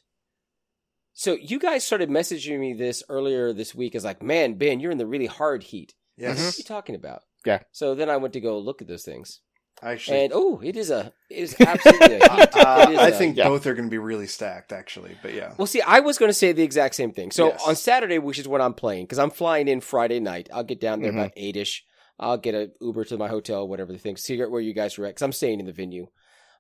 So 1.13 1.33
you 1.33 1.59
guys 1.59 1.83
started 1.83 2.09
messaging 2.09 2.59
me 2.59 2.73
this 2.73 3.03
earlier 3.09 3.53
this 3.53 3.75
week 3.75 3.93
as 3.95 4.03
like, 4.03 4.23
man, 4.23 4.55
Ben, 4.55 4.79
you're 4.79 4.91
in 4.91 4.97
the 4.97 5.07
really 5.07 5.25
hard 5.27 5.63
heat. 5.63 5.93
Yes. 6.17 6.37
What 6.43 6.55
are 6.55 6.57
you 6.57 6.63
talking 6.63 6.95
about? 6.95 7.23
Yeah. 7.45 7.59
So 7.71 7.93
then 7.93 8.09
I 8.09 8.17
went 8.17 8.33
to 8.33 8.39
go 8.39 8.57
look 8.57 8.81
at 8.81 8.87
those 8.87 9.03
things. 9.03 9.41
Actually, 9.83 10.23
And 10.25 10.31
oh, 10.35 10.59
it 10.63 10.75
is 10.75 10.89
a 10.89 11.11
it 11.29 11.37
is 11.39 11.55
absolutely 11.59 12.15
a 12.17 12.19
heat. 12.35 12.55
uh, 12.57 12.85
It 12.89 12.93
is 12.93 12.99
I 12.99 13.07
a- 13.09 13.11
think 13.11 13.37
yeah. 13.37 13.47
both 13.47 13.65
are 13.67 13.73
going 13.73 13.87
to 13.87 13.91
be 13.91 13.97
really 13.97 14.27
stacked. 14.27 14.71
Actually, 14.71 15.17
but 15.21 15.33
yeah, 15.33 15.53
Well, 15.57 15.65
see, 15.67 15.81
I 15.81 15.99
was 15.99 16.17
going 16.17 16.29
to 16.29 16.33
say 16.33 16.51
the 16.51 16.63
exact 16.63 16.95
same 16.95 17.11
thing. 17.11 17.31
So 17.31 17.47
Yes. 17.49 17.63
on 17.67 17.75
Saturday, 17.75 18.19
which 18.19 18.39
is 18.39 18.47
when 18.47 18.61
I'm 18.61 18.73
playing, 18.73 19.05
because 19.05 19.19
I'm 19.19 19.31
flying 19.31 19.67
in 19.67 19.81
Friday 19.81 20.19
night, 20.19 20.49
I'll 20.53 20.63
get 20.63 20.79
down 20.81 21.01
there 21.01 21.11
Mhm. 21.11 21.15
about 21.19 21.31
eight 21.35 21.55
ish. 21.57 21.83
I'll 22.19 22.37
get 22.37 22.53
an 22.55 22.71
Uber 22.79 23.05
to 23.05 23.17
my 23.17 23.27
hotel, 23.27 23.67
whatever 23.67 23.91
the 23.91 23.97
thing. 23.99 24.17
See 24.17 24.39
where 24.41 24.61
you 24.61 24.73
guys 24.73 24.97
are 24.99 25.05
at, 25.05 25.09
because 25.09 25.23
I'm 25.23 25.31
staying 25.31 25.59
in 25.59 25.65
the 25.65 25.73
venue. 25.73 26.07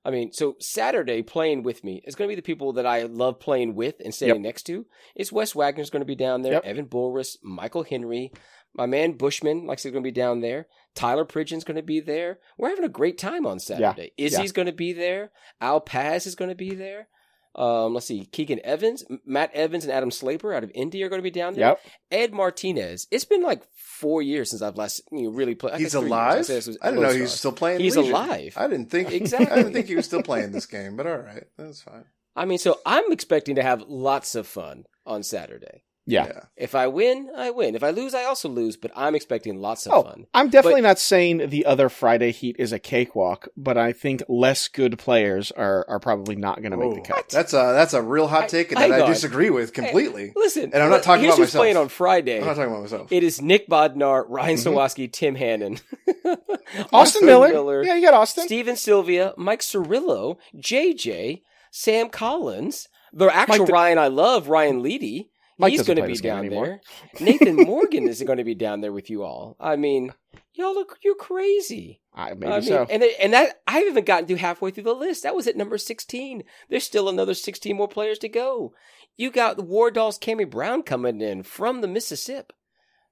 I 0.05 0.11
mean, 0.11 0.33
so 0.33 0.57
Saturday 0.59 1.21
playing 1.21 1.63
with 1.63 1.81
me 1.81 2.01
is 2.05 2.15
going 2.15 2.27
to 2.27 2.31
be 2.31 2.35
the 2.35 2.41
people 2.45 2.73
that 2.73 2.85
I 2.85 3.03
love 3.03 3.39
playing 3.39 3.73
with 3.75 4.01
and 4.03 4.13
staying 4.13 4.33
Yep. 4.33 4.41
next 4.41 4.63
to. 4.63 4.85
It's 5.15 5.31
Wes 5.31 5.55
Wagner's 5.55 5.89
going 5.89 6.01
to 6.01 6.05
be 6.05 6.15
down 6.15 6.41
there, 6.41 6.53
Yep. 6.53 6.65
Evan 6.65 6.87
Bulris, 6.87 7.37
Michael 7.41 7.83
Henry, 7.83 8.33
my 8.75 8.85
man 8.85 9.13
Bushman, 9.13 9.65
like 9.67 9.79
I 9.79 9.81
said, 9.81 9.93
going 9.93 10.03
to 10.03 10.07
be 10.07 10.11
down 10.11 10.41
there. 10.41 10.67
Tyler 10.95 11.25
Pridgeon's 11.25 11.63
going 11.63 11.77
to 11.77 11.83
be 11.83 11.99
there. 11.99 12.39
We're 12.57 12.69
having 12.69 12.85
a 12.85 12.89
great 12.89 13.17
time 13.17 13.45
on 13.45 13.59
Saturday. 13.59 14.11
Izzy's 14.17 14.51
going 14.51 14.67
to 14.67 14.71
be 14.71 14.93
there. 14.93 15.31
Al 15.61 15.81
Paz 15.81 16.25
is 16.27 16.35
going 16.35 16.49
to 16.49 16.55
be 16.55 16.75
there. 16.75 17.07
Um, 17.55 17.93
let's 17.93 18.07
see, 18.07 18.25
Keegan 18.25 18.59
Evans, 18.63 19.03
Matt 19.25 19.53
Evans, 19.53 19.83
and 19.83 19.93
Adam 19.93 20.09
Slaper 20.09 20.55
out 20.55 20.63
of 20.63 20.71
Indy 20.73 21.03
are 21.03 21.09
going 21.09 21.19
to 21.19 21.23
be 21.23 21.29
down 21.29 21.53
there. 21.53 21.67
Yep. 21.67 21.81
Ed 22.09 22.33
Martinez. 22.33 23.05
It's 23.11 23.25
been 23.25 23.43
like 23.43 23.61
four 23.75 24.23
years 24.23 24.49
since 24.49 24.63
I've 24.63 24.75
last 24.75 25.01
you 25.11 25.23
know, 25.23 25.29
really 25.29 25.53
played. 25.53 25.75
He's 25.75 25.93
guess 25.93 26.01
three 26.01 26.09
years. 26.09 26.11
I 26.11 26.15
alive. 26.15 26.45
said 26.47 26.57
this 26.57 26.67
was 26.67 26.77
I 26.81 26.87
didn't 26.87 27.01
know 27.01 27.07
Lone 27.09 27.15
he 27.15 27.21
was 27.21 27.33
still 27.33 27.51
playing. 27.51 27.79
He's 27.79 27.95
Legion. 27.95 28.11
alive. 28.11 28.53
I 28.57 28.67
didn't 28.67 28.89
think 28.89 29.11
Exactly. 29.11 29.47
I 29.51 29.55
didn't 29.57 29.73
think 29.73 29.87
he 29.87 29.95
was 29.95 30.05
still 30.05 30.23
playing 30.23 30.51
this 30.51 30.65
game, 30.65 30.95
but 30.95 31.05
all 31.05 31.17
right, 31.17 31.43
that's 31.55 31.83
fine. 31.83 32.05
I 32.35 32.45
mean, 32.45 32.57
so 32.57 32.79
I'm 32.87 33.11
expecting 33.11 33.55
to 33.55 33.61
have 33.63 33.83
lots 33.87 34.33
of 34.33 34.47
fun 34.47 34.85
on 35.05 35.21
Saturday. 35.21 35.83
Yeah. 36.05 36.41
If 36.57 36.75
I 36.75 36.87
win, 36.87 37.29
I 37.33 37.49
win. 37.51 37.75
If 37.75 37.83
I 37.83 37.91
lose, 37.91 38.13
I 38.13 38.25
also 38.25 38.49
lose. 38.49 38.75
But 38.75 38.91
I'm 38.93 39.15
expecting 39.15 39.61
lots 39.61 39.85
of 39.85 39.93
Oh, 39.93 40.03
fun. 40.03 40.25
I'm 40.33 40.49
definitely 40.49 40.81
not 40.81 40.99
saying 40.99 41.49
the 41.49 41.65
other 41.65 41.87
Friday 41.87 42.31
heat 42.31 42.57
is 42.59 42.73
a 42.73 42.79
cakewalk, 42.79 43.47
but 43.55 43.77
I 43.77 43.93
think 43.93 44.21
less 44.27 44.67
good 44.67 44.99
players 44.99 45.49
are, 45.51 45.85
are 45.87 46.01
probably 46.01 46.35
not 46.35 46.61
going 46.61 46.71
to 46.71 46.77
make 46.77 46.95
the 46.95 46.99
Oh, 47.13 47.15
cut. 47.15 47.29
That's 47.29 47.53
a 47.53 47.71
that's 47.73 47.93
a 47.93 48.01
real 48.01 48.27
hot 48.27 48.43
I- 48.43 48.47
take, 48.47 48.71
and 48.73 48.81
that 48.81 48.91
I 48.91 49.01
on. 49.03 49.09
disagree 49.09 49.49
with 49.49 49.71
completely. 49.71 50.33
Listen, 50.35 50.71
And 50.73 50.83
I'm 50.83 50.89
not 50.89 51.03
talking 51.03 51.23
here's 51.23 51.35
about 51.35 51.39
who's 51.43 51.47
myself. 51.53 51.61
playing 51.61 51.77
on 51.77 51.87
Friday. 51.87 52.39
I'm 52.39 52.47
not 52.47 52.55
talking 52.57 52.71
about 52.71 52.81
myself. 52.81 53.09
It 53.11 53.23
is 53.23 53.41
Nick 53.41 53.69
Bodnar, 53.69 54.25
Ryan 54.27 54.57
Mhm. 54.57 54.73
Sawaski, 54.73 55.09
Tim 55.11 55.35
Hannon, 55.35 55.79
Austin 56.91 57.25
Miller. 57.25 57.83
Yeah, 57.83 57.95
you 57.95 58.01
got 58.01 58.13
Austin. 58.13 58.45
Steven 58.45 58.75
Sylvia, 58.75 59.33
Mike 59.37 59.61
Cirillo, 59.61 60.37
JJ, 60.55 61.43
Sam 61.71 62.09
Collins, 62.09 62.87
the 63.11 63.27
actual 63.33 63.59
Mike- 63.65 63.69
Ryan 63.73 63.97
I 63.99 64.07
love, 64.07 64.47
Ryan 64.49 64.81
Leedy. 64.83 65.29
Mike 65.57 65.71
He's 65.71 65.83
going 65.83 65.97
to 66.01 66.07
be 66.07 66.15
down 66.15 66.49
there. 66.49 66.81
Nathan 67.19 67.55
Morgan 67.67 68.07
is 68.07 68.21
going 68.23 68.37
to 68.39 68.43
be 68.43 68.55
down 68.55 68.81
there 68.81 68.91
with 68.93 69.09
you 69.09 69.23
all. 69.23 69.55
I 69.59 69.75
mean, 69.75 70.13
y'all 70.53 70.73
look, 70.73 70.97
you're 71.03 71.15
crazy. 71.15 72.01
I, 72.13 72.33
maybe 72.33 72.47
I 72.51 72.59
mean, 72.59 72.67
so. 72.69 72.87
and 72.89 73.03
and 73.03 73.33
that 73.33 73.61
I 73.67 73.79
haven't 73.79 74.05
gotten 74.05 74.27
to 74.27 74.35
halfway 74.37 74.71
through 74.71 74.83
the 74.83 74.93
list. 74.93 75.23
That 75.23 75.35
was 75.35 75.47
at 75.47 75.55
number 75.55 75.77
sixteen. 75.77 76.43
There's 76.69 76.83
still 76.83 77.07
another 77.09 77.33
sixteen 77.33 77.77
more 77.77 77.87
players 77.87 78.19
to 78.19 78.29
go. 78.29 78.73
You 79.15 79.29
got 79.31 79.57
the 79.57 79.63
War 79.63 79.91
Dolls, 79.91 80.17
Cammy 80.19 80.49
Brown 80.49 80.81
coming 80.83 81.21
in 81.21 81.43
from 81.43 81.81
the 81.81 81.87
Mississippi. 81.87 82.53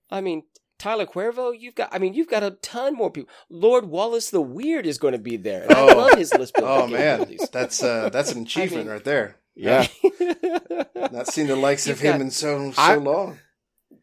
I 0.10 0.22
mean, 0.22 0.44
Tyler 0.80 1.06
Cuervo. 1.06 1.54
You've 1.58 1.76
got. 1.76 1.90
I 1.92 2.00
mean, 2.00 2.14
you've 2.14 2.30
got 2.30 2.44
a 2.44 2.52
ton 2.52 2.96
more 2.96 3.12
people. 3.12 3.32
Lord 3.50 3.86
Wallace 3.86 4.30
the 4.32 4.42
Weird 4.42 4.86
is 4.88 4.98
going 4.98 5.14
to 5.14 5.20
be 5.20 5.38
there. 5.38 5.64
And 5.64 5.74
I 5.74 5.82
Oh. 5.82 5.98
love 5.98 6.14
his 6.18 6.34
list. 6.34 6.54
Oh 6.62 6.88
man, 6.88 7.38
that's 7.52 7.82
uh 7.84 8.10
that's 8.10 8.32
an 8.32 8.44
achievement 8.44 8.86
mean- 8.86 8.94
right 8.94 9.04
there. 9.04 9.38
Yeah. 9.56 9.88
Not 11.12 11.28
seen 11.28 11.48
the 11.48 11.56
likes 11.56 11.88
of 11.88 11.98
You've 11.98 12.04
got- 12.04 12.16
him 12.16 12.22
in 12.22 12.32
so 12.32 12.72
so 12.72 12.82
I- 12.82 12.96
long. 12.96 13.40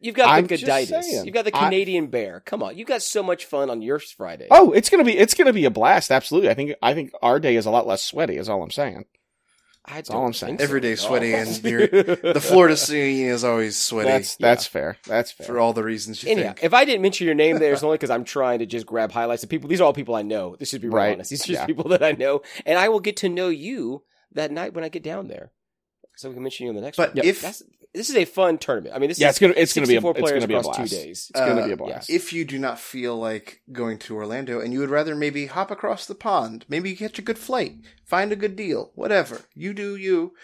You've 0.00 0.14
got 0.14 0.28
I'm 0.28 0.46
the 0.46 0.56
just 0.56 0.64
Goditis. 0.64 1.02
saying. 1.02 1.24
You've 1.24 1.34
got 1.34 1.44
the 1.44 1.56
I- 1.56 1.64
Canadian 1.64 2.06
Bear. 2.06 2.40
Come 2.40 2.62
on, 2.62 2.76
you've 2.78 2.86
got 2.86 3.02
so 3.02 3.20
much 3.22 3.46
fun 3.46 3.68
on 3.68 3.82
your 3.82 3.98
Friday. 3.98 4.46
Oh, 4.50 4.70
it's 4.72 4.90
gonna 4.90 5.02
be 5.04 5.16
it's 5.18 5.34
gonna 5.34 5.52
be 5.52 5.64
a 5.64 5.70
blast. 5.70 6.10
Absolutely. 6.12 6.50
I 6.50 6.54
think 6.54 6.74
I 6.82 6.94
think 6.94 7.10
our 7.22 7.40
day 7.40 7.56
is 7.56 7.66
a 7.66 7.70
lot 7.70 7.86
less 7.86 8.04
sweaty. 8.04 8.36
Is 8.36 8.48
all 8.48 8.62
I'm 8.62 8.70
saying. 8.70 9.06
I 9.84 10.02
all 10.10 10.26
I'm 10.26 10.34
saying. 10.34 10.58
think 10.58 10.60
so 10.60 10.64
Every 10.64 10.80
day 10.82 10.94
sweaty, 10.96 11.32
and 11.34 11.48
you're- 11.64 11.86
The 11.88 12.40
Florida 12.42 12.76
scene 12.76 13.26
is 13.26 13.42
always 13.42 13.78
sweaty 13.78 14.08
That's 14.10 14.36
that's 14.36 14.66
fair. 14.66 14.98
That's 15.06 15.32
fair. 15.32 15.46
for 15.46 15.58
all 15.58 15.72
the 15.72 15.82
reasons 15.82 16.22
you 16.22 16.30
Anyhow, 16.30 16.48
think. 16.48 16.62
if 16.64 16.74
I 16.74 16.84
didn't 16.84 17.00
mention 17.00 17.24
your 17.24 17.34
name 17.34 17.58
there, 17.58 17.72
it's 17.72 17.82
only 17.82 17.94
because 17.96 18.10
I'm 18.10 18.24
trying 18.24 18.58
to 18.58 18.66
just 18.66 18.84
grab 18.84 19.10
highlights 19.10 19.42
of 19.44 19.48
people. 19.48 19.68
These 19.70 19.80
are 19.80 19.84
all 19.84 19.94
people 19.94 20.14
I 20.14 20.20
know. 20.22 20.56
This 20.56 20.68
should 20.68 20.82
be 20.82 20.88
real 20.88 20.96
Right. 20.98 21.14
honest. 21.14 21.30
These 21.30 21.40
are 21.44 21.46
just 21.46 21.60
Yeah. 21.60 21.66
people 21.66 21.88
that 21.88 22.02
I 22.04 22.12
know, 22.12 22.42
and 22.66 22.78
I 22.78 22.90
will 22.90 23.00
get 23.00 23.16
to 23.18 23.30
know 23.30 23.48
you 23.48 24.02
that 24.32 24.50
night 24.50 24.74
when 24.74 24.84
I 24.84 24.88
get 24.88 25.02
down 25.02 25.28
there. 25.28 25.52
So 26.16 26.28
we 26.28 26.34
can 26.34 26.42
mention 26.42 26.64
you 26.64 26.70
in 26.70 26.76
the 26.76 26.82
next 26.82 26.96
But 26.96 27.14
one. 27.14 27.24
if- 27.24 27.42
That's, 27.42 27.62
this 27.94 28.10
is 28.10 28.16
a 28.16 28.24
fun 28.26 28.58
tournament. 28.58 28.94
I 28.94 28.98
mean, 28.98 29.08
this 29.08 29.18
yeah, 29.18 29.28
is 29.28 29.32
it's 29.32 29.38
gonna 29.40 29.54
it's 29.56 29.72
gonna 29.72 29.86
be 29.86 29.94
a 29.94 30.00
64 30.00 30.10
it's 30.10 30.20
players 30.20 30.34
gonna 30.40 30.46
be 30.48 30.54
a 30.54 30.58
across 30.58 30.76
blast. 30.76 30.90
two 30.92 30.96
days. 30.96 31.26
It's 31.30 31.40
gonna 31.40 31.60
Uh, 31.62 31.66
be 31.66 31.72
a 31.72 31.76
blast. 31.76 32.10
If 32.10 32.32
you 32.32 32.44
do 32.44 32.58
not 32.58 32.78
feel 32.78 33.16
like 33.16 33.62
going 33.72 33.98
to 34.00 34.14
Orlando 34.14 34.60
and 34.60 34.72
you 34.72 34.80
would 34.80 34.90
rather 34.90 35.14
maybe 35.14 35.46
hop 35.46 35.70
across 35.70 36.04
the 36.06 36.14
pond, 36.14 36.66
maybe 36.68 36.94
catch 36.94 37.18
a 37.18 37.22
good 37.22 37.38
flight, 37.38 37.76
find 38.04 38.30
a 38.30 38.36
good 38.36 38.56
deal, 38.56 38.92
whatever. 38.94 39.42
You 39.54 39.72
do 39.72 39.96
you. 39.96 40.34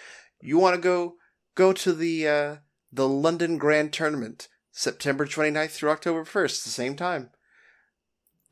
You 0.41 0.59
want 0.59 0.74
to 0.76 0.80
go 0.80 1.16
go 1.55 1.72
to 1.74 1.93
the 1.93 2.26
uh 2.28 2.57
the 2.93 3.09
London 3.09 3.59
Grand 3.59 3.93
Tournament, 3.93 4.49
September 4.72 5.26
29th 5.26 5.70
through 5.72 5.91
October 5.91 6.24
1st, 6.24 6.64
the 6.64 6.70
same 6.70 6.97
time. 6.97 7.30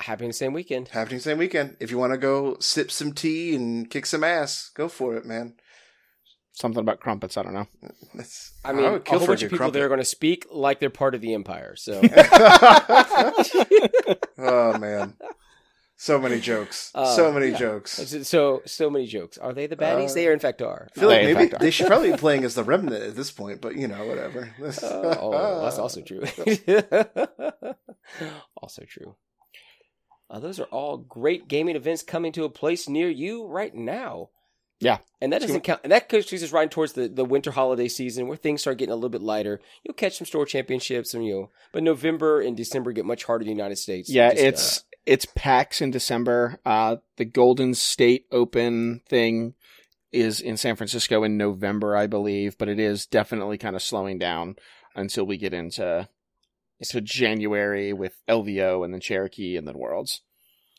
Happening 0.02 0.30
the 0.30 0.34
same 0.34 0.52
weekend. 0.52 0.88
Happening 0.88 1.20
same 1.20 1.38
weekend. 1.38 1.76
If 1.78 1.90
you 1.92 1.98
want 1.98 2.12
to 2.12 2.18
go 2.18 2.56
sip 2.58 2.90
some 2.90 3.12
tea 3.12 3.54
and 3.54 3.88
kick 3.88 4.04
some 4.06 4.24
ass, 4.24 4.70
go 4.74 4.88
for 4.88 5.14
it, 5.16 5.24
man. 5.24 5.54
Something 6.54 6.80
about 6.80 6.98
crumpets. 7.00 7.36
I 7.36 7.42
don't 7.44 7.54
know. 7.54 7.68
That's, 8.14 8.52
I 8.64 8.72
mean, 8.72 8.82
would 8.84 8.94
a 8.94 9.00
kill 9.00 9.18
whole 9.20 9.26
for 9.26 9.32
a 9.32 9.36
bunch 9.36 9.42
of 9.44 9.50
good 9.50 9.56
people 9.58 9.70
there 9.70 9.84
are 9.86 9.88
going 9.88 10.00
to 10.00 10.04
speak 10.04 10.44
like 10.50 10.80
they're 10.80 10.90
part 10.90 11.14
of 11.14 11.20
the 11.20 11.34
empire. 11.34 11.76
So 11.76 12.00
oh 14.38 14.76
man, 14.78 15.14
so 15.96 16.18
many 16.18 16.40
jokes, 16.40 16.90
Uh, 16.94 17.06
so 17.06 17.32
many 17.32 17.48
yeah. 17.50 17.58
jokes. 17.58 17.92
so 18.28 18.60
so 18.66 18.90
many 18.90 19.06
jokes. 19.06 19.38
Are 19.38 19.52
they 19.54 19.66
the 19.68 19.76
baddies? 19.76 20.10
Uh, 20.10 20.14
they 20.14 20.26
are 20.28 20.32
in 20.32 20.40
fact 20.40 20.60
are. 20.62 20.88
I 20.94 20.98
feel 21.00 21.08
like 21.08 21.22
They, 21.22 21.34
maybe 21.34 21.54
are. 21.54 21.58
they 21.58 21.70
should 21.70 21.86
probably 21.86 22.10
be 22.10 22.18
playing 22.18 22.44
as 22.44 22.54
the 22.54 22.64
remnant 22.64 23.02
at 23.02 23.14
this 23.16 23.30
point, 23.30 23.60
but 23.60 23.76
you 23.76 23.86
know, 23.88 24.04
whatever. 24.04 24.52
Uh, 24.60 24.72
oh, 25.20 25.62
that's 25.62 25.78
also 25.78 26.00
true. 26.02 26.22
also 28.60 28.82
true. 28.86 29.14
Uh, 30.32 30.40
those 30.40 30.58
are 30.58 30.64
all 30.64 30.96
great 30.96 31.46
gaming 31.46 31.76
events 31.76 32.02
coming 32.02 32.32
to 32.32 32.44
a 32.44 32.50
place 32.50 32.88
near 32.88 33.10
you 33.10 33.46
right 33.46 33.74
now. 33.74 34.30
Yeah. 34.80 34.98
And 35.20 35.32
that 35.32 35.42
doesn't 35.42 35.60
count. 35.60 35.80
And 35.84 35.92
that 35.92 36.08
goes 36.08 36.32
us 36.32 36.52
right 36.52 36.70
towards 36.70 36.94
the, 36.94 37.06
the 37.06 37.24
winter 37.24 37.52
holiday 37.52 37.86
season 37.86 38.26
where 38.26 38.36
things 38.36 38.62
start 38.62 38.78
getting 38.78 38.92
a 38.92 38.96
little 38.96 39.10
bit 39.10 39.22
lighter. 39.22 39.60
You'll 39.84 39.94
catch 39.94 40.16
some 40.16 40.26
store 40.26 40.46
championships, 40.46 41.14
and 41.14 41.24
you 41.24 41.34
know, 41.34 41.50
but 41.72 41.84
November 41.84 42.40
and 42.40 42.56
December 42.56 42.90
get 42.92 43.04
much 43.04 43.24
harder 43.24 43.42
in 43.42 43.46
the 43.46 43.54
United 43.54 43.76
States. 43.76 44.10
Yeah, 44.10 44.30
Just, 44.30 44.42
uh, 44.42 44.46
it's 44.46 44.84
it's 45.04 45.26
PAX 45.36 45.80
in 45.80 45.92
December. 45.92 46.58
Uh, 46.64 46.96
the 47.16 47.24
Golden 47.24 47.74
State 47.74 48.26
Open 48.32 49.02
thing 49.08 49.54
is 50.10 50.40
in 50.40 50.56
San 50.56 50.74
Francisco 50.74 51.22
in 51.22 51.36
November, 51.36 51.94
I 51.96 52.06
believe, 52.06 52.58
but 52.58 52.68
it 52.68 52.80
is 52.80 53.06
definitely 53.06 53.58
kind 53.58 53.76
of 53.76 53.82
slowing 53.82 54.18
down 54.18 54.56
until 54.96 55.24
we 55.24 55.36
get 55.36 55.54
into 55.54 56.08
to 56.90 57.00
January 57.00 57.92
with 57.92 58.14
LVO 58.28 58.84
and 58.84 58.92
then 58.92 59.00
Cherokee 59.00 59.56
and 59.56 59.66
then 59.66 59.78
Worlds. 59.78 60.20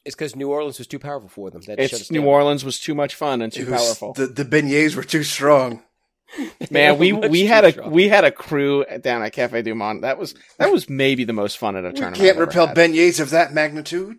it's 0.05 0.15
because 0.15 0.35
New 0.35 0.49
Orleans 0.51 0.77
was 0.77 0.87
too 0.87 0.99
powerful 0.99 1.29
for 1.29 1.49
them. 1.51 1.61
They 1.65 1.73
had 1.73 1.77
to 1.79 1.83
shut 1.87 1.93
us 1.95 2.01
It's 2.01 2.11
New. 2.11 2.23
Orleans 2.25 2.63
was 2.65 2.79
too 2.79 2.93
much 2.95 3.15
fun 3.15 3.41
and 3.41 3.51
too 3.53 3.65
was- 3.69 3.81
powerful. 3.81 4.13
The 4.13 4.27
the 4.27 4.45
beignets 4.45 4.95
were 4.95 5.03
too 5.03 5.23
strong. 5.23 5.83
Man, 6.71 6.97
we 6.97 7.13
we 7.13 7.45
had 7.45 7.63
a 7.63 7.71
strong. 7.71 7.91
we 7.91 8.07
had 8.09 8.23
a 8.25 8.31
crew 8.31 8.85
down 9.01 9.21
at 9.21 9.33
Cafe 9.33 9.61
Du 9.61 9.75
Monde. 9.75 10.03
That 10.03 10.17
was 10.17 10.33
that 10.57 10.71
was 10.71 10.89
maybe 10.89 11.25
the 11.25 11.33
most 11.33 11.57
fun 11.59 11.75
at 11.75 11.85
a 11.85 11.89
We 11.89 11.93
tournament. 11.93 12.17
can't 12.17 12.29
I've 12.31 12.35
ever 12.37 12.45
repel 12.45 12.67
had. 12.67 12.75
beignets 12.77 13.19
of 13.19 13.29
that 13.31 13.53
magnitude. 13.53 14.17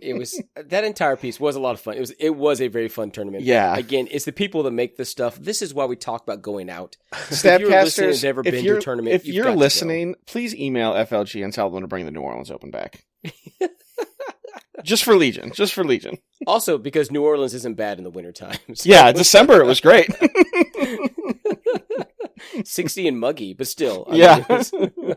It 0.00 0.16
was 0.18 0.42
that 0.56 0.84
entire 0.84 1.16
piece 1.16 1.38
was 1.38 1.56
a 1.56 1.60
lot 1.60 1.74
of 1.74 1.80
fun. 1.80 1.94
It 1.94 2.00
was 2.00 2.10
it 2.12 2.30
was 2.30 2.60
a 2.60 2.68
very 2.68 2.88
fun 2.88 3.10
tournament. 3.10 3.44
Yeah. 3.44 3.76
Again, 3.76 4.08
it's 4.10 4.24
the 4.24 4.32
people 4.32 4.62
that 4.64 4.70
make 4.70 4.96
this 4.96 5.08
stuff. 5.10 5.36
This 5.36 5.62
is 5.62 5.72
why 5.74 5.84
we 5.84 5.96
talk 5.96 6.22
about 6.22 6.42
going 6.42 6.70
out. 6.70 6.96
If 7.12 7.42
you're 7.44 7.68
listening 7.68 8.08
and 8.08 8.14
Stabcasters, 8.14 8.14
have 8.14 8.22
never 8.22 8.40
if 8.44 8.52
been 8.52 8.64
to 8.64 8.76
a 8.76 8.80
tournament, 8.80 9.14
if 9.14 9.26
you're 9.26 9.44
to 9.46 9.52
listening, 9.52 10.14
please 10.26 10.54
email 10.54 10.92
FLG 10.92 11.44
and 11.44 11.52
tell 11.52 11.70
them 11.70 11.82
to 11.82 11.86
bring 11.88 12.04
the 12.04 12.10
New 12.10 12.20
Orleans 12.20 12.50
Open 12.50 12.70
back. 12.70 13.04
just 14.82 15.04
for 15.04 15.14
Legion, 15.16 15.50
just 15.54 15.72
for 15.72 15.84
Legion. 15.84 16.18
Also, 16.46 16.76
because 16.78 17.10
New 17.10 17.24
Orleans 17.24 17.54
isn't 17.54 17.76
bad 17.76 17.98
in 17.98 18.04
the 18.04 18.10
wintertime. 18.10 18.58
So- 18.74 18.88
Yeah, 18.88 19.12
December 19.12 19.60
it 19.60 19.66
was 19.66 19.80
great. 19.80 20.08
60 22.64 23.08
and 23.08 23.18
muggy, 23.18 23.54
but 23.54 23.66
still. 23.66 24.06
I 24.10 24.16
Yeah. 24.16 24.44
mean, 24.48 25.16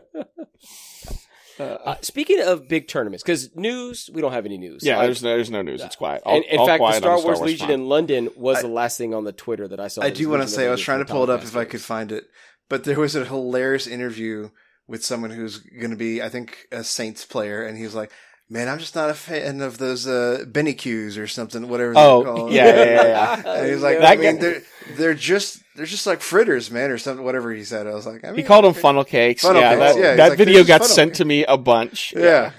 Uh, 1.60 1.96
speaking 2.02 2.40
of 2.40 2.68
big 2.68 2.88
tournaments, 2.88 3.22
because 3.22 3.54
news, 3.56 4.08
we 4.12 4.20
don't 4.20 4.32
have 4.32 4.46
any 4.46 4.58
news. 4.58 4.84
yeah, 4.84 4.96
Like, 4.98 5.06
there's 5.06 5.22
no, 5.22 5.30
there's 5.30 5.50
no 5.50 5.62
news. 5.62 5.82
It's 5.82 5.96
quiet. 5.96 6.22
All, 6.24 6.36
and 6.36 6.44
in 6.44 6.58
all 6.58 6.66
fact, 6.66 6.76
the 6.76 6.78
quiet 6.78 6.94
on 6.96 7.00
Star 7.02 7.14
Wars, 7.16 7.24
Wars 7.24 7.40
Legion 7.40 7.66
front. 7.66 7.82
in 7.82 7.88
London 7.88 8.28
was 8.36 8.58
I- 8.58 8.62
the 8.62 8.68
last 8.68 8.98
thing 8.98 9.14
on 9.14 9.24
the 9.24 9.32
Twitter 9.32 9.66
that 9.68 9.80
I 9.80 9.88
saw. 9.88 10.02
I 10.02 10.10
do 10.10 10.28
want 10.28 10.42
to 10.42 10.48
say 10.48 10.66
I 10.66 10.70
was 10.70 10.80
trying 10.80 11.00
to 11.00 11.04
pull 11.04 11.24
it 11.24 11.30
up 11.30 11.42
if 11.42 11.56
I 11.56 11.64
could 11.64 11.80
find 11.80 12.12
it, 12.12 12.24
but 12.68 12.84
there 12.84 12.98
was 13.00 13.14
a 13.14 13.24
hilarious 13.24 13.86
interview 13.86 14.50
with 14.86 15.04
someone 15.04 15.30
who's 15.30 15.58
going 15.58 15.90
to 15.90 15.96
be, 15.96 16.22
I 16.22 16.28
think, 16.28 16.66
a 16.72 16.82
Saints 16.84 17.24
player, 17.24 17.62
and 17.62 17.76
he 17.76 17.84
was 17.84 17.94
like, 17.94 18.10
"Man, 18.50 18.68
I'm 18.68 18.78
just 18.78 18.94
not 18.94 19.10
a 19.10 19.14
fan 19.14 19.60
of 19.60 19.78
those 19.78 20.06
uh, 20.06 20.44
Benny 20.46 20.74
Qs 20.74 21.18
or 21.18 21.26
something, 21.26 21.68
whatever 21.68 21.92
Oh, 21.96 22.22
they're 22.24 22.32
called." 22.34 22.52
yeah, 22.52 22.66
yeah, 22.66 22.84
yeah, 22.84 23.02
yeah. 23.42 23.42
And 23.58 23.66
he 23.70 23.76
like, 23.76 23.98
That 24.00 24.12
"I 24.12 24.16
mean, 24.16 24.34
guy- 24.36 24.40
they're 24.40 24.62
they're 24.96 25.14
just 25.14 25.62
they're 25.76 25.86
just 25.86 26.06
like 26.06 26.20
fritters, 26.20 26.70
man, 26.70 26.90
or 26.90 26.98
something, 26.98 27.24
whatever 27.24 27.52
he 27.52 27.64
said." 27.64 27.86
I 27.86 27.94
was 27.94 28.06
like, 28.06 28.24
I 28.24 28.28
mean, 28.28 28.36
He 28.36 28.42
called 28.42 28.64
them 28.64 28.74
funnel 28.74 29.04
cakes. 29.04 29.42
Funnel 29.42 29.60
yeah, 29.62 29.76
cakes, 29.76 29.94
that, 29.94 30.00
yeah, 30.00 30.16
that 30.16 30.28
like, 30.30 30.38
video 30.38 30.64
got 30.64 30.84
sent 30.84 31.10
cakes." 31.10 31.18
to 31.18 31.24
me 31.24 31.44
a 31.44 31.56
bunch. 31.58 32.14
Yeah, 32.16 32.52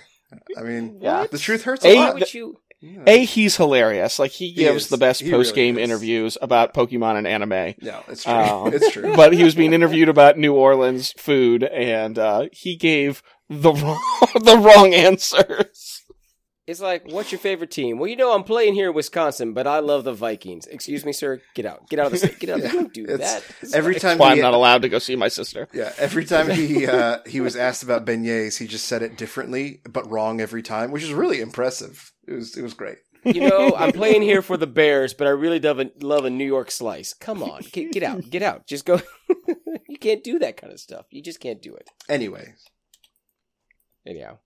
I 0.58 0.62
mean, 0.62 1.00
Yeah. 1.02 1.26
the 1.30 1.38
truth 1.40 1.64
hurts 1.64 1.84
a 1.86 1.90
Eight- 1.90 1.98
Why 1.98 2.12
would 2.14 2.34
you? 2.34 2.58
A, 3.08 3.26
he's 3.26 3.58
hilarious. 3.58 4.20
Like 4.20 4.32
he 4.32 4.48
He 4.50 4.54
gives 4.54 4.84
is. 4.86 4.90
the 4.90 4.98
best 4.98 5.22
He 5.22 5.30
post 5.30 5.54
game 5.54 5.78
is. 5.78 5.84
interviews 5.84 6.38
about 6.42 6.74
Pokemon 6.74 7.18
and 7.18 7.28
anime. 7.28 7.76
No, 7.82 8.02
it's 8.08 8.24
true. 8.24 8.34
Um, 8.34 8.74
it's 8.74 8.92
true. 8.92 9.14
but 9.18 9.34
he 9.34 9.44
was 9.44 9.54
being 9.56 9.74
interviewed 9.74 10.08
about 10.10 10.38
New 10.38 10.54
Orleans 10.54 11.14
food, 11.18 11.64
and 11.64 12.18
uh, 12.18 12.46
he 12.54 12.76
gave 12.78 13.22
the 13.50 13.74
wrong, 13.74 14.02
the 14.42 14.58
wrong 14.58 14.94
answers. 14.94 16.04
It's 16.68 16.80
like, 16.80 17.12
what's 17.12 17.32
your 17.32 17.40
favorite 17.40 17.72
team? 17.72 17.98
Well, 17.98 18.08
you 18.08 18.16
know, 18.16 18.32
I'm 18.36 18.44
playing 18.44 18.76
here 18.76 18.90
in 18.90 18.96
Wisconsin, 18.96 19.54
but 19.54 19.66
I 19.66 19.80
love 19.80 20.04
the 20.04 20.14
Vikings. 20.14 20.68
Excuse 20.68 21.04
me, 21.04 21.12
sir. 21.12 21.42
Get 21.56 21.66
out. 21.66 21.90
Get 21.90 21.98
out 21.98 22.06
of 22.06 22.12
the 22.12 22.20
state. 22.20 22.38
Get 22.40 22.52
out. 22.52 22.60
Yeah. 22.62 22.72
Don't 22.72 22.94
do 22.94 23.08
that. 23.08 23.44
It's 23.62 23.74
every 23.74 23.94
like- 23.94 24.02
time 24.04 24.20
Why 24.20 24.28
he, 24.28 24.32
I'm 24.34 24.42
not 24.44 24.54
allowed 24.54 24.84
to 24.84 24.90
go 24.90 25.00
see 25.00 25.16
my 25.16 25.30
sister. 25.30 25.68
yeah, 25.74 25.92
every 25.98 26.26
time 26.26 26.48
he 26.52 26.86
uh, 26.86 27.20
he 27.26 27.42
was 27.42 27.56
asked 27.56 27.82
about 27.82 28.06
beignets, 28.06 28.60
he 28.60 28.68
just 28.68 28.86
said 28.86 29.02
it 29.02 29.18
differently, 29.18 29.82
but 29.90 30.10
wrong 30.12 30.40
every 30.42 30.62
time, 30.62 30.92
which 30.92 31.02
is 31.02 31.12
really 31.12 31.42
impressive. 31.42 32.14
It 32.30 32.36
was 32.36 32.56
it 32.58 32.62
was 32.62 32.74
great. 32.74 32.98
you 33.26 33.50
know, 33.50 33.74
I'm 33.76 33.92
playing 33.92 34.22
here 34.22 34.42
for 34.42 34.56
the 34.56 34.68
Bears, 34.68 35.14
but 35.14 35.28
I 35.28 35.32
really 35.32 35.60
love 35.60 35.80
a, 35.80 35.92
love 36.00 36.24
a 36.24 36.30
New 36.30 36.46
York 36.46 36.72
slice. 36.72 37.14
Come 37.14 37.44
on, 37.44 37.64
get, 37.74 37.92
get 37.92 38.04
out, 38.04 38.30
get 38.30 38.42
out. 38.42 38.66
Just 38.68 38.86
go. 38.86 39.02
you 39.90 39.98
can't 40.00 40.24
do 40.24 40.40
that 40.40 40.56
kind 40.56 40.72
of 40.72 40.80
stuff. 40.80 41.06
You 41.10 41.22
just 41.22 41.42
can't 41.42 41.62
do 41.62 41.76
it. 41.76 41.90
Anyway, 42.08 42.54
Anyhow, 44.08 44.38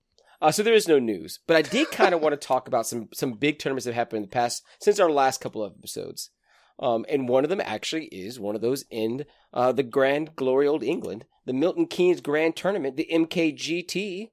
uh, 0.42 0.50
so 0.50 0.62
there 0.62 0.74
is 0.74 0.88
no 0.88 0.98
news, 0.98 1.40
but 1.46 1.56
I 1.56 1.62
did 1.62 1.90
kind 1.90 2.14
of 2.14 2.20
want 2.20 2.38
to 2.38 2.46
talk 2.46 2.68
about 2.68 2.86
some 2.86 3.08
some 3.14 3.34
big 3.34 3.58
tournaments 3.58 3.84
that 3.84 3.94
happened 3.94 4.18
in 4.18 4.22
the 4.22 4.28
past 4.28 4.62
since 4.80 4.98
our 4.98 5.10
last 5.10 5.40
couple 5.40 5.62
of 5.62 5.74
episodes. 5.78 6.30
Um, 6.78 7.06
and 7.08 7.28
one 7.28 7.44
of 7.44 7.50
them 7.50 7.62
actually 7.64 8.06
is 8.06 8.40
one 8.40 8.56
of 8.56 8.60
those 8.60 8.84
in 8.90 9.26
uh, 9.52 9.70
the 9.70 9.84
Grand 9.84 10.34
Glory 10.34 10.66
Old 10.66 10.82
England, 10.82 11.24
the 11.46 11.52
Milton 11.52 11.86
Keynes 11.86 12.20
Grand 12.20 12.56
Tournament, 12.56 12.96
the 12.96 13.08
MKGT, 13.12 14.30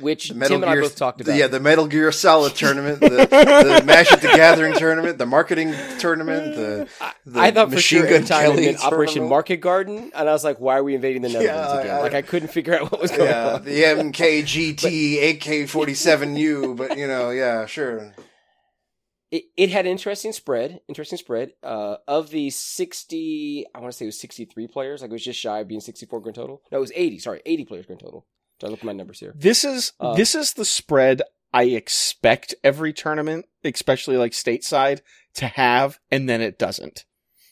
which 0.00 0.28
the 0.30 0.46
Tim 0.48 0.62
and 0.62 0.70
I 0.70 0.80
both 0.80 0.96
talked 0.96 1.20
about. 1.20 1.36
yeah, 1.36 1.46
the 1.46 1.60
Metal 1.60 1.86
Gear 1.86 2.10
Solid 2.12 2.54
tournament, 2.54 3.00
the, 3.00 3.06
the 3.78 3.82
Mash 3.86 4.10
at 4.12 4.20
the 4.22 4.28
Gathering 4.28 4.74
tournament, 4.74 5.18
the 5.18 5.26
marketing 5.26 5.72
tournament, 5.98 6.56
the, 6.56 6.88
the 7.26 7.40
I 7.40 7.50
thought 7.52 7.68
for 7.68 7.76
Machine 7.76 8.00
sure 8.00 8.06
Gun 8.08 8.14
every 8.16 8.26
time 8.28 8.40
it 8.44 8.48
Kelly 8.50 8.64
meant 8.66 8.84
Operation 8.84 9.14
tournament. 9.14 9.30
Market 9.30 9.56
Garden, 9.58 10.12
and 10.14 10.28
I 10.28 10.32
was 10.32 10.42
like, 10.44 10.58
"Why 10.58 10.78
are 10.78 10.82
we 10.84 10.94
invading 10.94 11.22
the 11.22 11.28
Netherlands 11.28 11.72
I- 11.72 11.80
again?" 11.82 11.94
I- 11.96 12.00
like 12.00 12.14
I 12.14 12.22
couldn't 12.22 12.48
figure 12.48 12.74
out 12.74 12.90
what 12.90 13.00
was 13.00 13.10
going 13.12 13.28
Yeah, 13.30 13.54
on. 13.54 13.64
the 13.64 13.82
MKGT 13.82 15.38
AK47U, 15.40 16.76
but 16.76 16.98
you 16.98 17.06
know, 17.06 17.30
yeah, 17.30 17.66
sure. 17.66 18.14
It, 19.30 19.44
it 19.56 19.70
had 19.70 19.86
interesting 19.86 20.32
spread. 20.32 20.80
Interesting 20.88 21.18
spread. 21.18 21.52
Uh, 21.62 21.96
of 22.06 22.30
the 22.30 22.50
sixty, 22.50 23.64
I 23.74 23.80
want 23.80 23.90
to 23.92 23.96
say 23.96 24.04
it 24.04 24.08
was 24.08 24.20
sixty-three 24.20 24.68
players. 24.68 25.02
Like 25.02 25.10
it 25.10 25.12
was 25.12 25.24
just 25.24 25.40
shy 25.40 25.58
of 25.60 25.68
being 25.68 25.80
sixty-four 25.80 26.20
grand 26.20 26.36
total. 26.36 26.62
No, 26.70 26.78
it 26.78 26.80
was 26.80 26.92
eighty. 26.94 27.18
Sorry, 27.18 27.40
eighty 27.46 27.64
players 27.64 27.86
grand 27.86 28.00
total. 28.00 28.26
So 28.60 28.66
I 28.68 28.70
look 28.70 28.80
at 28.80 28.84
my 28.84 28.92
numbers 28.92 29.20
here. 29.20 29.34
This 29.36 29.64
is 29.64 29.92
Uh, 30.00 30.14
this 30.14 30.34
is 30.34 30.54
the 30.54 30.64
spread 30.64 31.22
I 31.52 31.64
expect 31.64 32.54
every 32.64 32.92
tournament, 32.92 33.46
especially 33.62 34.16
like 34.16 34.32
stateside, 34.32 35.00
to 35.34 35.46
have, 35.46 35.98
and 36.10 36.28
then 36.28 36.40
it 36.40 36.58
doesn't. 36.58 37.04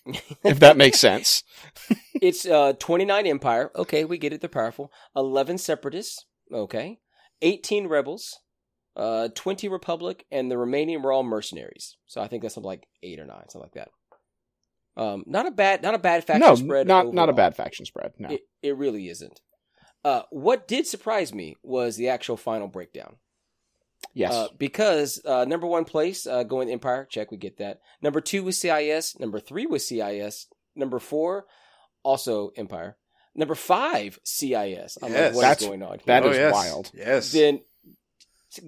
if 0.44 0.58
that 0.60 0.76
makes 0.76 0.98
sense. 0.98 1.44
it's 2.14 2.44
uh, 2.44 2.72
29 2.74 3.26
Empire. 3.26 3.70
Okay, 3.76 4.04
we 4.04 4.18
get 4.18 4.32
it. 4.32 4.40
They're 4.40 4.50
powerful. 4.50 4.92
11 5.14 5.58
Separatists. 5.58 6.26
Okay. 6.52 6.98
18 7.42 7.86
Rebels. 7.86 8.40
Uh, 8.96 9.28
20 9.34 9.68
Republic. 9.68 10.26
And 10.30 10.50
the 10.50 10.58
remaining 10.58 11.00
were 11.02 11.12
all 11.12 11.22
mercenaries. 11.22 11.96
So 12.06 12.20
I 12.20 12.28
think 12.28 12.42
that's 12.42 12.54
something 12.54 12.66
like 12.66 12.88
8 13.02 13.20
or 13.20 13.26
9, 13.26 13.36
something 13.48 13.60
like 13.60 13.74
that. 13.74 13.90
Um, 14.94 15.24
not 15.26 15.46
a 15.46 15.50
bad, 15.50 15.82
not 15.82 15.94
a 15.94 15.98
bad 15.98 16.24
faction 16.24 16.40
no, 16.46 16.54
spread. 16.54 16.86
not 16.86 17.14
not 17.14 17.30
a 17.30 17.32
bad 17.32 17.56
faction 17.56 17.86
spread. 17.86 18.12
No. 18.18 18.28
It, 18.28 18.42
it 18.62 18.76
really 18.76 19.08
isn't. 19.08 19.40
Uh, 20.04 20.22
what 20.30 20.66
did 20.66 20.86
surprise 20.86 21.32
me 21.32 21.56
was 21.62 21.96
the 21.96 22.08
actual 22.08 22.36
final 22.36 22.66
breakdown. 22.68 23.16
yes. 24.14 24.32
Uh, 24.32 24.48
because 24.58 25.20
uh, 25.24 25.44
number 25.44 25.66
one 25.66 25.84
place 25.84 26.26
uh, 26.26 26.42
going 26.42 26.68
Empire, 26.70 27.06
check, 27.08 27.30
we 27.30 27.36
get 27.36 27.58
that. 27.58 27.80
Number 28.02 28.20
two 28.20 28.42
was 28.42 28.58
CIS. 28.58 29.18
Number 29.20 29.38
three 29.40 29.66
was 29.66 29.86
CIS. 29.86 30.48
Number 30.74 30.98
four, 30.98 31.46
also 32.02 32.50
Empire. 32.56 32.96
Number 33.34 33.54
five, 33.54 34.18
CIS. 34.24 34.98
I'm 35.02 35.12
Yes. 35.12 35.34
like, 35.34 35.34
what 35.34 35.34
is 35.34 35.40
That's- 35.40 35.64
going 35.66 35.82
on? 35.82 35.98
that 36.06 36.24
oh, 36.24 36.30
is 36.30 36.36
yes. 36.36 36.52
wild. 36.52 36.90
Yes. 36.94 37.32
Then 37.32 37.60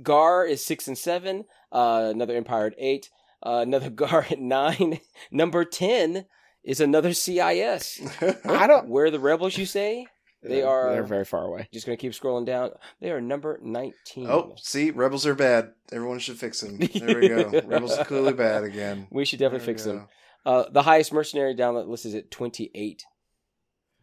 Gar 0.03 0.47
is 0.47 0.65
six 0.65 0.89
and 0.89 0.97
seven. 0.97 1.45
Uh, 1.73 2.11
another 2.15 2.37
Empire 2.37 2.67
at 2.69 2.75
eight. 2.79 3.11
Uh, 3.45 3.59
another 3.63 3.91
Gar 4.03 4.27
at 4.31 4.39
nine. 4.39 5.01
Number 5.31 5.65
ten 5.65 6.27
is 6.63 6.81
another 6.81 7.13
CIS. 7.13 8.01
I 8.45 8.67
don't. 8.67 8.89
Where 8.89 9.07
are 9.07 9.11
the 9.11 9.21
rebels? 9.21 9.59
You 9.59 9.67
say 9.67 10.07
they 10.45 10.59
Yeah, 10.61 10.67
are. 10.67 10.93
They're 10.93 11.03
very 11.03 11.25
far 11.25 11.45
away. 11.45 11.69
just 11.73 11.87
gonna 11.87 11.97
keep 11.97 12.13
scrolling 12.13 12.47
down. 12.47 12.71
They 13.01 13.11
are 13.11 13.21
number 13.21 13.59
nineteen. 13.63 14.27
Oh, 14.29 14.55
see, 14.57 14.91
rebels 14.91 15.27
are 15.27 15.35
bad. 15.35 15.73
Everyone 15.93 16.19
should 16.19 16.39
fix 16.39 16.61
them. 16.61 16.79
There 16.79 17.19
we 17.21 17.29
go. 17.29 17.51
rebels 17.67 17.97
are 17.99 18.05
clearly 18.05 18.33
bad 18.33 18.65
again. 18.65 19.07
we 19.11 19.25
should 19.25 19.39
definitely 19.39 19.67
There 19.67 19.75
fix 19.75 19.85
them. 19.85 20.09
Uh, 20.47 20.65
the 20.71 20.83
highest 20.83 21.13
mercenary 21.13 21.55
down 21.55 21.75
that 21.75 21.89
list 21.89 22.05
is 22.07 22.15
at 22.15 22.31
28. 22.31 23.03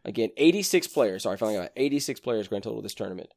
Again, 0.03 0.29
86 0.35 0.87
players. 0.87 1.23
Sorry, 1.23 1.33
I 1.35 1.37
finally 1.37 1.57
got 1.59 1.71
86 1.75 2.19
players 2.21 2.47
grand 2.47 2.63
total 2.63 2.79
of 2.79 2.83
this 2.83 2.95
tournament. 2.95 3.29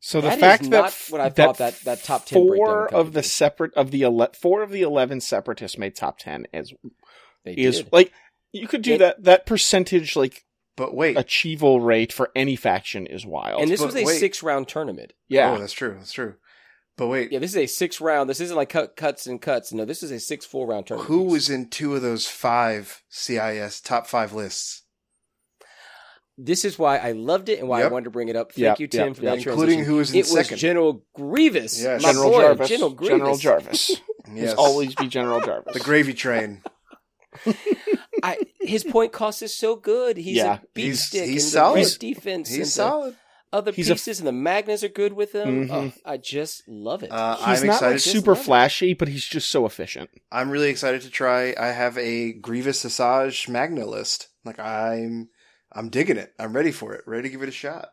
So 0.00 0.20
the 0.20 0.28
That 0.28 0.34
is 0.36 0.40
fact 0.40 0.62
that 0.64 0.68
not 0.70 0.84
f- 0.88 1.10
what 1.10 1.20
I 1.22 1.30
thought 1.30 1.56
that- 1.58 1.80
that 1.84 2.02
top 2.04 2.26
10 2.26 2.46
breakdown 2.46 2.66
four 2.66 2.94
of 2.94 3.14
the 3.14 3.22
to. 3.22 3.28
separate 3.28 3.72
of 3.72 3.90
the 3.90 4.02
ele- 4.02 4.28
four 4.38 4.62
of 4.62 4.70
the 4.70 4.82
eleven 4.82 5.18
separatists 5.22 5.78
made 5.78 5.96
top 5.96 6.18
ten 6.18 6.46
is 6.52 6.74
They 7.46 7.54
is 7.54 7.78
did. 7.78 7.92
like 7.92 8.12
you 8.52 8.68
could 8.68 8.82
do 8.82 8.94
It- 8.94 8.98
that 8.98 9.24
that 9.24 9.46
percentage 9.46 10.14
like 10.14 10.44
But 10.76 10.94
wait. 10.94 11.16
achievable 11.16 11.80
rate 11.80 12.12
for 12.12 12.30
any 12.34 12.56
faction 12.56 13.06
is 13.06 13.24
wild. 13.24 13.62
and 13.62 13.70
this 13.70 13.80
but 13.80 13.86
was 13.86 13.96
a 13.96 14.04
wait. 14.04 14.18
six 14.18 14.42
round 14.42 14.66
tournament. 14.68 15.12
yeah, 15.28 15.52
Oh, 15.52 15.58
that's 15.58 15.72
true. 15.72 15.94
That's 15.98 16.12
true. 16.12 16.34
But 16.96 17.08
wait, 17.08 17.32
Yeah, 17.32 17.38
this 17.40 17.50
is 17.50 17.56
a 17.56 17.66
six 17.66 18.00
round. 18.00 18.28
This 18.30 18.40
isn't 18.40 18.56
like 18.56 18.68
cut, 18.70 18.94
cuts 18.96 19.26
and 19.26 19.40
cuts. 19.42 19.72
No, 19.72 19.84
this 19.84 20.02
is 20.02 20.10
a 20.10 20.18
six 20.20 20.44
full 20.46 20.66
round 20.66 20.86
tournament. 20.86 21.08
who 21.08 21.22
was 21.24 21.48
in 21.50 21.68
two 21.68 21.94
of 21.94 22.02
those 22.02 22.26
five 22.26 23.02
CIS 23.08 23.80
top 23.80 24.06
five 24.06 24.32
lists, 24.32 24.82
This 26.36 26.64
is 26.64 26.78
why 26.78 26.98
I 26.98 27.12
loved 27.12 27.48
it 27.48 27.60
and 27.60 27.68
why 27.68 27.80
Yep. 27.80 27.90
I 27.90 27.92
wanted 27.92 28.04
to 28.04 28.10
bring 28.10 28.28
it 28.28 28.34
up. 28.36 28.50
Thank 28.52 28.62
Yep, 28.64 28.80
you, 28.80 28.86
Tim, 28.88 29.06
yep, 29.08 29.16
for 29.16 29.22
yep. 29.22 29.32
that 29.38 29.46
including 29.46 29.84
transition. 29.84 29.84
who 29.84 29.96
was 29.96 30.10
in 30.12 30.18
It 30.18 30.28
was? 30.30 30.48
General 30.60 31.04
Grievous. 31.14 31.80
Yes. 31.82 32.02
my 32.02 32.08
General 32.12 32.30
boy, 32.30 32.40
Jarvis. 32.42 32.68
General 32.68 32.90
Grievous. 32.90 33.18
General 33.18 33.36
Jarvis. 33.38 34.00
yes, 34.34 34.54
always 34.54 34.94
be 34.96 35.06
General 35.06 35.40
Jarvis. 35.46 35.74
the 35.74 35.80
gravy 35.80 36.14
train. 36.14 36.62
I, 38.24 38.38
his 38.60 38.82
point 38.84 39.12
cost 39.12 39.42
is 39.42 39.54
so 39.56 39.76
good. 39.76 40.16
He's 40.16 40.36
Yeah. 40.36 40.54
a 40.54 40.60
beat 40.74 40.84
He's- 40.84 41.06
stick. 41.06 41.28
he's 41.28 41.52
solid. 41.52 41.80
The 41.84 41.90
red 41.90 41.98
defense. 41.98 42.48
and 42.50 42.58
He's 42.58 42.72
solid. 42.74 43.16
Other 43.52 43.70
He's 43.70 43.88
a- 43.90 43.94
pieces 43.94 44.18
and 44.18 44.26
the 44.26 44.32
Magnus 44.32 44.82
are 44.82 44.88
good 44.88 45.12
with 45.12 45.32
him. 45.34 45.68
Mhm. 45.68 45.92
Oh, 45.94 46.00
I 46.04 46.16
just 46.16 46.66
love 46.66 47.02
it. 47.04 47.12
Uh, 47.12 47.36
He's 47.36 47.60
I'm 47.60 47.66
not 47.68 47.74
excited. 47.74 47.92
like 47.92 48.00
super 48.00 48.30
love 48.32 48.40
it. 48.40 48.44
flashy, 48.44 48.94
but 48.94 49.06
he's 49.08 49.24
just 49.24 49.48
so 49.50 49.64
efficient. 49.66 50.10
I'm 50.32 50.50
really 50.50 50.70
excited 50.70 51.02
to 51.02 51.10
try. 51.10 51.54
I 51.56 51.68
have 51.68 51.96
a 51.98 52.32
Grievous 52.32 52.82
Asajj 52.84 53.48
Magna 53.48 53.86
list. 53.86 54.28
Like 54.44 54.58
I'm, 54.58 55.28
I'm 55.70 55.88
digging 55.88 56.16
it. 56.16 56.32
I'm 56.38 56.52
ready 56.54 56.72
for 56.72 56.94
it. 56.94 57.02
Ready 57.06 57.28
to 57.28 57.32
give 57.32 57.42
it 57.42 57.48
a 57.48 57.52
shot. 57.52 57.90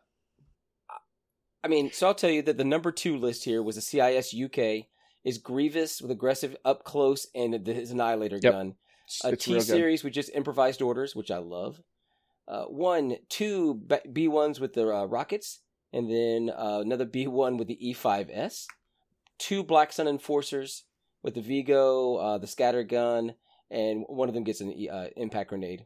I 1.63 1.67
mean, 1.67 1.91
so 1.91 2.07
I'll 2.07 2.15
tell 2.15 2.31
you 2.31 2.41
that 2.43 2.57
the 2.57 2.63
number 2.63 2.91
two 2.91 3.17
list 3.17 3.43
here 3.45 3.61
was 3.61 3.77
a 3.77 3.81
CIS 3.81 4.33
UK 4.33 4.87
is 5.23 5.37
Grievous 5.37 6.01
with 6.01 6.09
aggressive 6.09 6.55
up 6.65 6.83
close 6.83 7.27
and 7.35 7.53
his 7.67 7.91
Annihilator 7.91 8.39
Yep. 8.41 8.51
gun. 8.53 8.75
It's, 9.11 9.25
A 9.25 9.29
it's 9.29 9.45
T 9.45 9.59
series 9.59 10.03
with 10.03 10.13
just 10.13 10.31
improvised 10.33 10.81
orders, 10.81 11.15
which 11.15 11.31
I 11.31 11.37
love. 11.37 11.81
Uh, 12.47 12.63
one, 12.63 13.17
two 13.29 13.81
B 14.11 14.27
ones 14.27 14.59
with 14.59 14.73
the 14.73 14.87
uh, 14.87 15.05
rockets, 15.05 15.59
and 15.93 16.09
then 16.09 16.49
uh, 16.49 16.79
another 16.79 17.05
B 17.05 17.27
one 17.27 17.57
with 17.57 17.67
the 17.67 17.77
E5S. 17.83 18.65
Two 19.37 19.63
Black 19.63 19.91
Sun 19.91 20.07
Enforcers 20.07 20.85
with 21.23 21.35
the 21.35 21.41
Vigo, 21.41 22.15
uh, 22.15 22.37
the 22.37 22.47
scatter 22.47 22.83
gun, 22.83 23.33
and 23.69 24.05
one 24.07 24.27
of 24.27 24.33
them 24.33 24.43
gets 24.43 24.61
an 24.61 24.71
E- 24.71 24.89
uh, 24.89 25.07
impact 25.17 25.49
grenade. 25.49 25.85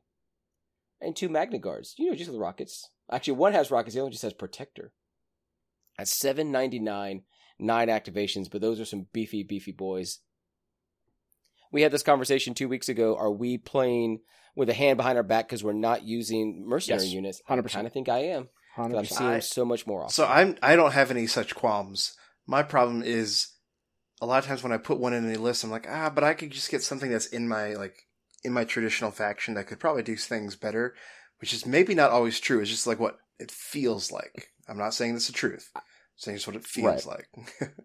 And 1.02 1.16
two 1.16 1.30
Magna 1.30 1.60
Guards, 1.60 1.96
you 1.98 2.10
know, 2.10 2.16
just 2.16 2.32
the 2.32 2.38
rockets. 2.38 2.90
Actually, 3.12 3.38
one 3.38 3.54
has 3.54 3.72
rockets, 3.72 3.94
the 3.94 4.00
other 4.00 4.06
one 4.06 4.12
just 4.12 4.24
has 4.24 4.34
Protector. 4.34 4.92
At 5.98 6.08
seven 6.08 6.52
ninety 6.52 6.80
nine, 6.80 7.24
nine 7.60 7.88
activations, 7.88 8.50
but 8.52 8.62
those 8.62 8.80
are 8.80 8.86
some 8.86 9.08
beefy, 9.14 9.44
beefy 9.44 9.72
boys. 9.72 10.20
We 11.72 11.82
had 11.82 11.92
this 11.92 12.04
conversation 12.04 12.54
two 12.54 12.70
weeks 12.70 12.90
ago. 12.90 13.16
Are 13.18 13.32
we 13.32 13.58
playing 13.58 14.20
with 14.56 14.70
a 14.70 14.74
hand 14.74 14.98
behind 14.98 15.18
our 15.18 15.24
back 15.24 15.48
because 15.48 15.64
we're 15.64 15.74
not 15.74 16.04
using 16.04 16.68
mercenary 16.68 17.04
Yes, 17.04 17.14
units? 17.14 17.42
100%. 17.50 17.66
I 17.66 17.70
kind 17.70 17.88
of 17.88 17.94
think 17.94 18.10
I 18.10 18.20
am. 18.20 18.50
I'm 18.78 18.92
100%. 18.92 19.08
seeing 19.08 19.32
them 19.32 19.42
so 19.42 19.66
much 19.66 19.88
more 19.88 20.02
often. 20.02 20.14
So 20.14 20.26
I'm. 20.26 20.58
I 20.62 20.76
don't 20.76 20.92
have 20.92 21.12
any 21.12 21.28
such 21.28 21.56
qualms. 21.56 22.16
My 22.46 22.62
problem 22.62 23.02
is 23.04 23.48
a 24.22 24.26
lot 24.26 24.40
of 24.40 24.46
times 24.46 24.64
when 24.64 24.72
I 24.72 24.78
put 24.78 25.00
one 25.00 25.14
in 25.14 25.34
a 25.34 25.38
list, 25.40 25.64
I'm 25.64 25.72
like, 25.72 25.88
ah, 25.90 26.10
but 26.10 26.24
I 26.24 26.34
could 26.34 26.52
just 26.52 26.70
get 26.70 26.84
something 26.84 27.10
that's 27.12 27.28
in 27.28 27.48
my 27.48 27.74
like 27.74 27.96
in 28.44 28.54
my 28.54 28.64
traditional 28.64 29.12
faction 29.12 29.54
that 29.56 29.68
could 29.68 29.80
probably 29.80 30.04
do 30.04 30.16
things 30.16 30.56
better, 30.56 30.94
which 31.40 31.54
is 31.54 31.66
maybe 31.66 31.96
not 31.96 32.12
always 32.12 32.40
true. 32.40 32.60
It's 32.60 32.70
just 32.70 32.88
like 32.88 33.00
what 33.00 33.18
it 33.40 33.52
feels 33.52 34.12
like. 34.12 34.50
I'm 34.68 34.78
not 34.78 34.94
saying 34.94 35.14
this 35.14 35.24
is 35.24 35.28
the 35.28 35.34
truth. 35.34 35.70
I'm 35.76 35.82
saying 36.16 36.36
it's 36.36 36.48
what 36.48 36.56
it 36.56 36.66
feels 36.66 37.06
like. 37.06 37.28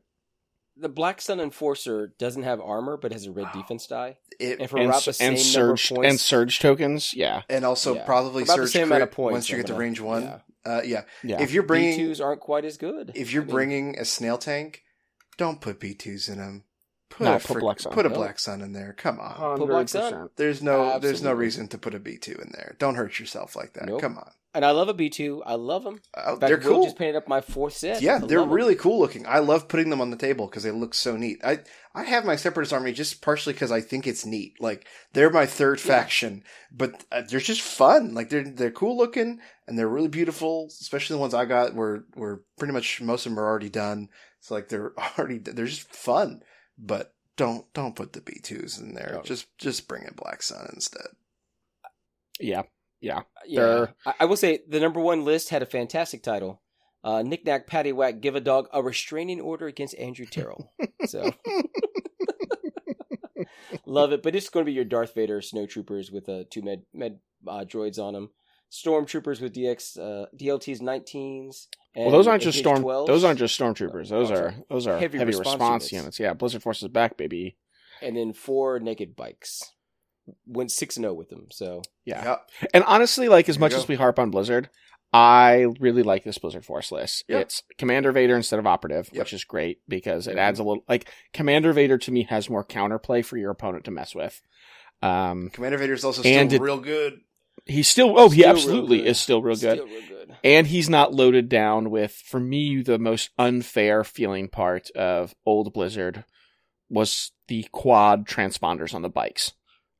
the 0.81 0.89
Black 0.89 1.21
Sun 1.21 1.41
Enforcer 1.41 2.15
doesn't 2.19 2.43
have 2.43 2.61
armor, 2.61 2.97
but 2.97 3.13
has 3.13 3.27
a 3.27 3.33
red 3.33 3.53
defense 3.53 3.87
die. 3.87 4.17
it, 4.39 4.61
And 4.61 4.71
for 4.71 4.79
and, 4.79 4.87
about 4.89 5.05
the 5.05 5.13
same 5.13 5.35
and 5.35 5.37
number 5.37 5.77
surge 5.77 5.89
points, 5.91 6.11
and 6.11 6.21
surge 6.21 6.59
tokens. 6.61 7.15
Yeah, 7.15 7.43
and 7.49 7.65
also 7.65 7.95
Yeah. 7.95 8.05
probably 8.05 8.43
about 8.45 8.57
the 8.57 8.63
surge 8.65 8.73
same 8.73 8.89
crit 8.89 8.97
amount 8.97 9.03
of 9.05 9.11
points. 9.13 9.33
once 9.35 9.51
you 9.51 9.57
get 9.59 9.67
to 9.67 9.75
range 9.75 10.01
one. 10.01 10.23
yeah. 10.23 10.39
Uh, 10.65 10.83
yeah. 10.85 11.03
yeah. 11.23 11.41
If 11.41 11.53
you're 11.53 11.63
bringing 11.63 11.99
B2s 11.99 12.21
aren't 12.23 12.41
quite 12.41 12.65
as 12.67 12.77
good. 12.77 13.13
if 13.15 13.33
you're 13.33 13.43
I 13.43 13.47
mean, 13.47 13.55
bringing 13.55 13.99
a 13.99 14.05
snail 14.05 14.37
tank, 14.37 14.83
don't 15.39 15.61
put 15.61 15.81
B2s 15.81 16.29
in 16.29 16.37
them. 16.39 16.65
Put 17.11 17.25
No, 17.25 17.35
a 17.35 17.39
put 17.41 17.61
Black 17.61 17.81
Sun. 17.81 17.93
Put 17.93 18.07
a 18.07 18.09
No. 18.09 18.15
Black 18.15 18.39
Sun 18.39 18.61
in 18.63 18.73
there. 18.73 18.95
Come 18.97 19.19
on. 19.21 19.59
Put 19.59 19.67
Black 19.69 19.89
Sun. 19.89 20.31
There's 20.37 20.63
no 20.63 20.99
there's 20.99 21.23
no 21.23 21.33
reason 21.33 21.69
to 21.69 21.79
put 21.79 21.95
a 21.95 21.99
B 21.99 22.17
two 22.17 22.33
in 22.41 22.51
there. 22.55 22.77
Don't 22.79 22.95
hurt 22.95 23.19
yourself 23.19 23.55
like 23.57 23.75
that. 23.75 23.87
Nope. 23.87 24.01
Come 24.01 24.17
on. 24.17 24.31
And 24.53 24.65
I 24.65 24.71
love 24.73 24.89
a 24.89 24.95
B 24.95 25.11
two. 25.11 25.43
I 25.45 25.55
love 25.55 25.85
them. 25.85 26.01
Uh, 26.15 26.31
fact, 26.37 26.41
they're 26.41 26.57
Will 26.57 26.63
cool. 26.77 26.85
Just 26.85 26.97
painted 26.99 27.17
up 27.17 27.29
my 27.29 27.41
fourth 27.41 27.75
set. 27.75 28.01
Yeah, 28.03 28.17
I 28.17 28.27
they're 28.27 28.39
love 28.41 28.49
'em. 28.49 28.55
really 28.55 28.75
cool 28.75 28.99
looking. 28.99 29.27
I 29.27 29.39
love 29.41 29.69
putting 29.69 29.91
them 29.91 30.01
on 30.01 30.11
the 30.11 30.17
table 30.17 30.47
because 30.47 30.63
they 30.65 30.71
look 30.71 30.95
so 30.95 31.17
neat. 31.17 31.41
I 31.45 31.61
I 31.95 32.05
have 32.05 32.25
my 32.25 32.37
Separatist 32.37 32.73
army 32.73 32.93
just 32.93 33.21
partially 33.23 33.53
because 33.53 33.71
I 33.73 33.81
think 33.81 34.07
it's 34.07 34.25
neat. 34.27 34.61
Like 34.61 34.87
they're 35.13 35.31
my 35.31 35.47
third 35.47 35.79
Yeah. 35.81 35.87
faction, 35.87 36.45
but 36.73 37.05
uh, 37.13 37.23
they're 37.29 37.41
just 37.41 37.61
fun. 37.61 38.15
Like 38.15 38.31
they're 38.31 38.45
they're 38.45 38.71
cool 38.71 38.97
looking 38.97 39.41
and 39.67 39.79
they're 39.79 39.89
really 39.89 40.09
beautiful. 40.09 40.67
Especially 40.81 41.15
the 41.15 41.21
ones 41.21 41.35
I 41.35 41.45
got 41.45 41.75
were 41.75 42.05
were 42.15 42.43
pretty 42.59 42.73
much 42.73 43.01
most 43.01 43.27
of 43.27 43.31
them 43.33 43.39
are 43.41 43.47
already 43.49 43.69
done. 43.71 44.09
So 44.41 44.55
like 44.55 44.69
they're 44.69 44.93
already 45.19 45.39
they're 45.39 45.67
just 45.67 45.93
fun. 45.95 46.43
But 46.83 47.13
don't 47.37 47.71
don't 47.75 47.95
put 47.95 48.15
the 48.15 48.23
B 48.23 48.41
twos 48.43 48.79
in 48.79 48.95
there. 48.95 49.13
No. 49.17 49.23
Just 49.23 49.47
just 49.59 49.87
bring 49.87 50.05
in 50.05 50.15
Black 50.15 50.43
Sun 50.43 50.71
instead. 50.73 51.09
Yeah. 52.41 52.63
Yeah, 53.03 53.21
They're- 53.47 53.95
I, 54.05 54.15
I 54.21 54.25
will 54.27 54.37
say 54.37 54.61
the 54.69 54.79
number 54.81 55.01
one 55.01 55.25
list 55.25 55.49
had 55.49 55.63
a 55.63 55.67
fantastic 55.67 56.23
title. 56.23 56.61
Uh, 57.03 57.23
Knick 57.23 57.47
Knack 57.47 57.67
Patty 57.67 57.93
Whack 57.93 58.21
Give 58.21 58.35
a 58.37 58.41
Dog 58.43 58.69
a 58.75 58.83
restraining 58.83 59.41
order 59.41 59.67
against 59.67 59.97
Andrew 59.97 60.27
Terrell. 60.27 60.71
So 61.07 61.33
love 63.87 64.13
it, 64.13 64.23
but 64.23 64.37
it's 64.37 64.51
going 64.51 64.65
to 64.65 64.71
be 64.71 64.75
your 64.75 64.85
Darth 64.85 65.15
Vader 65.15 65.41
snow 65.41 65.65
troopers 65.67 66.11
with 66.11 66.29
uh, 66.29 66.45
two 66.51 66.61
med 66.63 66.83
med 66.93 67.19
uh, 67.49 67.65
droids 67.67 67.99
on 67.99 68.13
them, 68.13 68.31
stormtroopers 68.71 69.41
with 69.41 69.55
DX 69.55 69.99
uh, 69.99 70.27
DLTs 70.39 70.81
19s. 70.83 71.69
And 71.95 72.05
Well, 72.07 72.13
those 72.13 72.27
aren't 72.29 72.43
just 72.43 72.59
storm. 72.59 72.83
MH12s, 72.85 73.07
Those 73.09 73.25
aren't 73.25 73.39
just 73.41 73.59
stormtroopers. 73.59 74.09
Those 74.11 74.31
Oh, 74.31 74.35
are 74.35 74.55
those 74.69 74.87
are 74.87 74.99
Heavy 74.99 75.19
heavy, 75.19 75.29
response 75.31 75.47
response, 75.55 75.93
units. 75.93 75.93
units. 75.93 76.21
Yeah, 76.21 76.35
Blizzard 76.35 76.63
Force 76.63 76.83
is 76.83 76.89
back, 76.89 77.17
baby. 77.17 77.57
and 78.03 78.17
then 78.17 78.33
four 78.33 78.79
naked 78.81 79.15
bikes. 79.17 79.75
Went 80.47 80.71
six 80.71 80.97
and 80.97 81.03
zero 81.05 81.15
with 81.15 81.29
them. 81.31 81.49
So 81.51 81.83
Yeah. 82.05 82.25
Yep. 82.25 82.49
And 82.75 82.85
honestly, 82.85 83.29
like 83.29 83.49
as 83.49 83.57
There 83.57 83.61
you 83.69 83.73
much 83.73 83.73
as 83.75 83.89
we 83.89 83.97
harp 83.97 84.19
on 84.19 84.31
Blizzard, 84.31 84.71
I 85.13 85.67
really 85.81 86.05
like 86.05 86.23
this 86.23 86.39
Blizzard 86.39 86.65
Force 86.65 86.93
list. 86.93 87.25
Yeah. 87.29 87.39
It's 87.39 87.65
Commander 87.79 88.13
Vader 88.13 88.37
instead 88.37 88.61
of 88.61 88.67
Operative, 88.67 89.09
Yep. 89.13 89.19
which 89.21 89.33
is 89.33 89.43
great 89.43 89.81
because 89.89 90.29
it 90.29 90.39
adds 90.39 90.61
a 90.61 90.63
little 90.63 90.85
like 90.89 91.11
Commander 91.35 91.73
Vader 91.73 91.99
to 91.99 92.13
me 92.13 92.23
has 92.25 92.49
more 92.49 92.65
counterplay 92.65 93.25
for 93.25 93.37
your 93.37 93.51
opponent 93.51 93.85
to 93.87 93.91
mess 93.91 94.15
with. 94.15 94.41
Um, 95.03 95.51
Commander 95.51 95.79
Vader's 95.79 96.05
also 96.05 96.23
And 96.23 96.51
still 96.51 96.63
it- 96.63 96.65
real 96.65 96.79
good. 96.79 97.21
He's 97.67 97.89
still 97.89 98.19
oh 98.19 98.29
he 98.29 98.41
Still 98.41 98.49
real 98.53 98.57
absolutely 98.57 99.07
is 99.07 99.21
still 99.21 99.43
real 99.43 99.57
good. 99.57 99.77
Still 99.79 99.87
real 99.87 100.03
good. 100.09 100.37
and 100.45 100.67
he's 100.67 100.89
not 100.89 101.15
loaded 101.15 101.49
down 101.49 101.91
with 101.91 102.13
for 102.13 102.41
me 102.41 102.83
the 102.83 102.99
most 102.99 103.31
unfair 103.39 104.05
feeling 104.05 104.49
part 104.49 104.91
of 104.91 105.35
old 105.47 105.73
blizzard 105.73 106.25
was 106.89 107.31
the 107.49 107.67
quad 107.73 108.27
transponders 108.27 108.95
on 108.95 109.03
the 109.03 109.09
bikes 109.09 109.53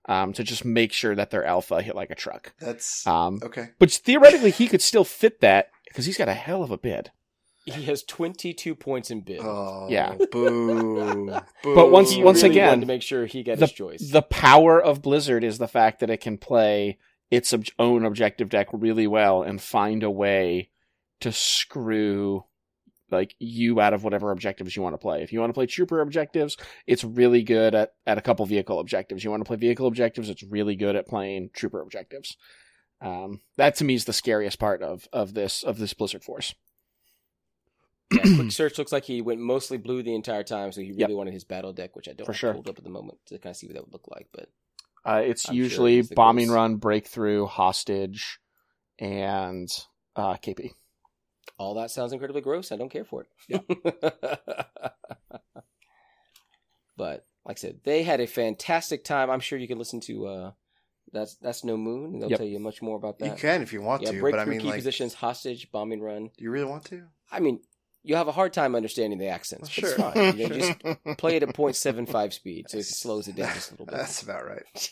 um, 0.09 0.33
to 0.33 0.43
just 0.43 0.65
make 0.65 0.93
sure 0.93 1.15
that 1.15 1.31
their 1.31 1.45
alpha 1.45 1.83
hit 1.83 1.95
like 1.95 2.11
a 2.11 2.15
truck 2.17 2.53
That's 2.61 3.07
um, 3.07 3.41
okay. 3.43 3.71
but 3.79 3.91
theoretically 3.91 4.51
he 4.51 4.67
could 4.67 4.83
still 4.83 5.05
fit 5.05 5.41
that 5.41 5.71
because 5.89 6.07
he's 6.07 6.19
got 6.19 6.29
a 6.29 6.35
hell 6.35 6.63
of 6.63 6.71
a 6.71 6.79
bid 6.79 7.11
He 7.67 7.83
has 7.85 8.03
twenty 8.03 8.55
two 8.55 8.75
points 8.75 9.11
in 9.11 9.21
bid. 9.21 9.41
Oh, 9.43 9.87
Yeah. 9.91 10.15
Boo. 10.33 11.31
boo. 11.63 11.75
But 11.75 11.91
once- 11.91 12.11
He 12.11 12.25
once 12.25 12.43
really 12.43 12.55
again, 12.57 12.81
to 12.81 12.87
make 12.87 13.03
sure 13.03 13.27
he 13.27 13.43
got 13.43 13.59
his 13.59 13.71
choice. 13.73 14.11
the 14.11 14.23
power 14.23 14.81
of 14.83 15.03
blizzard 15.03 15.45
is 15.45 15.59
the 15.59 15.69
fact 15.69 16.01
that 16.01 16.11
it 16.11 16.21
can 16.23 16.39
play 16.39 16.99
its 17.31 17.53
ob- 17.55 17.65
own 17.79 18.05
objective 18.05 18.49
deck 18.49 18.69
really 18.73 19.07
well 19.07 19.43
and 19.43 19.61
find 19.61 20.03
a 20.03 20.11
way 20.11 20.71
to 21.21 21.31
screw 21.33 22.45
like 23.11 23.35
you 23.41 23.81
out 23.81 23.93
of 23.93 24.05
whatever 24.05 24.31
objectives 24.31 24.77
you 24.77 24.83
want 24.83 24.95
to 24.95 24.99
play. 24.99 25.23
If 25.23 25.33
you 25.33 25.41
want 25.41 25.51
to 25.51 25.55
play 25.55 25.67
trooper 25.67 26.01
objectives, 26.01 26.57
it's 26.87 27.03
really 27.03 27.43
good 27.43 27.75
at, 27.75 27.93
at 28.07 28.19
a 28.19 28.23
couple 28.23 28.47
vehicle 28.47 28.79
objectives. 28.79 29.25
You 29.25 29.31
want 29.31 29.41
to 29.43 29.47
play 29.49 29.57
vehicle 29.57 29.87
objectives, 29.89 30.29
it's 30.31 30.45
really 30.45 30.77
good 30.77 30.95
at 30.97 31.09
playing 31.09 31.51
trooper 31.53 31.81
objectives. 31.81 32.37
Um, 33.01 33.41
that 33.57 33.75
to 33.77 33.85
me 33.85 33.95
is 33.95 34.05
the 34.05 34.13
scariest 34.13 34.59
part 34.61 34.83
of, 34.83 35.09
of 35.13 35.35
this 35.35 35.63
of 35.65 35.79
this 35.79 35.93
Blizzard 35.95 36.23
Force. 36.23 36.55
yeah, 38.13 38.23
quick 38.37 38.53
search 38.53 38.77
looks 38.79 38.93
like 38.93 39.05
he 39.05 39.23
went 39.23 39.41
mostly 39.41 39.79
blue 39.79 40.03
the 40.03 40.15
entire 40.15 40.43
time, 40.45 40.71
so 40.73 40.81
he 40.81 40.89
really 40.91 41.01
Yep. 41.01 41.11
wanted 41.13 41.33
his 41.35 41.45
battle 41.45 41.73
deck, 41.73 41.97
which 41.97 42.09
I 42.09 42.13
don't 42.13 42.27
For 42.27 42.33
have 42.33 42.39
sure. 42.39 42.53
pulled 42.55 42.69
up 42.69 42.79
at 42.79 42.85
the 42.85 42.91
moment 42.91 43.19
to 43.27 43.39
kind 43.39 43.53
of 43.53 43.57
see 43.57 43.67
what 43.67 43.75
that 43.75 43.85
would 43.85 43.93
look 43.93 44.09
like. 44.09 44.29
But 44.33 44.51
Uh, 45.05 45.23
it's 45.25 45.49
I'm 45.49 45.55
usually 45.57 45.97
he's 45.97 46.09
the 46.09 46.15
bombing 46.15 46.47
goals. 46.47 46.55
run, 46.57 46.77
breakthrough, 46.77 47.47
hostage, 47.47 48.39
and 48.99 49.69
uh, 50.17 50.35
KP. 50.35 50.73
all 51.59 51.75
that 51.75 51.91
sounds 51.91 52.13
incredibly 52.13 52.43
gross. 52.43 52.71
I 52.73 52.77
don't 52.77 52.91
care 52.91 53.05
for 53.05 53.27
it. 53.49 53.63
but 56.97 57.27
like 57.47 57.57
I 57.57 57.61
said, 57.61 57.81
they 57.85 58.03
had 58.03 58.21
a 58.21 58.27
fantastic 58.27 59.05
time. 59.05 59.31
I'm 59.31 59.41
sure 59.41 59.59
you 59.59 59.69
can 59.69 59.79
listen 59.79 60.01
to 60.03 60.27
uh, 60.27 60.51
that's 61.13 61.37
that's 61.37 61.65
no 61.65 61.77
moon. 61.77 62.19
They'll 62.21 62.31
Yep. 62.31 62.39
tell 62.39 62.47
you 62.47 62.59
much 62.61 62.83
more 62.83 62.97
about 62.97 63.19
that. 63.21 63.27
You 63.37 63.41
can 63.41 63.63
if 63.63 63.73
you 63.73 63.81
want 63.81 64.03
yeah, 64.03 64.13
to, 64.13 64.21
breakthrough 64.21 64.33
but 64.33 64.41
I 64.41 64.45
mean, 64.45 64.61
key 64.61 64.69
like, 64.69 64.77
positions, 64.79 65.15
hostage, 65.15 65.71
bombing 65.73 66.01
run. 66.03 66.31
do 66.37 66.45
you 66.45 66.51
really 66.51 66.67
want 66.67 66.85
to? 66.87 67.05
I 67.33 67.41
mean, 67.41 67.61
you 68.03 68.17
have 68.17 68.29
a 68.29 68.33
hard 68.33 68.53
time 68.53 68.75
understanding 68.75 69.19
the 69.19 69.29
accents. 69.29 69.69
but 69.69 69.73
Sure. 69.73 69.89
it's 69.91 70.01
fine. 70.01 70.37
You 70.39 70.49
know, 70.49 70.55
just 70.57 70.79
play 71.19 71.37
it 71.37 71.43
at 71.43 71.49
0.75 71.55 72.33
speed, 72.33 72.67
so 72.71 72.79
it 72.79 72.87
slows 72.87 73.29
it 73.29 73.37
down 73.37 73.53
just 73.55 73.71
a 73.71 73.75
little 73.75 73.87
bit. 73.87 73.95
That's 73.97 74.23
about 74.23 74.47
right. 74.47 74.91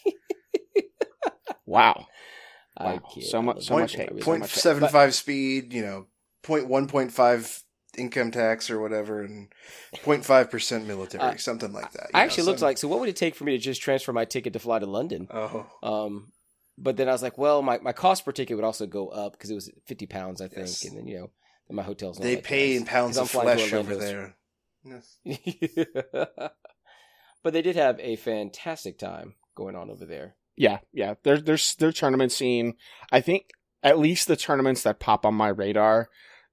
wow. 1.67 2.07
I 2.77 2.93
Wow. 2.95 2.99
kid. 3.13 3.25
So 3.25 3.39
I 3.39 3.41
mu- 3.43 3.61
so 3.61 3.77
it. 3.77 3.81
much 3.81 3.95
I 3.95 3.99
hate. 3.99 4.11
really 4.11 4.23
Point 4.23 4.41
love 4.43 4.51
it. 4.55 4.59
seven 4.59 4.89
But- 4.93 5.11
speed, 5.13 5.73
you 5.73 5.83
know, 5.83 6.07
point 6.43 6.69
one 6.69 6.87
point 6.87 7.13
five 7.13 7.63
income 7.97 8.31
tax 8.31 8.71
or 8.71 8.81
whatever, 8.81 9.23
and 9.23 9.49
05 10.05 10.51
percent 10.51 10.87
military, 10.87 11.23
Uh, 11.25 11.37
something 11.37 11.73
like 11.73 11.91
that. 11.93 12.11
I 12.15 12.19
know, 12.19 12.25
actually 12.25 12.45
looked 12.45 12.61
some- 12.61 12.67
like, 12.67 12.79
so 12.79 12.87
what 12.87 13.01
would 13.01 13.09
it 13.09 13.17
take 13.17 13.35
for 13.35 13.45
me 13.45 13.53
to 13.53 13.59
just 13.59 13.83
transfer 13.83 14.13
my 14.13 14.25
ticket 14.25 14.53
to 14.53 14.59
fly 14.61 14.79
to 14.79 14.87
London? 14.87 15.27
Oh, 15.33 15.67
Um, 15.83 16.33
but 16.77 16.97
then 16.97 17.09
I 17.09 17.13
was 17.13 17.23
like, 17.23 17.37
well, 17.39 17.61
my, 17.63 17.79
my 17.79 17.93
cost 17.93 18.25
per 18.25 18.31
ticket 18.31 18.57
would 18.57 18.65
also 18.65 18.87
go 18.87 19.09
up 19.09 19.33
because 19.33 19.51
it 19.51 19.55
was 19.55 19.69
50 19.87 20.07
pounds, 20.07 20.41
I 20.41 20.47
think. 20.47 20.69
Yes. 20.69 20.85
And 20.85 20.97
then, 20.97 21.07
you 21.09 21.19
know, 21.19 21.31
my 21.71 21.83
hotel's 21.83 22.19
not 22.19 22.25
they 22.25 22.37
that 22.37 22.45
pay 22.45 22.71
nice. 22.71 22.81
in 22.81 22.87
pounds 22.87 23.19
of 23.19 23.31
flesh 23.31 23.73
over 23.73 23.97
there. 23.97 24.37
Yes. 24.85 25.19
but 27.43 27.53
they 27.53 27.63
did 27.63 27.77
have 27.77 27.99
a 28.01 28.17
fantastic 28.17 28.99
time 28.99 29.35
going 29.55 29.77
on 29.77 29.91
over 29.91 30.05
there. 30.05 30.37
Yeah, 30.57 30.79
yeah. 30.93 31.15
Their 31.23 31.39
their 31.41 31.59
their 31.79 31.93
tournament 31.93 32.33
scene. 32.33 32.75
I 33.13 33.21
think 33.21 33.51
at 33.83 33.99
least 33.99 34.29
the 34.29 34.37
tournaments 34.37 34.83
that 34.83 35.01
pop 35.01 35.25
on 35.25 35.35
my 35.35 35.49
radar, 35.49 36.09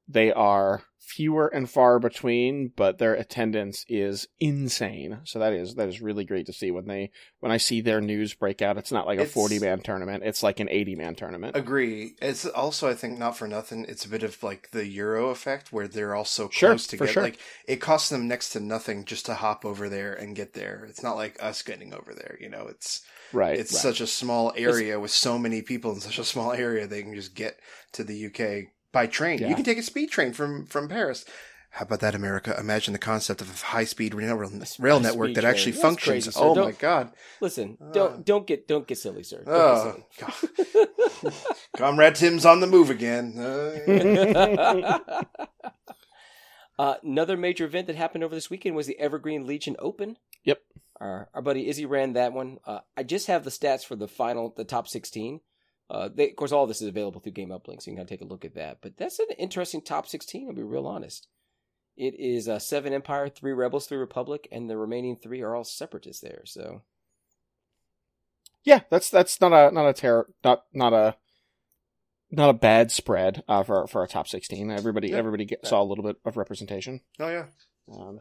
they 0.07 0.32
are 0.32 0.84
fewer 1.06 1.47
and 1.47 1.70
far 1.70 1.99
between, 1.99 2.72
but 2.76 2.97
their 2.97 3.14
attendance 3.14 3.86
is 3.88 4.28
insane. 4.39 5.20
So 5.24 5.39
that 5.39 5.54
is 5.54 5.75
that 5.75 5.88
is 5.88 6.01
really 6.01 6.25
great 6.25 6.46
to 6.47 6.54
see 6.54 6.71
when 6.71 6.88
they 6.88 7.12
when 7.39 7.51
I 7.51 7.58
see 7.58 7.82
their 7.82 8.01
news 8.01 8.34
break 8.34 8.62
out. 8.62 8.78
It's 8.78 8.92
not 8.92 9.05
like 9.05 9.20
a 9.20 9.25
forty 9.25 9.59
man 9.59 9.82
tournament; 9.82 10.24
it's 10.24 10.43
like 10.43 10.59
an 10.59 10.70
eighty 10.70 10.96
man 10.96 11.16
tournament. 11.16 11.55
Agree. 11.55 12.16
It's 12.21 12.46
also, 12.46 12.89
I 12.89 12.93
think, 12.96 13.20
not 13.20 13.38
for 13.38 13.47
nothing. 13.47 13.86
It's 13.88 14.05
a 14.05 14.09
bit 14.09 14.24
of 14.24 14.42
like 14.42 14.71
the 14.71 14.88
Euro 14.88 15.30
effect, 15.30 15.71
where 15.71 15.88
they're 15.88 16.16
all 16.16 16.25
so 16.25 16.50
Sure, 16.51 16.70
close 16.70 16.88
together. 16.88 17.12
sure. 17.12 17.24
Like 17.24 17.39
it 17.67 17.78
costs 17.78 18.09
them 18.09 18.28
next 18.28 18.50
to 18.51 18.59
nothing 18.59 19.05
just 19.05 19.25
to 19.28 19.36
hop 19.36 19.66
over 19.66 19.89
there 19.89 20.13
and 20.13 20.36
get 20.36 20.54
there. 20.54 20.86
It's 20.89 21.04
not 21.04 21.16
like 21.16 21.42
us 21.42 21.62
getting 21.62 21.93
over 21.93 22.13
there. 22.13 22.38
You 22.39 22.50
know, 22.50 22.67
it's 22.67 23.01
right. 23.32 23.58
it's 23.58 23.74
right. 23.74 23.82
such 23.82 24.01
a 24.01 24.08
small 24.08 24.54
area 24.55 25.00
with 25.00 25.12
so 25.12 25.38
many 25.38 25.62
people 25.62 25.93
in 25.93 26.00
such 26.00 26.20
a 26.20 26.24
small 26.25 26.51
area. 26.51 26.88
They 26.88 27.04
can 27.04 27.13
just 27.16 27.36
get 27.36 27.59
to 27.93 28.04
the 28.04 28.25
UK 28.28 28.71
by 28.96 29.05
train. 29.08 29.38
Yeah. 29.39 29.50
You 29.50 29.55
can 29.55 29.63
take 29.66 29.78
a 29.78 29.84
speed 29.84 30.09
train 30.09 30.34
from 30.34 30.66
from 30.66 30.88
Paris. 30.88 31.26
How 31.72 31.84
about 31.84 32.00
that, 32.00 32.16
America? 32.16 32.55
Imagine 32.58 32.93
the 32.93 33.00
concept 33.00 33.42
of 33.42 33.50
a 33.50 33.66
high 33.66 33.84
speed 33.84 34.13
rail, 34.13 34.36
rail 34.38 34.50
high-speed 34.50 35.01
network 35.04 35.34
that 35.34 35.42
train. 35.42 35.51
actually 35.54 35.72
That's 35.74 35.82
functions. 35.82 36.24
crazy, 36.26 36.39
oh 36.39 36.55
Don't- 36.55 36.66
my 36.66 36.72
god! 36.72 37.12
Listen, 37.42 37.78
Uh. 37.82 37.92
don't 37.92 38.26
don't 38.26 38.47
get 38.47 38.66
don't 38.67 38.88
get 38.88 38.97
silly, 38.97 39.24
sir. 39.24 39.43
Oh, 39.46 39.97
get 40.17 40.34
silly. 40.34 41.34
Comrade 41.78 42.16
Tim's 42.16 42.46
on 42.46 42.62
the 42.62 42.67
move 42.67 42.89
again. 42.89 43.36
Uh, 43.38 45.00
uh, 46.80 46.96
another 47.04 47.36
major 47.38 47.66
event 47.66 47.88
that 47.88 47.96
happened 47.97 48.24
over 48.24 48.36
this 48.36 48.50
weekend 48.50 48.76
was 48.78 48.88
the 48.88 48.97
Evergreen 49.00 49.46
Legion 49.46 49.76
Open. 49.80 50.17
Yep. 50.46 50.62
Our, 51.01 51.28
our 51.34 51.42
buddy 51.42 51.67
Izzy 51.67 51.86
ran 51.86 52.13
that 52.13 52.32
one. 52.32 52.59
Uh, 52.66 52.80
I 52.96 53.04
just 53.04 53.28
have 53.28 53.43
the 53.43 53.50
stats 53.50 53.86
for 53.86 53.97
the 53.97 54.08
final, 54.08 54.54
the 54.55 54.63
top 54.63 54.88
16. 54.88 55.42
Uh, 55.89 56.09
they, 56.13 56.29
of 56.29 56.36
course, 56.36 56.51
all 56.51 56.66
this 56.67 56.82
is 56.82 56.87
available 56.87 57.21
through 57.21 57.33
Game 57.33 57.49
Uplink, 57.49 57.82
so 57.82 57.91
you 57.91 57.95
can 57.95 57.97
kind 57.97 58.01
of 58.05 58.09
take 58.09 58.21
a 58.21 58.25
look 58.25 58.43
at 58.45 58.55
that. 58.55 58.79
But 58.82 58.97
that's 58.97 59.20
an 59.20 59.28
interesting 59.37 59.82
top 59.82 60.07
16, 60.07 60.47
I'll 60.47 60.55
be 60.55 60.63
real 60.63 60.87
honest. 60.87 61.28
It 61.95 62.16
is 62.20 62.49
uh, 62.49 62.59
seven 62.59 62.91
Empire, 62.91 63.29
three 63.29 63.53
Rebels, 63.53 63.87
three 63.87 63.97
Republic, 63.97 64.47
and 64.51 64.70
the 64.70 64.78
remaining 64.78 65.16
three 65.16 65.41
are 65.41 65.55
all 65.55 65.63
separatists 65.63 66.21
there. 66.21 66.41
So 66.43 66.82
yeah, 68.63 68.82
that's 68.89 69.09
that's 69.09 69.39
not 69.39 69.53
a 69.53 69.74
not 69.74 69.87
a 69.87 69.93
terror 69.93 70.28
not 70.43 70.63
not 70.74 70.91
a 70.91 71.16
not 72.32 72.49
a 72.49 72.53
bad 72.53 72.91
spread 72.91 73.43
uh, 73.47 73.63
for 73.63 73.87
for 73.87 74.03
a 74.03 74.07
top 74.09 74.28
sixteen. 74.28 74.71
Everybody 74.71 75.09
Yeah. 75.09 75.17
everybody 75.17 75.45
get, 75.45 75.66
saw 75.66 75.82
a 75.82 75.86
little 75.86 76.03
bit 76.03 76.17
of 76.25 76.36
representation. 76.36 76.99
oh 77.20 77.29
yeah. 77.29 77.45
Um, 77.93 78.20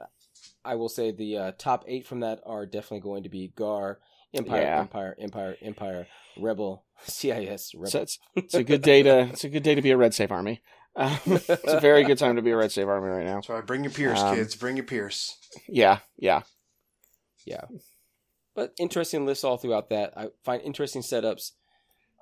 I 0.65 0.75
will 0.77 0.89
say 0.91 1.11
the 1.11 1.37
uh, 1.39 1.53
top 1.59 1.85
eight 1.89 2.07
from 2.07 2.21
that 2.21 2.41
are 2.47 2.67
definitely 2.67 3.01
going 3.01 3.23
to 3.25 3.29
be 3.31 3.49
Gar, 3.57 3.99
Empire, 4.35 4.61
Yeah. 4.63 4.81
Empire, 4.81 5.17
Empire, 5.19 5.57
Empire, 5.63 6.07
Rebel, 6.39 6.85
CIS, 7.05 7.73
Rebel. 7.75 7.91
So 7.91 8.01
it's 8.03 8.19
it's 8.35 8.55
a 8.55 8.65
good 8.65 8.83
day 8.83 9.03
to 9.03 9.21
it's 9.31 9.45
a 9.45 9.49
good 9.49 9.63
day 9.63 9.75
to 9.75 9.83
be 9.83 9.91
a 9.91 9.97
red 9.97 10.15
save 10.15 10.33
army. 10.33 10.63
Um, 10.97 11.19
it's 11.27 11.49
a 11.73 11.81
very 11.81 12.05
good 12.05 12.19
time 12.19 12.37
to 12.37 12.43
be 12.43 12.51
a 12.53 12.57
red 12.57 12.71
save 12.71 12.89
army 12.89 13.09
right 13.09 13.25
now. 13.27 13.37
That's 13.37 13.49
right. 13.49 13.67
Bring 13.67 13.83
your 13.85 13.93
Pierce, 13.93 14.21
Um, 14.21 14.37
kids. 14.37 14.55
Bring 14.55 14.77
your 14.77 14.87
Pierce. 14.87 15.37
Yeah, 15.69 15.99
yeah. 16.17 16.43
Yeah, 17.45 17.63
but 18.55 18.73
interesting 18.79 19.27
lists 19.27 19.45
all 19.45 19.57
throughout 19.59 19.91
that. 19.91 20.13
I 20.17 20.29
find 20.45 20.63
interesting 20.63 21.03
setups. 21.03 21.53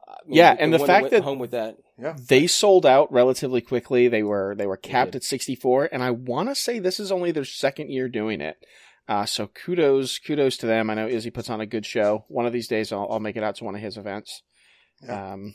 Uh, 0.09 0.13
I 0.13 0.27
mean, 0.27 0.37
Yeah, 0.37 0.57
and 0.59 0.73
the 0.75 0.79
one 0.79 0.87
fact 0.87 1.03
went 1.03 1.13
that- 1.13 1.23
home 1.23 1.39
with 1.39 1.53
that. 1.53 1.77
Yeah. 1.99 2.17
They 2.19 2.47
sold 2.49 2.85
out 2.85 3.13
relatively 3.13 3.61
quickly. 3.61 4.09
They 4.09 4.23
were 4.25 4.55
they 4.57 4.67
were 4.67 4.77
capped 4.77 5.13
did. 5.13 5.19
at 5.19 5.25
64, 5.25 5.91
and 5.93 6.03
I 6.03 6.11
want 6.11 6.49
to 6.49 6.55
say 6.57 6.79
this 6.81 6.99
is 6.99 7.13
only 7.13 7.31
their 7.31 7.45
second 7.45 7.91
year 7.91 8.09
doing 8.09 8.41
it. 8.41 8.57
Uh, 9.09 9.27
so 9.27 9.49
kudos 9.49 10.19
kudos 10.19 10.57
to 10.59 10.66
them. 10.66 10.89
I 10.89 10.95
know 10.95 11.09
Izzy 11.09 11.31
puts 11.31 11.51
on 11.51 11.61
a 11.61 11.66
good 11.66 11.85
show. 11.85 12.24
One 12.29 12.47
of 12.47 12.53
these 12.53 12.69
days, 12.69 12.93
I'll, 12.93 13.09
I'll 13.11 13.20
make 13.20 13.37
it 13.37 13.43
out 13.43 13.57
to 13.57 13.65
one 13.65 13.74
of 13.74 13.81
his 13.81 13.97
events. 13.97 14.43
Yeah. 15.03 15.33
Um, 15.33 15.55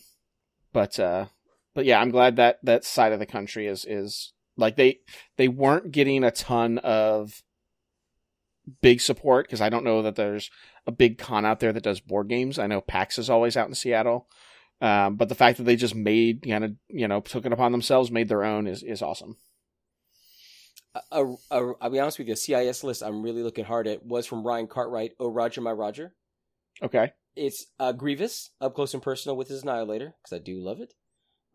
but 0.74 1.00
uh, 1.00 1.28
but 1.74 1.86
yeah, 1.86 2.00
I'm 2.00 2.12
glad 2.12 2.36
that 2.36 2.60
that 2.64 2.84
side 2.84 3.14
of 3.14 3.20
the 3.20 3.26
country 3.26 3.68
is 3.68 3.86
is 3.86 4.34
like 4.58 4.76
they 4.76 5.00
they 5.38 5.48
weren't 5.48 5.92
getting 5.92 6.24
a 6.24 6.32
ton 6.32 6.78
of 6.80 7.42
big 8.82 9.00
support 9.00 9.48
because 9.48 9.62
I 9.62 9.70
don't 9.70 9.86
know 9.86 10.02
that 10.02 10.16
there's 10.16 10.50
a 10.86 10.92
big 10.92 11.18
con 11.18 11.46
out 11.46 11.60
there 11.60 11.72
that 11.72 11.84
does 11.84 12.00
board 12.00 12.28
games. 12.28 12.60
I 12.60 12.68
know 12.68 12.82
PAX 12.82 13.18
is 13.18 13.30
always 13.30 13.56
out 13.56 13.70
in 13.70 13.76
Seattle. 13.76 14.28
Um, 14.80 15.16
but 15.16 15.30
the 15.30 15.36
fact 15.36 15.58
that 15.58 15.64
they 15.64 15.76
just 15.76 15.96
made 15.96 16.46
kind 16.48 16.64
of 16.64 16.76
you 16.90 17.08
know 17.08 17.22
took 17.22 17.46
it 17.46 17.54
upon 17.54 17.72
themselves, 17.72 18.12
made 18.12 18.30
their 18.30 18.44
own 18.44 18.68
is 18.68 18.84
is 18.84 19.02
awesome. 19.02 19.38
A, 21.12 21.26
a, 21.52 21.72
I'll 21.82 21.90
be 21.90 22.00
honest 22.00 22.18
with 22.20 22.28
you, 22.28 22.34
a 22.34 22.38
CIS 22.38 22.84
list 22.84 23.02
I'm 23.04 23.22
really 23.22 23.44
looking 23.44 23.66
hard 23.66 23.88
at 23.88 24.06
was 24.06 24.26
from 24.26 24.46
Ryan 24.46 24.68
Cartwright. 24.68 25.12
Oh, 25.20 25.30
Roger, 25.30 25.62
my 25.62 25.72
Roger. 25.72 26.14
Okay, 26.84 27.12
It's 27.36 27.66
uh, 27.80 27.92
Grievous 27.92 28.52
up 28.62 28.76
close 28.76 28.94
and 28.94 29.02
personal 29.02 29.36
with 29.36 29.48
his 29.48 29.64
Annihilator 29.64 30.14
because 30.24 30.36
I 30.36 30.44
do 30.44 30.60
love 30.60 30.80
it. 30.80 30.94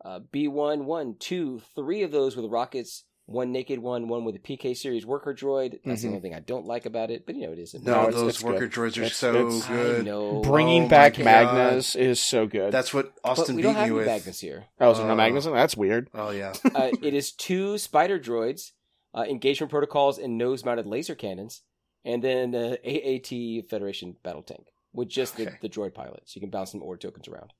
Uh, 0.03 0.19
B1, 0.33 0.83
1, 0.83 1.15
2, 1.17 1.61
3 1.75 2.03
of 2.03 2.11
those 2.11 2.35
with 2.35 2.51
rockets. 2.51 3.05
One 3.25 3.53
naked 3.53 3.79
one, 3.79 4.09
one 4.09 4.25
with 4.25 4.35
a 4.35 4.39
PK 4.39 4.75
series 4.75 5.05
worker 5.05 5.33
droid. 5.33 5.79
That's 5.85 6.01
the 6.01 6.07
Mhm. 6.09 6.11
only 6.11 6.19
thing 6.19 6.33
I 6.35 6.41
don't 6.41 6.65
like 6.65 6.85
about 6.85 7.09
it, 7.09 7.25
but 7.25 7.35
you 7.35 7.45
know 7.47 7.53
it 7.53 7.59
is. 7.59 7.73
a- 7.73 7.79
No, 7.81 8.01
it's- 8.09 8.15
those 8.15 8.43
worker 8.43 8.67
good. 8.67 8.71
droids 8.71 8.97
are 8.97 9.03
It's- 9.03 9.15
so 9.15 9.33
it's- 9.33 9.69
I 9.69 9.73
good. 9.73 10.05
know. 10.05 10.41
bringing 10.41 10.83
Oh 10.83 10.89
back 10.89 11.13
God. 11.15 11.23
Magnus 11.23 11.95
is 11.95 12.19
so 12.21 12.45
good. 12.47 12.73
That's 12.73 12.93
what 12.93 13.05
Austin 13.05 13.21
but 13.23 13.29
Austin 13.31 13.55
we 13.55 13.61
beat 13.61 13.67
don't 13.69 13.75
have 13.75 13.87
you 13.87 13.93
with. 13.95 14.07
Magnus 14.07 14.41
here. 14.41 14.65
oh, 14.81 14.91
is 14.91 14.97
there 14.97 15.07
no 15.07 15.13
Oh. 15.13 15.15
Magnus? 15.15 15.45
That's 15.45 15.77
weird. 15.77 16.09
Oh 16.13 16.31
yeah. 16.31 16.51
uh, 16.75 16.91
it 17.01 17.13
is 17.13 17.31
two 17.31 17.77
spider 17.77 18.19
droids, 18.19 18.73
uh, 19.15 19.23
engagement 19.27 19.71
protocols, 19.71 20.17
and 20.17 20.37
nose-mounted 20.37 20.85
laser 20.85 21.15
cannons, 21.15 21.61
and 22.05 22.23
then 22.23 22.51
the 22.51 22.79
AAT 22.83 23.69
Federation 23.69 24.15
battle 24.23 24.43
tank 24.43 24.67
with 24.93 25.09
just 25.09 25.35
Okay. 25.39 25.45
the, 25.61 25.67
the 25.67 25.73
droid 25.73 25.93
pilot, 25.93 26.23
so 26.25 26.33
you 26.37 26.41
can 26.41 26.49
bounce 26.49 26.71
some 26.71 26.81
order 26.83 26.99
tokens 26.99 27.27
around. 27.27 27.53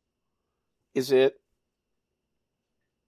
Is 0.94 1.12
it? 1.12 1.40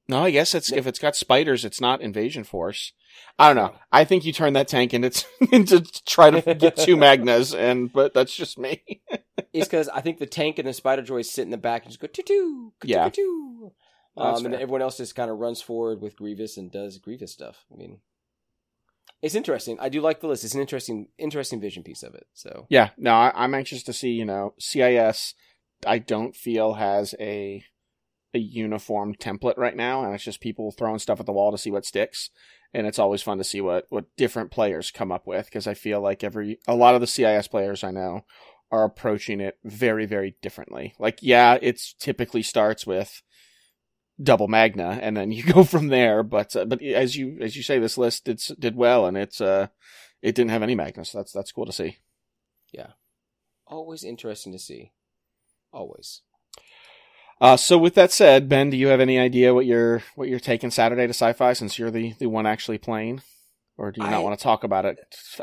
No, 0.07 0.23
I 0.23 0.29
guess 0.31 0.53
it's 0.53 0.71
if 0.71 0.85
it's 0.85 0.99
got 0.99 1.15
spiders, 1.15 1.65
it's 1.65 1.81
not 1.81 1.99
invasion 2.01 2.43
force. 2.43 2.93
I 3.39 3.47
don't 3.51 3.55
know. 3.55 3.75
I 3.91 4.03
think 4.05 4.23
you 4.23 4.31
turn 4.33 4.53
that 4.53 4.67
tank 4.67 4.93
into 4.93 5.25
into 5.51 5.81
try 6.05 6.29
to 6.29 6.53
get 6.53 6.77
two 6.77 6.95
Magnas, 6.97 7.55
and 7.55 7.91
but 7.91 8.13
that's 8.13 8.35
just 8.35 8.57
me. 8.59 8.83
It's 9.51 9.67
because 9.69 9.87
I 9.87 10.01
think 10.01 10.17
the 10.19 10.25
tank 10.25 10.59
and 10.59 10.67
the 10.67 10.73
spider 10.73 11.01
droids 11.01 11.25
sit 11.27 11.43
in 11.43 11.49
the 11.49 11.57
back 11.57 11.83
and 11.83 11.91
just 11.91 12.01
go 12.01 12.07
choo 12.07 12.23
choo, 12.23 12.73
Yeah. 12.83 13.07
choo. 13.09 13.71
That's 14.17 14.39
Um, 14.39 14.45
and 14.45 14.53
then 14.53 14.61
everyone 14.61 14.81
else 14.81 14.97
just 14.97 15.15
kind 15.15 15.31
of 15.31 15.37
runs 15.37 15.61
forward 15.61 16.01
with 16.01 16.17
Grievous 16.17 16.57
and 16.57 16.69
does 16.69 16.97
Grievous 16.97 17.31
stuff. 17.31 17.63
I 17.71 17.77
mean, 17.77 17.99
it's 19.21 19.35
interesting. 19.35 19.77
I 19.79 19.89
do 19.89 20.01
like 20.01 20.19
the 20.19 20.27
list. 20.27 20.43
It's 20.43 20.55
an 20.55 20.61
interesting, 20.61 21.07
interesting 21.17 21.59
vision 21.59 21.83
piece 21.83 22.03
of 22.03 22.13
it. 22.13 22.27
So 22.33 22.67
Yeah, 22.69 22.89
no, 22.97 23.13
I, 23.13 23.31
I'm 23.35 23.53
anxious 23.55 23.83
to 23.83 23.93
see. 23.93 24.11
You 24.11 24.25
know, 24.25 24.53
CIS. 24.59 25.33
I 25.85 25.99
don't 25.99 26.35
feel 26.35 26.75
has 26.75 27.15
a 27.19 27.63
a 28.33 28.39
uniform 28.39 29.15
template 29.15 29.57
right 29.57 29.75
now, 29.75 30.03
and 30.03 30.13
it's 30.13 30.23
just 30.23 30.41
people 30.41 30.71
throwing 30.71 30.99
stuff 30.99 31.19
at 31.19 31.25
the 31.25 31.31
wall 31.31 31.51
to 31.51 31.57
see 31.57 31.71
what 31.71 31.85
sticks. 31.85 32.29
And 32.73 32.85
it's 32.85 32.99
always 32.99 33.21
fun 33.21 33.37
to 33.37 33.43
see 33.43 33.61
what 33.61 33.85
what 33.89 34.15
different 34.17 34.51
players 34.51 34.91
come 34.91 35.11
up 35.11 35.25
with 35.25 35.45
because 35.45 35.65
I 35.65 35.73
feel 35.73 36.01
like 36.01 36.23
every 36.23 36.59
a 36.67 36.75
lot 36.75 36.95
of 36.95 37.01
the 37.01 37.07
CIS 37.07 37.47
players 37.47 37.83
I 37.83 37.91
know 37.91 38.25
are 38.71 38.83
approaching 38.83 39.39
it 39.39 39.57
very 39.63 40.05
very 40.05 40.35
differently. 40.41 40.93
Like, 40.99 41.19
yeah, 41.21 41.57
it's 41.61 41.93
typically 41.93 42.43
starts 42.43 42.85
with 42.85 43.21
double 44.21 44.47
magna 44.47 44.97
and 45.01 45.15
then 45.17 45.31
you 45.31 45.43
go 45.53 45.63
from 45.63 45.87
there 45.89 46.23
but 46.23 46.55
uh, 46.55 46.65
but 46.65 46.81
as 46.81 47.15
you 47.15 47.37
as 47.41 47.55
you 47.55 47.63
say 47.63 47.79
this 47.79 47.97
list 47.97 48.25
did 48.25 48.41
did 48.59 48.75
well 48.75 49.05
and 49.05 49.17
it's 49.17 49.41
uh 49.41 49.67
it 50.21 50.33
didn't 50.35 50.51
have 50.51 50.63
any 50.63 50.75
magnus 50.75 51.11
that's 51.11 51.31
that's 51.33 51.51
cool 51.51 51.65
to 51.65 51.71
see 51.73 51.97
yeah 52.71 52.87
always 53.67 54.03
interesting 54.03 54.51
to 54.53 54.59
see. 54.59 54.91
Always. 55.73 56.21
Uh, 57.41 57.57
so 57.57 57.77
with 57.77 57.95
that 57.95 58.11
said, 58.11 58.47
Ben, 58.47 58.69
do 58.69 58.77
you 58.77 58.87
have 58.87 59.01
any 59.01 59.19
idea 59.19 59.53
what 59.53 59.65
you're 59.65 60.01
what 60.15 60.29
you're 60.29 60.39
taking 60.39 60.71
Saturday 60.71 61.03
to 61.05 61.09
sci-fi 61.13 61.51
since 61.53 61.77
you're 61.77 61.91
the 61.91 62.13
the 62.19 62.27
one 62.27 62.45
actually 62.45 62.77
playing, 62.77 63.21
or 63.77 63.91
do 63.91 64.01
you 64.01 64.07
I- 64.07 64.11
not 64.11 64.23
want 64.23 64.37
to 64.39 64.43
talk 64.43 64.63
about 64.63 64.85
it? 64.85 64.99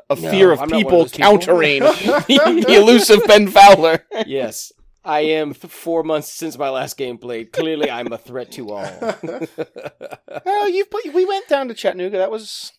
A 0.08 0.14
No, 0.14 0.30
fear 0.30 0.52
of 0.52 0.60
I'm 0.60 0.70
one 0.70 0.72
of 0.74 0.78
people 0.84 0.98
those 1.00 1.10
people. 1.12 1.30
countering 1.32 1.80
the 1.82 2.74
elusive 2.80 3.20
Ben 3.26 3.48
Fowler. 3.48 4.06
yes, 4.26 4.72
I 5.04 5.20
am 5.20 5.52
th- 5.54 5.72
four 5.72 6.02
months 6.04 6.32
since 6.32 6.56
my 6.56 6.68
last 6.70 6.96
game 6.96 7.18
played. 7.18 7.52
Clearly, 7.52 7.90
I'm 7.90 8.12
a 8.12 8.18
threat 8.18 8.52
to 8.52 8.70
all. 8.70 8.86
oh, 10.46 10.66
you 10.66 10.84
put, 10.84 11.12
we 11.12 11.24
went 11.24 11.48
down 11.48 11.68
to 11.68 11.74
Chattanooga. 11.74 12.18
That 12.18 12.30
was 12.30 12.72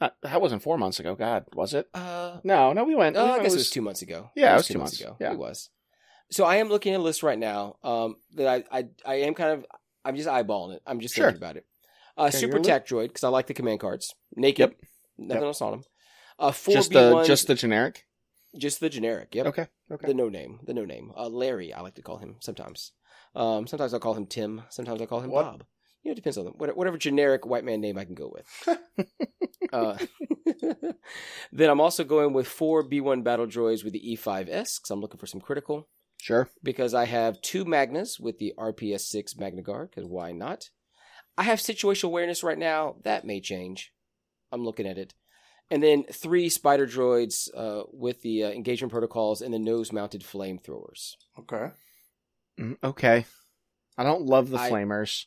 uh, 0.00 0.10
that 0.22 0.40
wasn't 0.40 0.62
four 0.62 0.78
months 0.78 1.00
ago. 1.00 1.14
God, 1.14 1.44
was 1.54 1.74
it? 1.74 1.88
uh, 1.94 2.38
No, 2.44 2.72
no, 2.72 2.84
we 2.84 2.94
went. 2.94 3.16
oh, 3.16 3.24
I 3.32 3.42
guess 3.42 3.52
it 3.54 3.58
was 3.58 3.70
two 3.70 3.82
months 3.82 4.02
ago. 4.02 4.30
Yeah, 4.34 4.46
it 4.46 4.50
it 4.50 4.52
was 4.54 4.58
was 4.60 4.66
two 4.68 4.72
two 4.74 4.78
months 4.78 4.92
months. 5.00 5.00
ago. 5.02 5.16
Yeah. 5.20 5.32
It 5.32 5.38
was. 5.38 5.70
So 6.30 6.44
I 6.44 6.56
am 6.56 6.68
looking 6.68 6.94
at 6.94 7.00
a 7.00 7.02
list 7.02 7.22
right 7.22 7.38
now. 7.38 7.76
Um, 7.82 8.16
that 8.34 8.66
I, 8.70 8.78
I, 8.78 8.84
I 9.06 9.14
am 9.22 9.34
kind 9.34 9.52
of, 9.52 9.66
I'm 10.04 10.14
just 10.16 10.28
eyeballing 10.28 10.74
it. 10.74 10.82
I'm 10.86 11.00
just 11.00 11.14
Sure. 11.14 11.26
thinking 11.26 11.42
about 11.42 11.56
it. 11.56 11.64
Uh, 12.18 12.24
Okay, 12.24 12.36
Super 12.38 12.58
Tech 12.58 12.86
Droid 12.86 13.08
because 13.08 13.24
I 13.24 13.28
like 13.28 13.46
the 13.46 13.54
command 13.54 13.80
cards. 13.80 14.14
Naked. 14.36 14.58
Yep. 14.70 14.74
Nothing 15.18 15.40
Yep. 15.42 15.46
else 15.46 15.62
on 15.62 15.70
them. 15.70 15.82
Uh, 16.38 16.52
four 16.52 16.74
Just 16.74 16.90
B1s, 16.92 17.22
the 17.22 17.24
just 17.24 17.46
the 17.46 17.54
generic. 17.54 18.04
Just 18.58 18.80
the 18.80 18.88
generic. 18.88 19.34
Yep. 19.34 19.46
Okay, 19.46 19.66
okay. 19.90 20.06
The 20.06 20.14
no 20.14 20.28
name. 20.28 20.60
The 20.64 20.74
no 20.74 20.84
name. 20.84 21.12
Uh, 21.16 21.28
Larry, 21.28 21.72
I 21.72 21.80
like 21.80 21.94
to 21.94 22.02
call 22.02 22.18
him 22.18 22.36
sometimes. 22.40 22.92
Um, 23.34 23.66
sometimes 23.66 23.94
I'll 23.94 24.00
call 24.00 24.14
him 24.14 24.26
Tim. 24.26 24.62
Sometimes 24.70 25.00
I'll 25.00 25.06
call 25.06 25.20
him 25.20 25.30
What? 25.30 25.44
Bob. 25.44 25.64
You 26.02 26.10
know, 26.10 26.12
it 26.12 26.16
depends 26.16 26.38
on 26.38 26.44
them. 26.44 26.54
Whatever, 26.56 26.76
whatever 26.76 26.98
generic 26.98 27.44
white 27.44 27.64
man 27.64 27.80
name 27.80 27.98
I 27.98 28.04
can 28.04 28.14
go 28.14 28.32
with. 28.32 28.78
uh, 29.72 29.96
then 31.52 31.70
I'm 31.70 31.80
also 31.80 32.04
going 32.04 32.32
with 32.32 32.46
four 32.46 32.88
B1 32.88 33.24
battle 33.24 33.46
droids 33.46 33.84
with 33.84 33.92
the 33.92 34.16
E5S 34.16 34.46
because 34.46 34.90
I'm 34.90 35.00
looking 35.00 35.18
for 35.18 35.26
some 35.26 35.40
critical. 35.40 35.88
Sure. 36.20 36.48
Because 36.62 36.94
I 36.94 37.04
have 37.04 37.40
two 37.42 37.64
Magnas 37.64 38.18
with 38.20 38.38
the 38.38 38.54
RPS 38.58 39.02
6 39.02 39.36
Magna 39.36 39.62
Guard, 39.62 39.90
because 39.90 40.08
why 40.08 40.32
not? 40.32 40.70
I 41.36 41.44
have 41.44 41.60
situational 41.60 42.04
awareness 42.04 42.42
right 42.42 42.58
now. 42.58 42.96
That 43.04 43.24
may 43.24 43.40
change. 43.40 43.92
I'm 44.50 44.64
looking 44.64 44.86
at 44.86 44.98
it. 44.98 45.14
And 45.70 45.82
then 45.82 46.04
three 46.04 46.48
spider 46.48 46.86
droids 46.86 47.48
uh, 47.54 47.84
with 47.92 48.22
the 48.22 48.44
uh, 48.44 48.50
engagement 48.50 48.90
protocols 48.92 49.42
and 49.42 49.52
the 49.52 49.58
nose 49.58 49.92
mounted 49.92 50.22
flamethrowers. 50.22 51.16
okay. 51.38 51.70
Mm, 52.58 52.76
Okay. 52.82 53.26
I 53.96 54.04
don't 54.04 54.22
love 54.26 54.48
the 54.50 54.58
I- 54.58 54.70
flamers. 54.70 55.26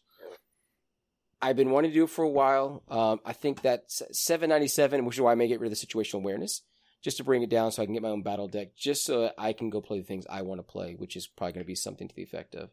I've 1.41 1.55
been 1.55 1.71
wanting 1.71 1.91
to 1.91 1.95
do 1.95 2.03
it 2.03 2.09
for 2.11 2.23
a 2.23 2.29
while. 2.29 2.83
Um, 2.87 3.19
I 3.25 3.33
think 3.33 3.61
that's 3.61 4.01
797, 4.11 5.05
which 5.05 5.15
is 5.15 5.21
why 5.21 5.31
I 5.31 5.35
may 5.35 5.47
get 5.47 5.59
rid 5.59 5.71
of 5.71 5.79
the 5.79 5.85
situational 5.87 6.15
awareness, 6.15 6.61
just 7.03 7.17
to 7.17 7.23
bring 7.23 7.41
it 7.41 7.49
down 7.49 7.71
so 7.71 7.81
I 7.81 7.85
can 7.85 7.95
get 7.95 8.03
my 8.03 8.09
own 8.09 8.21
battle 8.21 8.47
deck, 8.47 8.75
just 8.75 9.03
so 9.05 9.31
I 9.39 9.53
can 9.53 9.71
go 9.71 9.81
play 9.81 9.97
the 9.97 10.05
things 10.05 10.27
I 10.29 10.43
want 10.43 10.59
to 10.59 10.63
play, 10.63 10.93
which 10.93 11.15
is 11.15 11.25
probably 11.27 11.53
going 11.53 11.63
to 11.63 11.67
be 11.67 11.73
something 11.73 12.07
to 12.07 12.15
the 12.15 12.21
effect 12.21 12.53
of, 12.53 12.69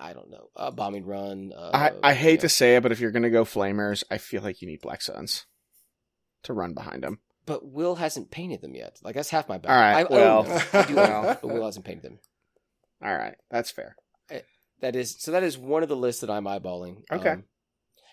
I 0.00 0.14
don't 0.14 0.30
know, 0.30 0.48
uh, 0.56 0.72
bombing 0.72 1.06
run. 1.06 1.52
Uh, 1.56 1.70
I, 1.72 2.10
I 2.10 2.14
hate 2.14 2.40
yeah. 2.40 2.40
to 2.40 2.48
say 2.48 2.74
it, 2.76 2.82
but 2.82 2.90
if 2.90 2.98
you're 2.98 3.12
gonna 3.12 3.30
go 3.30 3.44
flamers, 3.44 4.02
I 4.10 4.18
feel 4.18 4.42
like 4.42 4.62
you 4.62 4.66
need 4.68 4.80
Black 4.80 5.00
Suns 5.00 5.46
to 6.44 6.52
run 6.52 6.74
behind 6.74 7.02
them. 7.02 7.18
But 7.46 7.64
Will 7.66 7.96
hasn't 7.96 8.30
painted 8.30 8.60
them 8.60 8.74
yet. 8.74 8.98
Like 9.02 9.14
that's 9.14 9.30
half 9.30 9.48
my 9.48 9.58
battle. 9.58 9.76
All 9.76 9.82
right, 9.82 10.06
I, 10.06 10.12
well, 10.12 10.46
I. 10.72 10.78
I 10.78 10.86
do, 10.86 10.94
well. 10.96 11.38
but 11.42 11.44
Will 11.52 11.64
hasn't 11.64 11.84
painted 11.84 12.04
them. 12.04 12.18
All 13.02 13.12
right, 13.14 13.34
that's 13.50 13.70
fair. 13.70 13.96
That 14.80 14.96
is 14.96 15.16
so. 15.18 15.30
That 15.32 15.42
is 15.44 15.56
one 15.58 15.82
of 15.82 15.88
the 15.88 15.96
lists 15.96 16.20
that 16.22 16.30
I'm 16.30 16.44
eyeballing. 16.44 17.02
Okay. 17.10 17.36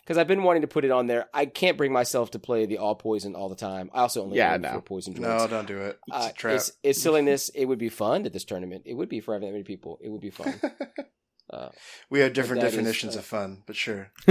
because 0.03 0.17
I've 0.19 0.27
been 0.27 0.43
wanting 0.43 0.61
to 0.63 0.67
put 0.67 0.85
it 0.85 0.91
on 0.91 1.07
there. 1.07 1.25
I 1.33 1.45
can't 1.47 1.77
bring 1.77 1.91
myself 1.91 2.31
to 2.31 2.39
play 2.39 2.65
the 2.67 2.77
all 2.79 2.95
poison 2.95 3.35
all 3.35 3.49
the 3.49 3.55
time. 3.55 3.89
I 3.93 4.01
also 4.01 4.23
only 4.23 4.37
Yeah, 4.37 4.53
own 4.53 4.61
no. 4.61 4.71
four 4.73 4.81
poison 4.81 5.13
droids. 5.15 5.21
No, 5.39 5.47
don't 5.47 5.67
do 5.67 5.79
it. 5.79 5.99
It's 6.07 6.17
Uh, 6.25 6.29
a 6.29 6.33
trap. 6.33 6.55
it's, 6.55 6.71
it's 6.83 7.01
silliness. 7.01 7.49
It 7.49 7.65
would 7.65 7.79
be 7.79 7.89
fun 7.89 8.25
at 8.25 8.33
this 8.33 8.45
tournament. 8.45 8.83
It 8.85 8.93
would 8.95 9.09
be 9.09 9.19
for 9.19 9.33
having 9.33 9.47
that 9.47 9.53
many 9.53 9.63
people. 9.63 9.99
It 10.01 10.09
would 10.09 10.21
be 10.21 10.29
fun. 10.31 10.59
Uh, 11.49 11.69
we 12.09 12.19
have 12.19 12.33
different 12.33 12.61
that 12.61 12.67
is, 12.67 12.73
definitions 12.73 13.15
uh, 13.15 13.19
of 13.19 13.25
fun, 13.25 13.63
but 13.65 13.75
sure. 13.75 14.11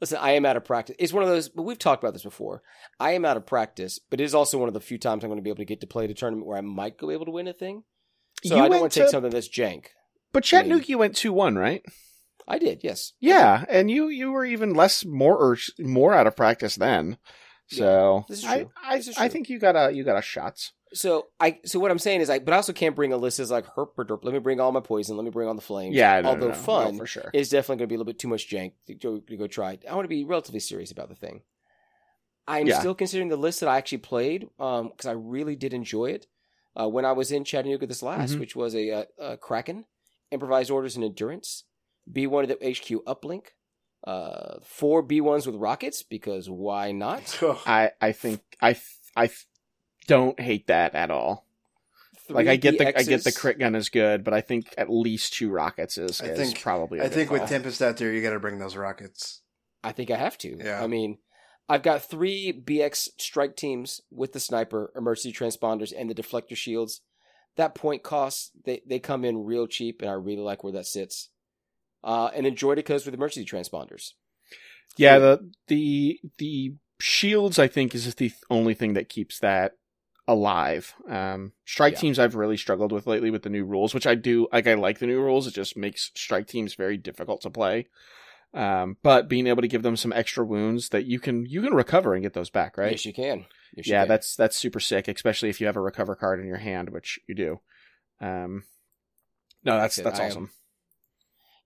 Listen, 0.00 0.18
I 0.18 0.32
am 0.32 0.46
out 0.46 0.56
of 0.56 0.64
practice. 0.64 0.96
It's 0.98 1.12
one 1.12 1.22
of 1.22 1.28
those, 1.28 1.48
but 1.48 1.64
we've 1.64 1.78
talked 1.78 2.02
about 2.02 2.14
this 2.14 2.22
before. 2.22 2.62
I 2.98 3.12
am 3.12 3.24
out 3.24 3.36
of 3.36 3.46
practice, 3.46 3.98
but 3.98 4.20
it 4.20 4.24
is 4.24 4.34
also 4.34 4.58
one 4.58 4.68
of 4.68 4.74
the 4.74 4.80
few 4.80 4.96
times 4.96 5.22
I'm 5.22 5.28
going 5.28 5.38
to 5.38 5.42
be 5.42 5.50
able 5.50 5.58
to 5.58 5.64
get 5.64 5.80
to 5.82 5.86
play 5.86 6.06
the 6.06 6.14
tournament 6.14 6.46
where 6.46 6.56
I 6.56 6.62
might 6.62 6.96
go 6.96 7.10
able 7.10 7.26
to 7.26 7.32
win 7.32 7.48
a 7.48 7.52
thing. 7.52 7.82
So 8.44 8.56
You 8.56 8.62
I 8.62 8.68
don't 8.68 8.80
want 8.80 8.92
to 8.92 9.00
take 9.00 9.10
something 9.10 9.30
that's 9.30 9.48
jank. 9.48 9.86
but 10.32 10.44
Chattanooga, 10.44 10.86
you 10.86 10.98
went 10.98 11.16
two 11.16 11.32
one, 11.32 11.56
right? 11.56 11.82
I 12.48 12.58
did, 12.58 12.80
yes. 12.82 13.12
Yeah, 13.20 13.64
and 13.68 13.90
you 13.90 14.08
you 14.08 14.32
were 14.32 14.44
even 14.44 14.74
less 14.74 15.04
more 15.04 15.36
or 15.36 15.58
more 15.78 16.14
out 16.14 16.26
of 16.26 16.36
practice 16.36 16.76
then. 16.76 17.18
So 17.68 18.24
this 18.28 18.40
is 18.40 18.44
I 18.44 18.56
true. 18.62 18.70
I, 18.82 18.96
This 18.96 19.08
is 19.08 19.18
I 19.18 19.28
think 19.28 19.48
you 19.48 19.58
got 19.58 19.76
a 19.76 19.92
you 19.94 20.02
got 20.02 20.18
a 20.18 20.22
shots. 20.22 20.72
So 20.92 21.28
I, 21.38 21.58
so 21.64 21.78
what 21.78 21.90
I'm 21.92 21.98
saying 22.00 22.20
is, 22.20 22.30
I, 22.30 22.40
but 22.40 22.52
I 22.52 22.56
also 22.56 22.72
can't 22.72 22.96
bring 22.96 23.12
a 23.12 23.16
list 23.16 23.38
as 23.38 23.50
like 23.50 23.64
herp 23.76 23.90
or 23.96 24.04
derp. 24.04 24.24
Let 24.24 24.32
me 24.34 24.40
bring 24.40 24.58
all 24.58 24.72
my 24.72 24.80
poison. 24.80 25.16
Let 25.16 25.24
me 25.24 25.30
bring 25.30 25.46
all 25.46 25.54
the 25.54 25.60
flames. 25.60 25.94
Yeah, 25.96 26.20
no, 26.20 26.30
although 26.30 26.48
no, 26.48 26.52
no, 26.54 26.58
fun 26.58 26.96
for 26.96 27.06
sure. 27.06 27.30
is 27.32 27.48
definitely 27.48 27.76
going 27.76 27.88
to 27.88 27.92
be 27.92 27.94
a 27.94 27.98
little 27.98 28.12
bit 28.12 28.18
too 28.18 28.28
much 28.28 28.48
jank 28.50 28.72
to 28.86 28.94
go, 28.94 29.18
to 29.20 29.36
go 29.36 29.46
try. 29.46 29.78
I 29.88 29.94
want 29.94 30.04
to 30.04 30.08
be 30.08 30.24
relatively 30.24 30.60
serious 30.60 30.90
about 30.90 31.08
the 31.08 31.14
thing. 31.14 31.42
I'm 32.48 32.66
Yeah. 32.66 32.80
still 32.80 32.94
considering 32.94 33.28
the 33.28 33.36
list 33.36 33.60
that 33.60 33.68
I 33.68 33.78
actually 33.78 33.98
played 33.98 34.48
because 34.58 35.06
I 35.06 35.12
really 35.12 35.54
did 35.54 35.72
enjoy 35.72 36.06
it 36.06 36.26
uh, 36.74 36.88
when 36.88 37.04
I 37.04 37.12
was 37.12 37.30
in 37.30 37.44
Chattanooga 37.44 37.86
this 37.86 38.02
last, 38.02 38.34
Mhm. 38.34 38.40
which 38.40 38.56
was 38.56 38.74
a, 38.74 38.90
uh 38.90 39.04
a 39.18 39.36
Kraken, 39.36 39.84
improvised 40.32 40.70
orders 40.70 40.96
and 40.96 41.04
endurance, 41.04 41.64
B1 42.10 42.42
of 42.42 42.48
the 42.48 42.56
HQ 42.66 43.04
uplink, 43.06 43.48
uh, 44.04 44.58
four 44.64 45.02
B1s 45.04 45.46
with 45.46 45.54
rockets 45.56 46.02
because 46.02 46.50
why 46.50 46.90
not? 46.90 47.38
I 47.66 47.92
I 48.00 48.12
think 48.12 48.40
I 48.60 48.76
I 49.14 49.30
don't 50.10 50.40
hate 50.40 50.66
that 50.66 50.94
at 50.94 51.10
all. 51.10 51.46
like 52.28 52.48
I 52.48 52.56
get 52.56 52.78
the 52.78 52.98
I 52.98 53.02
get 53.04 53.24
the 53.24 53.32
crit 53.32 53.58
gun 53.58 53.74
is 53.74 53.88
good, 53.88 54.24
but 54.24 54.34
I 54.34 54.40
think 54.40 54.74
at 54.76 54.90
least 54.90 55.34
two 55.34 55.50
rockets 55.50 55.96
is, 55.98 56.20
I 56.20 56.26
is 56.26 56.38
think- 56.38 56.60
probably. 56.60 57.00
I 57.00 57.04
I 57.04 57.08
think 57.08 57.30
with 57.30 57.48
Tempest 57.48 57.80
out 57.80 57.96
there, 57.96 58.12
you 58.12 58.22
got 58.22 58.30
to 58.30 58.40
bring 58.40 58.58
those 58.58 58.76
rockets. 58.76 59.42
I 59.82 59.92
think 59.92 60.10
I 60.10 60.16
have 60.16 60.36
to. 60.38 60.58
Yeah. 60.58 60.82
I 60.82 60.86
mean, 60.88 61.18
I've 61.68 61.82
got 61.82 62.02
three 62.02 62.52
BX 62.52 63.08
strike 63.18 63.56
teams 63.56 64.00
with 64.10 64.32
the 64.32 64.40
sniper, 64.40 64.92
emergency 64.96 65.32
transponders, 65.32 65.92
and 65.96 66.10
the 66.10 66.14
deflector 66.14 66.56
shields. 66.56 67.00
That 67.56 67.74
point 67.74 68.02
cost, 68.02 68.52
they, 68.64 68.82
they 68.86 68.98
come 68.98 69.24
in 69.24 69.44
real 69.44 69.66
cheap, 69.66 70.02
and 70.02 70.10
I 70.10 70.14
really 70.14 70.42
like 70.42 70.62
where 70.62 70.72
that 70.74 70.86
sits. 70.86 71.30
Uh, 72.02 72.30
and 72.34 72.44
then 72.46 72.54
Droidekas 72.54 73.04
with 73.04 73.14
emergency 73.14 73.48
transponders. 73.48 74.12
Yeah, 74.96 75.18
the 75.18 75.50
the 75.68 76.20
the 76.38 76.74
shields 77.00 77.58
I 77.58 77.68
think 77.68 77.94
is 77.94 78.14
the 78.14 78.32
only 78.50 78.74
thing 78.74 78.94
that 78.94 79.08
keeps 79.08 79.38
that 79.38 79.72
alive. 80.30 80.94
Um, 81.08 81.52
strike 81.64 81.94
Yeah. 81.94 81.98
teams 82.00 82.18
I've 82.18 82.34
really 82.36 82.56
struggled 82.56 82.92
with 82.92 83.06
lately 83.06 83.30
with 83.30 83.42
the 83.42 83.50
new 83.50 83.64
rules, 83.64 83.92
which 83.94 84.06
I 84.06 84.14
do 84.14 84.48
like. 84.52 84.66
I 84.66 84.74
like 84.74 84.98
the 84.98 85.06
new 85.06 85.20
rules. 85.20 85.46
It 85.46 85.54
just 85.54 85.76
makes 85.76 86.10
strike 86.14 86.46
teams 86.46 86.74
very 86.74 86.96
difficult 86.96 87.40
to 87.42 87.50
play. 87.50 87.88
Um, 88.52 88.96
but 89.02 89.28
being 89.28 89.46
able 89.46 89.62
to 89.62 89.68
give 89.68 89.82
them 89.82 89.96
some 89.96 90.12
extra 90.12 90.44
wounds 90.44 90.88
that 90.88 91.04
you 91.04 91.20
can 91.20 91.46
you 91.46 91.62
can 91.62 91.74
recover 91.74 92.14
and 92.14 92.22
get 92.22 92.32
those 92.34 92.50
back, 92.50 92.76
right? 92.78 92.92
Yes, 92.92 93.04
you 93.06 93.12
can. 93.12 93.46
Yes, 93.76 93.86
you 93.86 93.92
yeah, 93.92 94.00
can. 94.02 94.08
that's 94.08 94.34
that's 94.36 94.56
super 94.56 94.80
sick, 94.80 95.06
especially 95.08 95.48
if 95.50 95.60
you 95.60 95.66
have 95.66 95.76
a 95.76 95.80
recover 95.80 96.14
card 96.16 96.40
in 96.40 96.46
your 96.46 96.56
hand, 96.58 96.90
which 96.90 97.20
you 97.28 97.34
do. 97.34 97.60
Um, 98.20 98.64
no, 99.64 99.76
that's 99.78 99.98
Like 99.98 100.06
I 100.06 100.10
said, 100.10 100.12
that's 100.12 100.20
I 100.20 100.24
am- 100.24 100.30
awesome. 100.30 100.50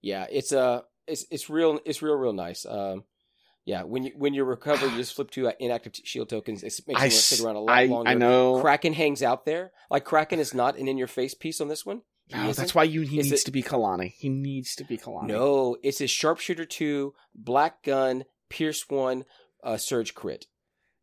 yeah. 0.03 0.27
It's 0.31 0.53
uh, 0.53 0.83
it's 1.07 1.25
it's 1.31 1.49
real. 1.49 1.81
It's 1.85 2.03
real, 2.03 2.15
real 2.17 2.33
nice. 2.33 2.67
Um, 2.67 3.05
yeah. 3.65 3.83
When 3.83 4.05
you 4.05 4.13
when 4.17 4.35
you 4.35 4.45
recover, 4.45 4.87
you 4.89 4.97
just 4.97 5.15
flip 5.15 5.31
to 5.33 5.49
uh, 5.49 5.53
inactive 5.61 5.93
shield 6.05 6.29
tokens. 6.29 6.63
It 6.63 6.73
makes 6.87 7.01
I 7.01 7.05
you 7.05 7.11
s- 7.11 7.25
stick 7.25 7.45
around 7.47 7.57
a 7.57 7.61
lot 7.61 7.77
I, 7.77 7.85
longer. 7.87 8.11
I 8.11 8.15
know. 8.15 8.61
Kraken 8.61 8.93
hangs 8.93 9.23
out 9.23 9.45
there. 9.45 9.73
Like 9.91 10.05
Kraken 10.05 10.39
is 10.39 10.55
not 10.55 10.77
an 10.79 10.89
in 10.89 10.99
your 10.99 11.07
face 11.09 11.35
piece 11.35 11.61
on 11.61 11.69
this 11.69 11.85
one. 11.87 12.03
He 12.27 12.37
No, 12.37 12.49
isn't. 12.49 12.57
that's 12.63 12.75
why 12.75 12.85
you 12.85 13.03
he 13.03 13.19
Is 13.19 13.31
needs 13.31 13.43
it- 13.43 13.45
to 13.47 13.51
be 13.53 13.63
Kalani. 13.63 14.13
He 14.17 14.29
needs 14.31 14.75
to 14.77 14.85
be 14.85 14.97
Kalani. 14.97 15.27
No, 15.29 15.77
it's 15.83 16.01
a 16.01 16.07
sharpshooter 16.07 16.65
two, 16.65 17.15
black 17.35 17.83
gun, 17.83 18.25
pierce 18.49 18.89
one, 18.89 19.25
uh, 19.63 19.77
surge 19.77 20.15
crit. 20.15 20.47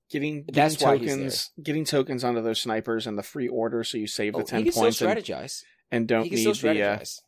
getting, 0.09 0.43
getting 0.43 0.53
That's 0.53 0.75
tokens, 0.75 1.51
getting 1.61 1.85
tokens 1.85 2.23
onto 2.23 2.41
those 2.41 2.59
snipers 2.59 3.05
and 3.07 3.17
the 3.17 3.23
free 3.23 3.47
order, 3.47 3.83
so 3.83 3.97
you 3.97 4.07
save 4.07 4.33
the 4.33 4.39
Oh, 4.39 4.43
ten 4.43 4.59
he 4.59 4.63
can 4.65 4.71
still 4.71 4.83
points 4.83 5.01
and, 5.01 5.17
strategize. 5.17 5.63
and 5.91 6.07
don't 6.07 6.23
he 6.23 6.29
can 6.31 6.35
need 6.37 6.55
still 6.55 6.73
the 6.73 6.81
uh. 6.81 7.21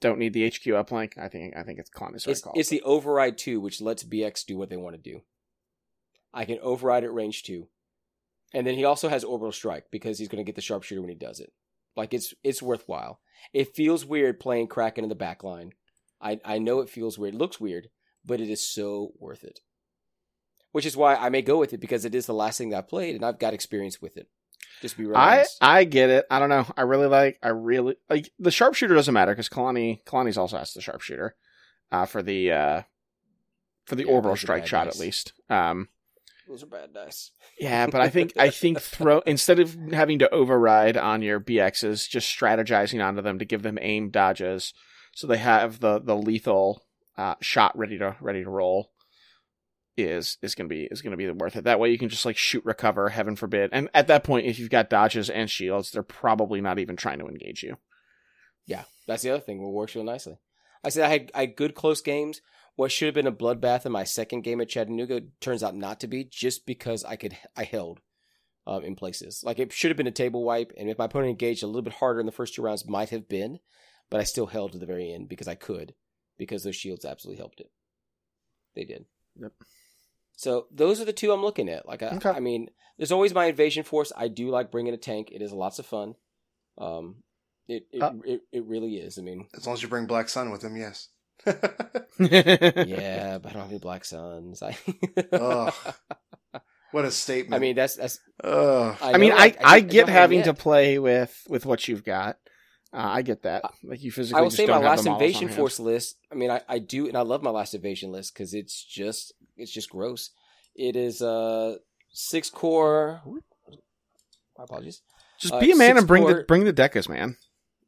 Don't 0.00 0.18
need 0.18 0.32
the 0.32 0.46
HQ 0.46 0.64
uplink. 0.64 1.18
I 1.18 1.28
think 1.28 1.56
I 1.56 1.62
think 1.62 1.78
it's 1.78 1.90
Kalani. 1.90 2.16
Is 2.16 2.26
it's 2.26 2.42
I 2.42 2.44
call 2.44 2.52
it's 2.56 2.72
it. 2.72 2.76
the 2.76 2.82
override 2.82 3.38
two, 3.38 3.60
which 3.60 3.80
lets 3.80 4.04
BX 4.04 4.44
do 4.46 4.56
what 4.56 4.70
they 4.70 4.76
want 4.76 4.96
to 4.96 5.10
do. 5.10 5.20
I 6.32 6.44
can 6.44 6.58
override 6.62 7.04
at 7.04 7.12
range 7.12 7.42
two, 7.42 7.68
and 8.54 8.66
then 8.66 8.74
he 8.74 8.84
also 8.84 9.08
has 9.08 9.24
orbital 9.24 9.52
strike 9.52 9.86
because 9.90 10.18
he's 10.18 10.28
going 10.28 10.42
to 10.42 10.46
get 10.46 10.54
the 10.54 10.62
sharpshooter 10.62 11.00
when 11.00 11.10
he 11.10 11.16
does 11.16 11.40
it. 11.40 11.52
Like 11.96 12.14
it's 12.14 12.34
it's 12.42 12.62
worthwhile. 12.62 13.20
It 13.52 13.74
feels 13.74 14.06
weird 14.06 14.40
playing 14.40 14.68
Kraken 14.68 15.04
in 15.04 15.08
the 15.10 15.14
back 15.14 15.44
line. 15.44 15.72
I 16.20 16.40
I 16.44 16.58
know 16.58 16.80
it 16.80 16.88
feels 16.88 17.18
weird. 17.18 17.34
It 17.34 17.38
looks 17.38 17.60
weird, 17.60 17.88
but 18.24 18.40
it 18.40 18.48
is 18.48 18.66
so 18.66 19.12
worth 19.18 19.44
it. 19.44 19.60
Which 20.72 20.86
is 20.86 20.96
why 20.96 21.16
I 21.16 21.30
may 21.30 21.42
go 21.42 21.58
with 21.58 21.72
it 21.72 21.80
because 21.80 22.04
it 22.04 22.14
is 22.14 22.26
the 22.26 22.34
last 22.34 22.58
thing 22.58 22.70
that 22.70 22.78
I've 22.78 22.88
played 22.88 23.16
and 23.16 23.24
I've 23.24 23.40
got 23.40 23.54
experience 23.54 24.00
with 24.00 24.16
it. 24.16 24.28
Just 24.82 24.96
be 24.96 25.04
real 25.04 25.16
I. 25.16 25.44
I 25.60 25.84
get 25.84 26.10
it. 26.10 26.24
I 26.30 26.38
don't 26.38 26.48
know. 26.48 26.66
I 26.76 26.82
really 26.82 27.06
like. 27.06 27.38
I 27.42 27.48
really 27.48 27.96
like 28.08 28.30
the 28.38 28.50
sharpshooter 28.50 28.94
doesn't 28.94 29.12
matter 29.14 29.32
because 29.32 29.48
Kalani 29.48 30.02
Kalani's 30.04 30.38
also 30.38 30.56
has 30.58 30.72
the 30.72 30.80
sharpshooter, 30.80 31.34
uh, 31.92 32.06
for 32.06 32.22
the 32.22 32.52
uh, 32.52 32.82
for 33.86 33.96
the 33.96 34.04
Yeah, 34.06 34.12
orbital 34.12 34.36
strike 34.36 34.66
shot 34.66 34.84
dice. 34.86 34.94
at 34.94 35.00
least. 35.00 35.32
Um, 35.50 35.88
Those 36.48 36.62
are 36.62 36.66
bad 36.66 36.94
dice. 36.94 37.30
yeah, 37.58 37.86
but 37.86 38.00
I 38.00 38.08
think 38.08 38.32
I 38.38 38.50
think 38.62 38.80
throw 38.80 39.20
instead 39.20 39.58
of 39.58 39.76
having 39.92 40.18
to 40.20 40.30
override 40.34 40.96
on 40.96 41.20
your 41.22 41.40
BXs, 41.40 42.08
just 42.08 42.28
strategizing 42.34 43.04
onto 43.04 43.20
them 43.22 43.38
to 43.38 43.44
give 43.44 43.62
them 43.62 43.78
aim 43.80 44.10
dodges, 44.10 44.72
so 45.12 45.26
they 45.26 45.38
have 45.38 45.80
the 45.80 45.98
the 46.00 46.16
lethal 46.16 46.82
uh, 47.18 47.34
shot 47.40 47.76
ready 47.76 47.98
to 47.98 48.16
ready 48.20 48.44
to 48.44 48.50
roll. 48.50 48.92
Is 49.96 50.38
is 50.40 50.54
gonna 50.54 50.68
be 50.68 50.84
is 50.90 51.02
gonna 51.02 51.16
be 51.16 51.28
worth 51.30 51.56
it. 51.56 51.64
That 51.64 51.80
way 51.80 51.90
you 51.90 51.98
can 51.98 52.08
just 52.08 52.24
like 52.24 52.36
shoot 52.36 52.64
recover, 52.64 53.10
heaven 53.10 53.36
forbid. 53.36 53.70
And 53.72 53.90
at 53.92 54.06
that 54.06 54.24
point, 54.24 54.46
if 54.46 54.58
you've 54.58 54.70
got 54.70 54.88
dodges 54.88 55.28
and 55.28 55.50
shields, 55.50 55.90
they're 55.90 56.02
probably 56.02 56.60
not 56.60 56.78
even 56.78 56.96
trying 56.96 57.18
to 57.18 57.26
engage 57.26 57.62
you. 57.62 57.76
Yeah, 58.66 58.84
that's 59.06 59.22
the 59.22 59.30
other 59.30 59.40
thing. 59.40 59.60
It 59.60 59.68
works 59.68 59.94
real 59.94 60.04
nicely. 60.04 60.38
I 60.84 60.88
said 60.88 61.04
I 61.04 61.08
had, 61.08 61.30
I 61.34 61.40
had 61.40 61.56
good 61.56 61.74
close 61.74 62.00
games. 62.00 62.40
What 62.76 62.92
should 62.92 63.06
have 63.06 63.14
been 63.14 63.26
a 63.26 63.32
bloodbath 63.32 63.84
in 63.84 63.92
my 63.92 64.04
second 64.04 64.42
game 64.42 64.60
at 64.60 64.68
Chattanooga 64.68 65.22
turns 65.40 65.62
out 65.62 65.74
not 65.76 66.00
to 66.00 66.06
be, 66.06 66.24
just 66.24 66.64
because 66.64 67.04
I 67.04 67.16
could 67.16 67.36
I 67.56 67.64
held 67.64 68.00
um, 68.66 68.84
in 68.84 68.94
places. 68.94 69.42
Like 69.44 69.58
it 69.58 69.72
should 69.72 69.90
have 69.90 69.96
been 69.96 70.06
a 70.06 70.12
table 70.12 70.44
wipe, 70.44 70.72
and 70.78 70.88
if 70.88 70.98
my 70.98 71.06
opponent 71.06 71.30
engaged 71.30 71.62
a 71.62 71.66
little 71.66 71.82
bit 71.82 71.94
harder 71.94 72.20
in 72.20 72.26
the 72.26 72.32
first 72.32 72.54
two 72.54 72.62
rounds, 72.62 72.88
might 72.88 73.10
have 73.10 73.28
been, 73.28 73.58
but 74.08 74.20
I 74.20 74.24
still 74.24 74.46
held 74.46 74.72
to 74.72 74.78
the 74.78 74.86
very 74.86 75.12
end 75.12 75.28
because 75.28 75.48
I 75.48 75.56
could, 75.56 75.94
because 76.38 76.62
those 76.62 76.76
shields 76.76 77.04
absolutely 77.04 77.38
helped 77.38 77.60
it. 77.60 77.70
They 78.74 78.84
did. 78.84 79.04
Yep. 79.36 79.52
So 80.40 80.68
those 80.70 81.02
are 81.02 81.04
the 81.04 81.12
two 81.12 81.32
I'm 81.32 81.42
looking 81.42 81.68
at. 81.68 81.86
Like 81.86 82.02
I, 82.02 82.16
Okay. 82.16 82.30
I 82.30 82.40
mean, 82.40 82.70
there's 82.96 83.12
always 83.12 83.34
my 83.34 83.44
invasion 83.44 83.84
force. 83.84 84.10
I 84.16 84.28
do 84.28 84.48
like 84.48 84.70
bringing 84.70 84.94
a 84.94 84.96
tank. 84.96 85.28
It 85.30 85.42
is 85.42 85.52
lots 85.52 85.78
of 85.78 85.84
fun. 85.84 86.14
Um, 86.78 87.16
it 87.68 87.86
it, 87.92 88.02
Uh. 88.02 88.14
it 88.24 88.40
it 88.50 88.64
really 88.64 88.96
is. 88.96 89.18
I 89.18 89.22
mean, 89.22 89.48
As 89.54 89.66
long 89.66 89.74
as 89.74 89.82
you 89.82 89.88
bring 89.88 90.06
Black 90.06 90.30
Sun 90.30 90.50
with 90.50 90.64
him, 90.64 90.78
yes. 90.78 91.08
yeah, 91.46 93.38
but 93.38 93.50
I 93.50 93.52
don't 93.52 93.62
have 93.62 93.70
any 93.70 93.78
black 93.78 94.04
suns. 94.04 94.62
I, 94.62 94.76
Ugh. 95.32 95.74
What 96.92 97.04
a 97.04 97.10
statement. 97.10 97.54
I 97.54 97.58
mean, 97.58 97.76
that's 97.76 97.96
that's. 97.96 98.18
Ugh. 98.42 98.96
I 99.00 99.18
mean, 99.18 99.30
know, 99.30 99.36
I, 99.36 99.54
I, 99.62 99.80
don't 99.80 99.90
get 99.90 100.08
have 100.08 100.16
having 100.20 100.40
them 100.42 100.54
to 100.54 100.62
play 100.62 100.98
with 100.98 101.46
with 101.48 101.64
what 101.64 101.86
you've 101.86 102.04
got. 102.04 102.38
Uh, 102.92 102.96
I 102.98 103.22
get 103.22 103.42
that. 103.42 103.62
Like 103.84 104.02
you 104.02 104.10
physically. 104.10 104.38
I 104.38 104.42
will 104.42 104.48
just 104.48 104.56
say 104.56 104.66
don't 104.66 104.82
my 104.82 104.88
last 104.90 105.06
invasion 105.06 105.48
force 105.48 105.78
list. 105.78 106.16
I 106.32 106.34
mean, 106.34 106.50
I, 106.50 106.60
I 106.68 106.78
do, 106.80 107.06
and 107.06 107.16
I 107.16 107.22
love 107.22 107.42
my 107.42 107.50
last 107.50 107.72
invasion 107.74 108.10
list 108.10 108.34
because 108.34 108.52
it's 108.52 108.82
just 108.84 109.32
it's 109.56 109.70
just 109.70 109.90
gross. 109.90 110.30
It 110.74 110.96
is 110.96 111.22
uh 111.22 111.76
six 112.12 112.50
core. 112.50 113.20
My 114.58 114.64
apologies. 114.64 115.02
Just 115.38 115.54
uh, 115.54 115.60
be 115.60 115.70
a 115.70 115.76
man 115.76 115.96
and 115.96 116.06
bring 116.06 116.26
the 116.26 116.44
bring 116.46 116.64
the 116.64 116.72
dekas, 116.72 117.08
man. 117.08 117.36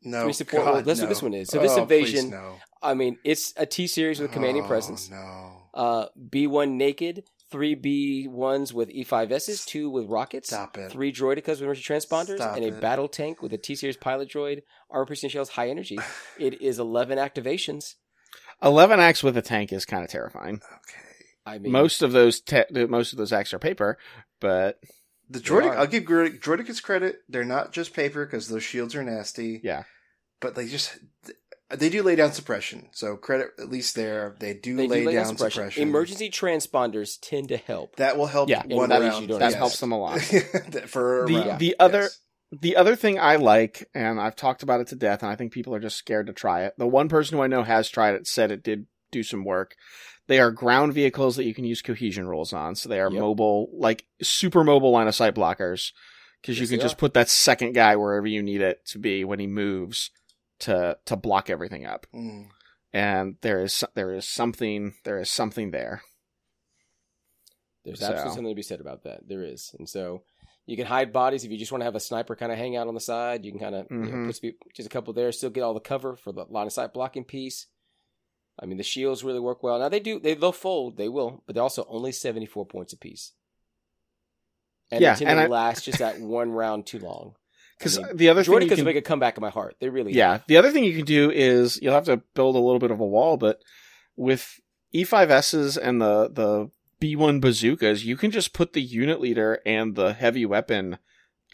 no. 0.03 0.23
three 0.23 0.33
support- 0.33 0.65
God, 0.65 0.75
well, 0.75 0.83
that's 0.83 1.01
what 1.01 1.09
this 1.09 1.23
one 1.23 1.35
is. 1.35 1.49
So 1.49 1.59
this 1.61 1.73
Oh, 1.73 1.83
invasion- 1.83 2.27
please, 2.27 2.31
no. 2.31 2.55
I 2.81 2.95
mean, 2.95 3.19
it's 3.25 3.53
a 3.57 3.67
T 3.67 3.87
series 3.87 4.21
with 4.21 4.33
commanding 4.33 4.65
Oh, 4.65 4.69
presence. 4.69 5.11
No. 5.11 5.63
Uh, 5.75 6.07
B 6.31 6.47
one 6.47 6.77
naked, 6.79 7.25
three 7.53 7.75
B 7.77 8.27
ones 8.29 8.75
with 8.75 8.91
E 8.91 9.05
five 9.05 9.31
S's, 9.31 9.65
two 9.65 9.89
with 9.91 10.07
rockets, 10.07 10.49
Stop 10.49 10.77
it. 10.79 10.91
three 10.91 11.13
droidekas 11.13 11.47
with 11.49 11.63
emergency 11.63 11.93
transponders, 11.95 12.37
Stop 12.37 12.57
and 12.57 12.65
a 12.65 12.69
it. 12.69 12.81
battle 12.81 13.07
tank 13.09 13.41
with 13.43 13.53
a 13.53 13.59
T 13.59 13.75
series 13.77 13.97
pilot 13.97 14.29
droid, 14.29 14.63
armor 14.91 15.07
piercing 15.07 15.31
shells, 15.31 15.51
high 15.51 15.69
energy. 15.69 15.99
It 16.39 16.61
is 16.61 16.79
eleven 16.81 17.19
activations. 17.19 17.95
Eleven 18.63 18.99
acts 19.01 19.23
with 19.23 19.37
a 19.37 19.43
tank 19.43 19.73
is 19.73 19.85
kind 19.85 20.03
of 20.05 20.11
terrifying. 20.11 20.57
Okay. 20.57 20.99
I 21.45 21.59
mean, 21.59 21.73
most 21.73 22.03
of 22.03 22.13
those 22.13 22.41
te- 22.41 22.65
most 22.89 23.13
of 23.13 23.19
those 23.19 23.33
acts 23.33 23.53
are 23.53 23.59
paper, 23.59 23.99
but 24.41 24.79
The 25.29 25.41
They 25.41 25.45
droidic. 25.49 25.77
I'll 25.77 25.87
give 25.87 26.05
Droidic, 26.05 26.41
Droidekas 26.41 26.83
credit. 26.83 27.17
They're 27.29 27.45
not 27.45 27.73
just 27.73 27.95
paper 27.95 28.25
because 28.25 28.49
those 28.49 28.63
shields 28.63 28.95
are 28.95 29.03
nasty. 29.03 29.61
yeah, 29.65 29.83
But 30.41 30.55
they 30.55 30.69
just 30.69 30.99
they 31.77 31.89
do 31.89 32.03
lay 32.03 32.17
down 32.17 32.33
suppression. 32.33 32.89
So 32.93 33.17
credit 33.17 33.51
at 33.59 33.69
least 33.71 33.95
there. 33.95 34.37
They 34.39 34.55
do 34.55 34.77
they 34.77 34.87
lay, 34.89 35.01
do 35.01 35.07
lay 35.09 35.15
down 35.15 35.25
down 35.25 35.37
suppression. 35.37 35.63
suppression. 35.63 35.83
Emergency 35.89 36.31
transponders 36.31 37.19
tend 37.21 37.49
to 37.49 37.57
help. 37.57 37.97
That 37.97 38.17
will 38.17 38.27
help 38.27 38.49
Yeah, 38.49 38.63
one 38.67 38.91
in 38.93 39.01
round. 39.03 39.29
you 39.31 39.39
that 39.39 39.51
Yes. 39.51 39.55
helps 39.55 39.81
them 39.81 39.93
a 39.93 39.99
lot. 39.99 40.21
For 40.87 41.25
a 41.25 41.27
The- 41.27 41.35
round. 41.35 41.59
the 41.61 41.77
other- 41.79 42.03
Yes. 42.03 42.19
The 42.61 42.77
other 42.77 42.97
thing 42.97 43.19
I 43.19 43.37
like, 43.37 43.89
and 43.95 44.21
I've 44.21 44.37
talked 44.37 44.63
about 44.63 44.83
it 44.83 44.89
to 44.89 44.95
death, 44.95 45.23
and 45.23 45.33
I 45.33 45.37
think 45.37 45.53
people 45.53 45.75
are 45.75 45.81
just 45.81 45.97
scared 45.97 46.27
to 46.27 46.35
try 46.35 46.65
it. 46.65 46.75
The 46.77 46.87
one 46.87 47.09
person 47.09 47.39
who 47.39 47.43
I 47.43 47.47
know 47.47 47.63
has 47.63 47.89
tried 47.89 48.15
it 48.15 48.27
said 48.27 48.51
it 48.51 48.63
did 48.63 48.85
do 49.11 49.23
some 49.23 49.43
work. 49.43 49.75
They 50.27 50.39
are 50.39 50.51
ground 50.51 50.93
vehicles 50.93 51.37
that 51.37 51.45
you 51.45 51.55
can 51.55 51.65
use 51.65 51.81
cohesion 51.81 52.29
rules 52.29 52.53
on. 52.53 52.75
So 52.75 52.91
they 52.91 53.01
are 53.01 53.11
Yep. 53.11 53.19
mobile, 53.21 53.71
like 53.73 54.05
super 54.23 54.65
mobile 54.65 54.91
line 54.91 55.09
of 55.09 55.15
sight 55.15 55.35
blockers. 55.35 55.93
Because 56.43 56.59
you 56.61 56.67
can 56.67 56.79
just 56.81 56.97
are. 56.97 56.99
put 56.99 57.15
that 57.15 57.31
second 57.31 57.73
guy 57.73 57.97
wherever 57.97 58.27
you 58.27 58.43
need 58.43 58.61
it 58.61 58.85
to 58.89 58.99
be 58.99 59.25
when 59.25 59.39
he 59.39 59.47
moves 59.47 60.11
to 60.63 60.99
to 61.07 61.17
block 61.17 61.49
everything 61.51 61.87
up. 61.87 62.07
Mm. 62.15 62.49
And 62.93 63.37
there 63.41 63.63
is 63.63 63.85
there 63.95 64.13
is 64.13 64.29
something 64.29 64.95
there 65.05 65.19
is 65.19 65.31
something 65.31 65.71
there. 65.71 66.03
There's 67.85 68.01
So- 68.01 68.07
absolutely 68.07 68.35
something 68.35 68.51
to 68.53 68.57
be 68.57 68.63
said 68.63 68.81
about 68.81 69.03
that. 69.05 69.27
There 69.29 69.43
is, 69.43 69.75
and 69.79 69.89
so 69.89 70.23
you 70.67 70.77
can 70.77 70.87
hide 70.87 71.13
bodies 71.13 71.45
if 71.45 71.51
you 71.51 71.59
just 71.59 71.73
want 71.73 71.81
to 71.81 71.87
have 71.87 71.97
a 71.97 72.01
sniper 72.01 72.37
kind 72.37 72.53
of 72.53 72.59
hang 72.59 72.77
out 72.77 72.87
on 72.87 72.95
the 72.95 73.01
side. 73.01 73.45
You 73.45 73.51
can 73.51 73.61
kind 73.61 73.75
of 73.75 73.87
you 73.91 73.97
know, 73.97 74.09
Mhm. 74.09 74.27
put 74.27 74.37
some- 74.37 74.51
just 74.75 74.87
a 74.87 74.91
couple 74.91 75.13
there, 75.13 75.33
still 75.33 75.51
get 75.51 75.63
all 75.63 75.75
the 75.75 75.81
cover 75.81 76.15
for 76.17 76.31
the 76.33 76.45
line 76.45 76.67
of 76.69 76.73
sight 76.73 76.93
blocking 76.95 77.25
piece. 77.25 77.67
I 78.59 78.67
mean, 78.67 78.77
the 78.77 78.85
shields 78.85 79.25
really 79.25 79.41
work 79.41 79.63
well. 79.63 79.79
Now 79.81 79.89
they 79.89 79.99
do 79.99 80.21
they 80.21 80.35
they'll 80.35 80.53
fold, 80.53 80.97
they 80.97 81.09
will, 81.09 81.43
but 81.47 81.55
they're 81.55 81.63
also 81.63 81.85
only 81.89 82.13
seventy 82.13 82.47
four 82.47 82.65
points 82.67 82.93
apiece. 82.93 83.33
and 84.93 85.01
Yeah, 85.01 85.15
they 85.15 85.25
tend 85.25 85.31
and 85.31 85.39
to 85.39 85.45
I- 85.45 85.49
last 85.49 85.85
just 85.85 85.99
that 86.01 86.21
one 86.21 86.53
round 86.53 86.87
too 86.87 86.99
long. 86.99 87.35
Because 87.83 87.99
I 87.99 88.03
mean, 88.03 88.17
the 88.17 88.29
other 88.29 88.43
thing 88.43 88.53
Jordan 88.53 88.67
you 88.67 88.71
could 88.71 88.77
can, 88.77 88.85
make 88.85 88.97
a 88.97 89.03
comeback 89.03 89.37
in 89.37 89.41
my 89.41 89.51
heart. 89.51 89.77
They 89.81 89.89
really, 89.89 90.13
yeah, 90.13 90.39
the 90.47 90.57
other 90.57 90.71
thing 90.71 90.85
you 90.85 90.95
can 90.97 91.05
do 91.05 91.31
is 91.31 91.79
you'll 91.83 91.95
have 91.95 92.05
to 92.07 92.19
build 92.35 92.57
a 92.57 92.61
little 92.61 92.79
bit 92.79 92.91
of 92.91 93.01
a 93.01 93.07
wall, 93.07 93.37
but 93.37 93.61
with 94.17 94.61
E5Ss 94.95 95.77
and 95.77 96.01
the 96.01 96.29
the 96.31 96.71
B1 97.01 97.41
bazookas, 97.41 98.05
you 98.05 98.17
can 98.17 98.31
just 98.31 98.53
put 98.53 98.73
the 98.75 98.83
unit 98.83 99.21
leader 99.21 99.61
and 99.67 99.97
the 99.97 100.13
heavy 100.13 100.47
weapon 100.47 100.99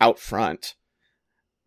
out 0.00 0.18
front 0.18 0.74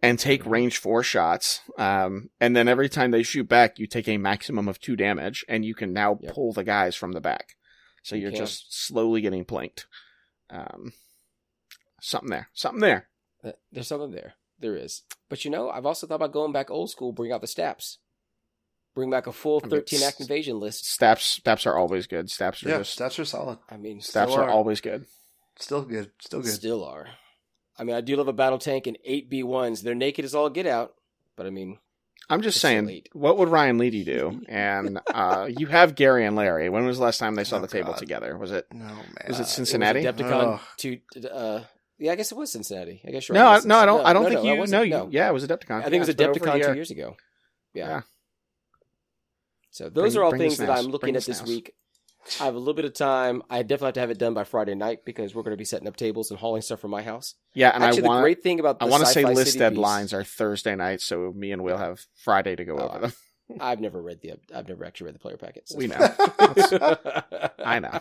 and 0.04 0.18
take 0.20 0.44
Mhm. 0.44 0.52
range 0.52 0.78
four 0.78 1.02
shots. 1.04 1.62
Um, 1.78 2.30
and 2.40 2.56
then 2.56 2.68
every 2.68 2.90
time 2.90 3.12
they 3.12 3.24
shoot 3.24 3.48
back, 3.48 3.80
you 3.80 3.88
take 3.88 4.08
a 4.08 4.18
maximum 4.18 4.68
of 4.68 4.80
two 4.80 4.96
damage, 4.96 5.44
and 5.48 5.64
you 5.66 5.74
can 5.76 5.94
now 5.94 6.20
Yep. 6.22 6.34
pull 6.34 6.54
the 6.54 6.64
guys 6.64 6.96
from 6.96 7.12
the 7.14 7.22
back. 7.22 7.56
So 8.04 8.16
You 8.16 8.24
you're 8.24 8.32
just 8.32 8.74
slowly 8.76 9.22
getting 9.22 9.46
planked. 9.46 9.88
Um, 10.50 10.94
something 12.00 12.30
there, 12.32 12.50
something 12.54 12.82
there. 12.82 13.10
There's 13.72 13.88
something 13.88 14.12
there. 14.12 14.36
There 14.62 14.76
is. 14.76 15.02
But 15.30 15.44
you 15.44 15.52
know, 15.52 15.70
I've 15.70 15.86
also 15.86 16.08
thought 16.08 16.16
about 16.16 16.32
going 16.34 16.52
back 16.54 16.70
old 16.72 16.90
school, 16.90 17.12
bring 17.12 17.32
out 17.32 17.42
the 17.42 17.48
staps. 17.48 17.98
Bring 18.94 19.10
back 19.10 19.26
a 19.26 19.32
full 19.32 19.62
I 19.64 19.68
mean, 19.68 19.72
13 19.72 20.04
act 20.04 20.20
invasion 20.20 20.60
list. 20.60 20.86
Staps, 20.86 21.26
staps 21.26 21.66
are 21.66 21.78
always 21.78 22.08
good. 22.08 22.30
Staps 22.30 22.64
are 22.66 22.70
Yeah, 22.70 22.78
just 22.80 23.00
stats 23.00 23.18
are 23.20 23.26
solid. 23.26 23.58
I 23.70 23.78
mean, 23.78 24.02
staps 24.02 24.34
are 24.34 24.44
are. 24.44 24.50
always 24.50 24.82
good. 24.82 25.06
Still 25.58 25.84
good. 25.84 26.12
Still 26.20 26.42
good. 26.42 26.52
still 26.52 26.84
are. 26.84 27.08
I 27.80 27.84
mean, 27.86 27.96
I 27.96 28.02
do 28.02 28.16
love 28.18 28.28
a 28.28 28.34
battle 28.34 28.58
tank 28.60 28.88
and 28.88 28.98
eight 29.06 29.30
B1s. 29.32 29.82
They're 29.82 29.96
naked 29.96 30.26
as 30.26 30.36
all 30.36 30.50
get 30.50 30.66
out. 30.68 30.94
But 31.38 31.46
I 31.46 31.50
mean, 31.52 31.78
I'm 32.30 32.42
just 32.42 32.60
saying, 32.60 32.86
late. 32.86 33.10
what 33.14 33.38
would 33.38 33.48
Ryan 33.48 33.80
Leedy 33.80 34.04
do? 34.06 34.42
And 34.50 35.00
uh, 35.14 35.48
you 35.50 35.68
have 35.68 35.96
Gary 35.96 36.26
and 36.26 36.36
Larry. 36.36 36.70
When 36.70 36.86
was 36.86 36.98
the 36.98 37.04
last 37.06 37.18
time 37.18 37.36
they 37.36 37.46
saw 37.46 37.58
Oh, 37.58 37.62
the 37.62 37.68
table 37.68 37.92
God. 37.94 37.98
together? 38.00 38.38
Was 38.38 38.52
it? 38.52 38.68
No 38.74 38.84
man. 38.86 39.06
Was 39.30 39.40
it 39.40 39.44
uh, 39.44 39.46
Cincinnati? 39.46 40.02
It 40.02 40.06
was 40.06 40.22
Adepticon 40.26 40.54
Ugh. 40.54 40.60
to, 41.14 41.34
uh, 41.34 41.64
yeah, 42.02 42.12
I 42.12 42.16
guess 42.16 42.32
it 42.32 42.36
was 42.38 42.52
Cincinnati. 42.52 43.02
I 43.08 43.12
guess 43.12 43.28
you're 43.30 43.36
No, 43.36 43.46
right. 43.46 43.64
I, 43.64 43.68
no, 43.68 43.78
I 43.78 43.86
don't. 43.86 43.98
Cincinnati. 43.98 44.10
I 44.10 44.14
don't 44.14 44.24
No, 44.24 44.30
think 44.30 44.44
no, 44.72 44.82
you. 44.82 44.90
No, 44.92 45.04
you. 45.06 45.10
Yeah, 45.12 45.30
it 45.30 45.34
was 45.34 45.48
Adepticon. 45.48 45.80
I 45.80 45.84
think 45.84 45.94
it 45.96 46.00
was 46.00 46.10
Yeah, 46.10 46.28
over 46.28 46.32
a 46.32 46.36
Adepticon 46.36 46.66
two 46.68 46.74
years 46.76 46.92
ago. 46.92 47.16
Yeah. 47.74 47.88
Yeah. 47.88 48.02
So 49.70 49.90
those 49.90 50.14
Bring- 50.16 50.22
are 50.22 50.24
all 50.26 50.32
things 50.38 50.58
that. 50.58 50.70
I'm 50.70 50.86
looking 50.86 51.00
Bring 51.14 51.16
at 51.16 51.24
this 51.24 51.44
week. 51.44 51.74
I 52.40 52.46
have 52.46 52.54
a 52.56 52.60
little 52.60 52.74
bit 52.76 52.86
of 52.86 52.94
time. 52.94 53.42
I 53.50 53.64
definitely 53.64 53.88
have 53.88 53.94
to 53.96 54.00
have 54.02 54.12
it 54.12 54.18
done 54.20 54.34
by 54.36 54.44
Friday 54.44 54.76
night 54.76 55.00
because 55.06 55.34
we're 55.34 55.42
going 55.42 55.54
to 55.54 55.58
be 55.58 55.66
setting 55.66 55.88
up 55.88 55.96
tables 55.96 56.30
and 56.30 56.40
hauling 56.40 56.62
stuff 56.62 56.80
from 56.80 56.92
my 56.92 57.02
house. 57.02 57.34
Yeah, 57.56 57.72
and 57.74 57.84
Actually, 57.84 58.04
I 58.04 58.08
want. 58.08 58.18
the 58.20 58.22
great 58.24 58.44
thing 58.44 58.60
about 58.60 58.78
the 58.80 58.86
I 58.86 58.90
want 58.90 59.02
to 59.06 59.10
say 59.12 59.24
list 59.26 59.54
City 59.54 59.70
piece- 59.70 59.78
deadlines 59.80 60.14
are 60.14 60.24
Thursday 60.24 60.76
night, 60.76 61.02
so 61.02 61.34
me 61.36 61.52
and 61.52 61.64
Will 61.64 61.78
have 61.78 62.06
Friday 62.24 62.56
to 62.56 62.64
go 62.66 62.78
Oh, 62.78 62.90
over 62.90 63.00
them. 63.00 63.14
I've 63.60 63.82
never 63.82 64.02
read 64.02 64.22
the. 64.22 64.34
I've 64.56 64.68
never 64.68 64.86
actually 64.86 65.06
read 65.06 65.16
the 65.16 65.20
player 65.20 65.38
packet. 65.38 65.68
so 65.70 65.78
We 65.78 65.88
know. 65.88 65.96
I 67.66 67.80
know. 67.80 68.00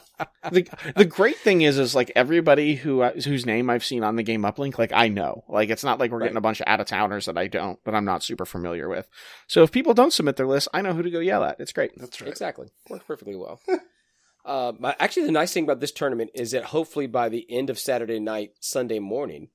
the 0.50 0.66
The 0.96 1.04
great 1.04 1.36
thing 1.38 1.62
is, 1.62 1.78
is 1.78 1.94
like 1.94 2.12
everybody 2.14 2.74
who 2.76 3.00
uh, 3.02 3.12
whose 3.12 3.46
name 3.46 3.70
I've 3.70 3.84
seen 3.84 4.04
on 4.04 4.16
the 4.16 4.22
game 4.22 4.42
uplink, 4.42 4.78
like 4.78 4.92
I 4.92 5.08
know. 5.08 5.44
Like 5.48 5.70
it's 5.70 5.84
not 5.84 5.98
like 5.98 6.10
we're 6.10 6.18
Right. 6.18 6.26
getting 6.26 6.36
a 6.36 6.40
bunch 6.42 6.60
of 6.60 6.66
out 6.66 6.80
of 6.80 6.86
towners 6.86 7.26
that 7.26 7.38
I 7.38 7.46
don't, 7.46 7.82
that 7.84 7.94
I'm 7.94 8.04
not 8.04 8.22
super 8.22 8.44
familiar 8.44 8.88
with. 8.88 9.08
So 9.46 9.62
if 9.62 9.72
people 9.72 9.94
don't 9.94 10.12
submit 10.12 10.36
their 10.36 10.46
list, 10.46 10.68
I 10.74 10.82
know 10.82 10.92
who 10.92 11.02
to 11.02 11.10
go 11.10 11.20
yell 11.20 11.42
at. 11.44 11.58
It's 11.60 11.72
great. 11.72 11.92
That's 11.96 12.20
right. 12.20 12.28
Exactly. 12.30 12.68
Works 12.88 13.04
perfectly 13.06 13.36
well. 13.36 13.60
uh, 14.44 14.72
my, 14.78 14.94
actually, 14.98 15.26
the 15.26 15.32
nice 15.32 15.52
thing 15.52 15.64
about 15.64 15.80
this 15.80 15.92
tournament 15.92 16.30
is 16.34 16.50
that 16.52 16.64
hopefully 16.64 17.06
by 17.06 17.28
the 17.28 17.46
end 17.50 17.70
of 17.70 17.78
Saturday 17.78 18.20
night, 18.20 18.52
Sunday 18.60 18.98
morning, 18.98 19.48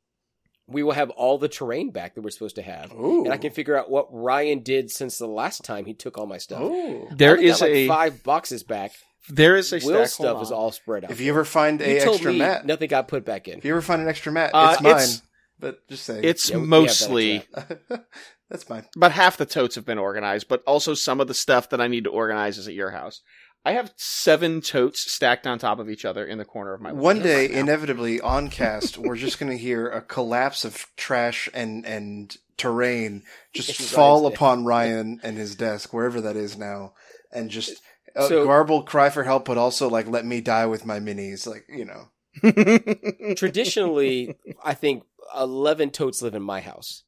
we 0.68 0.82
will 0.84 0.94
have 0.94 1.10
all 1.12 1.38
the 1.38 1.48
terrain 1.48 1.92
back 1.92 2.16
that 2.16 2.22
we're 2.22 2.30
supposed 2.32 2.56
to 2.56 2.62
have. 2.62 2.92
Ooh. 2.94 3.24
And 3.24 3.34
I 3.34 3.38
can 3.38 3.52
figure 3.52 3.78
out 3.78 3.90
what 3.90 4.08
Ryan 4.12 4.60
did 4.60 4.90
since 4.92 5.18
the 5.18 5.28
last 5.28 5.64
time 5.64 5.86
he 5.86 5.94
took 5.94 6.18
all 6.18 6.26
my 6.26 6.38
stuff. 6.40 6.62
Ooh. 6.62 7.08
There 7.12 7.32
I 7.32 7.38
only 7.38 7.46
is 7.46 7.60
got, 7.60 7.66
like 7.66 7.72
a 7.76 7.88
five 7.88 8.24
boxes 8.24 8.64
back. 8.64 8.92
there 9.30 9.56
is 9.56 9.72
a 9.74 9.76
Will's 9.86 10.14
stack- 10.14 10.26
stuff 10.26 10.42
is 10.42 10.52
all 10.52 10.72
spread 10.72 11.06
out. 11.06 11.12
If 11.12 11.22
you 11.22 11.30
ever 11.32 11.46
find 11.46 11.80
You 11.80 11.86
a 11.98 12.00
told 12.04 12.16
extra 12.16 12.32
me 12.32 12.40
mat, 12.40 12.66
nothing 12.66 12.88
got 12.90 13.08
put 13.08 13.26
back 13.26 13.48
in. 13.48 13.58
if 13.60 13.66
you 13.66 13.72
ever 13.72 13.82
find 13.82 14.02
an 14.02 14.08
extra 14.08 14.32
mat, 14.32 14.52
Uh, 14.54 14.72
it's 14.74 14.82
mine. 14.82 14.92
it's- 14.94 15.22
but 15.60 15.88
just 15.88 16.04
saying, 16.04 16.24
It's 16.24 16.50
Yeah, 16.50 16.58
we- 16.58 16.62
we 16.62 16.68
have 16.68 16.70
that 16.70 16.78
mostly 16.82 17.44
that's 18.50 18.64
fine. 18.64 18.86
about 18.96 19.12
half 19.12 19.38
the 19.38 19.46
totes 19.46 19.76
have 19.76 19.86
been 19.86 19.98
organized, 19.98 20.48
but 20.48 20.62
also 20.68 20.94
some 20.94 21.20
of 21.22 21.28
the 21.28 21.34
stuff 21.34 21.70
that 21.70 21.82
I 21.82 21.88
need 21.88 22.04
to 22.06 22.10
organize 22.12 22.58
is 22.58 22.68
at 22.68 22.74
your 22.74 22.92
house. 22.92 23.22
I 23.66 23.72
have 23.72 23.92
seven 23.98 24.62
totes 24.62 25.12
stacked 25.12 25.48
on 25.48 25.58
top 25.58 25.80
of 25.80 25.90
each 25.90 26.06
other 26.06 26.24
in 26.26 26.38
the 26.38 26.46
corner 26.46 26.74
of 26.74 26.82
my 26.82 26.94
One 26.94 27.16
room 27.18 27.24
day, 27.24 27.48
right 27.48 27.52
inevitably, 27.52 28.22
on 28.22 28.50
cast, 28.52 28.98
we're 28.98 29.16
just 29.16 29.40
going 29.40 29.52
to 29.52 29.58
hear 29.58 29.88
a 29.90 30.02
collapse 30.02 30.64
of 30.66 30.86
trash 30.96 31.50
and 31.54 31.86
and 31.86 32.36
terrain 32.58 33.24
just 33.54 33.78
Ryan's 33.80 33.92
fall 33.92 34.22
desk. 34.30 34.36
upon 34.36 34.66
Ryan 34.66 35.20
and 35.24 35.36
his 35.38 35.56
desk, 35.56 35.94
wherever 35.94 36.22
that 36.22 36.36
is 36.36 36.58
now, 36.58 36.94
and 37.32 37.50
just 37.50 37.82
uh, 38.16 38.28
So- 38.28 38.46
garble, 38.46 38.84
cry 38.84 39.10
for 39.10 39.24
help, 39.24 39.46
but 39.46 39.58
also 39.58 39.90
like 39.90 40.08
let 40.08 40.26
me 40.26 40.42
die 40.42 40.68
with 40.68 40.86
my 40.86 41.00
minis, 41.00 41.48
like 41.48 41.66
you 41.68 41.86
know. 41.86 42.10
Traditionally, 43.36 44.36
I 44.64 44.74
think 44.74 45.04
11 45.36 45.92
totes 45.92 46.22
live 46.22 46.36
in 46.36 46.44
my 46.44 46.62
house. 46.62 47.04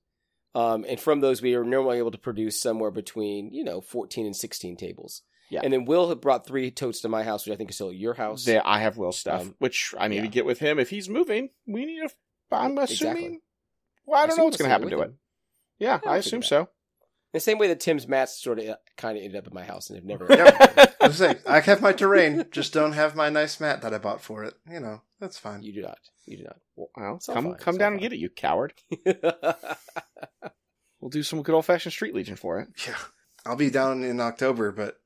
Um, 0.55 0.85
and 0.87 0.99
from 0.99 1.19
those, 1.21 1.41
we 1.41 1.53
are 1.55 1.63
normally 1.63 1.99
able 1.99 2.11
to 2.11 2.17
produce 2.17 2.59
somewhere 2.59 2.89
between, 2.91 3.53
you 3.53 3.63
know, 3.63 3.79
14 3.81 4.25
and 4.25 4.35
16 4.35 4.75
tables. 4.77 5.21
Yeah. 5.49 5.61
And 5.63 5.71
then 5.71 5.85
Will 5.85 6.09
had 6.09 6.19
brought 6.21 6.45
three 6.45 6.71
totes 6.71 7.01
to 7.01 7.09
my 7.09 7.23
house, 7.23 7.45
which 7.45 7.53
I 7.53 7.57
think 7.57 7.69
is 7.69 7.75
still 7.75 7.93
your 7.93 8.13
house. 8.13 8.45
Yeah, 8.47 8.61
I 8.65 8.79
have 8.79 8.97
Will 8.97 9.11
stuff, 9.13 9.41
Um, 9.41 9.55
which 9.59 9.93
I 9.97 10.07
need 10.09 10.17
yeah. 10.17 10.21
to 10.23 10.27
get 10.27 10.45
with 10.45 10.59
him 10.59 10.77
if 10.79 10.89
he's 10.89 11.07
moving. 11.09 11.49
We 11.65 11.85
need 11.85 12.01
to. 12.01 12.09
I'm 12.51 12.77
assuming. 12.77 13.17
Exactly. 13.17 13.39
Well, 14.05 14.17
I 14.19 14.21
don't 14.23 14.29
assume 14.29 14.37
know 14.37 14.45
what's 14.45 14.57
going 14.57 14.67
to 14.67 14.71
happen 14.71 14.89
to 14.89 14.99
it. 15.01 15.05
him. 15.05 15.17
Yeah, 15.79 15.99
Yeah, 16.03 16.11
I 16.11 16.17
assume 16.17 16.41
figure 16.41 16.65
so. 16.65 16.69
The 17.33 17.39
same 17.41 17.57
way 17.59 17.67
that 17.67 17.79
Tim's 17.81 18.07
mats 18.07 18.41
sort 18.41 18.57
of 18.59 18.77
kind 18.95 19.17
of 19.17 19.23
ended 19.23 19.37
up 19.37 19.47
in 19.47 19.53
my 19.53 19.63
house 19.63 19.89
and 19.89 19.97
have 19.97 20.05
never. 20.05 20.27
Yep. 20.29 20.95
I 21.01 21.07
was 21.07 21.17
saying, 21.17 21.35
I 21.45 21.59
have 21.59 21.81
my 21.81 21.91
terrain, 21.91 22.45
just 22.51 22.73
don't 22.73 22.93
have 22.93 23.15
my 23.15 23.29
nice 23.29 23.59
mat 23.59 23.81
that 23.81 23.93
I 23.93 23.97
bought 23.97 24.21
for 24.21 24.43
it. 24.45 24.53
You 24.71 24.79
know, 24.79 25.01
that's 25.19 25.37
fine. 25.37 25.61
You 25.61 25.73
do 25.73 25.81
not. 25.81 25.99
You 26.25 26.37
do 26.37 26.43
not. 26.43 26.57
Well, 26.75 26.89
all 26.97 27.19
come 27.19 27.43
fine, 27.45 27.55
come 27.55 27.75
it's 27.75 27.79
down 27.79 27.87
all 27.87 27.91
and 27.93 28.01
get 28.01 28.13
it, 28.13 28.19
you 28.19 28.29
coward. 28.29 28.73
We'll 30.99 31.09
do 31.09 31.21
some 31.23 31.43
good 31.43 31.53
old 31.53 31.65
fashioned 31.65 31.93
street 31.93 32.15
legion 32.15 32.35
for 32.37 32.59
it. 32.59 32.69
Yeah, 32.87 32.95
I'll 33.45 33.55
be 33.55 33.69
down 33.69 34.03
in 34.03 34.19
October, 34.19 34.71
but 34.71 34.97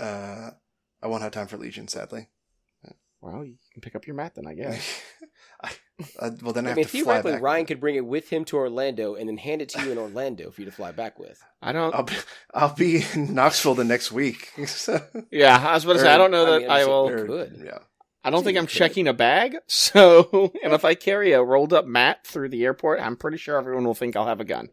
uh, 0.00 0.50
I 1.02 1.06
won't 1.06 1.22
have 1.22 1.32
time 1.32 1.46
for 1.48 1.56
Legion, 1.56 1.88
sadly. 1.88 2.28
Well, 3.22 3.44
you 3.44 3.56
can 3.72 3.80
pick 3.80 3.96
up 3.96 4.06
your 4.06 4.14
mat 4.14 4.34
then, 4.34 4.46
I 4.46 4.54
guess. 4.54 5.02
I, 5.64 5.70
I, 6.20 6.30
well, 6.42 6.52
then 6.52 6.66
I 6.66 6.68
I 6.68 6.70
have 6.70 6.76
mean, 6.76 6.84
to 6.84 6.90
fly 6.90 7.00
theoretically, 7.02 7.32
back. 7.32 7.42
Ryan 7.42 7.66
could 7.66 7.80
bring 7.80 7.96
it 7.96 8.04
with 8.04 8.28
him 8.28 8.44
to 8.44 8.56
Orlando 8.58 9.14
and 9.14 9.26
then 9.28 9.38
hand 9.38 9.62
it 9.62 9.70
to 9.70 9.82
you 9.82 9.90
in 9.90 9.98
Orlando 9.98 10.50
for 10.50 10.60
you 10.60 10.66
to 10.66 10.70
fly 10.70 10.92
back 10.92 11.18
with. 11.18 11.42
I 11.62 11.72
don't. 11.72 11.94
I'll 11.94 12.02
be, 12.04 12.14
I'll 12.54 12.74
be 12.74 13.04
in 13.14 13.34
Knoxville 13.34 13.74
the 13.74 13.84
next 13.84 14.12
week. 14.12 14.52
So- 14.66 15.00
yeah, 15.32 15.56
I 15.66 15.72
was 15.74 15.84
about 15.84 15.94
to 15.94 15.98
say 16.00 16.12
I 16.12 16.18
don't 16.18 16.30
know 16.30 16.46
I 16.46 16.50
that 16.50 16.60
mean, 16.60 16.70
I 16.70 16.84
will. 16.84 17.08
sure- 17.08 17.24
or- 17.24 17.26
could. 17.26 17.62
Yeah. 17.64 17.78
I 18.22 18.30
don't 18.30 18.40
Sure 18.40 18.44
think 18.44 18.58
I'm 18.58 18.66
could. 18.66 18.76
checking 18.76 19.08
a 19.08 19.14
bag. 19.14 19.56
So, 19.68 20.52
and 20.62 20.72
if 20.74 20.84
I 20.84 20.94
carry 20.94 21.32
a 21.32 21.42
rolled 21.42 21.72
up 21.72 21.86
mat 21.86 22.26
through 22.26 22.50
the 22.50 22.64
airport, 22.64 23.00
I'm 23.00 23.16
pretty 23.16 23.38
sure 23.38 23.56
everyone 23.56 23.84
will 23.84 23.94
think 23.94 24.14
I'll 24.14 24.26
have 24.26 24.40
a 24.40 24.44
gun. 24.44 24.68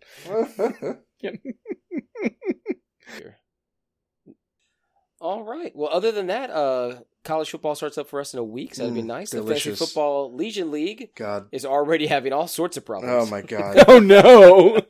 All 5.23 5.41
right. 5.43 5.71
Well, 5.73 5.89
other 5.89 6.11
than 6.11 6.27
that, 6.27 6.49
uh, 6.49 6.95
college 7.23 7.49
football 7.49 7.75
starts 7.75 7.97
up 7.97 8.09
for 8.09 8.19
us 8.19 8.33
in 8.33 8.39
a 8.39 8.43
week, 8.43 8.75
so 8.75 8.83
that'd 8.83 8.93
be 8.93 9.01
Mm, 9.01 9.05
nice. 9.05 9.29
The. 9.31 9.41
Fantasy 9.41 9.71
Football 9.73 10.33
Legion 10.35 10.69
League 10.69 11.11
God. 11.15 11.47
is 11.53 11.65
already 11.65 12.07
having 12.07 12.33
all 12.33 12.45
sorts 12.47 12.75
of 12.75 12.85
problems. 12.85 13.27
Oh 13.29 13.31
my 13.31 13.41
God. 13.41 13.83
Oh 13.87 13.99
no! 13.99 14.81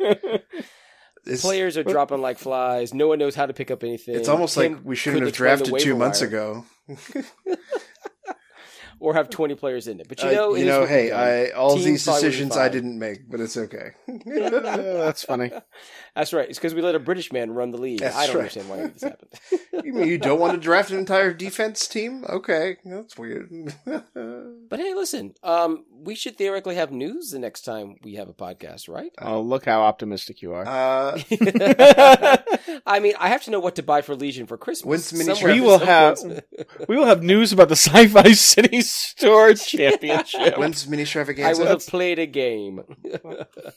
Players 1.39 1.77
are 1.77 1.83
dropping 1.83 2.19
like 2.21 2.39
flies. 2.39 2.95
No 2.95 3.07
one 3.07 3.19
knows 3.19 3.35
how 3.35 3.45
to 3.45 3.53
pick 3.53 3.69
up 3.69 3.83
anything. 3.83 4.15
it's 4.15 4.27
almost 4.27 4.55
Tim 4.57 4.73
like 4.73 4.81
we 4.83 4.95
shouldn't 4.95 5.23
have 5.23 5.33
drafted 5.33 5.77
two 5.79 5.95
months 5.95 6.19
wire 6.21 6.27
ago. 6.29 6.65
or 9.03 9.13
have 9.13 9.29
twenty 9.29 9.53
players 9.53 9.87
in 9.89 9.99
it. 9.99 10.07
But 10.07 10.23
you 10.23 10.29
Uh, 10.29 10.31
know, 10.31 10.55
it 10.55 10.59
you 10.61 10.65
know, 10.65 10.85
hey. 10.85 11.11
I 11.11 11.49
all 11.49 11.71
Teams 11.73 11.83
these 11.85 12.03
probably 12.05 12.21
would 12.23 12.25
be 12.25 12.29
decisions 12.31 12.57
I 12.57 12.69
didn't 12.69 12.97
make, 12.97 13.29
but 13.29 13.41
it's 13.41 13.57
okay. 13.57 13.89
that's 14.25 15.23
funny. 15.23 15.51
That's 16.15 16.31
right. 16.31 16.47
It's 16.47 16.59
because 16.59 16.75
we 16.75 16.83
let 16.83 16.93
a 16.93 16.99
British 16.99 17.33
man 17.33 17.49
run 17.55 17.71
the 17.71 17.79
league. 17.79 17.99
That's 17.99 18.15
I 18.15 18.27
don't 18.27 18.35
right. 18.35 18.41
understand 18.41 18.69
why 18.69 18.85
this 18.85 19.01
happened. 19.01 19.31
you 19.83 19.93
mean 19.93 20.07
you 20.07 20.19
don't 20.19 20.39
want 20.39 20.53
to 20.53 20.59
draft 20.59 20.91
an 20.91 20.99
entire 20.99 21.33
defense 21.33 21.87
team? 21.87 22.23
Okay, 22.29 22.77
that's 22.85 23.17
weird. 23.17 23.73
But 23.83 24.79
hey, 24.79 24.93
listen, 24.93 25.33
um, 25.41 25.85
we 26.03 26.15
should 26.15 26.37
theoretically 26.37 26.75
have 26.75 26.91
news 26.91 27.31
the 27.31 27.39
next 27.39 27.61
time 27.61 27.95
we 28.03 28.15
have 28.15 28.27
a 28.29 28.33
podcast, 28.33 28.89
right? 28.89 29.11
Oh, 29.21 29.41
look 29.41 29.65
how 29.65 29.81
optimistic 29.83 30.41
you 30.41 30.53
are. 30.53 30.65
uh, 30.67 31.17
I 32.85 32.99
mean, 32.99 33.13
I 33.19 33.29
have 33.29 33.43
to 33.43 33.51
know 33.51 33.59
what 33.59 33.75
to 33.75 33.83
buy 33.83 34.01
for 34.01 34.15
Legion 34.15 34.45
for 34.47 34.57
Christmas. 34.57 35.13
Mini 35.13 35.33
We 35.43 35.61
will 35.61 35.79
have- 35.79 36.19
we 36.87 36.97
will 36.97 37.05
have 37.05 37.23
news 37.23 37.53
about 37.53 37.69
the 37.69 37.75
Sci-Fi 37.83 38.33
City 38.33 38.81
Store 38.81 39.53
Championship. 39.53 40.57
when's 40.57 40.87
mini 40.87 41.03
Stravaganza? 41.03 41.45
I 41.45 41.53
will 41.53 41.67
have 41.67 41.85
played 41.87 42.19
a 42.19 42.25
game. 42.25 42.81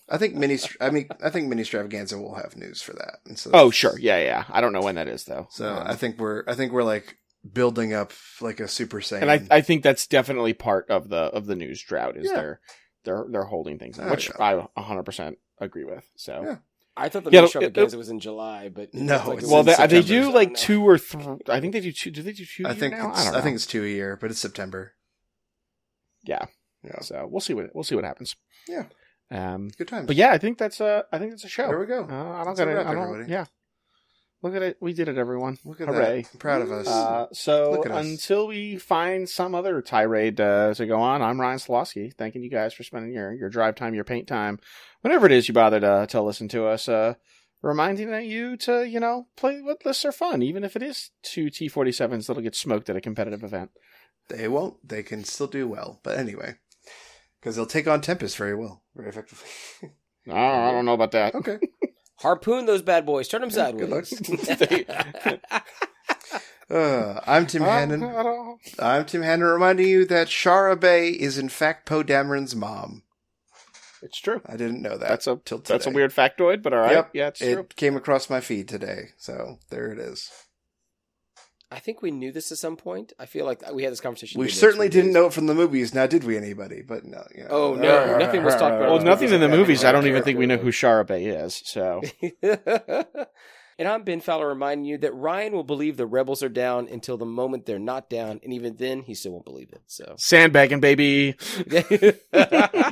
I 0.08 0.18
think 0.18 0.34
mini. 0.34 0.58
I 0.80 0.90
mean, 0.90 1.08
I 1.22 1.30
think 1.30 1.48
mini 1.48 1.62
extravaganza 1.62 2.18
will 2.18 2.34
have 2.34 2.56
news 2.56 2.82
for 2.82 2.92
that. 2.94 3.18
And 3.26 3.38
so, 3.38 3.50
oh, 3.54 3.70
sure, 3.70 3.98
yeah, 3.98 4.18
yeah. 4.18 4.44
I 4.50 4.60
don't 4.60 4.72
know 4.72 4.82
when 4.82 4.96
that 4.96 5.08
is 5.08 5.24
though. 5.24 5.46
So 5.50 5.68
Um, 5.74 5.82
I 5.86 5.94
think 5.94 6.18
we're. 6.18 6.44
I 6.46 6.54
think 6.54 6.72
we're 6.72 6.82
like 6.84 7.16
building 7.52 7.93
up 7.93 8.12
like 8.40 8.60
a 8.60 8.68
super 8.68 9.01
saiyan. 9.01 9.23
and 9.23 9.31
I, 9.31 9.47
I 9.51 9.60
think 9.60 9.82
that's 9.82 10.06
definitely 10.06 10.52
part 10.55 10.90
of 10.90 11.09
the 11.09 11.16
of 11.16 11.47
the 11.47 11.55
news 11.56 11.82
drought 11.82 12.16
is 12.16 12.27
Yeah. 12.28 12.36
they're 12.36 12.60
they're 13.05 13.27
they're 13.31 13.44
holding 13.44 13.78
things, 13.78 13.98
in, 13.98 14.09
which. 14.10 14.31
I 14.39 14.55
100 14.55 15.02
percent 15.05 15.39
agree 15.60 15.85
with. 15.85 16.05
So. 16.16 16.43
Yeah. 16.44 16.56
I 16.98 17.10
thought 17.10 17.24
the 17.24 17.31
Yeah, 17.31 17.47
yeah, 17.60 17.68
it- 17.74 17.94
was 17.94 18.09
in 18.09 18.20
July, 18.20 18.70
but 18.70 18.94
No, 18.94 19.16
looks 19.16 19.27
like 19.28 19.39
it's 19.40 19.47
Well, 19.51 19.64
was 19.64 19.77
they, 19.77 19.86
they 19.86 20.02
do 20.02 20.32
like 20.32 20.48
No. 20.52 20.55
two 20.55 20.82
or 20.89 20.97
three. 20.97 21.36
I 21.47 21.60
think 21.60 21.74
they 21.74 21.81
do 21.81 21.93
two. 21.93 22.10
Do 22.10 22.23
they 22.23 22.32
do 22.32 22.47
two? 22.47 22.64
I 22.64 22.70
year 22.70 22.74
think 22.81 22.94
now? 22.94 23.10
it's, 23.10 23.20
I 23.20 23.24
don't 23.27 23.35
I, 23.36 23.40
think 23.43 23.55
it's 23.56 23.66
two 23.66 23.85
a 23.85 23.86
year, 23.89 24.16
but 24.18 24.31
it's 24.31 24.40
September. 24.40 24.94
yeah. 26.24 26.47
Yeah. 26.82 27.01
So 27.01 27.27
we'll 27.31 27.40
see 27.40 27.52
what 27.52 27.66
we'll 27.74 27.85
see 27.85 27.94
what 27.97 28.05
happens. 28.05 28.35
Yeah. 28.66 28.85
Um. 29.31 29.68
Good 29.77 29.89
times. 29.89 30.06
But 30.06 30.16
yeah, 30.16 30.31
I 30.31 30.39
think 30.39 30.56
that's 30.56 30.81
a 30.81 31.05
I 31.12 31.18
think 31.18 31.32
that's 31.32 31.44
a 31.44 31.48
show. 31.48 31.66
There 31.68 31.78
we 31.81 31.86
go. 31.86 32.05
Uh, 32.05 32.05
I 32.05 32.44
don't 32.44 32.56
That's 32.56 32.60
got 32.60 32.68
it. 32.68 32.74
wrap, 32.74 32.86
I 32.86 32.94
don't, 32.94 33.02
everybody. 33.02 33.31
yeah. 33.32 33.44
Look 34.42 34.54
at 34.54 34.62
it. 34.62 34.76
We 34.80 34.92
did 34.92 35.08
it, 35.08 35.18
everyone. 35.18 35.58
Look 35.64 35.80
at 35.80 35.88
Hooray. 35.88 36.22
that. 36.22 36.30
I'm 36.32 36.38
proud 36.38 36.62
of 36.62 36.70
us. 36.70 36.86
Uh, 36.86 37.26
so 37.32 37.82
us. 37.82 38.06
until 38.06 38.46
we 38.46 38.76
find 38.76 39.28
some 39.28 39.54
other 39.54 39.80
tirade 39.80 40.40
uh, 40.40 40.74
to 40.74 40.86
go 40.86 41.00
on, 41.00 41.22
I'm 41.22 41.40
Ryan 41.40 41.58
Slosky. 41.58 42.12
Thanking 42.14 42.42
you 42.42 42.50
guys 42.50 42.74
for 42.74 42.82
spending 42.82 43.12
your, 43.12 43.32
your 43.32 43.48
drive 43.48 43.76
time, 43.76 43.94
your 43.94 44.04
paint 44.04 44.28
time, 44.28 44.58
whatever 45.00 45.26
it 45.26 45.32
is 45.32 45.48
you 45.48 45.54
bother 45.54 45.80
to, 45.80 46.06
to 46.10 46.22
listen 46.22 46.48
to 46.48 46.66
us. 46.66 46.88
Uh, 46.88 47.14
reminding 47.62 48.12
you 48.28 48.56
to, 48.58 48.86
you 48.86 49.00
know, 49.00 49.26
play 49.36 49.60
what 49.62 49.84
lists 49.84 50.04
are 50.04 50.12
fun, 50.12 50.42
even 50.42 50.64
if 50.64 50.76
it 50.76 50.82
is 50.82 51.10
two 51.22 51.46
T47s 51.46 52.26
that'll 52.26 52.42
get 52.42 52.54
smoked 52.54 52.90
at 52.90 52.96
a 52.96 53.00
competitive 53.00 53.42
event. 53.42 53.70
they 54.28 54.48
won't. 54.48 54.86
They 54.86 55.02
can 55.02 55.24
still 55.24 55.46
do 55.46 55.66
well. 55.66 56.00
But 56.02 56.18
anyway, 56.18 56.56
because 57.40 57.56
they'll 57.56 57.66
take 57.66 57.88
on 57.88 58.02
Tempest 58.02 58.36
very 58.36 58.54
well, 58.54 58.82
very 58.94 59.08
effectively. 59.08 59.48
I 60.30 60.72
don't 60.72 60.84
know 60.84 60.94
about 60.94 61.12
that. 61.12 61.34
okay. 61.36 61.58
Harpoon 62.18 62.66
those 62.66 62.82
bad 62.82 63.05
boys. 63.05 63.28
Turn 63.28 63.43
them 63.43 63.51
Yeah, 63.51 63.72
good 63.72 64.06
sideways. 64.06 65.30
Uh, 66.68 67.20
I'm 67.28 67.47
Tim 67.47 67.62
Oh, 67.62 67.66
Hannon. 67.66 68.02
Ah, 68.02 68.24
ah. 68.80 68.97
I'm 68.97 69.05
Tim 69.05 69.22
Hannon 69.22 69.47
reminding 69.47 69.86
you 69.86 70.05
that 70.06 70.26
Shara 70.26 70.78
Bay 70.78 71.10
is 71.10 71.38
in 71.38 71.48
fact 71.48 71.86
Poe 71.86 72.02
Dameron's 72.02 72.56
mom. 72.56 73.05
It's 74.02 74.18
true. 74.18 74.40
I 74.44 74.56
didn't 74.56 74.82
know 74.82 74.98
that. 74.98 75.09
That's 75.09 75.28
a 75.28 75.36
till 75.44 75.59
today. 75.59 75.74
that's 75.74 75.86
a 75.86 75.90
weird 75.90 76.12
factoid, 76.12 76.62
but 76.64 76.72
all 76.72 76.80
right. 76.80 76.90
Yep. 76.93 77.10
Yeah, 77.12 77.28
it's 77.28 77.40
it 77.40 77.55
true. 77.55 77.66
came 77.76 77.97
across 77.97 78.28
my 78.28 78.40
feed 78.40 78.68
today, 78.68 79.10
so 79.16 79.60
there 79.70 79.93
it 79.93 80.01
is. 80.01 80.28
I 81.70 81.80
think 81.80 82.01
we 82.01 82.12
knew 82.12 82.30
this 82.30 82.52
at 82.52 82.59
some 82.59 82.76
point. 82.76 83.12
I 83.18 83.26
feel 83.26 83.44
like 83.44 83.62
we 83.72 83.82
had 83.82 83.90
this 83.90 84.01
conversation. 84.01 84.40
We 84.40 84.48
certainly 84.48 84.88
didn't 84.88 85.12
know 85.12 85.26
it 85.26 85.32
from 85.32 85.47
the 85.47 85.55
movies. 85.55 85.94
Now, 85.94 86.06
did 86.06 86.22
we, 86.22 86.36
anybody? 86.36 86.82
But 86.82 87.05
no. 87.05 87.24
You 87.34 87.43
know. 87.43 87.48
Oh, 87.51 87.74
no, 87.74 88.18
nothing 88.20 88.44
was 88.44 88.55
talked 88.55 88.76
about. 88.76 88.90
Well, 88.90 89.01
nothing 89.01 89.32
in 89.32 89.40
the 89.40 89.48
movies. 89.48 89.84
I 89.84 89.90
don't 89.90 90.06
even 90.06 90.22
think 90.22 90.38
we 90.38 90.47
know 90.47 90.59
who 90.59 90.70
Shara 90.70 91.06
Bay 91.06 91.26
is. 91.26 91.60
So 91.64 92.02
and 93.78 93.88
I'm 93.88 94.05
Ben 94.05 94.20
Fowler 94.20 94.48
reminding 94.48 94.86
you 94.86 94.98
that 94.98 95.14
Ryan 95.14 95.52
will 95.52 95.64
believe 95.64 95.97
the 95.97 96.06
rebels 96.06 96.43
are 96.43 96.48
down 96.48 96.88
until 96.88 97.18
the 97.18 97.26
moment 97.26 97.66
they're 97.66 97.78
not 97.78 98.09
down, 98.09 98.40
and 98.43 98.52
even 98.52 98.76
then 98.76 99.02
he 99.02 99.14
still 99.14 99.32
won't 99.32 99.44
believe 99.44 99.70
it. 99.70 99.82
So 99.86 100.14
sandbagging, 100.18 100.80
baby. 100.80 101.36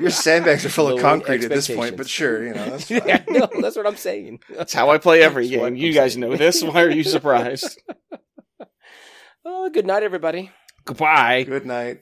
Your 0.00 0.10
sandbags 0.10 0.64
are 0.64 0.70
full 0.70 0.88
of 0.88 1.00
concrete 1.00 1.44
at 1.44 1.50
this 1.50 1.68
point, 1.68 1.96
but 1.96 2.08
sure, 2.08 2.44
you 2.44 2.54
know 2.54 2.70
that's 2.70 2.88
fine. 2.88 3.02
yeah, 3.06 3.24
no, 3.28 3.48
that's 3.60 3.76
what 3.76 3.86
I'm 3.86 3.96
saying. 3.96 4.40
That's 4.50 4.74
how 4.74 4.90
I 4.90 4.98
play 4.98 5.22
every 5.22 5.48
That's 5.48 5.62
game. 5.62 5.76
You 5.76 5.88
I'm 5.88 5.94
guys 5.94 6.14
saying. 6.14 6.20
know 6.20 6.36
this. 6.36 6.62
Why 6.62 6.82
are 6.82 6.90
you 6.90 7.04
surprised? 7.04 7.80
Oh, 9.46 9.68
good 9.68 9.84
night, 9.84 10.02
everybody. 10.02 10.50
Goodbye. 10.86 11.44
Good 11.44 11.66
night. 11.66 12.00